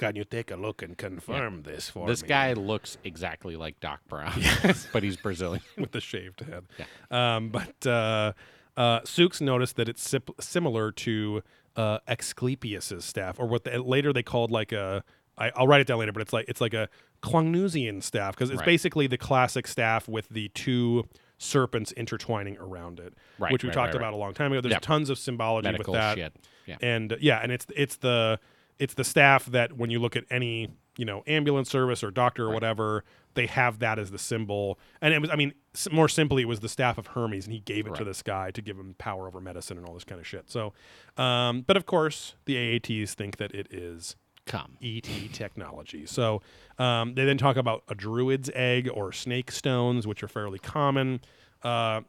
can 0.06 0.16
you 0.16 0.24
take 0.24 0.50
a 0.50 0.56
look 0.56 0.82
and 0.82 0.98
confirm 0.98 1.62
this 1.62 1.88
for 1.88 2.06
This 2.08 2.22
me? 2.22 2.26
This 2.26 2.28
guy 2.28 2.52
looks 2.54 2.98
exactly 3.04 3.56
like 3.56 3.78
Doc 3.80 4.00
Brown, 4.08 4.40
but 4.92 5.02
he's 5.02 5.16
Brazilian. 5.16 5.62
with 5.78 5.92
the 5.92 6.00
shaved 6.00 6.40
head. 6.40 6.64
Um, 7.10 7.50
but 7.50 7.86
uh, 7.86 8.32
uh, 8.76 9.00
Sooks 9.00 9.40
noticed 9.40 9.76
that 9.76 9.88
it's 9.88 10.02
sip- 10.02 10.40
similar 10.40 10.90
to 10.92 11.42
uh, 11.76 11.98
Asclepius's 12.08 13.04
staff, 13.04 13.38
or 13.38 13.46
what 13.46 13.64
the, 13.64 13.78
later 13.82 14.12
they 14.12 14.22
called 14.22 14.50
like 14.50 14.72
a. 14.72 15.04
I, 15.38 15.50
I'll 15.56 15.66
write 15.66 15.80
it 15.80 15.86
down 15.86 15.98
later, 15.98 16.12
but 16.12 16.20
it's 16.20 16.32
like 16.32 16.44
it's 16.48 16.60
like 16.60 16.74
a 16.74 16.88
Klongnusian 17.22 18.02
staff 18.02 18.34
because 18.34 18.50
it's 18.50 18.58
Right. 18.58 18.66
basically 18.66 19.06
the 19.06 19.16
classic 19.16 19.66
staff 19.66 20.06
with 20.08 20.28
the 20.28 20.48
two 20.50 21.08
serpents 21.38 21.90
intertwining 21.92 22.56
around 22.58 23.00
it, 23.00 23.14
Right, 23.38 23.50
which 23.50 23.62
we 23.62 23.68
right, 23.70 23.74
talked 23.74 23.94
right, 23.94 24.00
about 24.00 24.12
a 24.12 24.16
long 24.16 24.34
time 24.34 24.52
ago. 24.52 24.60
There's 24.60 24.72
Yep. 24.72 24.82
tons 24.82 25.10
of 25.10 25.18
symbology 25.18 25.66
Medical 25.70 25.92
with 25.92 26.00
that 26.00 26.16
shit. 26.18 26.36
Yeah. 26.66 26.76
and 26.82 27.12
uh, 27.14 27.16
yeah, 27.20 27.38
and 27.42 27.50
it's 27.50 27.66
it's 27.74 27.96
the 27.96 28.38
it's 28.78 28.94
the 28.94 29.04
staff 29.04 29.46
that 29.46 29.76
when 29.76 29.90
you 29.90 29.98
look 29.98 30.16
at 30.16 30.24
any 30.30 30.68
you 30.98 31.04
know 31.04 31.22
ambulance 31.26 31.70
service 31.70 32.02
or 32.04 32.10
doctor 32.10 32.46
or 32.46 32.52
whatever, 32.52 33.04
they 33.34 33.46
have 33.46 33.78
that 33.78 33.98
as 33.98 34.10
the 34.10 34.18
symbol. 34.18 34.78
And 35.00 35.14
it 35.14 35.20
was, 35.20 35.30
I 35.30 35.36
mean, 35.36 35.52
more 35.90 36.08
simply, 36.08 36.42
it 36.42 36.48
was 36.48 36.60
the 36.60 36.68
staff 36.68 36.98
of 36.98 37.08
Hermes, 37.08 37.46
and 37.46 37.52
he 37.54 37.60
gave 37.60 37.86
it 37.86 37.94
to 37.94 38.04
this 38.04 38.22
guy 38.22 38.50
to 38.50 38.60
give 38.60 38.78
him 38.78 38.94
power 38.98 39.26
over 39.26 39.40
medicine 39.40 39.78
and 39.78 39.86
all 39.86 39.94
this 39.94 40.04
kind 40.04 40.20
of 40.20 40.26
shit. 40.26 40.50
So, 40.50 40.74
um, 41.16 41.62
but 41.66 41.76
of 41.78 41.86
course, 41.86 42.34
the 42.44 42.56
AATs 42.56 43.14
think 43.14 43.38
that 43.38 43.54
it 43.54 43.72
is 43.72 44.16
Come. 44.44 44.76
ET 44.82 45.08
technology. 45.32 46.04
So 46.04 46.42
um, 46.78 47.14
they 47.14 47.24
then 47.24 47.38
talk 47.38 47.56
about 47.56 47.84
a 47.88 47.94
druid's 47.94 48.50
egg 48.54 48.90
or 48.92 49.12
snake 49.12 49.50
stones, 49.52 50.06
which 50.06 50.22
are 50.22 50.28
fairly 50.28 50.58
common. 50.58 51.20
Uh, 51.62 52.00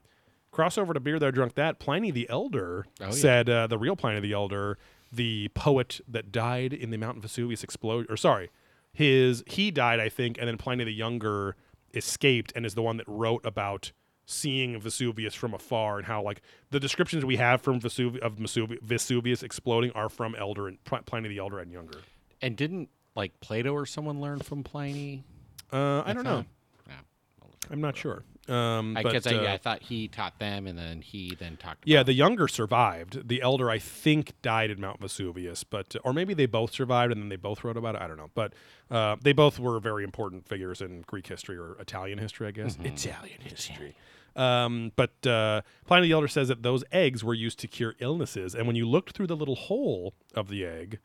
crossover 0.52 0.94
to 0.94 1.00
beer 1.00 1.20
there 1.20 1.32
drunk 1.32 1.54
that 1.56 1.80
Pliny 1.80 2.12
the 2.12 2.28
Elder 2.30 2.86
Oh, 3.02 3.06
yeah. 3.06 3.12
said 3.12 3.50
uh, 3.50 3.68
the 3.68 3.78
real 3.78 3.96
Pliny 3.96 4.20
the 4.20 4.34
Elder, 4.34 4.78
the 5.16 5.50
poet 5.54 6.02
that 6.08 6.32
died 6.32 6.74
in 6.74 6.90
the 6.90 6.98
Mount 6.98 7.22
Vesuvius 7.22 7.64
explosion, 7.64 8.12
or 8.12 8.18
sorry, 8.18 8.50
his 8.92 9.44
he 9.48 9.72
died 9.72 10.00
I 10.00 10.10
think, 10.10 10.38
and 10.40 10.48
then 10.48 10.58
Pliny 10.58 10.84
the 10.84 10.94
Younger 10.94 11.56
escaped 11.94 12.52
and 12.56 12.66
is 12.66 12.74
the 12.76 12.82
one 12.82 12.98
that 12.98 13.08
wrote 13.08 13.46
about 13.46 13.92
seeing 14.26 14.80
Vesuvius 14.80 15.36
from 15.36 15.54
afar 15.54 15.98
and 15.98 16.08
how 16.08 16.22
like 16.24 16.42
the 16.72 16.80
descriptions 16.80 17.26
we 17.26 17.36
have 17.36 17.62
from 17.62 17.80
Vesuvius 17.80 18.24
of 18.24 18.38
Vesuvi- 18.38 18.82
Vesuvius 18.82 19.44
exploding 19.44 19.92
are 19.92 20.10
from 20.10 20.34
Elder 20.36 20.68
and 20.68 20.84
Pl- 20.86 21.00
Pliny 21.06 21.28
the 21.30 21.38
Elder 21.40 21.60
and 21.60 21.72
Younger. 21.72 22.00
And 22.42 22.56
didn't 22.56 22.90
like 23.16 23.40
Plato 23.42 23.74
or 23.74 23.86
someone 23.86 24.22
learn 24.22 24.40
from 24.40 24.64
Pliny? 24.64 25.24
Uh, 25.72 26.02
I 26.06 26.14
don't 26.14 26.24
know. 26.24 26.38
thought- 26.38 26.46
Yeah, 26.88 26.94
I'll 27.42 27.48
look 27.50 27.58
it 27.64 27.72
I'm 27.74 27.82
not 27.82 27.96
sure. 27.98 28.24
Um, 28.50 28.98
I 28.98 29.04
but, 29.04 29.26
I, 29.26 29.36
uh, 29.36 29.54
I 29.54 29.58
thought 29.58 29.84
he 29.84 30.10
taught 30.10 30.38
them, 30.38 30.68
and 30.68 30.78
then 30.78 31.02
he 31.02 31.36
then 31.40 31.56
talked. 31.56 31.88
Yeah, 31.88 32.04
the 32.04 32.14
younger 32.14 32.50
survived. 32.50 33.30
The 33.30 33.42
elder, 33.42 33.70
I 33.70 33.80
think, 33.80 34.34
died 34.42 34.70
at 34.70 34.78
Mount 34.78 35.00
Vesuvius, 35.00 35.64
but 35.64 35.96
or 36.04 36.12
maybe 36.12 36.34
they 36.34 36.46
both 36.46 36.74
survived 36.74 37.14
and 37.14 37.22
then 37.22 37.30
they 37.30 37.38
both 37.38 37.64
wrote 37.64 37.78
about 37.78 37.96
it. 37.96 38.02
I 38.02 38.08
don't 38.08 38.18
know, 38.18 38.32
but 38.34 38.54
uh, 38.92 39.16
they 39.22 39.32
both 39.32 39.60
were 39.60 39.80
very 39.80 40.04
important 40.04 40.48
figures 40.48 40.82
in 40.82 41.04
Greek 41.08 41.28
history 41.28 41.58
or 41.58 41.78
Italian 41.80 42.18
history, 42.18 42.48
I 42.48 42.52
guess. 42.52 42.76
Mm-hmm. 42.76 42.88
Italian 42.88 43.42
history. 43.42 43.96
Um, 44.36 44.92
but 44.96 45.26
uh, 45.26 45.62
Pliny 45.86 46.08
the 46.08 46.14
Elder 46.14 46.28
says 46.28 46.48
that 46.50 46.64
those 46.64 46.84
eggs 46.92 47.24
were 47.24 47.36
used 47.36 47.60
to 47.60 47.68
cure 47.68 47.96
illnesses, 48.00 48.56
and 48.56 48.68
when 48.68 48.76
you 48.76 48.90
looked 48.90 49.16
through 49.16 49.28
the 49.28 49.38
little 49.38 49.56
hole 49.56 50.16
of 50.36 50.50
the 50.50 50.66
egg, 50.66 51.00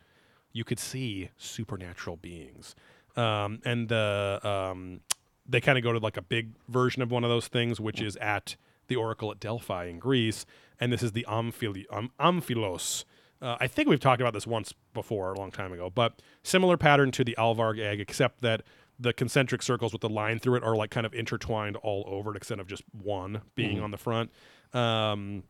you 0.53 0.65
could 0.65 0.81
see 0.81 1.31
supernatural 1.37 2.17
beings. 2.17 2.75
Um, 3.17 3.61
and 3.65 3.89
the 3.89 4.41
um, 4.43 5.01
they 5.49 5.61
kind 5.61 5.79
of 5.79 5.85
go 5.85 5.93
to 5.93 5.99
like 5.99 6.17
a 6.17 6.23
big 6.23 6.51
version 6.69 7.03
of 7.03 7.11
one 7.11 7.25
of 7.25 7.31
those 7.31 7.49
things, 7.49 7.81
which 7.81 8.01
is 8.01 8.17
at 8.17 8.57
the 8.89 8.97
Oracle 8.97 9.31
at 9.31 9.41
Delphi 9.41 9.87
in 9.87 9.99
Greece, 9.99 10.45
and 10.81 10.93
this 10.93 11.03
is 11.03 11.13
the 11.13 11.27
Amphili- 11.29 11.87
um, 11.91 12.11
Omphalos. 12.21 13.05
Uh, 13.41 13.57
I 13.61 13.67
think 13.67 13.89
we've 13.89 14.01
talked 14.01 14.21
about 14.21 14.33
this 14.33 14.47
once 14.47 14.75
before, 14.95 15.33
a 15.33 15.39
long 15.39 15.51
time 15.51 15.73
ago, 15.73 15.91
but 15.91 16.21
similar 16.43 16.77
pattern 16.77 17.11
to 17.13 17.25
the 17.25 17.37
Alvarg 17.39 17.79
egg, 17.79 18.01
except 18.01 18.41
that 18.43 18.63
the 18.99 19.13
concentric 19.13 19.63
circles 19.63 19.93
with 19.93 20.01
the 20.01 20.09
line 20.09 20.41
through 20.41 20.57
it 20.57 20.65
are 20.65 20.75
like 20.75 20.91
kind 20.91 21.07
of 21.07 21.15
intertwined 21.15 21.77
all 21.77 22.05
over 22.09 22.35
instead 22.35 22.59
of 22.59 22.67
just 22.67 22.83
one 22.91 23.43
being 23.55 23.81
on 23.81 23.91
the 23.93 23.97
front. 23.97 24.31
Um, 24.73 25.45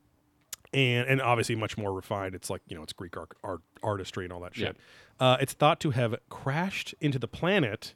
and 0.75 1.09
and 1.09 1.23
obviously 1.23 1.55
much 1.55 1.79
more 1.79 1.93
refined. 1.95 2.35
It's 2.35 2.51
like 2.51 2.61
you 2.69 2.77
know, 2.77 2.83
it's 2.83 2.93
Greek 2.93 3.17
art, 3.17 3.31
art 3.43 3.61
artistry 3.83 4.25
and 4.25 4.33
all 4.35 4.41
that 4.41 4.55
shit. 4.55 4.77
Uh, 5.19 5.39
it's 5.41 5.55
thought 5.55 5.81
to 5.81 5.91
have 5.93 6.15
crashed 6.29 6.95
into 7.01 7.19
the 7.19 7.27
planet, 7.29 7.95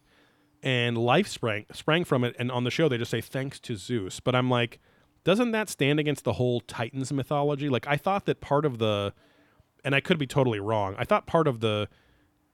and 0.62 0.96
life 0.96 1.26
sprang 1.28 1.66
sprang 1.72 2.04
from 2.04 2.24
it. 2.24 2.34
And 2.38 2.50
on 2.50 2.64
the 2.64 2.70
show, 2.70 2.88
they 2.88 2.98
just 2.98 3.10
say 3.10 3.20
thanks 3.20 3.58
to 3.60 3.76
Zeus. 3.76 4.20
But 4.20 4.34
I'm 4.34 4.48
like, 4.50 4.78
doesn't 5.24 5.50
that 5.52 5.68
stand 5.68 5.98
against 6.00 6.24
the 6.24 6.34
whole 6.34 6.60
Titans 6.60 7.12
mythology? 7.12 7.68
Like 7.68 7.86
I 7.86 7.96
thought 7.96 8.26
that 8.26 8.40
part 8.40 8.64
of 8.64 8.78
the, 8.78 9.12
and 9.84 9.94
I 9.94 10.00
could 10.00 10.18
be 10.18 10.26
totally 10.26 10.60
wrong. 10.60 10.94
I 10.98 11.04
thought 11.04 11.26
part 11.26 11.46
of 11.48 11.60
the 11.60 11.88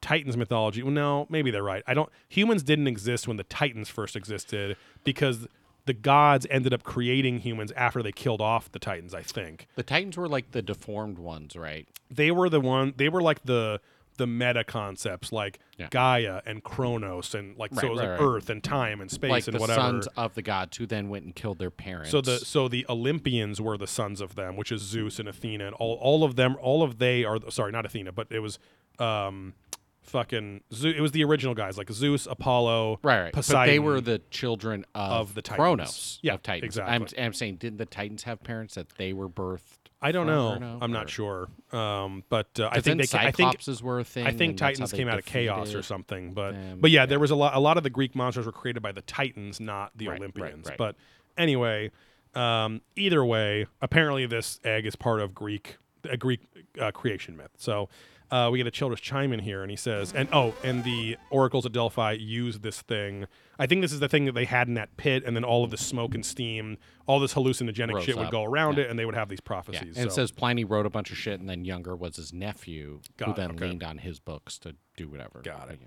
Titans 0.01 0.37
mythology. 0.37 0.83
Well, 0.83 0.93
no, 0.93 1.27
maybe 1.29 1.51
they're 1.51 1.63
right. 1.63 1.83
I 1.87 1.95
don't. 1.95 2.09
Humans 2.29 2.63
didn't 2.63 2.87
exist 2.87 3.27
when 3.27 3.37
the 3.37 3.45
Titans 3.45 3.89
first 3.89 4.15
existed 4.17 4.77
because 5.05 5.47
the 5.87 5.93
gods 5.95 6.47
ended 6.51 6.73
up 6.75 6.83
creating 6.85 7.41
humans 7.41 7.73
after 7.75 8.03
they 8.03 8.13
killed 8.13 8.41
off 8.41 8.71
the 8.71 8.79
Titans. 8.79 9.15
I 9.15 9.23
think 9.23 9.67
The 9.75 9.83
Titans 9.83 10.17
were 10.17 10.29
like 10.29 10.53
the 10.53 10.63
deformed 10.63 11.19
ones, 11.19 11.57
right? 11.57 11.89
they 12.11 12.31
were 12.31 12.49
the 12.49 12.61
one. 12.61 12.95
They 12.97 13.09
were 13.09 13.21
like 13.23 13.43
the 13.45 13.81
the 14.19 14.27
meta 14.27 14.63
concepts 14.65 15.33
like 15.33 15.59
Yeah. 15.79 15.89
Gaia 15.91 16.43
and 16.45 16.63
Kronos 16.63 17.35
and 17.35 17.57
like 17.57 17.75
so 17.75 17.87
it 17.87 17.91
was 17.91 17.99
right, 18.01 18.11
like 18.11 18.21
right. 18.21 18.27
Earth 18.27 18.51
and 18.51 18.63
time 18.63 19.01
and 19.01 19.11
space 19.11 19.31
like 19.31 19.47
and 19.47 19.57
the 19.57 19.61
whatever. 19.61 19.81
sons 19.81 20.07
of 20.17 20.35
the 20.35 20.43
gods 20.43 20.77
who 20.77 20.85
then 20.87 21.09
went 21.09 21.25
and 21.25 21.35
killed 21.35 21.59
their 21.59 21.71
parents. 21.71 22.11
So 22.11 22.21
the 22.21 22.39
so 22.39 22.69
the 22.69 22.85
Olympians 22.89 23.61
were 23.61 23.79
the 23.79 23.87
sons 23.87 24.21
of 24.21 24.35
them, 24.35 24.57
which 24.57 24.71
is 24.71 24.83
Zeus 24.83 25.19
and 25.19 25.29
Athena, 25.29 25.67
and 25.67 25.75
all 25.77 25.95
all 25.95 26.23
of 26.25 26.37
them, 26.37 26.57
all 26.61 26.83
of 26.83 26.99
they 26.99 27.25
are 27.25 27.39
sorry, 27.51 27.73
not 27.73 27.87
Athena, 27.87 28.13
but 28.13 28.27
it 28.31 28.41
was 28.41 28.59
um, 28.99 29.55
fucking 30.03 30.63
Zeus. 30.73 30.95
It 30.97 31.01
was 31.01 31.13
the 31.13 31.25
original 31.25 31.55
guys 31.55 31.79
like 31.79 31.91
Zeus, 31.91 32.27
Apollo, 32.27 32.99
right, 33.03 33.23
right. 33.25 33.33
Poseidon. 33.33 33.61
But 33.63 33.67
they 33.71 33.79
were 33.79 34.01
the 34.01 34.21
children 34.31 34.85
of, 34.95 35.13
Of 35.29 35.35
the 35.35 35.43
Titans. 35.43 35.57
Kronos. 35.63 36.19
Yeah, 36.23 36.35
of 36.35 36.43
Titans. 36.43 36.65
exactly. 36.65 36.95
I'm, 37.19 37.27
I'm 37.27 37.33
saying, 37.33 37.57
didn't 37.57 37.79
the 37.79 37.87
Titans 37.87 38.25
have 38.25 38.43
parents 38.43 38.75
that 38.75 38.89
they 38.97 39.13
were 39.13 39.29
birthed? 39.29 39.78
I 40.01 40.13
don't 40.13 40.27
know. 40.27 40.57
no? 40.57 40.79
I'm 40.81 40.93
not 40.93 41.11
sure. 41.11 41.49
Um, 41.73 42.23
but 42.29 42.49
uh, 42.61 42.69
I 42.71 42.81
think 42.81 43.01
they. 43.01 43.07
ca- 43.07 43.19
I 43.19 43.31
think 43.33 43.57
were 43.83 43.99
a 44.01 44.05
thing. 44.05 44.27
I 44.27 44.31
think 44.31 44.51
and 44.51 44.59
that's 44.59 44.61
how 44.61 44.67
Titans 44.69 44.93
came 44.93 45.09
out 45.09 45.19
of 45.19 45.25
chaos 45.25 45.75
or 45.75 45.83
something, 45.83 46.33
but 46.33 46.55
but 46.81 46.91
yeah, 46.91 47.03
yeah. 47.03 47.07
there 47.07 47.19
was 47.19 47.31
a 47.31 47.37
lot. 47.37 47.55
A 47.55 47.61
lot 47.61 47.77
of 47.77 47.83
the 47.83 47.91
Greek 47.91 48.15
monsters 48.15 48.47
were 48.47 48.53
created 48.53 48.83
by 48.83 48.93
the 48.93 49.03
Titans, 49.03 49.59
not 49.61 49.91
the 49.97 50.07
Right, 50.07 50.13
right, 50.13 50.21
Olympians. 50.21 50.69
right. 50.69 50.79
But 50.79 50.95
anyway, 51.37 51.91
um, 52.35 52.81
either 52.95 53.25
way, 53.25 53.67
apparently 53.83 54.27
this 54.27 54.61
egg 54.63 54.87
is 54.87 54.95
part 54.95 55.21
of 55.21 55.35
Greek 55.35 55.79
a 56.09 56.17
Greek 56.17 56.41
uh, 56.81 56.91
creation 56.93 57.37
myth. 57.37 57.51
So 57.57 57.89
uh, 58.31 58.49
we 58.53 58.59
get 58.59 58.67
a 58.67 58.71
Childress 58.71 59.01
chime 59.01 59.33
in 59.33 59.41
here, 59.41 59.63
and 59.63 59.71
he 59.71 59.77
says, 59.77 60.13
and 60.13 60.29
oh, 60.33 60.55
and 60.63 60.85
the 60.85 61.17
oracles 61.31 61.65
at 61.67 61.73
Delphi 61.73 62.13
use 62.13 62.59
this 62.61 62.83
thing. 62.83 63.27
I 63.59 63.67
think 63.67 63.81
this 63.83 63.93
is 63.93 64.01
the 64.01 64.09
thing 64.09 64.25
that 64.27 64.33
they 64.33 64.45
had 64.45 64.69
in 64.69 64.75
that 64.75 64.97
pit, 64.97 65.23
and 65.27 65.35
then 65.35 65.45
all 65.45 65.65
of 65.65 65.71
the 65.71 65.77
smoke 65.77 66.15
and 66.15 66.25
steam, 66.25 66.77
all 67.07 67.19
this 67.21 67.35
hallucinogenic 67.35 67.95
Rose 67.95 68.05
shit 68.05 68.17
would 68.17 68.27
up. 68.27 68.33
go 68.33 68.45
around 68.45 68.77
Yeah. 68.77 68.85
it, 68.85 68.91
and 68.91 68.99
they 68.99 69.05
would 69.07 69.15
have 69.15 69.29
these 69.29 69.41
Yeah. 69.43 69.47
prophecies. 69.47 69.97
And 69.97 70.07
it 70.07 70.11
so- 70.11 70.17
says 70.23 70.31
Pliny 70.31 70.65
wrote 70.65 70.87
a 70.87 70.91
bunch 70.91 71.11
of 71.11 71.17
shit, 71.17 71.41
and 71.41 71.49
then 71.49 71.65
Younger 71.65 71.97
was 71.97 72.17
his 72.17 72.33
nephew, 72.33 73.01
Got 73.17 73.25
who 73.27 73.33
it, 73.33 73.37
then 73.37 73.51
okay. 73.53 73.67
leaned 73.69 73.83
on 73.83 73.99
his 73.99 74.21
books 74.21 74.59
to 74.61 74.77
do 74.97 75.09
whatever. 75.09 75.41
Got 75.43 75.71
it. 75.71 75.81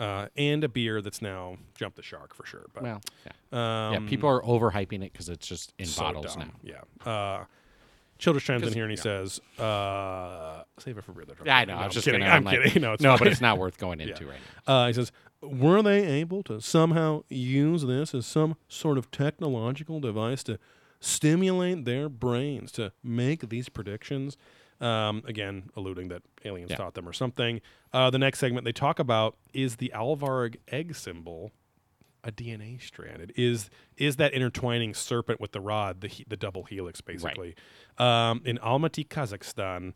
uh, 0.00 0.28
and 0.36 0.64
a 0.64 0.68
beer 0.68 1.00
that's 1.02 1.22
now 1.22 1.58
jumped 1.76 1.96
the 1.96 2.02
shark 2.02 2.34
for 2.34 2.44
sure. 2.44 2.66
But 2.74 2.82
Well, 2.82 3.00
yeah. 3.24 3.32
um, 3.92 3.92
yeah, 4.04 4.08
people 4.10 4.28
are 4.28 4.40
overhyping 4.42 5.04
it 5.04 5.12
because 5.12 5.28
it's 5.28 5.46
just 5.46 5.74
in 5.78 5.86
so 5.86 6.02
bottles 6.02 6.34
dumb. 6.34 6.50
now. 6.64 6.82
Yeah. 7.04 7.12
Uh, 7.12 7.44
Childress 8.22 8.44
chimes 8.44 8.66
in 8.68 8.72
here 8.72 8.84
and 8.84 8.90
he 8.92 8.96
says, 8.96 9.40
uh, 9.58 10.62
"Save 10.78 10.96
it 10.98 11.04
for 11.04 11.10
beer." 11.12 11.24
Yeah, 11.44 11.56
I 11.56 11.64
know. 11.64 11.72
No, 11.74 11.78
I 11.78 11.82
I'm 11.82 11.88
was 11.88 11.94
just 11.94 12.04
kidding. 12.04 12.20
gonna, 12.20 12.30
I'm 12.32 12.44
like, 12.44 12.62
kidding. 12.62 12.80
No, 12.86 12.92
it's 12.92 13.02
no, 13.02 13.18
but 13.18 13.26
it's 13.26 13.40
not 13.40 13.58
worth 13.58 13.78
going 13.78 14.00
into 14.00 14.26
right 14.26 14.38
now. 14.68 14.72
Uh, 14.74 14.86
he 14.86 14.92
says, 14.92 15.10
"Were 15.42 15.82
they 15.82 16.06
able 16.06 16.44
to 16.44 16.60
somehow 16.60 17.24
use 17.28 17.82
this 17.84 18.14
as 18.14 18.24
some 18.24 18.56
sort 18.68 18.96
of 18.96 19.10
technological 19.10 19.98
device 19.98 20.44
to 20.44 20.58
stimulate 21.00 21.84
their 21.84 22.08
brains 22.08 22.70
to 22.72 22.92
make 23.02 23.48
these 23.48 23.68
predictions?" 23.68 24.36
Um, 24.80 25.22
again, 25.26 25.70
alluding 25.76 26.08
that 26.08 26.22
aliens 26.44 26.70
Yeah. 26.70 26.76
taught 26.76 26.94
them 26.94 27.08
or 27.08 27.12
something. 27.12 27.60
Uh, 27.92 28.10
the 28.10 28.18
next 28.18 28.38
segment 28.40 28.64
they 28.64 28.72
talk 28.72 28.98
about 28.98 29.36
is 29.52 29.76
the 29.76 29.92
Alvarg 29.94 30.56
egg 30.68 30.94
symbol 30.96 31.52
a 32.24 32.32
DNA 32.32 32.80
strand? 32.82 33.20
It 33.20 33.32
is 33.36 33.70
is 33.96 34.16
that 34.16 34.32
intertwining 34.32 34.94
serpent 34.94 35.40
with 35.40 35.52
the 35.52 35.60
rod 35.60 36.00
the 36.00 36.08
he, 36.08 36.24
the 36.28 36.36
double 36.36 36.64
helix 36.64 37.00
basically? 37.00 37.54
Um, 37.98 38.42
in 38.44 38.58
Almaty, 38.58 39.06
Kazakhstan. 39.06 39.94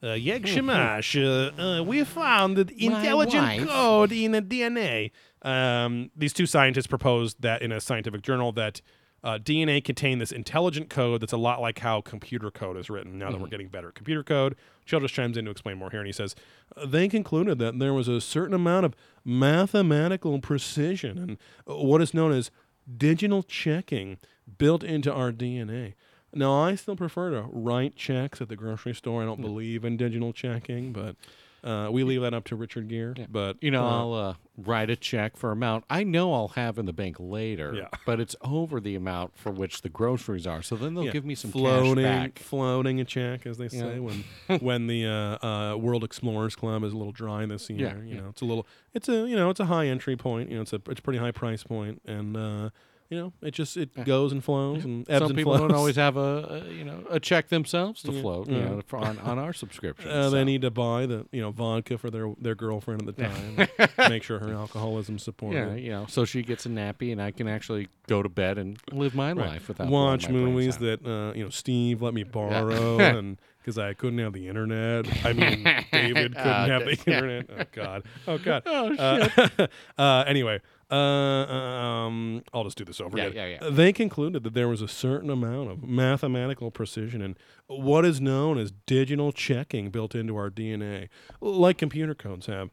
Uh, 0.00 0.08
Yeg 0.12 0.46
Shamash, 0.46 1.16
uh, 1.16 1.50
uh, 1.58 1.82
we 1.82 2.04
found 2.04 2.56
the 2.56 2.72
intelligent 2.84 3.42
wife- 3.42 3.66
code 3.68 4.12
in 4.12 4.30
the 4.30 4.40
DNA. 4.42 5.10
Um, 5.42 6.10
these 6.16 6.32
two 6.32 6.46
scientists 6.46 6.86
proposed 6.86 7.42
that 7.42 7.62
in 7.62 7.72
a 7.72 7.80
scientific 7.80 8.22
journal 8.22 8.52
that 8.52 8.80
uh, 9.24 9.38
DNA 9.38 9.82
contained 9.82 10.20
this 10.20 10.32
intelligent 10.32 10.88
code 10.90 11.20
that's 11.20 11.32
a 11.32 11.38
lot 11.38 11.60
like 11.60 11.80
how 11.80 12.00
computer 12.00 12.50
code 12.50 12.76
is 12.76 12.88
written. 12.88 13.18
Now 13.18 13.30
that 13.30 13.40
we're 13.40 13.48
getting 13.48 13.68
better 13.68 13.88
at 13.88 13.94
computer 13.94 14.22
code, 14.22 14.56
Childress 14.86 15.12
chimes 15.12 15.36
in 15.36 15.44
to 15.44 15.50
explain 15.50 15.76
more 15.76 15.90
here, 15.90 16.00
and 16.00 16.06
he 16.06 16.12
says 16.12 16.34
uh, 16.76 16.86
they 16.86 17.08
concluded 17.08 17.58
that 17.58 17.78
there 17.78 17.92
was 17.92 18.08
a 18.08 18.20
certain 18.20 18.54
amount 18.54 18.86
of 18.86 18.94
mathematical 19.24 20.38
precision 20.40 21.18
and 21.18 21.38
uh, 21.68 21.76
what 21.76 22.00
is 22.00 22.14
known 22.14 22.32
as 22.32 22.50
digital 22.96 23.42
checking 23.42 24.18
built 24.56 24.82
into 24.82 25.12
our 25.12 25.30
DNA. 25.30 25.94
Now, 26.32 26.54
I 26.62 26.74
still 26.74 26.96
prefer 26.96 27.30
to 27.30 27.48
write 27.50 27.96
checks 27.96 28.40
at 28.40 28.48
the 28.48 28.56
grocery 28.56 28.94
store. 28.94 29.22
I 29.22 29.26
don't 29.26 29.40
believe 29.40 29.84
in 29.84 29.96
digital 29.96 30.32
checking, 30.32 30.92
but 30.92 31.16
uh, 31.64 31.88
we 31.90 32.04
leave 32.04 32.20
that 32.22 32.34
up 32.34 32.44
to 32.44 32.56
Richard 32.56 32.88
Gere. 32.88 33.26
But 33.30 33.56
You 33.62 33.70
know, 33.70 33.84
uh, 33.84 33.90
I'll 33.98 34.14
uh, 34.14 34.34
write 34.56 34.90
a 34.90 34.96
check 34.96 35.36
for 35.36 35.50
amount 35.52 35.84
I 35.90 36.04
know 36.04 36.32
I'll 36.32 36.48
have 36.48 36.78
in 36.78 36.86
the 36.86 36.92
bank 36.92 37.16
later, 37.18 37.74
Yeah. 37.74 37.88
but 38.06 38.20
it's 38.20 38.36
over 38.42 38.80
the 38.80 38.94
amount 38.94 39.36
for 39.36 39.50
which 39.50 39.82
the 39.82 39.88
groceries 39.88 40.46
are. 40.46 40.62
So 40.62 40.76
then 40.76 40.94
they'll 40.94 41.04
Yeah, 41.06 41.10
give 41.12 41.24
me 41.24 41.34
some 41.34 41.50
floating, 41.50 42.04
cash 42.04 42.22
back. 42.26 42.38
floating 42.38 43.00
a 43.00 43.04
check, 43.04 43.46
as 43.46 43.58
they 43.58 43.68
say, 43.68 43.98
when 43.98 44.24
when 44.60 44.86
the 44.86 45.06
uh, 45.06 45.46
uh, 45.46 45.76
World 45.76 46.04
Explorers 46.04 46.54
Club 46.56 46.84
is 46.84 46.92
a 46.92 46.96
little 46.96 47.12
dry 47.12 47.44
this 47.46 47.68
year. 47.70 47.88
Yeah, 47.88 48.02
you 48.04 48.14
yeah. 48.14 48.20
know, 48.22 48.28
it's 48.28 48.40
a 48.42 48.44
little, 48.44 48.66
it's 48.94 49.08
a 49.08 49.26
you 49.28 49.36
know, 49.36 49.50
it's 49.50 49.60
a 49.60 49.66
high 49.66 49.86
entry 49.86 50.16
point. 50.16 50.50
You 50.50 50.56
know, 50.56 50.62
it's 50.62 50.72
a 50.72 50.80
it's 50.88 51.00
a 51.00 51.02
pretty 51.02 51.18
high 51.18 51.32
price 51.32 51.62
point, 51.64 52.02
and 52.06 52.36
uh, 52.36 52.70
you 53.10 53.16
know, 53.18 53.32
it 53.40 53.52
just 53.52 53.76
it 53.76 54.04
goes 54.04 54.32
and 54.32 54.44
flows 54.44 54.84
and 54.84 55.08
ebbs 55.08 55.18
Some 55.20 55.26
and 55.30 55.36
people 55.36 55.52
flows. 55.56 55.60
don't 55.68 55.74
always 55.74 55.96
have 55.96 56.16
a, 56.18 56.62
a 56.68 56.72
you 56.72 56.84
know 56.84 57.04
a 57.08 57.18
check 57.18 57.48
themselves 57.48 58.02
to 58.02 58.12
Yeah, 58.12 58.20
float. 58.20 58.48
You 58.48 58.60
know, 58.60 58.82
for, 58.86 58.98
on, 58.98 59.18
on 59.18 59.38
our 59.38 59.52
subscription. 59.54 60.10
Uh, 60.10 60.24
so. 60.24 60.30
They 60.30 60.44
need 60.44 60.60
to 60.62 60.70
buy 60.70 61.06
the 61.06 61.26
you 61.32 61.40
know 61.40 61.50
vodka 61.50 61.96
for 61.98 62.10
their 62.10 62.32
their 62.40 62.54
girlfriend 62.54 63.08
at 63.08 63.16
the 63.16 63.22
time. 63.24 63.66
make 64.10 64.22
sure 64.22 64.38
her 64.40 64.52
alcoholism 64.62 65.18
supported. 65.18 65.58
yeah, 65.58 65.74
you 65.74 65.90
know, 65.90 66.06
so 66.08 66.24
she 66.26 66.42
gets 66.42 66.66
a 66.66 66.68
nappy, 66.68 67.10
and 67.12 67.20
I 67.22 67.30
can 67.30 67.48
actually 67.48 67.88
go 68.08 68.22
to 68.22 68.28
bed 68.28 68.58
and 68.58 68.78
live 68.92 69.14
my 69.14 69.32
Right. 69.32 69.48
life 69.48 69.68
without 69.68 69.88
watch 69.88 70.26
blowing 70.28 70.34
my 70.34 70.40
brains 70.50 70.54
movies 70.54 70.76
that 70.78 71.06
uh, 71.06 71.32
you 71.34 71.44
know 71.44 71.50
Steve 71.50 72.02
let 72.02 72.12
me 72.14 72.24
borrow 72.24 72.98
and 73.18 73.38
because 73.58 73.78
I 73.78 73.92
couldn't 73.94 74.18
have 74.18 74.32
the 74.32 74.48
internet. 74.48 75.06
I 75.24 75.32
mean, 75.32 75.62
David 75.92 76.34
couldn't 76.34 76.46
Oh, 76.46 76.66
have 76.68 76.84
the 76.84 76.98
yeah. 77.06 77.14
internet. 77.14 77.50
Oh 77.50 77.64
God. 77.72 78.02
Oh 78.26 78.38
God. 78.38 78.62
Oh, 78.66 78.94
Uh, 78.98 79.66
uh, 79.98 80.24
anyway, 80.26 80.60
uh, 80.90 80.94
um, 80.94 82.42
I'll 82.54 82.64
just 82.64 82.78
do 82.78 82.84
this 82.84 83.00
over 83.00 83.16
Yeah, 83.18 83.24
again. 83.24 83.50
yeah, 83.50 83.58
yeah. 83.62 83.70
They 83.70 83.92
concluded 83.92 84.42
that 84.44 84.54
there 84.54 84.68
was 84.68 84.80
a 84.82 84.88
certain 84.88 85.30
amount 85.30 85.70
of 85.70 85.82
mathematical 85.82 86.70
precision 86.70 87.20
in 87.22 87.36
what 87.66 88.04
is 88.04 88.20
known 88.20 88.58
as 88.58 88.72
digital 88.86 89.32
checking 89.32 89.90
built 89.90 90.14
into 90.14 90.36
our 90.36 90.50
DNA, 90.50 91.08
like 91.40 91.78
computer 91.78 92.14
codes 92.14 92.46
have. 92.46 92.70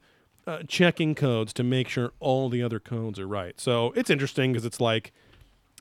Uh, 0.48 0.60
checking 0.68 1.16
codes 1.16 1.52
to 1.54 1.64
make 1.64 1.88
sure 1.90 2.12
all 2.20 2.50
the 2.50 2.62
other 2.62 2.80
codes 2.80 3.18
are 3.18 3.28
right. 3.28 3.60
So 3.60 3.92
it's 3.96 4.12
interesting 4.12 4.52
because 4.54 4.64
it's 4.64 4.80
like 4.80 5.12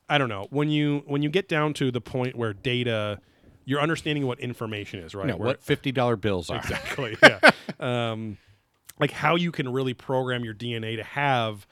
I 0.09 0.17
don't 0.17 0.31
know 0.31 0.47
when 0.49 0.71
you 0.71 1.03
when 1.07 1.21
you 1.21 1.29
get 1.29 1.49
down 1.51 1.75
to 1.75 1.91
the 1.91 2.01
point 2.01 2.35
where 2.35 2.55
data, 2.55 3.21
you're 3.67 3.81
understanding 3.83 4.27
what 4.27 4.41
information 4.41 5.01
is, 5.01 5.15
right? 5.15 5.27
know, 5.27 5.37
Where- 5.37 5.49
what 5.49 5.63
fifty 5.63 5.93
dollar 5.93 6.17
bills 6.17 6.49
are. 6.49 6.57
exactly? 6.57 7.15
yeah. 7.23 7.41
Um, 7.79 8.39
like 8.99 9.11
how 9.11 9.35
you 9.37 9.53
can 9.53 9.71
really 9.71 9.93
program 9.93 10.45
your 10.47 10.55
DNA 10.55 10.97
to 10.97 11.05
have 11.05 11.67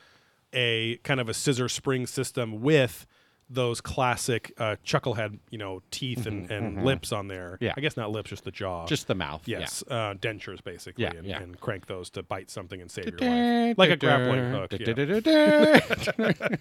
a 0.53 0.97
kind 0.99 1.21
of 1.21 1.29
a 1.29 1.35
scissor 1.35 1.69
spring 1.69 2.07
system 2.07 2.61
with 2.61 3.07
those 3.51 3.83
classic 3.83 4.51
uh, 4.57 4.77
chucklehead, 4.85 5.39
you 5.51 5.59
know, 5.59 5.83
teeth 5.91 6.25
and, 6.27 6.51
and 6.51 6.85
lips 6.87 7.13
on 7.13 7.29
there. 7.29 7.59
Yeah. 7.61 7.75
I 7.77 7.81
guess 7.83 7.99
not 7.99 8.11
lips, 8.11 8.31
just 8.31 8.45
the 8.45 8.51
jaw. 8.51 8.87
Just 8.87 9.09
the 9.09 9.15
mouth. 9.15 9.43
yes, 9.47 9.85
uh, 9.91 10.15
dentures 10.15 10.65
basically, 10.65 11.05
Yeah, 11.05 11.11
and, 11.17 11.27
yeah. 11.27 11.43
and 11.43 11.61
crank 11.61 11.87
those 11.87 12.09
to 12.11 12.23
bite 12.23 12.51
something 12.51 12.81
and 12.81 12.91
save 12.91 13.09
your 13.09 13.19
life, 13.19 13.77
like 13.77 13.91
a 13.91 13.97
grappling 13.97 14.53
hook. 14.53 14.73
yeah. 15.27 15.81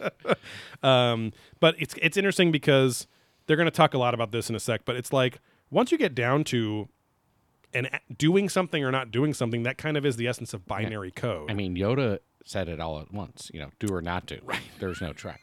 Um, 0.83 1.31
but 1.59 1.75
it's 1.79 1.93
it's 2.01 2.17
interesting 2.17 2.51
because 2.51 3.07
they're 3.45 3.57
going 3.57 3.67
to 3.67 3.71
talk 3.71 3.93
a 3.93 3.97
lot 3.97 4.13
about 4.13 4.31
this 4.31 4.49
in 4.49 4.55
a 4.55 4.59
sec. 4.59 4.81
But 4.85 4.95
it's 4.95 5.13
like 5.13 5.39
once 5.69 5.91
you 5.91 5.97
get 5.97 6.15
down 6.15 6.43
to 6.45 6.89
and 7.73 7.89
doing 8.17 8.49
something 8.49 8.83
or 8.83 8.91
not 8.91 9.11
doing 9.11 9.33
something, 9.33 9.63
that 9.63 9.77
kind 9.77 9.95
of 9.97 10.05
is 10.05 10.17
the 10.17 10.27
essence 10.27 10.53
of 10.53 10.65
binary 10.65 11.11
code. 11.11 11.49
I 11.49 11.53
mean, 11.53 11.75
Yoda 11.75 12.19
said 12.45 12.67
it 12.69 12.79
all 12.79 12.99
at 12.99 13.13
once. 13.13 13.49
You 13.53 13.59
know, 13.61 13.69
do 13.79 13.93
or 13.93 14.01
not 14.01 14.25
do. 14.25 14.39
Right. 14.43 14.59
There's 14.79 15.01
no 15.01 15.13
try. 15.13 15.37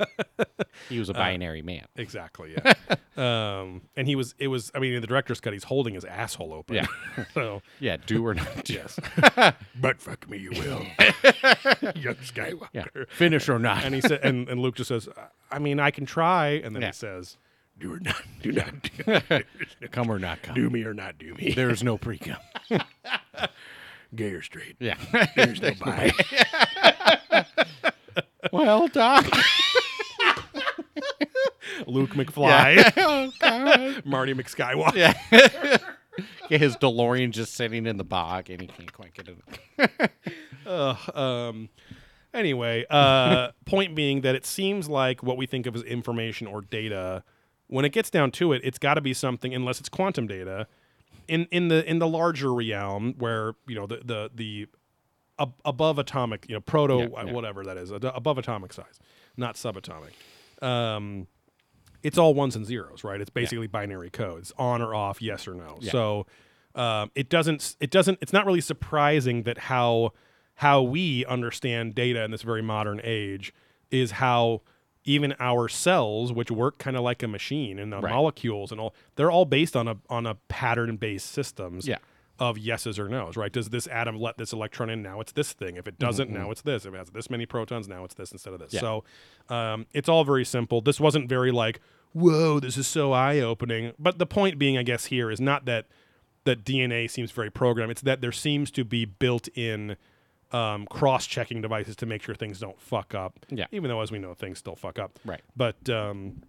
he 0.89 0.99
was 0.99 1.09
a 1.09 1.15
binary 1.15 1.63
man. 1.63 1.87
exactly. 1.97 2.55
Yeah. 2.57 2.75
um, 3.61 3.83
and 3.97 4.07
he 4.09 4.17
was. 4.17 4.35
It 4.39 4.49
was. 4.49 4.71
I 4.75 4.79
mean, 4.79 4.95
in 4.95 5.01
the 5.01 5.07
director's 5.07 5.41
cut, 5.41 5.53
he's 5.53 5.65
holding 5.65 5.95
his 5.95 6.05
asshole 6.05 6.53
open. 6.53 6.77
Yeah. 6.77 6.87
so 7.35 7.63
Yeah, 7.81 7.97
do 8.07 8.27
or 8.27 8.35
not 8.35 8.65
do. 8.65 8.75
yes. 8.75 8.99
But 9.81 10.01
fuck 10.01 10.29
me, 10.29 10.39
you 10.39 10.51
will. 10.51 10.87
Young 11.95 12.15
Skywalker. 12.17 12.69
Yeah, 12.73 12.85
finish 13.09 13.49
or 13.49 13.59
not. 13.59 13.85
And 13.85 13.95
he 13.95 14.01
said, 14.01 14.21
and, 14.23 14.49
and 14.49 14.61
Luke 14.61 14.77
just 14.77 14.89
says, 14.89 15.09
"I 15.51 15.59
mean, 15.59 15.81
I 15.81 15.91
can 15.91 16.07
try." 16.07 16.49
And 16.65 16.75
then 16.75 16.83
Yeah. 16.83 16.89
he 16.89 16.95
says, 16.95 17.37
Do 17.79 17.95
or 17.95 18.01
not. 18.01 18.23
Do 18.43 18.53
not. 18.53 18.73
Do, 18.83 19.89
come 19.91 20.11
or 20.11 20.19
not 20.19 20.43
come. 20.43 20.55
do 20.55 20.69
me 20.71 20.83
or 20.85 20.95
not 20.95 21.17
do 21.19 21.33
me. 21.35 21.53
There's 21.55 21.83
no 21.83 21.97
pre 21.99 22.19
cum. 22.19 22.37
Gay 24.15 24.31
or 24.31 24.43
straight. 24.43 24.77
Yeah. 24.81 24.97
There's 25.37 25.61
no 25.61 25.73
bi. 25.85 26.13
well, 28.53 28.89
Doc. 28.89 29.27
"Luke 31.87 32.11
McFly, 32.11 32.93
oh, 32.97 33.31
God. 33.39 34.05
Marty 34.05 34.35
McSkywalker." 34.35 34.95
Yeah. 34.95 35.15
yeah. 36.51 36.59
His 36.59 36.77
DeLorean 36.77 37.31
just 37.31 37.55
sitting 37.55 37.87
in 37.87 37.97
the 37.97 38.05
bog 38.05 38.51
and 38.51 38.61
he 38.61 38.67
can't 38.67 38.93
quite 38.93 39.15
get 39.15 39.29
it. 39.29 40.11
Ugh, 40.67 41.17
um, 41.17 41.69
anyway, 42.35 42.85
uh, 42.91 43.53
point 43.67 43.95
being 43.95 44.23
that 44.23 44.35
it 44.35 44.45
seems 44.47 44.89
like 44.89 45.23
what 45.23 45.37
we 45.37 45.47
think 45.47 45.67
of 45.67 45.77
as 45.77 45.83
information 45.83 46.47
or 46.47 46.63
data, 46.63 47.23
when 47.69 47.85
it 47.85 47.93
gets 47.93 48.11
down 48.11 48.31
to 48.33 48.53
it, 48.53 48.63
it's 48.65 48.79
got 48.79 48.95
to 48.95 49.01
be 49.01 49.15
something, 49.15 49.55
unless 49.55 49.79
it's 49.79 49.89
quantum 49.89 50.27
data, 50.27 50.67
in 51.29 51.47
in 51.51 51.69
the 51.69 51.89
in 51.89 51.99
the 51.99 52.09
larger 52.09 52.53
realm 52.53 53.15
where 53.19 53.55
you 53.67 53.75
know 53.75 53.87
the 53.87 53.99
the 54.05 54.31
the 54.35 54.67
ab- 55.39 55.55
above 55.65 55.99
atomic, 55.99 56.47
you 56.49 56.55
know, 56.55 56.61
proto 56.61 56.99
Yeah, 56.99 57.05
uh, 57.21 57.25
yeah. 57.27 57.33
whatever 57.33 57.65
that 57.65 57.77
is, 57.77 57.93
ad- 57.93 58.05
above 58.05 58.39
atomic 58.39 58.73
size, 58.73 58.99
not 59.37 59.55
subatomic. 59.57 60.11
Um, 60.63 61.27
it's 62.03 62.19
all 62.19 62.35
ones 62.35 62.57
and 62.57 62.65
zeros, 62.67 63.05
right? 63.05 63.21
It's 63.21 63.31
basically 63.31 63.67
binary 63.67 64.11
codes, 64.11 64.53
on 64.59 64.83
or 64.83 64.95
off, 64.95 65.21
yes 65.23 65.47
or 65.49 65.55
no. 65.55 65.79
Yeah. 65.81 65.93
So 65.93 66.27
um, 66.75 67.11
it 67.15 67.29
doesn't 67.29 67.77
it 67.81 67.91
doesn't 67.91 68.19
it's 68.21 68.33
not 68.33 68.47
really 68.47 68.61
surprising 68.61 69.43
that 69.45 69.59
how 69.59 70.13
how 70.55 70.83
we 70.83 71.25
understand 71.27 71.95
data 71.95 72.23
in 72.25 72.31
this 72.31 72.43
very 72.43 72.63
modern 72.63 73.01
age 73.05 73.53
is 73.91 74.13
how 74.13 74.63
even 75.09 75.35
our 75.41 75.69
cells, 75.69 76.33
which 76.33 76.51
work 76.51 76.79
kind 76.79 76.97
of 76.97 77.03
like 77.03 77.23
a 77.23 77.29
machine, 77.29 77.79
and 77.79 77.93
the 77.93 77.99
Right. 78.01 78.13
molecules 78.13 78.71
and 78.71 78.81
all, 78.81 78.95
they're 79.17 79.31
all 79.31 79.45
based 79.47 79.75
on 79.75 79.89
a 79.89 79.97
on 80.11 80.27
a 80.27 80.35
pattern 80.49 80.97
based 80.97 81.27
systems 81.33 81.89
Yeah. 81.89 81.97
of 82.39 82.59
yeses 82.59 82.99
or 82.99 83.09
nos, 83.09 83.37
right? 83.37 83.51
Does 83.51 83.71
this 83.71 83.87
atom 83.89 84.17
let 84.21 84.37
this 84.39 84.53
electron 84.53 84.91
in? 84.91 85.03
Now 85.03 85.21
it's 85.21 85.33
this 85.33 85.53
thing. 85.53 85.77
If 85.77 85.89
it 85.89 85.99
doesn't, 85.99 86.31
now 86.31 86.51
it's 86.51 86.63
this. 86.63 86.85
If 86.85 86.95
it 86.95 86.99
has 86.99 87.11
this 87.11 87.31
many 87.31 87.47
protons, 87.47 87.89
now 87.89 88.05
it's 88.05 88.15
this 88.15 88.31
instead 88.33 88.53
of 88.53 88.61
this. 88.61 88.75
Yeah. 88.75 88.81
So 88.81 89.05
um, 89.49 89.87
it's 89.93 90.09
all 90.09 90.25
very 90.25 90.45
simple. 90.45 90.81
This 90.83 91.01
wasn't 91.01 91.29
very 91.29 91.51
like, 91.51 91.81
whoa, 92.13 92.61
this 92.61 92.77
is 92.77 92.87
so 92.87 93.13
eye 93.13 93.41
opening. 93.41 93.93
But 93.99 94.19
the 94.19 94.27
point 94.27 94.59
being, 94.59 94.77
I 94.77 94.83
guess, 94.83 95.07
here 95.07 95.31
is 95.31 95.41
not 95.41 95.65
that 95.65 95.87
that 96.45 96.65
DNA 96.65 97.09
seems 97.11 97.31
very 97.33 97.51
programmed. 97.51 97.91
It's 97.91 98.03
that 98.03 98.21
there 98.21 98.33
seems 98.33 98.71
to 98.73 98.85
be 98.85 99.05
built 99.05 99.49
in 99.55 99.97
um, 100.53 100.87
cross 100.87 101.27
checking 101.27 101.61
devices 101.61 101.97
to 101.97 102.07
make 102.07 102.23
sure 102.23 102.35
things 102.35 102.59
don't 102.61 102.81
fuck 102.81 103.15
up. 103.15 103.45
Yeah. 103.51 103.67
Even 103.73 103.89
though, 103.91 104.01
as 104.01 104.11
we 104.11 104.19
know, 104.19 104.35
things 104.35 104.59
still 104.59 104.77
fuck 104.77 104.99
up. 104.99 105.19
Right. 105.25 105.43
But 105.57 105.89
um, 105.91 106.43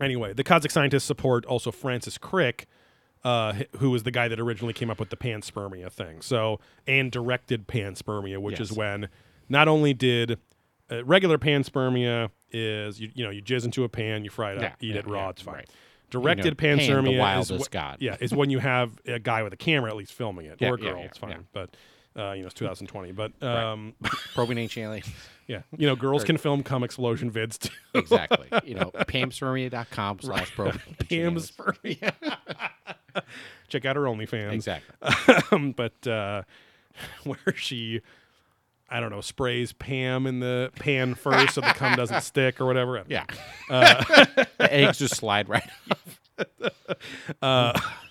anyway, 0.00 0.32
the 0.34 0.44
Kazakh 0.44 0.70
scientists 0.70 1.04
support 1.04 1.46
also 1.46 1.70
Francis 1.70 2.18
Crick, 2.18 2.66
uh, 3.24 3.54
who 3.78 3.90
was 3.90 4.02
the 4.02 4.10
guy 4.10 4.28
that 4.28 4.38
originally 4.38 4.74
came 4.74 4.90
up 4.90 5.00
with 5.00 5.10
the 5.10 5.16
panspermia 5.16 5.90
thing. 5.90 6.20
So 6.20 6.60
and 6.86 7.10
directed 7.10 7.66
panspermia, 7.68 8.38
which 8.38 8.60
is 8.60 8.72
when 8.72 9.08
not 9.48 9.66
only 9.68 9.94
did 9.94 10.38
uh, 10.90 11.04
regular 11.04 11.38
panspermia 11.38 12.30
is 12.50 13.00
you 13.00 13.10
you 13.14 13.24
know 13.24 13.30
you 13.30 13.42
jizz 13.42 13.64
into 13.64 13.84
a 13.84 13.88
pan, 13.88 14.24
you 14.24 14.30
fry 14.30 14.52
it 14.52 14.56
up, 14.58 14.62
Yeah, 14.62 14.88
eat 14.88 14.92
yeah, 14.94 14.98
it 15.00 15.06
raw, 15.06 15.24
yeah, 15.24 15.28
it's 15.30 15.42
fine. 15.42 15.54
right. 15.56 15.70
Directed 16.10 16.56
Pan, 16.56 16.78
the 16.78 16.84
panspermia 16.84 17.12
is 17.14 17.18
wildest 17.18 17.66
wh- 17.66 17.70
god. 17.70 17.96
yeah 18.00 18.16
is 18.20 18.32
when 18.32 18.48
you 18.48 18.58
have 18.60 18.98
a 19.06 19.18
guy 19.18 19.42
with 19.42 19.52
a 19.52 19.58
camera 19.58 19.90
at 19.90 19.96
least 19.96 20.12
filming 20.14 20.46
it 20.46 20.56
or 20.62 20.74
a 20.74 20.78
girl, 20.78 21.02
it's 21.02 21.18
fine. 21.18 21.46
But 21.52 21.76
uh, 22.16 22.32
you 22.32 22.42
know 22.42 22.46
it's 22.46 22.54
2020. 22.54 23.12
But 23.12 23.42
um, 23.42 23.94
Probing 24.34 24.58
aliens. 24.76 25.06
yeah, 25.46 25.62
you 25.76 25.86
know 25.86 25.96
girls 25.96 26.24
can 26.24 26.36
film 26.36 26.62
cum 26.62 26.82
explosion 26.82 27.30
vids 27.30 27.58
too. 27.58 27.74
Exactly. 27.94 28.48
You 28.64 28.74
know, 28.74 28.90
pamspermia.com 28.94 30.20
slash 30.20 30.54
probing. 30.54 30.80
Panspermia. 31.04 32.12
Check 33.68 33.84
out 33.84 33.96
her 33.96 34.02
OnlyFans. 34.02 34.52
Exactly. 34.52 35.34
um, 35.50 35.72
but 35.72 36.06
uh, 36.06 36.42
where 37.24 37.54
she, 37.54 38.00
I 38.88 39.00
don't 39.00 39.10
know, 39.10 39.20
sprays 39.20 39.72
Pam 39.72 40.26
in 40.26 40.40
the 40.40 40.70
pan 40.76 41.14
first 41.14 41.54
so 41.54 41.60
the 41.60 41.68
cum 41.68 41.96
doesn't 41.96 42.22
stick 42.22 42.60
or 42.60 42.66
whatever. 42.66 43.02
Yeah. 43.08 43.24
Uh, 43.68 44.04
the 44.58 44.72
eggs 44.72 44.98
just 44.98 45.16
slide 45.16 45.48
right. 45.48 45.68
Off. 47.42 48.04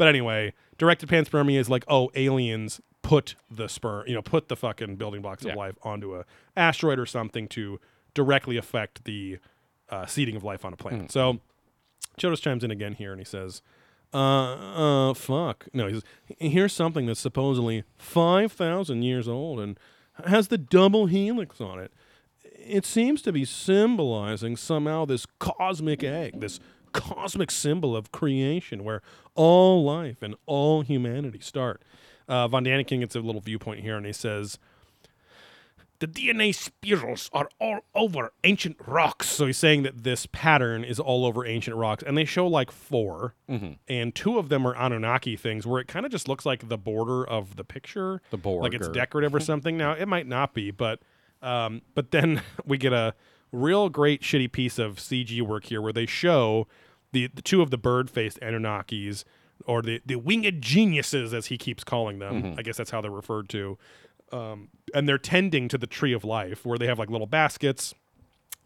But 0.00 0.08
anyway, 0.08 0.54
directed 0.80 1.08
panspermia 1.10 1.58
is 1.58 1.68
like, 1.68 1.84
oh, 1.88 2.10
aliens 2.14 2.80
put 3.02 3.34
the 3.50 3.68
sperm, 3.68 4.04
you 4.08 4.14
know, 4.14 4.22
put 4.22 4.48
the 4.48 4.56
fucking 4.56 4.96
building 4.96 5.20
blocks 5.22 5.44
of 5.44 5.50
Yeah. 5.50 5.54
life 5.56 5.74
onto 5.82 6.16
a 6.16 6.24
asteroid 6.56 6.98
or 6.98 7.04
something 7.06 7.46
to 7.48 7.78
directly 8.14 8.56
affect 8.56 9.04
the 9.04 9.38
uh, 9.90 10.06
seeding 10.06 10.36
of 10.36 10.42
life 10.42 10.64
on 10.64 10.72
a 10.72 10.76
planet. 10.76 11.02
Hmm. 11.02 11.06
So 11.08 11.38
Childress 12.16 12.40
chimes 12.40 12.64
in 12.64 12.70
again 12.70 12.94
here 12.94 13.12
and 13.12 13.20
he 13.20 13.24
says, 13.24 13.60
uh, 14.14 15.10
uh, 15.10 15.14
fuck. 15.14 15.66
No, 15.74 15.86
he 15.86 15.94
says, 15.94 16.04
here's 16.38 16.72
something 16.72 17.06
that's 17.06 17.20
supposedly 17.20 17.84
5,000 17.98 19.02
years 19.02 19.28
old 19.28 19.60
and 19.60 19.78
has 20.26 20.48
the 20.48 20.58
double 20.58 21.06
helix 21.06 21.60
on 21.60 21.78
it. 21.78 21.92
It 22.42 22.84
seems 22.86 23.20
to 23.22 23.32
be 23.32 23.44
symbolizing 23.44 24.56
somehow 24.56 25.04
this 25.04 25.26
cosmic 25.38 26.02
egg, 26.02 26.40
this 26.40 26.58
cosmic 26.92 27.50
symbol 27.50 27.96
of 27.96 28.12
creation 28.12 28.84
where 28.84 29.02
all 29.34 29.84
life 29.84 30.22
and 30.22 30.34
all 30.46 30.82
humanity 30.82 31.40
start. 31.40 31.82
Uh, 32.28 32.46
Von 32.48 32.64
Daniken 32.64 33.00
gets 33.00 33.16
a 33.16 33.20
little 33.20 33.40
viewpoint 33.40 33.80
here 33.80 33.96
and 33.96 34.06
he 34.06 34.12
says, 34.12 34.58
the 35.98 36.06
DNA 36.06 36.54
spirals 36.54 37.28
are 37.32 37.50
all 37.60 37.80
over 37.94 38.32
ancient 38.42 38.76
rocks. 38.86 39.28
So 39.28 39.44
he's 39.46 39.58
saying 39.58 39.82
that 39.82 40.02
this 40.02 40.24
pattern 40.32 40.82
is 40.82 40.98
all 40.98 41.26
over 41.26 41.44
ancient 41.44 41.76
rocks, 41.76 42.02
and 42.06 42.16
they 42.16 42.24
show 42.24 42.46
like 42.46 42.70
4 42.70 43.34
and 43.86 44.14
two 44.14 44.38
of 44.38 44.48
them 44.48 44.66
are 44.66 44.74
Anunnaki 44.76 45.36
things, 45.36 45.66
where 45.66 45.78
it 45.78 45.88
kind 45.88 46.06
of 46.06 46.12
just 46.12 46.26
looks 46.26 46.46
like 46.46 46.68
the 46.70 46.78
border 46.78 47.22
of 47.28 47.56
the 47.56 47.64
picture, 47.64 48.22
The 48.30 48.38
border. 48.38 48.62
like 48.62 48.72
it's 48.72 48.88
decorative 48.88 49.34
or 49.34 49.40
something. 49.40 49.76
Now 49.76 49.92
it 49.92 50.06
might 50.08 50.26
not 50.26 50.54
be, 50.54 50.70
but 50.70 51.00
um, 51.42 51.82
but 51.94 52.12
then 52.12 52.40
we 52.64 52.78
get 52.78 52.94
a 52.94 53.14
real 53.52 53.88
great 53.88 54.22
shitty 54.22 54.50
piece 54.50 54.78
of 54.78 54.96
CG 54.96 55.40
work 55.42 55.64
here, 55.64 55.80
where 55.82 55.92
they 55.92 56.06
show 56.06 56.66
the, 57.12 57.28
the 57.34 57.42
two 57.42 57.62
of 57.62 57.70
the 57.70 57.78
bird-faced 57.78 58.38
Anunnakis. 58.40 59.24
Or 59.66 59.82
the, 59.82 60.00
the 60.06 60.16
winged 60.16 60.62
geniuses, 60.62 61.34
as 61.34 61.46
he 61.46 61.58
keeps 61.58 61.84
calling 61.84 62.18
them. 62.18 62.54
I 62.58 62.62
guess 62.62 62.78
that's 62.78 62.90
how 62.90 63.02
they're 63.02 63.10
referred 63.10 63.50
to 63.50 63.76
um, 64.32 64.68
and 64.94 65.08
they're 65.08 65.18
tending 65.18 65.68
to 65.68 65.76
the 65.78 65.86
tree 65.86 66.12
of 66.12 66.24
life 66.24 66.64
where 66.64 66.78
they 66.78 66.86
have 66.86 66.98
like 66.98 67.10
little 67.10 67.26
baskets 67.26 67.94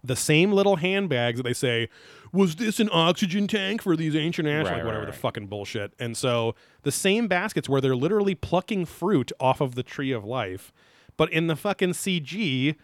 the 0.03 0.15
same 0.17 0.53
little 0.53 0.77
handbags 0.77 1.39
that 1.39 1.43
they 1.45 1.55
say 1.55 1.89
was 2.33 2.57
this 2.57 2.79
an 2.79 2.91
oxygen 2.93 3.47
tank 3.49 3.81
for 3.81 3.97
these 3.97 4.15
ancient 4.15 4.47
ash 4.47 4.65
Right, 4.67 4.73
like 4.73 4.77
right, 4.79 4.85
whatever 4.87 5.07
the 5.07 5.13
right. 5.13 5.21
fucking 5.21 5.47
bullshit 5.47 5.93
and 5.99 6.17
so 6.17 6.55
the 6.83 6.93
same 6.93 7.27
baskets 7.27 7.69
where 7.69 7.81
they're 7.81 7.97
literally 7.97 8.35
plucking 8.35 8.85
fruit 8.85 9.33
off 9.41 9.61
of 9.63 9.75
the 9.75 9.83
tree 9.83 10.13
of 10.13 10.25
life 10.25 10.73
but 11.17 11.33
in 11.33 11.47
the 11.47 11.57
fucking 11.57 11.91
cg 11.93 12.77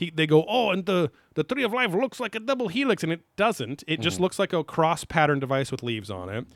he, 0.00 0.10
they 0.10 0.26
go 0.26 0.44
oh 0.48 0.70
and 0.70 0.86
the 0.86 1.10
the 1.34 1.44
tree 1.44 1.62
of 1.62 1.72
life 1.72 1.92
looks 1.94 2.18
like 2.18 2.34
a 2.34 2.40
double 2.40 2.68
helix 2.68 3.02
and 3.04 3.12
it 3.12 3.20
doesn't 3.36 3.82
it 3.86 3.94
Mm-hmm. 3.94 4.02
just 4.02 4.18
looks 4.20 4.38
like 4.38 4.52
a 4.52 4.64
cross 4.64 5.04
pattern 5.04 5.38
device 5.38 5.70
with 5.70 5.82
leaves 5.82 6.10
on 6.10 6.28
it 6.28 6.46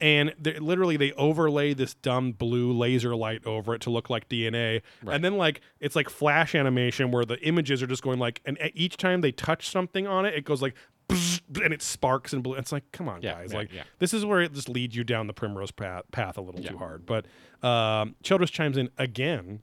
and 0.00 0.32
literally 0.60 0.96
they 0.96 1.10
overlay 1.12 1.74
this 1.74 1.94
dumb 1.94 2.30
blue 2.32 2.72
laser 2.72 3.16
light 3.16 3.44
over 3.46 3.74
it 3.74 3.80
to 3.82 3.90
look 3.90 4.08
like 4.08 4.28
DNA, 4.28 4.82
and 5.04 5.24
then 5.24 5.36
like 5.36 5.60
it's 5.80 5.96
like 5.96 6.08
flash 6.08 6.54
animation 6.54 7.10
where 7.10 7.24
the 7.24 7.36
images 7.44 7.82
are 7.82 7.88
just 7.88 8.02
going 8.04 8.20
like, 8.20 8.40
and 8.44 8.56
each 8.74 8.96
time 8.96 9.22
they 9.22 9.32
touch 9.32 9.68
something 9.68 10.06
on 10.06 10.24
it, 10.24 10.34
it 10.34 10.44
goes 10.44 10.62
like, 10.62 10.74
and 11.10 11.72
it 11.74 11.82
sparks 11.82 12.32
and 12.32 12.44
blue. 12.44 12.54
It's 12.54 12.70
like, 12.70 12.84
come 12.92 13.08
on, 13.08 13.22
Yeah, 13.22 13.34
guys, 13.34 13.50
yeah, 13.52 13.58
like 13.58 13.72
yeah. 13.72 13.82
this 13.98 14.14
is 14.14 14.24
where 14.24 14.40
it 14.40 14.52
just 14.52 14.68
leads 14.68 14.94
you 14.94 15.02
down 15.02 15.26
the 15.26 15.32
primrose 15.32 15.72
path, 15.72 16.04
path 16.12 16.38
a 16.38 16.42
little 16.42 16.62
too 16.62 16.78
hard. 16.78 17.04
But 17.04 17.26
um, 17.66 18.14
Childress 18.22 18.50
chimes 18.50 18.76
in 18.76 18.90
again 18.98 19.62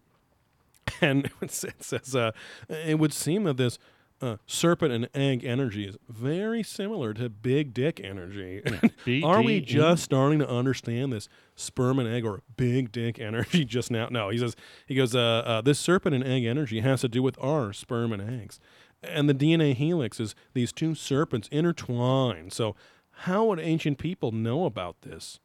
and 1.02 1.30
it 1.42 1.52
says 1.52 2.16
uh, 2.16 2.32
it 2.70 3.00
would 3.00 3.14
seem 3.14 3.44
that 3.44 3.58
this 3.58 3.78
uh, 4.22 4.38
serpent 4.48 4.94
and 4.94 5.10
egg 5.14 5.44
energy 5.44 5.86
is 5.86 5.98
very 6.08 6.64
similar 6.64 7.14
to 7.14 7.30
big 7.30 7.74
dick 7.74 8.00
energy. 8.02 8.62
Are 9.24 9.42
we 9.42 9.60
just 9.60 10.04
starting 10.04 10.40
to 10.40 10.50
understand 10.50 11.12
this 11.12 11.28
sperm 11.56 12.00
and 12.00 12.08
egg 12.08 12.26
or 12.26 12.42
big 12.56 12.92
dick 12.92 13.20
energy 13.20 13.66
just 13.66 13.92
now? 13.92 14.08
No, 14.10 14.30
he 14.30 14.38
says 14.38 14.56
he 14.86 14.96
goes. 14.96 15.16
Uh, 15.16 15.44
uh, 15.46 15.62
this 15.62 15.80
serpent 15.80 16.16
and 16.16 16.24
egg 16.24 16.46
energy 16.46 16.80
has 16.80 17.02
to 17.02 17.10
do 17.10 17.22
with 17.22 17.38
our 17.42 17.74
sperm 17.74 18.14
and 18.14 18.22
eggs, 18.22 18.60
and 19.04 19.30
the 19.30 19.34
DNA 19.34 19.74
helix 19.74 20.20
is 20.20 20.34
these 20.54 20.72
two 20.72 20.96
serpents 20.96 21.50
intertwined. 21.52 22.54
So, 22.54 22.76
how 23.20 23.46
would 23.46 23.60
ancient 23.60 23.98
people 23.98 24.32
know 24.32 24.66
about 24.66 25.02
this? 25.02 25.40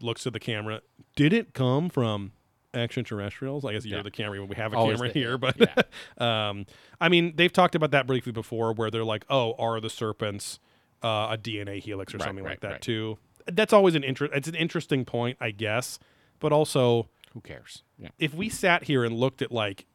Looks 0.00 0.26
at 0.26 0.32
the 0.32 0.40
camera. 0.40 0.80
Did 1.14 1.34
it 1.34 1.52
come 1.52 1.90
from 1.90 2.32
extraterrestrials? 2.74 3.64
I 3.64 3.72
guess 3.72 3.84
you're 3.84 3.98
Yeah. 3.98 4.02
the 4.02 4.10
camera. 4.10 4.40
When 4.40 4.48
we 4.48 4.56
have 4.56 4.72
a 4.72 4.76
Always 4.76 4.96
camera 4.98 5.12
the- 5.12 5.18
here, 5.20 5.38
but 5.38 5.56
yeah. 5.58 5.82
um, 6.48 6.66
I 7.00 7.08
mean, 7.08 7.34
they've 7.36 7.52
talked 7.52 7.74
about 7.74 7.90
that 7.92 8.06
briefly 8.06 8.32
before, 8.32 8.72
where 8.72 8.90
they're 8.90 9.04
like, 9.04 9.24
"Oh, 9.30 9.54
are 9.58 9.80
the 9.80 9.90
serpents 9.90 10.58
uh, 11.02 11.28
a 11.30 11.38
DNA 11.38 11.80
helix 11.80 12.14
or 12.14 12.18
Right, 12.18 12.26
something 12.26 12.44
like 12.44 12.60
that 12.60 12.72
right. 12.72 12.80
too?" 12.82 13.18
That's 13.46 13.72
always 13.72 13.94
an 13.94 14.04
interest. 14.04 14.34
It's 14.34 14.48
an 14.48 14.54
interesting 14.54 15.04
point, 15.04 15.36
I 15.40 15.50
guess. 15.50 15.98
But 16.38 16.52
also, 16.52 17.08
Who 17.34 17.40
cares? 17.40 17.82
Yeah. 17.98 18.08
if 18.18 18.34
we 18.34 18.48
sat 18.48 18.84
here 18.84 19.04
and 19.04 19.16
looked 19.16 19.42
at 19.42 19.50
like 19.52 19.86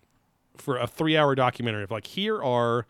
for 0.57 0.77
a 0.77 0.87
three-hour 0.87 1.35
documentary 1.35 1.83
of 1.83 1.91
like 1.91 2.07
here 2.07 2.41
are 2.41 2.85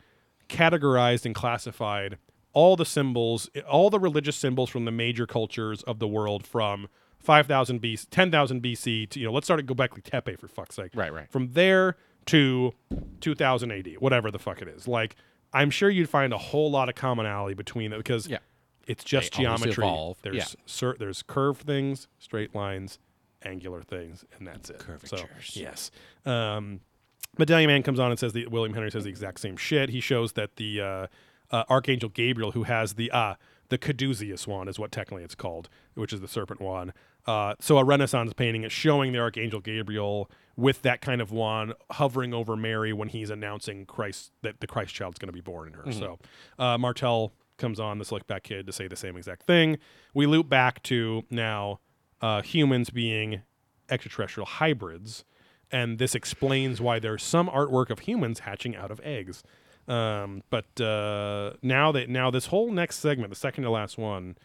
categorized 0.49 1.25
and 1.25 1.33
classified 1.33 2.17
all 2.53 2.75
the 2.75 2.85
symbols, 2.85 3.49
all 3.69 3.89
the 3.89 3.99
religious 3.99 4.35
symbols 4.35 4.69
from 4.69 4.85
the 4.85 4.91
major 4.91 5.25
cultures 5.27 5.81
of 5.83 5.99
the 5.99 6.07
world 6.07 6.45
from 6.47 6.87
5000 7.25 7.81
BC, 7.81 8.07
10,000 8.09 8.61
BC 8.63 9.09
to 9.09 9.19
you 9.19 9.25
know, 9.25 9.31
let's 9.33 9.47
start 9.47 9.59
at 9.59 9.65
Göbekli 9.65 10.03
Tepe 10.03 10.37
for 10.39 10.47
fuck's 10.47 10.75
sake. 10.75 10.91
Right, 10.95 11.11
right. 11.13 11.29
From 11.29 11.51
there 11.53 11.95
to 12.27 12.73
2000 13.21 13.71
AD, 13.71 13.87
whatever 13.99 14.31
the 14.31 14.39
fuck 14.39 14.61
it 14.61 14.67
is. 14.67 14.87
Like 14.87 15.15
I'm 15.53 15.69
sure 15.69 15.89
you'd 15.89 16.09
find 16.09 16.33
a 16.33 16.37
whole 16.37 16.69
lot 16.71 16.89
of 16.89 16.95
commonality 16.95 17.53
between 17.55 17.93
it 17.93 17.97
because 17.97 18.27
Yeah. 18.27 18.39
it's 18.87 19.03
just 19.03 19.31
They 19.33 19.43
geometry. 19.43 20.15
There's 20.21 20.35
Yeah. 20.35 20.43
cer- 20.65 20.95
there's 20.99 21.23
curved 21.23 21.65
things, 21.65 22.07
straight 22.19 22.53
lines, 22.55 22.99
angular 23.43 23.81
things, 23.83 24.25
and 24.37 24.47
that's 24.47 24.69
it. 24.69 24.81
So, 24.81 24.85
Curvatures. 25.17 25.55
yes. 25.55 25.91
Um, 26.25 26.81
Medallion 27.37 27.67
Man 27.67 27.83
comes 27.83 27.99
on 27.99 28.11
and 28.11 28.19
says 28.19 28.33
the 28.33 28.47
William 28.47 28.73
Henry 28.73 28.89
says 28.91 29.03
the 29.03 29.09
exact 29.09 29.39
same 29.39 29.57
shit. 29.57 29.89
He 29.89 29.99
shows 29.99 30.33
that 30.33 30.55
the 30.55 30.81
uh, 30.81 31.07
uh, 31.51 31.63
Archangel 31.69 32.09
Gabriel, 32.09 32.51
who 32.51 32.63
has 32.63 32.93
the 32.95 33.11
uh, 33.11 33.35
the 33.69 33.77
caduceus 33.77 34.47
wand, 34.47 34.69
is 34.69 34.77
what 34.79 34.91
technically 34.91 35.23
it's 35.23 35.35
called, 35.35 35.69
which 35.95 36.13
is 36.13 36.21
the 36.21 36.27
serpent 36.27 36.61
wand. 36.61 36.93
Uh, 37.25 37.55
so 37.59 37.77
a 37.77 37.83
Renaissance 37.83 38.33
painting 38.33 38.63
is 38.63 38.71
showing 38.71 39.11
the 39.11 39.19
Archangel 39.19 39.59
Gabriel 39.59 40.29
with 40.55 40.83
that 40.83 41.01
kind 41.01 41.21
of 41.21 41.31
wand 41.31 41.73
hovering 41.91 42.33
over 42.33 42.55
Mary 42.55 42.93
when 42.93 43.09
he's 43.09 43.29
announcing 43.29 43.85
Christ 43.85 44.31
that 44.43 44.59
the 44.59 44.67
Christ 44.67 44.93
child's 44.93 45.17
going 45.17 45.27
to 45.27 45.33
be 45.33 45.41
born 45.41 45.67
in 45.69 45.73
her. 45.73 45.91
So 45.91 46.19
uh, 46.59 46.77
Martel 46.77 47.31
comes 47.57 47.79
on, 47.79 47.97
the 47.97 48.05
slick 48.05 48.27
back 48.27 48.43
kid, 48.43 48.67
to 48.67 48.71
say 48.71 48.87
the 48.87 48.95
same 48.95 49.17
exact 49.17 49.43
thing. 49.43 49.77
We 50.13 50.27
loop 50.27 50.47
back 50.49 50.83
to 50.83 51.23
now 51.29 51.79
uh, 52.21 52.41
humans 52.41 52.89
being 52.89 53.41
extraterrestrial 53.89 54.45
hybrids, 54.45 55.25
and 55.71 55.97
this 55.97 56.15
explains 56.15 56.79
why 56.79 56.99
there's 56.99 57.23
some 57.23 57.49
artwork 57.49 57.89
of 57.89 57.99
humans 57.99 58.39
hatching 58.39 58.75
out 58.75 58.91
of 58.91 58.99
eggs. 59.03 59.41
Um, 59.87 60.43
but 60.49 60.79
uh, 60.81 61.53
now 61.61 61.91
that 61.91 62.09
now 62.09 62.31
this 62.31 62.47
whole 62.47 62.71
next 62.71 62.97
segment, 62.99 63.29
the 63.29 63.35
second 63.35 63.63
to 63.63 63.69
last 63.69 63.97
one, 63.97 64.37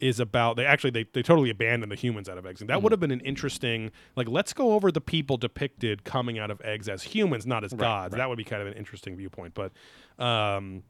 is 0.00 0.20
about 0.20 0.56
they 0.56 0.66
actually 0.66 0.90
they, 0.90 1.04
they 1.12 1.22
totally 1.22 1.50
abandoned 1.50 1.90
the 1.90 1.96
humans 1.96 2.28
out 2.28 2.38
of 2.38 2.46
eggs, 2.46 2.60
and 2.60 2.70
that 2.70 2.82
would 2.82 2.92
have 2.92 3.00
been 3.00 3.10
an 3.10 3.20
interesting 3.20 3.90
like 4.16 4.28
let's 4.28 4.52
go 4.52 4.72
over 4.72 4.92
the 4.92 5.00
people 5.00 5.36
depicted 5.36 6.04
coming 6.04 6.38
out 6.38 6.50
of 6.50 6.60
eggs 6.62 6.88
as 6.88 7.02
humans, 7.02 7.46
not 7.46 7.64
as 7.64 7.72
gods. 7.72 8.14
That 8.14 8.28
would 8.28 8.38
be 8.38 8.44
kind 8.44 8.62
of 8.62 8.68
an 8.68 8.74
interesting 8.74 9.16
viewpoint, 9.16 9.54
but. 9.54 9.72
Um, 10.18 10.84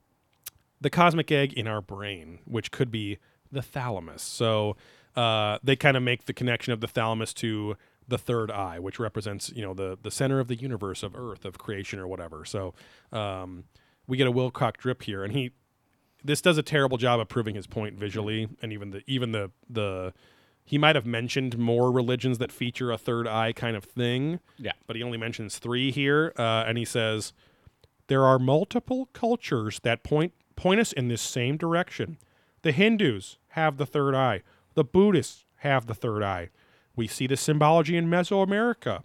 the 0.81 0.91
cosmic 0.91 1.33
egg 1.33 1.55
in 1.55 1.67
our 1.67 1.81
brain, 1.81 2.41
which 2.45 2.71
could 2.71 2.91
be 2.91 3.19
the 3.51 3.63
thalamus. 3.63 4.23
So 4.23 4.77
uh, 5.17 5.59
they 5.63 5.77
kind 5.77 5.97
of 5.97 6.03
make 6.03 6.27
the 6.27 6.35
connection 6.35 6.73
of 6.75 6.81
the 6.81 6.87
thalamus 6.87 7.33
to 7.35 7.77
the 8.07 8.19
third 8.19 8.51
eye, 8.51 8.79
which 8.79 8.99
represents 8.99 9.51
you 9.55 9.63
know 9.63 9.73
the 9.73 9.99
the 10.01 10.11
center 10.11 10.41
of 10.41 10.49
the 10.49 10.57
universe 10.57 11.03
of 11.03 11.17
Earth 11.17 11.45
of 11.45 11.59
creation 11.59 11.99
or 11.99 12.07
whatever. 12.07 12.45
So 12.45 12.75
um, 13.13 13.65
we 14.07 14.17
get 14.17 14.27
a 14.27 14.33
Wilcock 14.33 14.77
drip 14.77 15.03
here, 15.03 15.25
and 15.25 15.33
he 15.33 15.53
this 16.23 16.41
does 16.41 16.57
a 16.57 16.63
terrible 16.63 16.97
job 16.97 17.21
of 17.21 17.29
proving 17.29 17.55
his 17.55 17.67
point 17.67 17.99
visually, 17.99 18.49
and 18.63 18.73
even 18.73 18.91
the 18.91 19.03
even 19.07 19.33
the 19.33 19.51
the 19.69 20.13
he 20.67 20.79
might 20.79 20.97
have 20.97 21.05
mentioned 21.07 21.59
more 21.59 21.93
religions 21.93 22.39
that 22.39 22.51
feature 22.51 22.91
a 22.91 22.97
third 22.97 23.29
eye 23.29 23.53
kind 23.53 23.77
of 23.77 23.85
thing 23.85 24.41
Yeah. 24.57 24.73
but 24.87 24.97
he 24.97 25.03
only 25.03 25.19
mentions 25.19 25.59
three 25.59 25.91
here, 25.91 26.33
uh, 26.39 26.65
and 26.67 26.79
he 26.79 26.87
says 26.87 27.35
there 28.07 28.25
are 28.25 28.39
multiple 28.39 29.09
cultures 29.13 29.81
that 29.83 30.03
point 30.03 30.33
point 30.57 30.81
us 30.81 30.93
in 30.93 31.09
this 31.09 31.21
same 31.23 31.57
direction. 31.57 32.17
The 32.63 32.73
Hindus 32.73 33.37
have 33.49 33.77
the 33.77 33.85
third 33.87 34.15
eye. 34.15 34.43
The 34.75 34.85
Buddhists 34.85 35.45
have 35.57 35.87
the 35.87 35.95
third 35.95 36.23
eye. 36.23 36.49
We 36.97 37.07
see 37.09 37.27
the 37.27 37.37
symbology 37.37 37.97
in 37.97 38.09
Mesoamerica. 38.09 39.03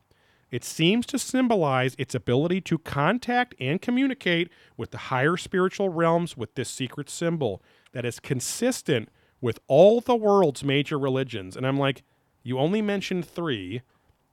It 0.52 0.64
seems 0.64 1.06
to 1.08 1.20
symbolize 1.20 1.96
its 1.98 2.16
ability 2.16 2.62
to 2.62 2.78
contact 2.80 3.56
and 3.60 3.82
communicate 3.82 4.50
with 4.78 4.92
the 4.92 4.98
higher 4.98 5.38
spiritual 5.38 5.90
realms 5.90 6.36
with 6.36 6.56
this 6.56 6.70
secret 6.70 7.10
symbol 7.10 7.62
that 7.92 8.06
is 8.06 8.20
consistent 8.20 9.10
with 9.42 9.60
all 9.68 10.02
the 10.02 10.16
world's 10.16 10.64
major 10.64 10.98
religions. 10.98 11.56
And 11.56 11.66
I'm 11.66 11.78
like, 11.78 12.04
you 12.44 12.58
only 12.58 12.82
mentioned 12.82 13.26
three 13.26 13.82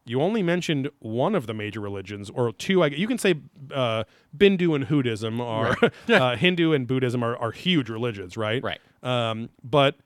you 0.06 0.22
only 0.22 0.42
mentioned 0.42 0.88
one 1.00 1.34
of 1.34 1.46
the 1.46 1.52
major 1.52 1.80
religions, 1.80 2.30
or 2.30 2.52
two. 2.52 2.82
I, 2.82 2.86
you 2.86 3.08
can 3.08 3.18
say 3.18 3.34
uh, 3.74 4.04
Bindu 4.36 4.74
and 4.76 4.88
Buddhism 4.88 5.40
are 5.40 5.76
uh, 6.08 6.36
Hindu 6.36 6.72
and 6.72 6.86
Buddhism 6.86 7.24
are, 7.24 7.36
are 7.36 7.50
huge 7.50 7.90
religions, 7.90 8.36
right? 8.36 8.62
Right. 8.62 8.80
Um, 9.02 9.50
but 9.64 9.96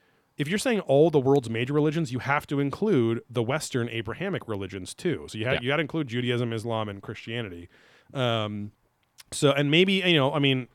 if 0.41 0.49
you're 0.49 0.59
saying 0.59 0.81
all 0.81 1.11
the 1.11 1.21
world's 1.21 1.51
major 1.51 1.73
religions, 1.75 2.11
you 2.13 2.19
have 2.21 2.47
to 2.49 2.61
include 2.61 3.21
the 3.29 3.43
Western 3.43 3.89
Abrahamic 3.91 4.49
religions 4.49 4.95
too. 4.95 5.27
So 5.29 5.37
you 5.39 5.45
have 5.45 5.55
Yeah. 5.55 5.61
you 5.63 5.69
got 5.69 5.77
to 5.77 5.83
include 5.83 6.09
Judaism, 6.09 6.53
Islam, 6.53 6.89
and 6.89 7.03
Christianity. 7.03 7.69
Um, 8.15 8.73
so 9.33 9.53
and 9.53 9.71
maybe 9.71 9.95
you 9.95 10.15
know, 10.15 10.33
I 10.33 10.39
mean, 10.39 10.69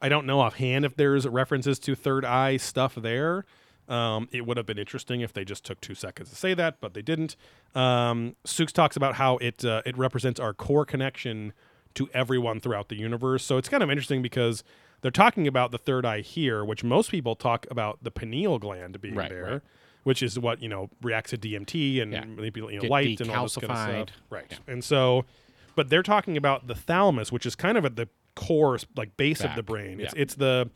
I 0.00 0.08
don't 0.08 0.26
know 0.26 0.40
offhand 0.40 0.84
if 0.84 0.94
there's 0.96 1.26
references 1.26 1.78
to 1.80 1.94
third 1.94 2.24
eye 2.24 2.56
stuff 2.58 2.94
there. 2.94 3.44
Um, 3.88 4.28
it 4.32 4.44
would 4.44 4.58
have 4.58 4.66
been 4.66 4.78
interesting 4.78 5.22
if 5.22 5.32
they 5.32 5.46
just 5.46 5.64
took 5.64 5.80
two 5.80 5.94
seconds 5.94 6.28
to 6.28 6.36
say 6.36 6.52
that, 6.52 6.76
but 6.78 6.92
they 6.92 7.00
didn't. 7.00 7.36
Um, 7.74 8.36
Sooks 8.44 8.70
talks 8.72 8.96
about 8.96 9.14
how 9.14 9.38
it 9.38 9.64
uh, 9.64 9.80
it 9.86 9.96
represents 9.96 10.38
our 10.38 10.52
core 10.52 10.84
connection 10.84 11.54
to 11.94 12.08
everyone 12.12 12.60
throughout 12.60 12.90
the 12.90 12.96
universe. 12.96 13.42
So 13.44 13.56
it's 13.56 13.68
kind 13.70 13.82
of 13.82 13.90
interesting 13.90 14.20
because 14.20 14.62
they're 15.00 15.10
talking 15.10 15.46
about 15.46 15.70
the 15.70 15.78
third 15.78 16.04
eye 16.04 16.20
here, 16.20 16.64
which 16.64 16.82
most 16.84 17.10
people 17.10 17.36
talk 17.36 17.66
about 17.70 17.98
the 18.02 18.10
pineal 18.10 18.58
gland 18.58 19.00
being 19.00 19.14
Right, 19.14 19.28
there, 19.30 19.44
right. 19.44 19.60
which 20.04 20.22
is 20.22 20.38
what 20.38 20.60
you 20.62 20.68
know 20.68 20.90
reacts 21.02 21.30
to 21.30 21.38
DMT 21.38 22.00
and 22.02 22.12
Yeah. 22.12 22.24
you 22.26 22.80
know, 22.80 22.88
light 22.88 23.20
and 23.20 23.30
all 23.30 23.44
this 23.44 23.56
kind 23.56 23.70
of 23.70 23.78
stuff. 24.06 24.16
Right. 24.30 24.58
And 24.66 24.82
so, 24.82 25.24
but 25.76 25.88
they're 25.90 26.02
talking 26.02 26.36
about 26.36 26.66
the 26.66 26.74
thalamus, 26.74 27.30
which 27.30 27.46
is 27.46 27.54
kind 27.54 27.78
of 27.78 27.84
at 27.84 27.96
the 27.96 28.08
core, 28.34 28.78
like 28.96 29.16
base 29.16 29.40
of 29.42 29.54
the 29.56 29.62
brain. 29.62 30.00
It's 30.00 30.14
yeah. 30.14 30.22
it's 30.22 30.34
the 30.34 30.70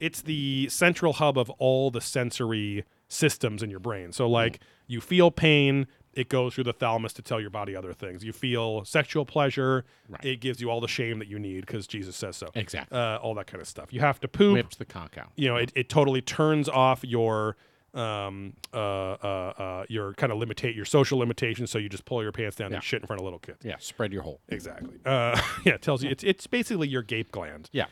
it's 0.00 0.22
the 0.22 0.68
central 0.70 1.14
hub 1.14 1.38
of 1.38 1.48
all 1.50 1.90
the 1.90 2.00
sensory 2.02 2.84
systems 3.08 3.62
in 3.62 3.70
your 3.70 3.80
brain. 3.80 4.12
So 4.12 4.28
like 4.28 4.60
you 4.86 5.00
feel 5.00 5.30
pain, 5.30 5.86
it 6.16 6.28
goes 6.28 6.54
through 6.54 6.64
the 6.64 6.72
thalamus 6.72 7.12
to 7.14 7.22
tell 7.22 7.40
your 7.40 7.50
body 7.50 7.76
other 7.76 7.92
things. 7.92 8.24
You 8.24 8.32
feel 8.32 8.84
sexual 8.84 9.24
pleasure, 9.24 9.84
Right. 10.08 10.24
it 10.24 10.40
gives 10.40 10.60
you 10.60 10.70
all 10.70 10.80
the 10.80 10.88
shame 10.88 11.18
that 11.20 11.28
you 11.28 11.38
need 11.38 11.60
because 11.66 11.86
Jesus 11.86 12.16
says 12.16 12.36
so. 12.36 12.48
Exactly. 12.54 12.96
Uh, 12.98 13.18
all 13.18 13.34
that 13.34 13.46
kind 13.46 13.60
of 13.60 13.68
stuff. 13.68 13.92
You 13.92 14.00
have 14.00 14.18
to 14.20 14.28
poop 14.28 14.54
Whips 14.54 14.76
the 14.76 14.84
conch 14.84 15.16
out. 15.18 15.30
you 15.36 15.48
know, 15.48 15.56
it, 15.56 15.72
it 15.74 15.88
totally 15.88 16.22
turns 16.22 16.68
off 16.68 17.04
your 17.04 17.56
um 17.94 18.52
uh 18.74 18.76
uh, 18.76 19.52
uh 19.56 19.84
your 19.88 20.12
kind 20.14 20.30
of 20.30 20.38
limitate 20.38 20.76
your 20.76 20.84
social 20.84 21.18
limitations 21.18 21.70
so 21.70 21.78
you 21.78 21.88
just 21.88 22.04
pull 22.04 22.22
your 22.22 22.30
pants 22.32 22.54
down 22.56 22.70
Yeah. 22.70 22.76
and 22.76 22.84
shit 22.84 23.00
in 23.00 23.06
front 23.06 23.20
of 23.20 23.24
little 23.24 23.38
kids 23.38 23.64
Yeah. 23.64 23.76
Spread 23.78 24.12
your 24.12 24.20
hole. 24.22 24.40
exactly 24.50 24.96
uh 25.06 25.40
yeah 25.64 25.74
it 25.74 25.82
tells 25.82 26.02
you 26.04 26.10
it's 26.10 26.22
it's 26.22 26.46
basically 26.46 26.88
your 26.88 27.00
gape 27.02 27.32
gland 27.32 27.70
Yeah. 27.72 27.86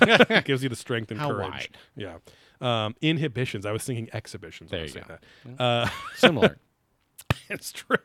it 0.00 0.44
gives 0.46 0.62
you 0.62 0.70
the 0.70 0.76
strength 0.76 1.10
and 1.10 1.20
How 1.20 1.28
courage 1.28 1.50
wide? 1.50 1.76
yeah 1.96 2.14
um 2.62 2.94
inhibitions 3.02 3.66
i 3.66 3.72
was 3.72 3.84
thinking 3.84 4.08
exhibitions 4.14 4.70
when 4.70 4.80
I 4.80 4.86
There 4.86 5.02
was 5.02 5.08
you 5.08 5.16
go. 5.50 5.54
that 5.58 5.62
uh 5.62 5.88
Similar. 6.16 6.58
it's 7.48 7.72
true 7.72 7.96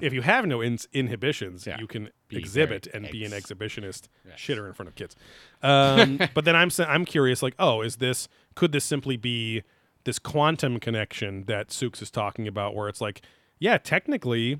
if 0.00 0.12
you 0.12 0.22
have 0.22 0.46
no 0.46 0.62
ins 0.62 0.86
inhibitions 0.92 1.66
Yeah. 1.66 1.78
you 1.78 1.86
can 1.86 2.10
Be 2.28 2.36
exhibit 2.38 2.86
and 2.92 3.08
be 3.10 3.24
an 3.24 3.32
exhibitionist 3.32 4.08
Yes. 4.26 4.38
shitter 4.38 4.66
in 4.66 4.72
front 4.74 4.88
of 4.88 4.94
kids 4.94 5.16
um, 5.62 6.18
but 6.34 6.44
then 6.44 6.56
i'm 6.56 6.70
i'm 6.86 7.04
curious 7.04 7.42
like 7.42 7.54
oh 7.58 7.82
is 7.82 7.96
this 7.96 8.28
could 8.54 8.72
this 8.72 8.84
simply 8.84 9.16
be 9.16 9.62
this 10.04 10.18
quantum 10.18 10.80
connection 10.80 11.44
that 11.44 11.68
Sooks 11.68 12.00
is 12.02 12.10
talking 12.10 12.48
about 12.48 12.74
where 12.74 12.88
it's 12.88 13.00
like 13.00 13.22
yeah 13.58 13.78
technically 13.78 14.58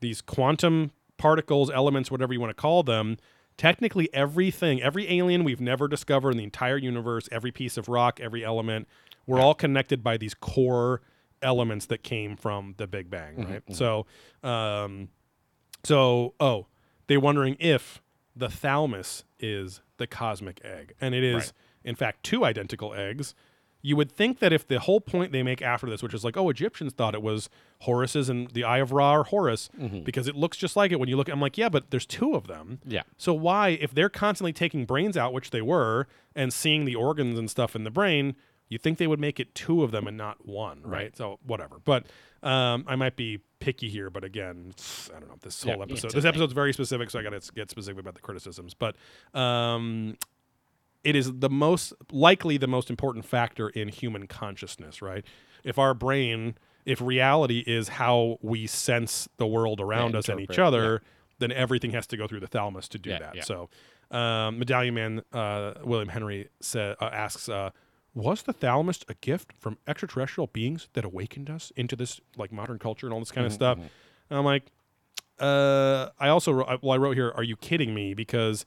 these 0.00 0.20
quantum 0.20 0.90
particles 1.16 1.70
elements 1.70 2.10
whatever 2.10 2.32
you 2.32 2.40
want 2.40 2.50
to 2.50 2.60
call 2.60 2.82
them 2.82 3.16
technically 3.56 4.08
everything 4.14 4.80
every 4.82 5.10
alien 5.12 5.44
we've 5.44 5.60
never 5.60 5.88
discovered 5.88 6.30
in 6.32 6.36
the 6.38 6.44
entire 6.44 6.76
universe 6.78 7.28
every 7.32 7.50
piece 7.52 7.76
of 7.76 7.88
rock 7.88 8.20
every 8.20 8.44
element 8.44 8.86
we're 9.26 9.40
all 9.40 9.54
connected 9.54 10.02
by 10.02 10.16
these 10.16 10.32
core 10.34 11.02
elements 11.42 11.86
that 11.86 12.02
came 12.02 12.36
from 12.36 12.74
the 12.78 12.86
big 12.86 13.10
bang 13.10 13.34
mm-hmm, 13.36 13.52
right 13.52 13.66
mm-hmm. 13.66 13.74
so 13.74 14.06
um 14.42 15.08
so 15.84 16.34
oh 16.40 16.66
they're 17.06 17.20
wondering 17.20 17.56
if 17.58 18.00
the 18.38 18.48
thalamus 18.48 19.24
is 19.40 19.80
the 19.96 20.06
cosmic 20.06 20.60
egg, 20.64 20.94
and 21.00 21.14
it 21.14 21.24
is 21.24 21.34
Right. 21.34 21.52
in 21.84 21.94
fact 21.96 22.22
two 22.22 22.44
identical 22.44 22.94
eggs. 22.94 23.34
You 23.80 23.94
would 23.96 24.10
think 24.10 24.40
that 24.40 24.52
if 24.52 24.66
the 24.66 24.80
whole 24.80 25.00
point 25.00 25.30
they 25.30 25.44
make 25.44 25.62
after 25.62 25.88
this, 25.88 26.02
which 26.02 26.12
is 26.12 26.24
like, 26.24 26.36
oh, 26.36 26.48
Egyptians 26.48 26.92
thought 26.92 27.14
it 27.14 27.22
was 27.22 27.48
Horus's 27.82 28.28
and 28.28 28.50
the 28.50 28.64
Eye 28.64 28.78
of 28.78 28.90
Ra 28.90 29.14
or 29.14 29.24
Horus 29.24 29.70
mm-hmm. 29.78 30.02
because 30.02 30.26
it 30.26 30.34
looks 30.34 30.56
just 30.56 30.74
like 30.74 30.90
it 30.90 30.98
when 30.98 31.08
you 31.08 31.16
look. 31.16 31.28
I'm 31.28 31.40
like, 31.40 31.56
yeah, 31.56 31.68
but 31.68 31.90
there's 31.90 32.06
two 32.06 32.34
of 32.34 32.48
them. 32.48 32.80
Yeah. 32.84 33.02
So 33.16 33.32
why, 33.32 33.70
if 33.80 33.94
they're 33.94 34.08
constantly 34.08 34.52
taking 34.52 34.84
brains 34.84 35.16
out, 35.16 35.32
which 35.32 35.50
they 35.50 35.62
were, 35.62 36.08
and 36.34 36.52
seeing 36.52 36.86
the 36.86 36.96
organs 36.96 37.38
and 37.38 37.48
stuff 37.48 37.76
in 37.76 37.84
the 37.84 37.90
brain, 37.90 38.34
you 38.68 38.78
think 38.78 38.98
they 38.98 39.06
would 39.06 39.20
make 39.20 39.40
it 39.40 39.54
two 39.54 39.82
of 39.82 39.90
them 39.90 40.06
and 40.06 40.16
not 40.16 40.46
one, 40.46 40.82
right? 40.82 40.90
Right. 40.90 41.16
So 41.16 41.38
whatever. 41.46 41.76
But 41.84 42.06
um, 42.42 42.84
I 42.86 42.96
might 42.96 43.16
be 43.16 43.40
picky 43.60 43.88
here, 43.88 44.10
but 44.10 44.24
again, 44.24 44.72
I 45.14 45.18
don't 45.18 45.28
know. 45.28 45.36
This 45.40 45.62
whole 45.62 45.82
it's 45.82 45.92
episode, 45.92 46.12
this 46.12 46.24
episode's 46.24 46.52
very 46.52 46.72
specific, 46.72 47.10
so 47.10 47.18
I 47.18 47.22
got 47.22 47.40
to 47.40 47.52
get 47.52 47.70
specific 47.70 48.00
about 48.00 48.14
the 48.14 48.20
criticisms. 48.20 48.74
But 48.74 48.96
um, 49.34 50.16
it 51.04 51.16
is 51.16 51.32
the 51.38 51.50
most 51.50 51.92
likely 52.12 52.56
the 52.58 52.66
most 52.66 52.90
important 52.90 53.24
factor 53.24 53.68
in 53.68 53.88
human 53.88 54.26
consciousness, 54.26 55.00
right? 55.02 55.24
If 55.64 55.78
our 55.78 55.94
brain, 55.94 56.56
if 56.84 57.00
reality 57.00 57.64
is 57.66 57.88
how 57.88 58.38
we 58.42 58.66
sense 58.66 59.28
the 59.38 59.46
world 59.46 59.80
around 59.80 60.14
us 60.14 60.28
and 60.28 60.40
each 60.40 60.58
other, 60.58 61.02
then 61.38 61.52
everything 61.52 61.92
has 61.92 62.06
to 62.08 62.16
go 62.16 62.26
through 62.26 62.40
the 62.40 62.46
thalamus 62.46 62.88
to 62.88 62.98
do 62.98 63.10
Yeah, 63.10 63.18
that. 63.20 63.34
yeah. 63.36 63.42
So, 63.42 63.68
um, 64.10 64.58
Medallion 64.58 64.94
Man 64.94 65.22
uh, 65.32 65.74
William 65.84 66.08
Henry 66.08 66.48
sa- 66.60 66.94
uh, 67.00 67.10
asks, 67.12 67.48
uh, 67.48 67.70
"Was 68.14 68.42
the 68.42 68.52
thalamus 68.52 69.04
a 69.08 69.14
gift 69.14 69.52
from 69.58 69.78
extraterrestrial 69.86 70.48
beings 70.48 70.88
that 70.94 71.04
awakened 71.04 71.48
us 71.50 71.72
into 71.76 71.94
this 71.96 72.20
like 72.36 72.50
modern 72.52 72.78
culture 72.78 73.06
and 73.06 73.14
all 73.14 73.20
this 73.20 73.30
kind 73.30 73.44
Mm-hmm, 73.46 73.52
of 73.52 73.52
stuff?" 73.54 73.78
And 74.30 74.38
I'm 74.38 74.44
like, 74.44 74.64
uh, 75.38 76.10
I 76.18 76.28
also 76.28 76.52
wrote, 76.52 76.82
well, 76.82 76.92
I 76.92 76.96
wrote 76.96 77.16
here, 77.16 77.32
"Are 77.36 77.42
you 77.44 77.56
kidding 77.56 77.94
me?" 77.94 78.14
Because 78.14 78.66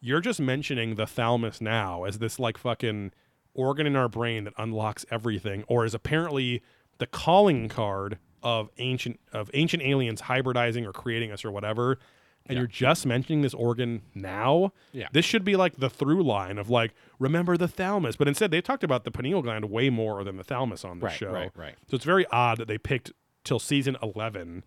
you're 0.00 0.20
just 0.20 0.40
mentioning 0.40 0.94
the 0.94 1.06
thalamus 1.06 1.60
now 1.60 2.04
as 2.04 2.18
this 2.18 2.38
like 2.38 2.58
fucking 2.58 3.12
organ 3.54 3.86
in 3.86 3.96
our 3.96 4.08
brain 4.08 4.44
that 4.44 4.54
unlocks 4.58 5.04
everything, 5.10 5.64
or 5.66 5.84
is 5.84 5.94
apparently 5.94 6.62
the 6.98 7.06
calling 7.06 7.68
card 7.68 8.18
of 8.42 8.70
ancient 8.78 9.18
of 9.32 9.50
ancient 9.54 9.82
aliens 9.82 10.22
hybridizing 10.22 10.86
or 10.86 10.92
creating 10.92 11.30
us 11.32 11.44
or 11.44 11.50
whatever. 11.50 11.98
And 12.46 12.58
you're 12.58 12.66
just 12.66 13.06
mentioning 13.06 13.42
this 13.42 13.54
organ 13.54 14.02
now. 14.14 14.72
Yeah. 14.92 15.06
This 15.12 15.24
should 15.24 15.44
be 15.44 15.54
like 15.54 15.76
the 15.76 15.88
through 15.88 16.22
line 16.24 16.58
of 16.58 16.68
like, 16.68 16.92
remember 17.20 17.56
the 17.56 17.68
thalamus. 17.68 18.16
But 18.16 18.26
instead, 18.26 18.50
they 18.50 18.60
talked 18.60 18.82
about 18.82 19.04
the 19.04 19.10
pineal 19.12 19.40
gland 19.42 19.66
way 19.70 19.88
more 19.88 20.24
than 20.24 20.36
the 20.36 20.42
thalamus 20.44 20.84
on 20.84 20.98
the 20.98 21.06
Right, 21.06 21.14
show. 21.16 21.30
right, 21.30 21.50
right. 21.54 21.76
So 21.88 21.94
it's 21.94 22.04
very 22.04 22.26
odd 22.32 22.58
that 22.58 22.66
they 22.66 22.78
picked 22.78 23.12
till 23.44 23.60
season 23.60 23.96
11 24.02 24.64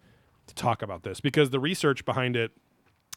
to 0.47 0.55
talk 0.55 0.81
about 0.81 1.03
this 1.03 1.19
because 1.19 1.49
the 1.49 1.59
research 1.59 2.05
behind 2.05 2.35
it, 2.37 2.51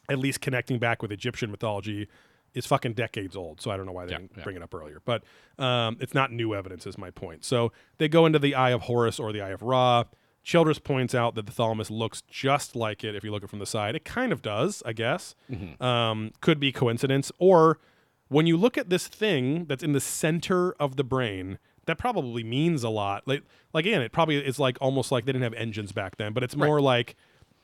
at 0.09 0.19
least 0.19 0.41
connecting 0.41 0.79
back 0.79 1.01
with 1.01 1.11
Egyptian 1.13 1.49
mythology, 1.49 2.07
is 2.53 2.65
fucking 2.65 2.93
decades 2.93 3.35
old. 3.37 3.61
So 3.61 3.71
I 3.71 3.77
don't 3.77 3.85
know 3.85 3.91
why 3.93 4.05
they 4.05 4.13
Yeah, 4.13 4.17
didn't 4.19 4.31
yeah. 4.37 4.43
bring 4.43 4.55
it 4.57 4.61
up 4.63 4.73
earlier. 4.73 5.01
But 5.05 5.23
um, 5.59 5.95
it's 6.01 6.13
not 6.13 6.31
new 6.33 6.53
evidence, 6.53 6.85
is 6.85 6.97
my 6.97 7.11
point. 7.11 7.45
So 7.45 7.71
they 7.99 8.07
go 8.09 8.25
into 8.25 8.39
the 8.39 8.55
Eye 8.55 8.71
of 8.71 8.81
Horus 8.81 9.17
or 9.19 9.31
the 9.31 9.41
Eye 9.41 9.49
of 9.49 9.61
Ra. 9.61 10.03
Childress 10.47 10.79
points 10.79 11.13
out 11.13 11.35
that 11.35 11.45
the 11.45 11.51
thalamus 11.51 11.91
looks 11.91 12.23
just 12.31 12.73
like 12.73 13.03
it 13.03 13.15
if 13.15 13.23
you 13.25 13.31
look 13.31 13.43
at 13.43 13.47
it 13.47 13.49
from 13.49 13.59
the 13.59 13.65
side. 13.65 13.97
It 13.97 14.05
kind 14.05 14.31
of 14.31 14.41
does, 14.41 14.81
I 14.85 14.93
guess. 14.93 15.35
Mm-hmm. 15.51 15.83
Um, 15.83 16.31
could 16.39 16.57
be 16.57 16.71
coincidence. 16.71 17.33
Or 17.37 17.79
when 18.29 18.47
you 18.47 18.55
look 18.55 18.77
at 18.77 18.89
this 18.89 19.09
thing 19.09 19.65
that's 19.65 19.83
in 19.83 19.91
the 19.91 19.99
center 19.99 20.71
of 20.79 20.95
the 20.95 21.03
brain, 21.03 21.59
that 21.85 21.97
probably 21.97 22.45
means 22.45 22.85
a 22.85 22.89
lot. 22.89 23.27
Like, 23.27 23.43
like 23.73 23.85
again, 23.85 24.01
it 24.01 24.13
probably 24.13 24.37
is 24.37 24.57
like 24.57 24.77
almost 24.79 25.11
like 25.11 25.25
they 25.25 25.33
didn't 25.33 25.43
have 25.43 25.53
engines 25.53 25.91
back 25.91 26.15
then, 26.15 26.31
but 26.31 26.43
it's 26.43 26.55
more 26.55 26.79
like 26.79 27.17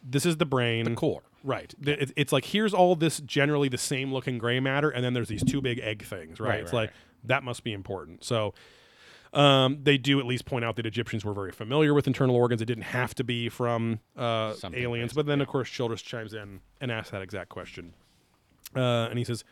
this 0.03 0.25
is 0.25 0.35
the 0.35 0.45
brain. 0.45 0.83
The 0.83 0.95
core. 0.95 1.23
Right. 1.41 1.73
Th- 1.81 1.97
It's, 1.97 2.11
it's 2.17 2.33
like 2.33 2.43
here's 2.43 2.73
all 2.73 2.97
this 2.97 3.21
generally 3.21 3.69
the 3.69 3.77
same 3.77 4.11
looking 4.11 4.37
gray 4.37 4.59
matter, 4.59 4.89
and 4.89 5.05
then 5.05 5.13
there's 5.13 5.29
these 5.29 5.45
two 5.45 5.61
big 5.61 5.79
egg 5.79 6.03
things, 6.03 6.41
right? 6.41 6.49
Right, 6.49 6.59
it's 6.59 6.73
right, 6.73 6.79
like 6.81 6.89
right. 6.89 7.27
that 7.29 7.43
must 7.43 7.63
be 7.63 7.71
important. 7.71 8.25
So 8.25 8.53
um, 9.33 9.79
they 9.81 9.97
do 9.97 10.19
at 10.19 10.27
least 10.27 10.45
point 10.45 10.63
out 10.63 10.75
that 10.75 10.85
Egyptians 10.85 11.25
were 11.25 11.33
very 11.33 11.51
familiar 11.51 11.93
with 11.93 12.05
internal 12.05 12.35
organs. 12.35 12.61
It 12.61 12.65
didn't 12.65 12.83
have 12.83 13.15
to 13.15 13.23
be 13.23 13.49
from 13.49 13.99
uh, 14.15 14.53
aliens. 14.73 15.13
But 15.13 15.25
then, 15.25 15.41
of 15.41 15.47
course, 15.47 15.69
Childress 15.69 16.03
chimes 16.03 16.33
in 16.33 16.61
and 16.79 16.91
asks 16.91 17.09
that 17.09 17.23
exact 17.23 17.49
question. 17.49 17.93
Uh, 18.75 19.07
and 19.09 19.17
he 19.17 19.25
says, 19.25 19.43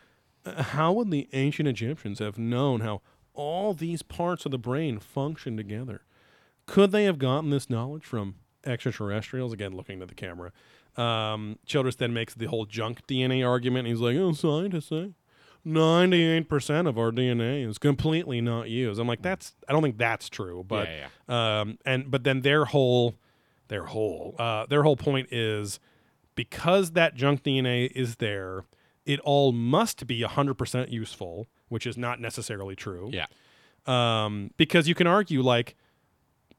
uh, 0.46 0.62
How 0.62 0.92
would 0.92 1.10
the 1.10 1.28
ancient 1.32 1.68
Egyptians 1.68 2.20
have 2.20 2.38
known 2.38 2.80
how 2.80 3.02
all 3.34 3.74
these 3.74 4.02
parts 4.02 4.44
of 4.44 4.52
the 4.52 4.58
brain 4.58 5.00
function 5.00 5.56
together? 5.56 6.02
Could 6.66 6.92
they 6.92 7.04
have 7.04 7.18
gotten 7.18 7.50
this 7.50 7.68
knowledge 7.68 8.04
from 8.04 8.36
extraterrestrials? 8.64 9.52
Again, 9.52 9.74
looking 9.74 10.00
at 10.00 10.08
the 10.08 10.14
camera. 10.14 10.52
Um, 10.96 11.58
Childress 11.66 11.96
then 11.96 12.12
makes 12.12 12.34
the 12.34 12.46
whole 12.46 12.66
junk 12.66 13.06
DNA 13.08 13.46
argument. 13.46 13.88
He's 13.88 14.00
like, 14.00 14.16
Oh, 14.16 14.32
scientists, 14.32 14.92
eh? 14.92 15.08
98% 15.66 16.88
of 16.88 16.98
our 16.98 17.10
DNA 17.10 17.68
is 17.68 17.78
completely 17.78 18.40
not 18.40 18.68
used. 18.68 19.00
I'm 19.00 19.06
like, 19.06 19.22
that's, 19.22 19.54
I 19.68 19.72
don't 19.72 19.82
think 19.82 19.98
that's 19.98 20.28
true. 20.28 20.64
But, 20.66 20.88
yeah, 20.88 21.06
yeah. 21.28 21.60
um, 21.60 21.78
and, 21.84 22.10
but 22.10 22.24
then 22.24 22.40
their 22.40 22.64
whole, 22.64 23.14
their 23.68 23.84
whole, 23.84 24.34
uh, 24.38 24.66
their 24.66 24.82
whole 24.82 24.96
point 24.96 25.32
is 25.32 25.78
because 26.34 26.92
that 26.92 27.14
junk 27.14 27.42
DNA 27.42 27.90
is 27.92 28.16
there, 28.16 28.64
it 29.06 29.20
all 29.20 29.52
must 29.52 30.06
be 30.06 30.20
100% 30.20 30.90
useful, 30.90 31.46
which 31.68 31.86
is 31.86 31.96
not 31.96 32.20
necessarily 32.20 32.76
true. 32.76 33.10
Yeah. 33.12 33.26
Um, 33.86 34.50
because 34.56 34.88
you 34.88 34.94
can 34.94 35.06
argue 35.06 35.42
like, 35.42 35.76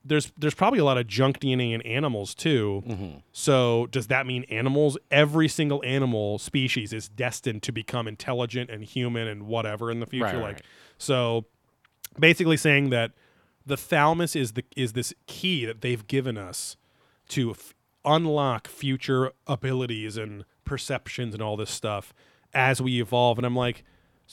there's 0.06 0.32
there's 0.38 0.54
probably 0.54 0.80
a 0.80 0.84
lot 0.84 0.98
of 0.98 1.08
junk 1.08 1.40
DNA 1.40 1.74
in 1.74 1.82
animals 1.82 2.36
too. 2.36 2.84
Mm-hmm. 2.86 3.18
So 3.32 3.88
does 3.92 4.08
that 4.08 4.26
mean 4.26 4.44
animals, 4.50 4.98
every 5.10 5.48
single 5.48 5.84
animal 5.86 6.40
species 6.40 6.94
is 6.94 7.08
destined 7.08 7.64
to 7.64 7.72
become 7.72 8.08
intelligent 8.08 8.70
and 8.70 8.84
human 8.84 9.28
and 9.28 9.44
whatever 9.44 9.90
in 9.90 10.00
the 10.00 10.06
future? 10.06 10.26
Right, 10.26 10.36
like 10.36 10.56
right. 10.56 10.62
so 10.98 11.46
basically 12.20 12.58
saying 12.58 12.90
that 12.90 13.12
the 13.66 13.78
thalamus 13.78 14.36
is 14.36 14.54
the 14.54 14.64
is 14.76 14.94
this 14.94 15.14
key 15.28 15.66
that 15.66 15.82
they've 15.82 16.06
given 16.08 16.38
us 16.38 16.76
to 17.30 17.52
f- 17.52 17.74
unlock 18.06 18.68
future 18.68 19.32
abilities 19.48 20.18
and 20.18 20.44
perceptions 20.66 21.34
and 21.34 21.42
all 21.42 21.56
this 21.56 21.72
stuff 21.72 22.14
as 22.54 22.82
we 22.82 23.02
evolve 23.02 23.38
and 23.38 23.46
i'm 23.46 23.56
like 23.56 23.84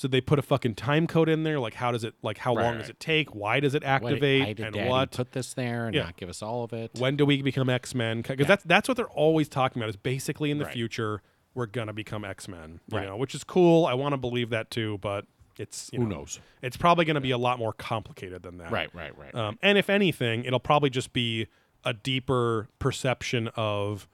so 0.00 0.08
they 0.08 0.22
put 0.22 0.38
a 0.38 0.42
fucking 0.42 0.74
time 0.74 1.06
code 1.06 1.28
in 1.28 1.42
there 1.42 1.60
like 1.60 1.74
how 1.74 1.92
does 1.92 2.04
it 2.04 2.14
like 2.22 2.38
how 2.38 2.54
Right, 2.54 2.62
long 2.64 2.72
right. 2.76 2.80
does 2.80 2.88
it 2.88 2.98
take 2.98 3.34
why 3.34 3.60
does 3.60 3.74
it 3.74 3.84
activate 3.84 4.40
why 4.46 4.52
did 4.54 4.64
and 4.66 4.74
Daddy 4.74 4.88
what 4.88 5.10
put 5.10 5.32
this 5.32 5.52
there 5.52 5.84
and 5.86 5.94
Yeah. 5.94 6.04
not 6.04 6.16
give 6.16 6.30
us 6.30 6.40
all 6.42 6.64
of 6.64 6.72
it? 6.72 6.92
when 6.98 7.16
do 7.16 7.26
we 7.26 7.42
become 7.42 7.68
x-men 7.68 8.22
because 8.22 8.46
that's 8.46 8.64
that's 8.64 8.88
what 8.88 8.96
they're 8.96 9.10
always 9.10 9.48
talking 9.50 9.82
about 9.82 9.90
is 9.90 9.96
basically 9.96 10.50
in 10.50 10.56
the 10.56 10.64
Right. 10.64 10.72
future 10.72 11.20
we're 11.54 11.66
gonna 11.66 11.92
become 11.92 12.24
x-men 12.24 12.80
you 12.90 12.96
Right. 12.96 13.06
know 13.06 13.16
which 13.18 13.34
is 13.34 13.44
cool 13.44 13.84
i 13.84 13.92
want 13.92 14.14
to 14.14 14.16
believe 14.16 14.48
that 14.50 14.70
too 14.70 14.96
but 15.02 15.26
it's 15.58 15.90
you 15.92 16.00
Who 16.00 16.06
knows? 16.08 16.40
it's 16.62 16.78
probably 16.78 17.04
going 17.04 17.16
to 17.16 17.20
be 17.20 17.32
a 17.32 17.36
lot 17.38 17.58
more 17.58 17.74
complicated 17.74 18.42
than 18.42 18.56
that 18.58 18.70
Right, 18.72 18.88
right, 18.94 19.12
right. 19.18 19.34
um, 19.34 19.58
and 19.60 19.76
if 19.76 19.90
anything, 19.90 20.44
it'll 20.46 20.58
probably 20.60 20.88
just 20.88 21.12
be 21.12 21.48
a 21.84 21.92
deeper 21.92 22.68
perception 22.78 23.48
of, 23.56 24.08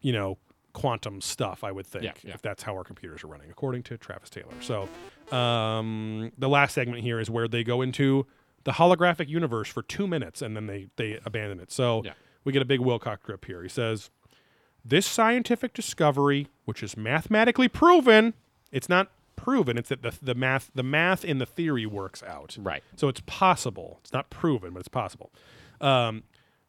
you 0.00 0.12
know, 0.12 0.38
quantum 0.72 1.20
stuff. 1.20 1.62
I 1.64 1.72
would 1.72 1.86
think, 1.86 2.04
Yeah, 2.04 2.12
yeah. 2.24 2.34
if 2.34 2.42
that's 2.42 2.62
how 2.62 2.74
our 2.76 2.84
computers 2.84 3.22
are 3.24 3.28
running, 3.28 3.50
according 3.50 3.82
to 3.84 3.98
Travis 3.98 4.30
Taylor. 4.30 4.52
So, 4.60 4.88
um, 5.36 6.32
the 6.38 6.48
last 6.48 6.74
segment 6.74 7.02
here 7.02 7.20
is 7.20 7.30
where 7.30 7.48
they 7.48 7.64
go 7.64 7.82
into 7.82 8.26
the 8.64 8.72
holographic 8.72 9.28
universe 9.28 9.68
for 9.68 9.82
two 9.82 10.06
minutes, 10.06 10.40
and 10.42 10.56
then 10.56 10.66
they 10.66 10.88
they 10.96 11.18
abandon 11.24 11.60
it. 11.60 11.72
So 11.72 12.02
Yeah. 12.04 12.12
we 12.44 12.52
get 12.52 12.62
a 12.62 12.66
big 12.66 12.80
Wilcock 12.80 13.20
grip 13.22 13.44
here. 13.44 13.62
He 13.62 13.68
says, 13.68 14.10
"This 14.84 15.06
scientific 15.06 15.72
discovery, 15.72 16.48
which 16.64 16.82
is 16.82 16.96
mathematically 16.96 17.68
proven, 17.68 18.34
it's 18.70 18.88
not." 18.88 19.10
proven 19.34 19.76
it's 19.76 19.88
that 19.88 20.02
the, 20.02 20.14
the 20.22 20.34
math 20.36 20.70
the 20.72 20.84
math 20.84 21.24
in 21.24 21.38
the 21.38 21.46
theory 21.46 21.84
works 21.84 22.22
out 22.22 22.56
Right. 22.60 22.84
so 22.94 23.08
it's 23.08 23.22
possible. 23.26 23.98
It's 24.02 24.12
not 24.12 24.30
proven, 24.30 24.72
but 24.74 24.80
it's 24.80 24.88
possible. 24.88 25.32
Um, 25.80 26.22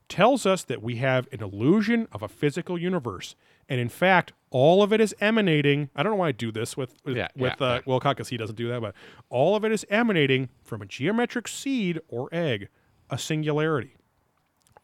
tells 0.10 0.46
us 0.46 0.64
that 0.64 0.82
we 0.82 0.98
have 0.98 1.28
an 1.32 1.42
illusion 1.42 2.08
of 2.12 2.22
a 2.22 2.28
physical 2.28 2.78
universe, 2.78 3.36
and 3.70 3.80
in 3.80 3.90
fact, 3.90 4.34
all 4.50 4.84
of 4.84 4.94
it 4.94 5.02
is 5.02 5.16
emanating. 5.20 5.90
I 5.96 6.04
don't 6.04 6.12
know 6.12 6.18
why 6.18 6.30
I 6.30 6.32
do 6.34 6.52
this 6.52 6.76
with 6.78 6.96
with, 7.06 7.18
Yeah, 7.18 7.28
with 7.36 7.54
yeah, 7.60 7.66
uh, 7.66 7.74
yeah. 7.76 7.82
Wilcock, 7.82 8.12
because 8.12 8.30
he 8.30 8.38
doesn't 8.38 8.56
do 8.56 8.68
that, 8.70 8.82
but 8.82 8.94
all 9.30 9.56
of 9.56 9.64
it 9.64 9.72
is 9.72 9.86
emanating 9.90 10.50
from 10.64 10.82
a 10.82 10.86
geometric 10.86 11.48
seed 11.48 12.00
or 12.08 12.30
egg, 12.32 12.70
a 13.10 13.18
singularity. 13.18 13.96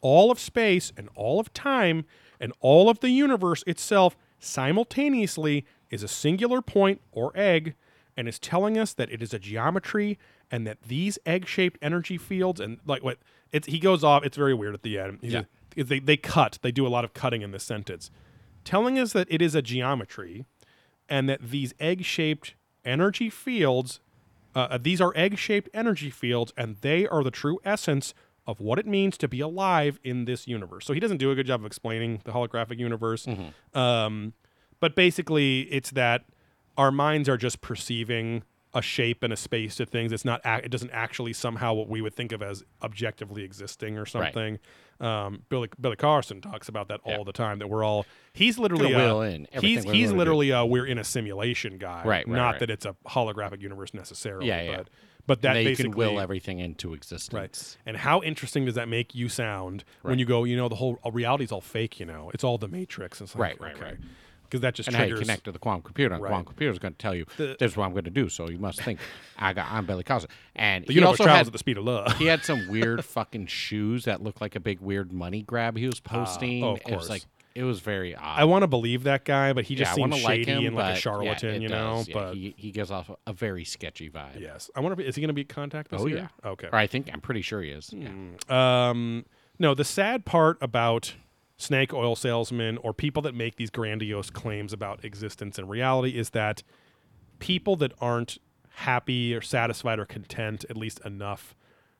All 0.00 0.30
of 0.30 0.38
space 0.38 0.92
and 0.96 1.08
all 1.14 1.38
of 1.38 1.52
time 1.52 2.06
and 2.40 2.52
all 2.60 2.88
of 2.88 3.00
the 3.00 3.10
universe 3.10 3.62
itself 3.66 4.16
simultaneously 4.38 5.66
is 5.90 6.02
a 6.02 6.08
singular 6.08 6.62
point 6.62 7.00
or 7.12 7.32
egg 7.34 7.74
and 8.16 8.26
is 8.26 8.38
telling 8.38 8.78
us 8.78 8.94
that 8.94 9.10
it 9.10 9.22
is 9.22 9.34
a 9.34 9.38
geometry 9.38 10.18
and 10.50 10.66
that 10.66 10.82
these 10.82 11.18
egg-shaped 11.26 11.78
energy 11.82 12.16
fields 12.16 12.60
and 12.60 12.78
like 12.86 13.02
what 13.02 13.18
it's 13.52 13.66
he 13.66 13.78
goes 13.78 14.02
off 14.04 14.24
it's 14.24 14.36
very 14.36 14.54
weird 14.54 14.74
at 14.74 14.82
the 14.82 14.98
end. 14.98 15.18
He's 15.22 15.32
Yeah. 15.32 15.40
a- 15.76 15.82
they, 15.84 16.00
they 16.00 16.16
cut 16.16 16.58
they 16.62 16.72
do 16.72 16.86
a 16.86 16.88
lot 16.90 17.04
of 17.04 17.14
cutting 17.14 17.42
in 17.42 17.50
this 17.52 17.64
sentence. 17.64 18.10
Telling 18.64 18.98
us 18.98 19.12
that 19.12 19.26
it 19.30 19.40
is 19.40 19.54
a 19.54 19.62
geometry 19.62 20.44
and 21.08 21.28
that 21.28 21.40
these 21.50 21.72
egg-shaped 21.80 22.54
energy 22.84 23.30
fields 23.30 24.00
uh, 24.54 24.66
uh, 24.70 24.78
these 24.78 25.00
are 25.00 25.12
egg-shaped 25.14 25.68
energy 25.72 26.10
fields 26.10 26.52
and 26.56 26.76
they 26.80 27.06
are 27.06 27.22
the 27.22 27.30
true 27.30 27.58
essence 27.64 28.14
of 28.46 28.58
what 28.60 28.78
it 28.80 28.86
means 28.86 29.16
to 29.18 29.28
be 29.28 29.38
alive 29.40 30.00
in 30.02 30.24
this 30.24 30.48
universe. 30.48 30.84
So 30.86 30.92
he 30.92 30.98
doesn't 30.98 31.18
do 31.18 31.30
a 31.30 31.36
good 31.36 31.46
job 31.46 31.60
of 31.60 31.66
explaining 31.66 32.20
the 32.24 32.32
holographic 32.32 32.78
universe. 32.78 33.28
Um, 33.74 34.32
but 34.80 34.96
basically, 34.96 35.62
it's 35.70 35.90
that 35.90 36.24
our 36.76 36.90
minds 36.90 37.28
are 37.28 37.36
just 37.36 37.60
perceiving 37.60 38.42
a 38.72 38.80
shape 38.82 39.22
and 39.22 39.32
a 39.32 39.36
space 39.36 39.76
to 39.76 39.86
things. 39.86 40.12
It's 40.12 40.24
not. 40.24 40.40
It 40.44 40.70
doesn't 40.70 40.90
actually 40.92 41.32
somehow 41.32 41.74
what 41.74 41.88
we 41.88 42.00
would 42.02 42.14
think 42.14 42.32
of 42.32 42.42
as 42.42 42.64
objectively 42.82 43.42
existing 43.42 43.98
or 43.98 44.06
something. 44.06 44.58
Um, 45.00 45.42
Billy 45.48 45.68
Billy 45.80 45.96
Carson 45.96 46.40
talks 46.40 46.68
about 46.68 46.88
that 46.88 47.00
Yeah. 47.06 47.16
all 47.16 47.24
the 47.24 47.32
time. 47.32 47.58
That 47.58 47.68
we're 47.68 47.82
all. 47.82 48.06
He's 48.32 48.58
literally. 48.58 48.92
Gonna 48.92 49.04
uh, 49.04 49.14
will 49.14 49.22
in 49.22 49.46
everything 49.52 49.76
he's 49.78 49.86
we're 49.86 49.92
he's 49.94 50.12
literally 50.12 50.52
uh, 50.52 50.64
we're 50.64 50.86
in 50.86 50.98
a 50.98 51.04
simulation 51.04 51.78
guy. 51.78 52.02
Right, 52.04 52.04
right, 52.04 52.28
Not 52.28 52.50
right. 52.52 52.60
that 52.60 52.70
it's 52.70 52.84
a 52.86 52.94
holographic 53.08 53.60
universe 53.62 53.94
necessarily. 53.94 54.46
Yeah, 54.48 54.62
yeah. 54.62 54.76
But 54.76 54.88
but 55.26 55.42
that 55.42 55.54
they 55.54 55.64
basically 55.64 55.90
can 55.90 55.98
will 55.98 56.20
everything 56.20 56.58
into 56.58 56.92
existence. 56.92 57.32
Right. 57.34 57.76
And 57.86 57.96
how 57.96 58.20
interesting 58.22 58.64
does 58.66 58.74
that 58.74 58.88
make 58.88 59.14
you 59.14 59.28
sound 59.28 59.84
when 60.02 60.18
you 60.18 60.24
go, 60.24 60.44
you 60.44 60.56
know, 60.56 60.68
the 60.68 60.74
whole 60.76 60.98
uh, 61.04 61.10
reality's 61.10 61.52
all 61.52 61.60
fake, 61.60 62.00
you 62.00 62.06
know, 62.06 62.30
it's 62.34 62.42
all 62.42 62.58
the 62.58 62.68
Matrix. 62.68 63.20
It's 63.20 63.34
like, 63.34 63.60
Right, 63.60 63.60
right, 63.60 63.76
okay. 63.76 63.84
right. 63.84 63.96
Because 64.50 64.62
that 64.62 64.74
just 64.74 64.88
And 64.88 64.96
how 64.96 65.04
you 65.04 65.14
connect 65.16 65.44
to 65.44 65.52
the 65.52 65.58
quantum 65.60 65.82
computer, 65.82 66.14
and 66.14 66.22
Right. 66.22 66.30
quantum 66.30 66.46
computer 66.46 66.72
is 66.72 66.78
going 66.80 66.94
to 66.94 66.98
tell 66.98 67.14
you 67.14 67.24
The- 67.36 67.56
this 67.58 67.70
is 67.72 67.76
what 67.76 67.84
I'm 67.86 67.92
going 67.92 68.04
to 68.04 68.10
do. 68.10 68.28
So 68.28 68.48
you 68.50 68.58
must 68.58 68.82
think 68.82 68.98
I 69.38 69.52
got 69.52 69.70
I'm 69.70 69.86
Billy 69.86 70.02
Carson, 70.02 70.28
and 70.56 70.84
the 70.86 70.92
he 70.92 70.98
universe 70.98 71.12
also 71.20 71.24
travels 71.24 71.38
had 71.38 71.46
at 71.46 71.52
the 71.52 71.58
speed 71.58 71.78
of 71.78 71.84
love. 71.84 72.16
he 72.18 72.26
had 72.26 72.44
some 72.44 72.68
weird 72.70 73.04
fucking 73.04 73.46
shoes 73.46 74.04
that 74.06 74.22
looked 74.22 74.40
like 74.40 74.56
a 74.56 74.60
big 74.60 74.80
weird 74.80 75.12
money 75.12 75.42
grab 75.42 75.76
he 75.76 75.86
was 75.86 76.00
posting. 76.00 76.64
oh, 76.64 76.72
of 76.74 76.82
course. 76.82 76.92
It 76.92 76.96
was 76.96 77.08
like 77.10 77.22
it 77.52 77.64
was 77.64 77.80
very 77.80 78.14
odd. 78.14 78.22
I 78.22 78.44
want 78.44 78.62
to 78.62 78.68
believe 78.68 79.02
that 79.04 79.24
guy, 79.24 79.52
but 79.52 79.64
he 79.64 79.74
just 79.74 79.90
yeah, 79.90 79.94
seems 79.96 80.16
shady 80.18 80.44
like 80.44 80.46
him, 80.46 80.66
and 80.68 80.76
like 80.76 80.96
a 80.96 81.00
charlatan, 81.00 81.54
it 81.56 81.62
you 81.62 81.68
know. 81.68 81.96
does, 81.96 82.08
yeah. 82.08 82.14
But 82.14 82.34
he, 82.34 82.54
he 82.56 82.70
gives 82.70 82.92
off 82.92 83.10
a 83.26 83.32
very 83.32 83.64
sketchy 83.64 84.08
vibe. 84.08 84.38
yes, 84.40 84.70
I 84.76 84.80
wonder 84.80 85.00
if 85.02 85.08
is 85.08 85.16
he 85.16 85.20
going 85.20 85.28
to 85.30 85.34
be 85.34 85.44
contact 85.44 85.90
this 85.90 86.00
Oh 86.00 86.06
year? 86.06 86.30
yeah. 86.44 86.50
Okay. 86.50 86.68
Or 86.72 86.76
I 86.76 86.86
think 86.86 87.10
I'm 87.12 87.20
pretty 87.20 87.42
sure 87.42 87.60
he 87.60 87.70
is. 87.70 87.92
Yeah. 87.92 88.08
Um, 88.48 89.24
no, 89.58 89.74
the 89.74 89.84
sad 89.84 90.24
part 90.24 90.58
about 90.60 91.14
snake 91.60 91.92
oil 91.92 92.16
salesmen 92.16 92.78
or 92.78 92.94
people 92.94 93.20
that 93.20 93.34
make 93.34 93.56
these 93.56 93.70
grandiose 93.70 94.30
claims 94.30 94.72
about 94.72 95.04
existence 95.04 95.58
and 95.58 95.68
reality 95.68 96.16
is 96.16 96.30
that 96.30 96.62
people 97.38 97.76
that 97.76 97.92
aren't 98.00 98.38
happy 98.70 99.34
or 99.34 99.42
satisfied 99.42 99.98
or 99.98 100.06
content 100.06 100.64
at 100.70 100.76
least 100.76 101.00
enough 101.04 101.54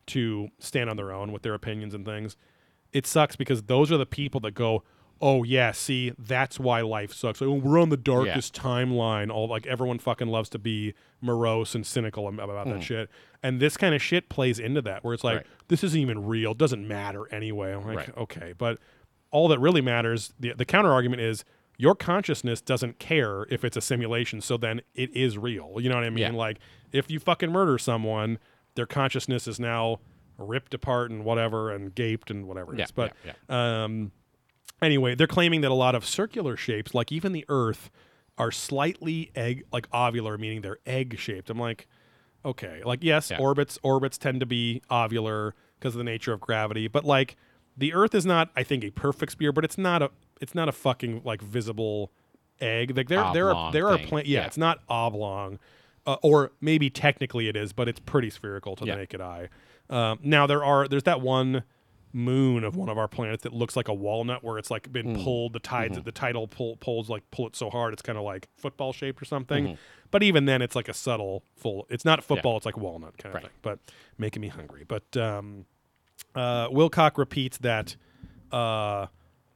to 0.06 0.48
stand 0.58 0.88
on 0.88 0.96
their 0.96 1.12
own 1.12 1.30
with 1.30 1.42
their 1.42 1.54
opinions 1.54 1.94
and 1.94 2.06
things, 2.06 2.36
it 2.92 3.06
sucks 3.06 3.36
because 3.36 3.62
those 3.64 3.92
are 3.92 3.98
the 3.98 4.06
people 4.06 4.40
that 4.40 4.52
go, 4.52 4.82
"Oh 5.20 5.42
yeah, 5.42 5.72
see, 5.72 6.12
that's 6.18 6.58
why 6.58 6.80
life 6.80 7.12
sucks. 7.12 7.40
Like, 7.40 7.62
we're 7.62 7.78
on 7.78 7.90
the 7.90 7.96
darkest 7.96 8.54
timeline. 8.54 9.30
All 9.30 9.46
like 9.46 9.66
everyone 9.66 9.98
fucking 9.98 10.28
loves 10.28 10.48
to 10.50 10.58
be 10.58 10.94
morose 11.20 11.74
and 11.74 11.86
cynical 11.86 12.26
about 12.28 12.66
that 12.66 12.76
mm. 12.76 12.82
shit." 12.82 13.10
And 13.42 13.60
this 13.60 13.76
kind 13.76 13.94
of 13.94 14.02
shit 14.02 14.28
plays 14.28 14.58
into 14.58 14.82
that, 14.82 15.04
where 15.04 15.14
it's 15.14 15.24
like, 15.24 15.38
Right. 15.38 15.46
"This 15.68 15.84
isn't 15.84 16.00
even 16.00 16.26
real. 16.26 16.54
Doesn't 16.54 16.86
matter 16.86 17.32
anyway." 17.32 17.72
I'm 17.72 17.86
like, 17.86 17.98
Right. 17.98 18.16
okay, 18.16 18.54
but 18.56 18.78
all 19.30 19.48
that 19.48 19.58
really 19.58 19.80
matters, 19.80 20.32
the 20.38 20.52
the 20.54 20.64
counter 20.64 20.92
argument 20.92 21.22
is 21.22 21.44
your 21.78 21.94
consciousness 21.94 22.60
doesn't 22.60 22.98
care 22.98 23.46
if 23.50 23.64
it's 23.64 23.76
a 23.76 23.80
simulation, 23.80 24.40
so 24.40 24.56
then 24.56 24.82
it 24.94 25.14
is 25.16 25.38
real. 25.38 25.76
You 25.80 25.88
know 25.88 25.94
what 25.94 26.04
I 26.04 26.10
mean? 26.10 26.18
Yeah. 26.18 26.32
Like 26.32 26.58
if 26.92 27.10
you 27.10 27.18
fucking 27.18 27.50
murder 27.50 27.78
someone, 27.78 28.38
their 28.74 28.86
consciousness 28.86 29.48
is 29.48 29.58
now 29.58 30.00
ripped 30.36 30.74
apart 30.74 31.10
and 31.10 31.24
whatever 31.24 31.70
and 31.70 31.94
gaped 31.94 32.30
and 32.30 32.46
whatever 32.46 32.74
it 32.74 32.78
Yeah, 32.78 32.84
is. 32.84 32.90
But 32.90 33.12
yeah, 33.24 33.84
um 33.84 34.12
anyway, 34.82 35.14
they're 35.14 35.26
claiming 35.26 35.60
that 35.62 35.70
a 35.70 35.74
lot 35.74 35.94
of 35.94 36.04
circular 36.04 36.56
shapes, 36.56 36.94
like 36.94 37.12
even 37.12 37.32
the 37.32 37.44
earth, 37.48 37.90
are 38.36 38.50
slightly 38.50 39.30
egg 39.34 39.64
like 39.72 39.88
ovular, 39.90 40.38
meaning 40.38 40.62
they're 40.62 40.78
egg 40.86 41.18
shaped. 41.18 41.50
I'm 41.50 41.58
like, 41.58 41.86
okay. 42.44 42.82
Like 42.84 43.02
yes, 43.02 43.30
orbits 43.38 43.78
orbits 43.82 44.18
tend 44.18 44.40
to 44.40 44.46
be 44.46 44.82
ovular 44.90 45.52
because 45.78 45.94
of 45.94 45.98
the 45.98 46.04
nature 46.04 46.32
of 46.32 46.40
gravity, 46.40 46.88
but 46.88 47.04
like 47.04 47.36
the 47.76 47.94
earth 47.94 48.14
is 48.14 48.26
not 48.26 48.50
I 48.56 48.62
think 48.62 48.84
a 48.84 48.90
perfect 48.90 49.32
sphere, 49.32 49.52
but 49.52 49.64
it's 49.64 49.78
not 49.78 50.02
a 50.02 50.10
it's 50.40 50.54
not 50.54 50.68
a 50.68 50.72
fucking 50.72 51.22
like 51.24 51.42
visible 51.42 52.10
egg. 52.60 52.96
Like 52.96 53.08
there 53.08 53.24
there 53.32 53.54
are 53.54 53.72
there 53.72 53.88
are 53.88 53.96
thing, 53.98 54.06
pla- 54.08 54.18
yeah, 54.18 54.40
yeah. 54.40 54.46
it's 54.46 54.58
not 54.58 54.80
oblong. 54.88 55.58
Uh, 56.06 56.16
or 56.22 56.50
maybe 56.62 56.88
technically 56.88 57.46
it 57.48 57.56
is, 57.56 57.72
but 57.74 57.86
it's 57.88 58.00
pretty 58.00 58.30
spherical 58.30 58.74
to 58.74 58.86
Yeah. 58.86 58.94
the 58.94 59.00
naked 59.00 59.20
eye. 59.20 59.48
Um, 59.90 60.18
now 60.22 60.46
there 60.46 60.64
are 60.64 60.88
there's 60.88 61.02
that 61.02 61.20
one 61.20 61.62
moon 62.12 62.64
of 62.64 62.74
one 62.74 62.88
of 62.88 62.98
our 62.98 63.06
planets 63.06 63.44
that 63.44 63.52
looks 63.52 63.76
like 63.76 63.86
a 63.86 63.94
walnut 63.94 64.42
where 64.42 64.58
it's 64.58 64.70
like 64.70 64.90
been 64.92 65.14
Hmm. 65.14 65.22
pulled 65.22 65.52
the 65.52 65.60
tides 65.60 65.94
Mm-hmm. 65.96 66.04
the 66.04 66.10
tidal 66.12 66.48
pull, 66.48 66.76
pulls 66.76 67.08
like 67.08 67.22
pull 67.30 67.46
it 67.46 67.54
so 67.54 67.70
hard 67.70 67.92
it's 67.92 68.02
kind 68.02 68.18
of 68.18 68.24
like 68.24 68.48
football 68.56 68.92
shaped 68.92 69.22
or 69.22 69.24
something 69.24 69.64
Mm-hmm. 69.64 69.74
but 70.10 70.24
even 70.24 70.44
then 70.46 70.60
it's 70.60 70.74
like 70.74 70.88
a 70.88 70.92
subtle 70.94 71.44
full 71.56 71.86
it's 71.88 72.04
not 72.04 72.24
football 72.24 72.56
it's 72.56 72.66
like 72.66 72.76
walnut 72.76 73.16
kind 73.16 73.32
of 73.32 73.34
Right. 73.34 73.44
thing 73.44 73.52
but 73.62 73.78
making 74.18 74.42
me 74.42 74.48
hungry 74.48 74.84
but 74.88 75.16
um 75.16 75.66
uh 76.34 76.68
wilcock 76.68 77.16
repeats 77.18 77.58
that 77.58 77.96
uh 78.52 79.06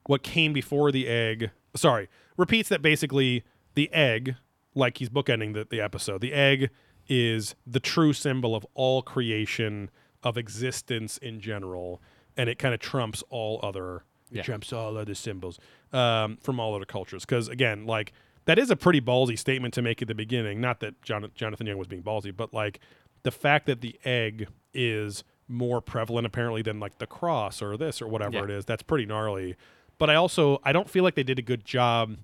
what 0.07 0.23
came 0.23 0.53
before 0.53 0.91
the 0.93 1.07
egg 1.09 1.51
sorry 1.77 2.09
repeats 2.37 2.69
that 2.69 2.83
basically 2.83 3.43
the 3.75 3.93
egg 3.93 4.37
like 4.75 4.99
he's 4.99 5.09
bookending 5.09 5.55
the, 5.55 5.67
the 5.71 5.81
episode 5.81 6.21
the 6.21 6.33
egg 6.33 6.71
is 7.09 7.55
the 7.67 7.81
true 7.81 8.13
symbol 8.13 8.55
of 8.57 8.67
all 8.75 9.03
creation 9.03 9.91
of 10.23 10.37
existence 10.37 11.19
in 11.19 11.39
general 11.41 12.01
and 12.37 12.49
it 12.49 12.59
kind 12.59 12.75
of 12.75 12.81
trumps 12.81 13.23
all 13.31 13.61
other 13.63 13.97
it 14.31 14.39
Yeah. 14.39 14.43
trumps 14.43 14.73
all 14.73 14.97
other 14.97 15.15
symbols 15.15 15.59
um, 15.93 16.39
from 16.41 16.59
all 16.59 16.75
other 16.75 16.87
cultures 16.87 17.25
because 17.25 17.49
again 17.49 17.85
like 17.87 18.13
that 18.47 18.59
is 18.59 18.71
a 18.71 18.77
pretty 18.77 19.01
ballsy 19.01 19.39
statement 19.39 19.75
to 19.75 19.83
make 19.83 20.03
at 20.03 20.09
the 20.09 20.15
beginning 20.15 20.61
not 20.61 20.81
that 20.81 21.01
Jon- 21.03 21.31
jonathan 21.35 21.67
young 21.67 21.79
was 21.79 21.89
being 21.89 22.03
ballsy 22.03 22.35
but 22.35 22.53
like 22.55 22.81
the 23.23 23.31
fact 23.31 23.67
that 23.67 23.81
the 23.81 23.99
egg 24.05 24.49
is 24.73 25.25
more 25.49 25.81
prevalent 25.81 26.27
apparently 26.27 26.63
than 26.63 26.81
like 26.81 26.99
the 26.99 27.07
cross 27.07 27.61
or 27.63 27.77
this 27.77 28.01
or 28.01 28.09
whatever 28.09 28.37
Yeah. 28.39 28.45
it 28.45 28.51
is 28.51 28.65
that's 28.65 28.83
pretty 28.83 29.05
gnarly 29.07 29.57
but 29.99 30.09
i 30.09 30.15
also 30.15 30.59
i 30.65 30.73
don't 30.73 30.89
feel 30.89 31.05
like 31.05 31.15
they 31.15 31.23
did 31.23 31.39
a 31.39 31.43
good 31.43 31.65
job 31.65 32.17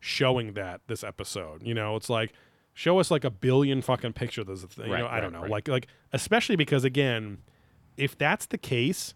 showing 0.00 0.52
that 0.54 0.80
this 0.86 1.02
episode 1.04 1.62
you 1.62 1.72
know 1.74 1.96
it's 1.96 2.10
like 2.10 2.32
show 2.72 2.98
us 2.98 3.10
like 3.10 3.24
a 3.24 3.30
billion 3.30 3.80
fucking 3.80 4.12
pictures 4.12 4.48
of 4.48 4.60
this 4.60 4.64
thing 4.64 4.86
you 4.86 4.92
Right, 4.92 5.00
know 5.00 5.06
i 5.08 5.20
don't 5.20 5.32
know 5.32 5.42
right. 5.42 5.50
like 5.50 5.68
like 5.68 5.86
especially 6.12 6.56
because 6.56 6.84
again 6.84 7.38
if 7.96 8.18
that's 8.18 8.46
the 8.46 8.58
case 8.58 9.14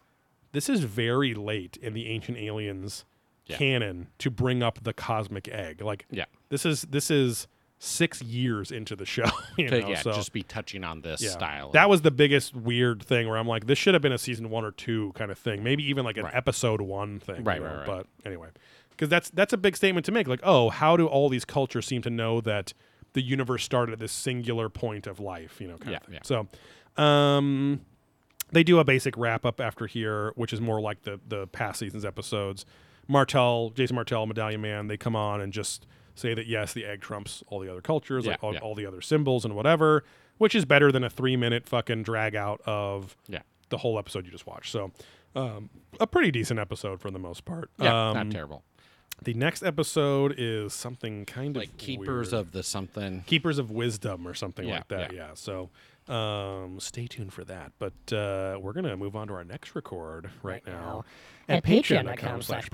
this 0.53 0.69
is 0.69 0.85
very 0.85 1.35
late 1.35 1.77
in 1.83 1.93
the 1.95 2.07
ancient 2.07 2.39
aliens 2.39 3.05
Yeah. 3.47 3.57
canon 3.57 4.09
to 4.19 4.31
bring 4.31 4.63
up 4.63 4.83
the 4.85 4.93
cosmic 4.93 5.49
egg 5.49 5.83
like 5.83 6.07
Yeah. 6.11 6.25
this 6.49 6.65
is 6.65 6.83
this 6.83 7.11
is 7.11 7.49
six 7.81 8.21
years 8.23 8.73
into 8.73 8.97
the 8.97 9.05
show 9.07 9.25
you 9.57 9.69
To, 9.69 9.81
know 9.81 9.89
yeah, 9.91 10.01
so 10.03 10.13
just 10.13 10.33
be 10.33 10.43
touching 10.43 10.83
on 10.85 11.01
this 11.03 11.23
yeah. 11.23 11.31
style. 11.31 11.71
That 11.71 11.89
was 11.89 12.03
the 12.03 12.11
biggest 12.11 12.55
weird 12.55 13.03
thing 13.03 13.29
where 13.29 13.37
I'm 13.39 13.47
like, 13.47 13.67
this 13.67 13.79
should 13.79 13.95
have 13.95 14.03
been 14.03 14.13
a 14.13 14.19
season 14.19 14.51
one 14.51 14.65
or 14.65 14.73
two 14.73 15.13
kind 15.15 15.31
of 15.31 15.39
thing, 15.39 15.63
maybe 15.63 15.85
even 15.89 16.05
like 16.05 16.17
an 16.17 16.25
Right. 16.25 16.35
episode 16.35 16.81
one 16.81 17.21
thing. 17.21 17.45
Right, 17.45 17.63
right, 17.63 17.77
right. 17.77 17.87
But 17.87 18.07
anyway, 18.27 18.49
because 18.91 19.09
that's 19.09 19.31
that's 19.31 19.53
a 19.53 19.57
big 19.57 19.77
statement 19.77 20.05
to 20.07 20.13
make. 20.13 20.27
Like, 20.27 20.41
oh, 20.43 20.71
how 20.71 20.97
do 20.97 21.07
all 21.07 21.29
these 21.29 21.45
cultures 21.45 21.87
seem 21.87 22.03
to 22.03 22.11
know 22.11 22.41
that 22.41 22.75
the 23.13 23.23
universe 23.23 23.63
started 23.65 23.93
at 23.93 23.99
this 24.01 24.11
singular 24.13 24.69
point 24.69 25.07
of 25.07 25.21
life? 25.21 25.61
You 25.61 25.69
know, 25.69 25.77
kind 25.79 25.93
Yeah, 25.93 25.97
of 25.99 26.03
thing. 26.05 26.15
yeah. 26.15 26.21
So, 26.97 27.03
um, 27.03 27.81
they 28.51 28.65
do 28.65 28.79
a 28.81 28.85
basic 28.85 29.17
wrap 29.17 29.45
up 29.47 29.61
after 29.61 29.87
here, 29.87 30.33
which 30.35 30.53
is 30.53 30.61
more 30.61 30.81
like 30.81 31.03
the 31.03 31.21
the 31.29 31.47
past 31.47 31.79
seasons 31.79 32.05
episodes. 32.05 32.65
Martell, 33.07 33.71
Jason 33.71 33.95
Martell, 33.95 34.27
Medallion 34.27 34.61
Man, 34.61 34.89
they 34.89 34.97
come 34.97 35.15
on 35.17 35.41
and 35.41 35.53
just 35.53 35.87
say 36.19 36.35
that 36.35 36.47
yes, 36.47 36.73
the 36.73 36.85
egg 36.85 37.01
trumps 37.01 37.43
all 37.49 37.61
the 37.61 37.71
other 37.71 37.81
cultures, 37.81 38.27
like 38.27 38.43
all, 38.43 38.55
yeah. 38.55 38.61
all 38.61 38.75
the 38.75 38.87
other 38.87 39.01
symbols 39.01 39.45
and 39.45 39.55
whatever, 39.55 40.05
which 40.39 40.55
is 40.55 40.65
better 40.65 40.91
than 40.93 41.05
a 41.05 41.11
three 41.11 41.37
minute 41.37 41.67
fucking 41.67 42.03
drag 42.03 42.35
out 42.35 42.61
of 42.67 43.17
yeah. 43.29 43.41
the 43.69 43.79
whole 43.79 43.99
episode 43.99 44.25
you 44.25 44.31
just 44.31 44.47
watched. 44.47 44.73
So, 44.73 44.93
um, 45.35 45.71
a 46.01 46.07
pretty 46.07 46.31
decent 46.31 46.59
episode 46.59 47.01
for 47.01 47.11
the 47.11 47.19
most 47.19 47.45
part. 47.45 47.71
Yeah, 47.79 48.11
um, 48.11 48.15
not 48.17 48.31
terrible. 48.31 48.63
The 49.23 49.35
next 49.35 49.63
episode 49.63 50.35
is 50.39 50.73
something 50.73 51.25
kind 51.25 51.57
of 51.57 51.63
Like 51.63 51.77
keepers 51.77 52.33
weird. 52.33 52.47
of 52.47 52.53
the 52.53 52.63
something. 52.63 53.25
Keepers 53.27 53.59
of 53.59 53.71
Wisdom 53.71 54.27
or 54.27 54.35
something 54.35 54.67
Yeah, 54.69 54.75
like 54.77 54.89
that. 54.89 55.13
Yeah. 55.13 55.31
So 55.35 55.71
um, 56.09 56.79
stay 56.81 57.07
tuned 57.07 57.33
for 57.33 57.45
that. 57.45 57.73
But 57.79 58.13
uh, 58.13 58.59
we're 58.61 58.73
gonna 58.73 58.97
move 58.97 59.17
on 59.17 59.29
to 59.29 59.35
our 59.35 59.45
next 59.45 59.75
record 59.75 60.31
right, 60.43 60.67
now. 60.67 61.05
At 61.49 61.65
patreon.com 61.65 62.43
slash 62.43 62.69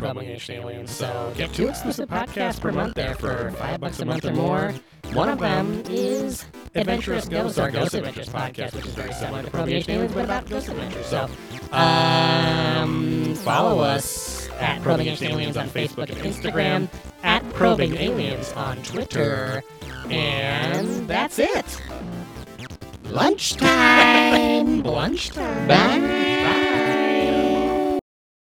aliens. 0.49 0.91
So 0.91 1.33
get 1.37 1.53
two 1.53 1.69
exclusive 1.69 2.09
podcasts 2.09 2.61
per 2.61 2.73
month 2.73 2.95
there 2.95 3.15
for 3.15 3.53
five 3.53 3.81
bucks 3.81 4.01
a 4.01 4.05
month 4.05 4.25
or 4.25 4.33
more. 4.33 4.75
One 5.13 5.29
of 5.29 5.39
them 5.39 5.85
is 5.89 6.45
Adventurous 6.75 7.29
Ghosts, 7.29 7.59
our 7.59 7.71
Ghost 7.71 7.95
Adventures 7.95 8.29
podcast, 8.29 8.75
which 8.75 8.87
is 8.87 8.95
very 8.95 9.13
similar 9.13 9.45
to 9.45 9.51
Promulgation 9.51 9.93
Aliens, 9.93 10.13
but 10.13 10.25
about 10.25 10.49
ghost 10.49 10.69
adventures. 10.69 11.07
So 11.07 11.29
um, 11.71 13.37
follow 13.37 13.79
us 13.79 14.49
at 14.59 14.83
Promulgation 14.83 15.31
Aliens 15.31 15.57
on 15.57 15.69
Facebook 15.69 16.11
and 16.11 16.19
Instagram, 16.19 16.89
at 17.23 17.49
Probing 17.53 17.97
Aliens 17.97 18.53
on 18.55 18.83
Twitter. 18.83 19.63
And 20.11 21.09
that's 21.09 21.39
it. 21.39 21.81
Lunchtime. 23.11 24.83
Lunchtime. 24.83 25.67
Bye. 25.69 26.44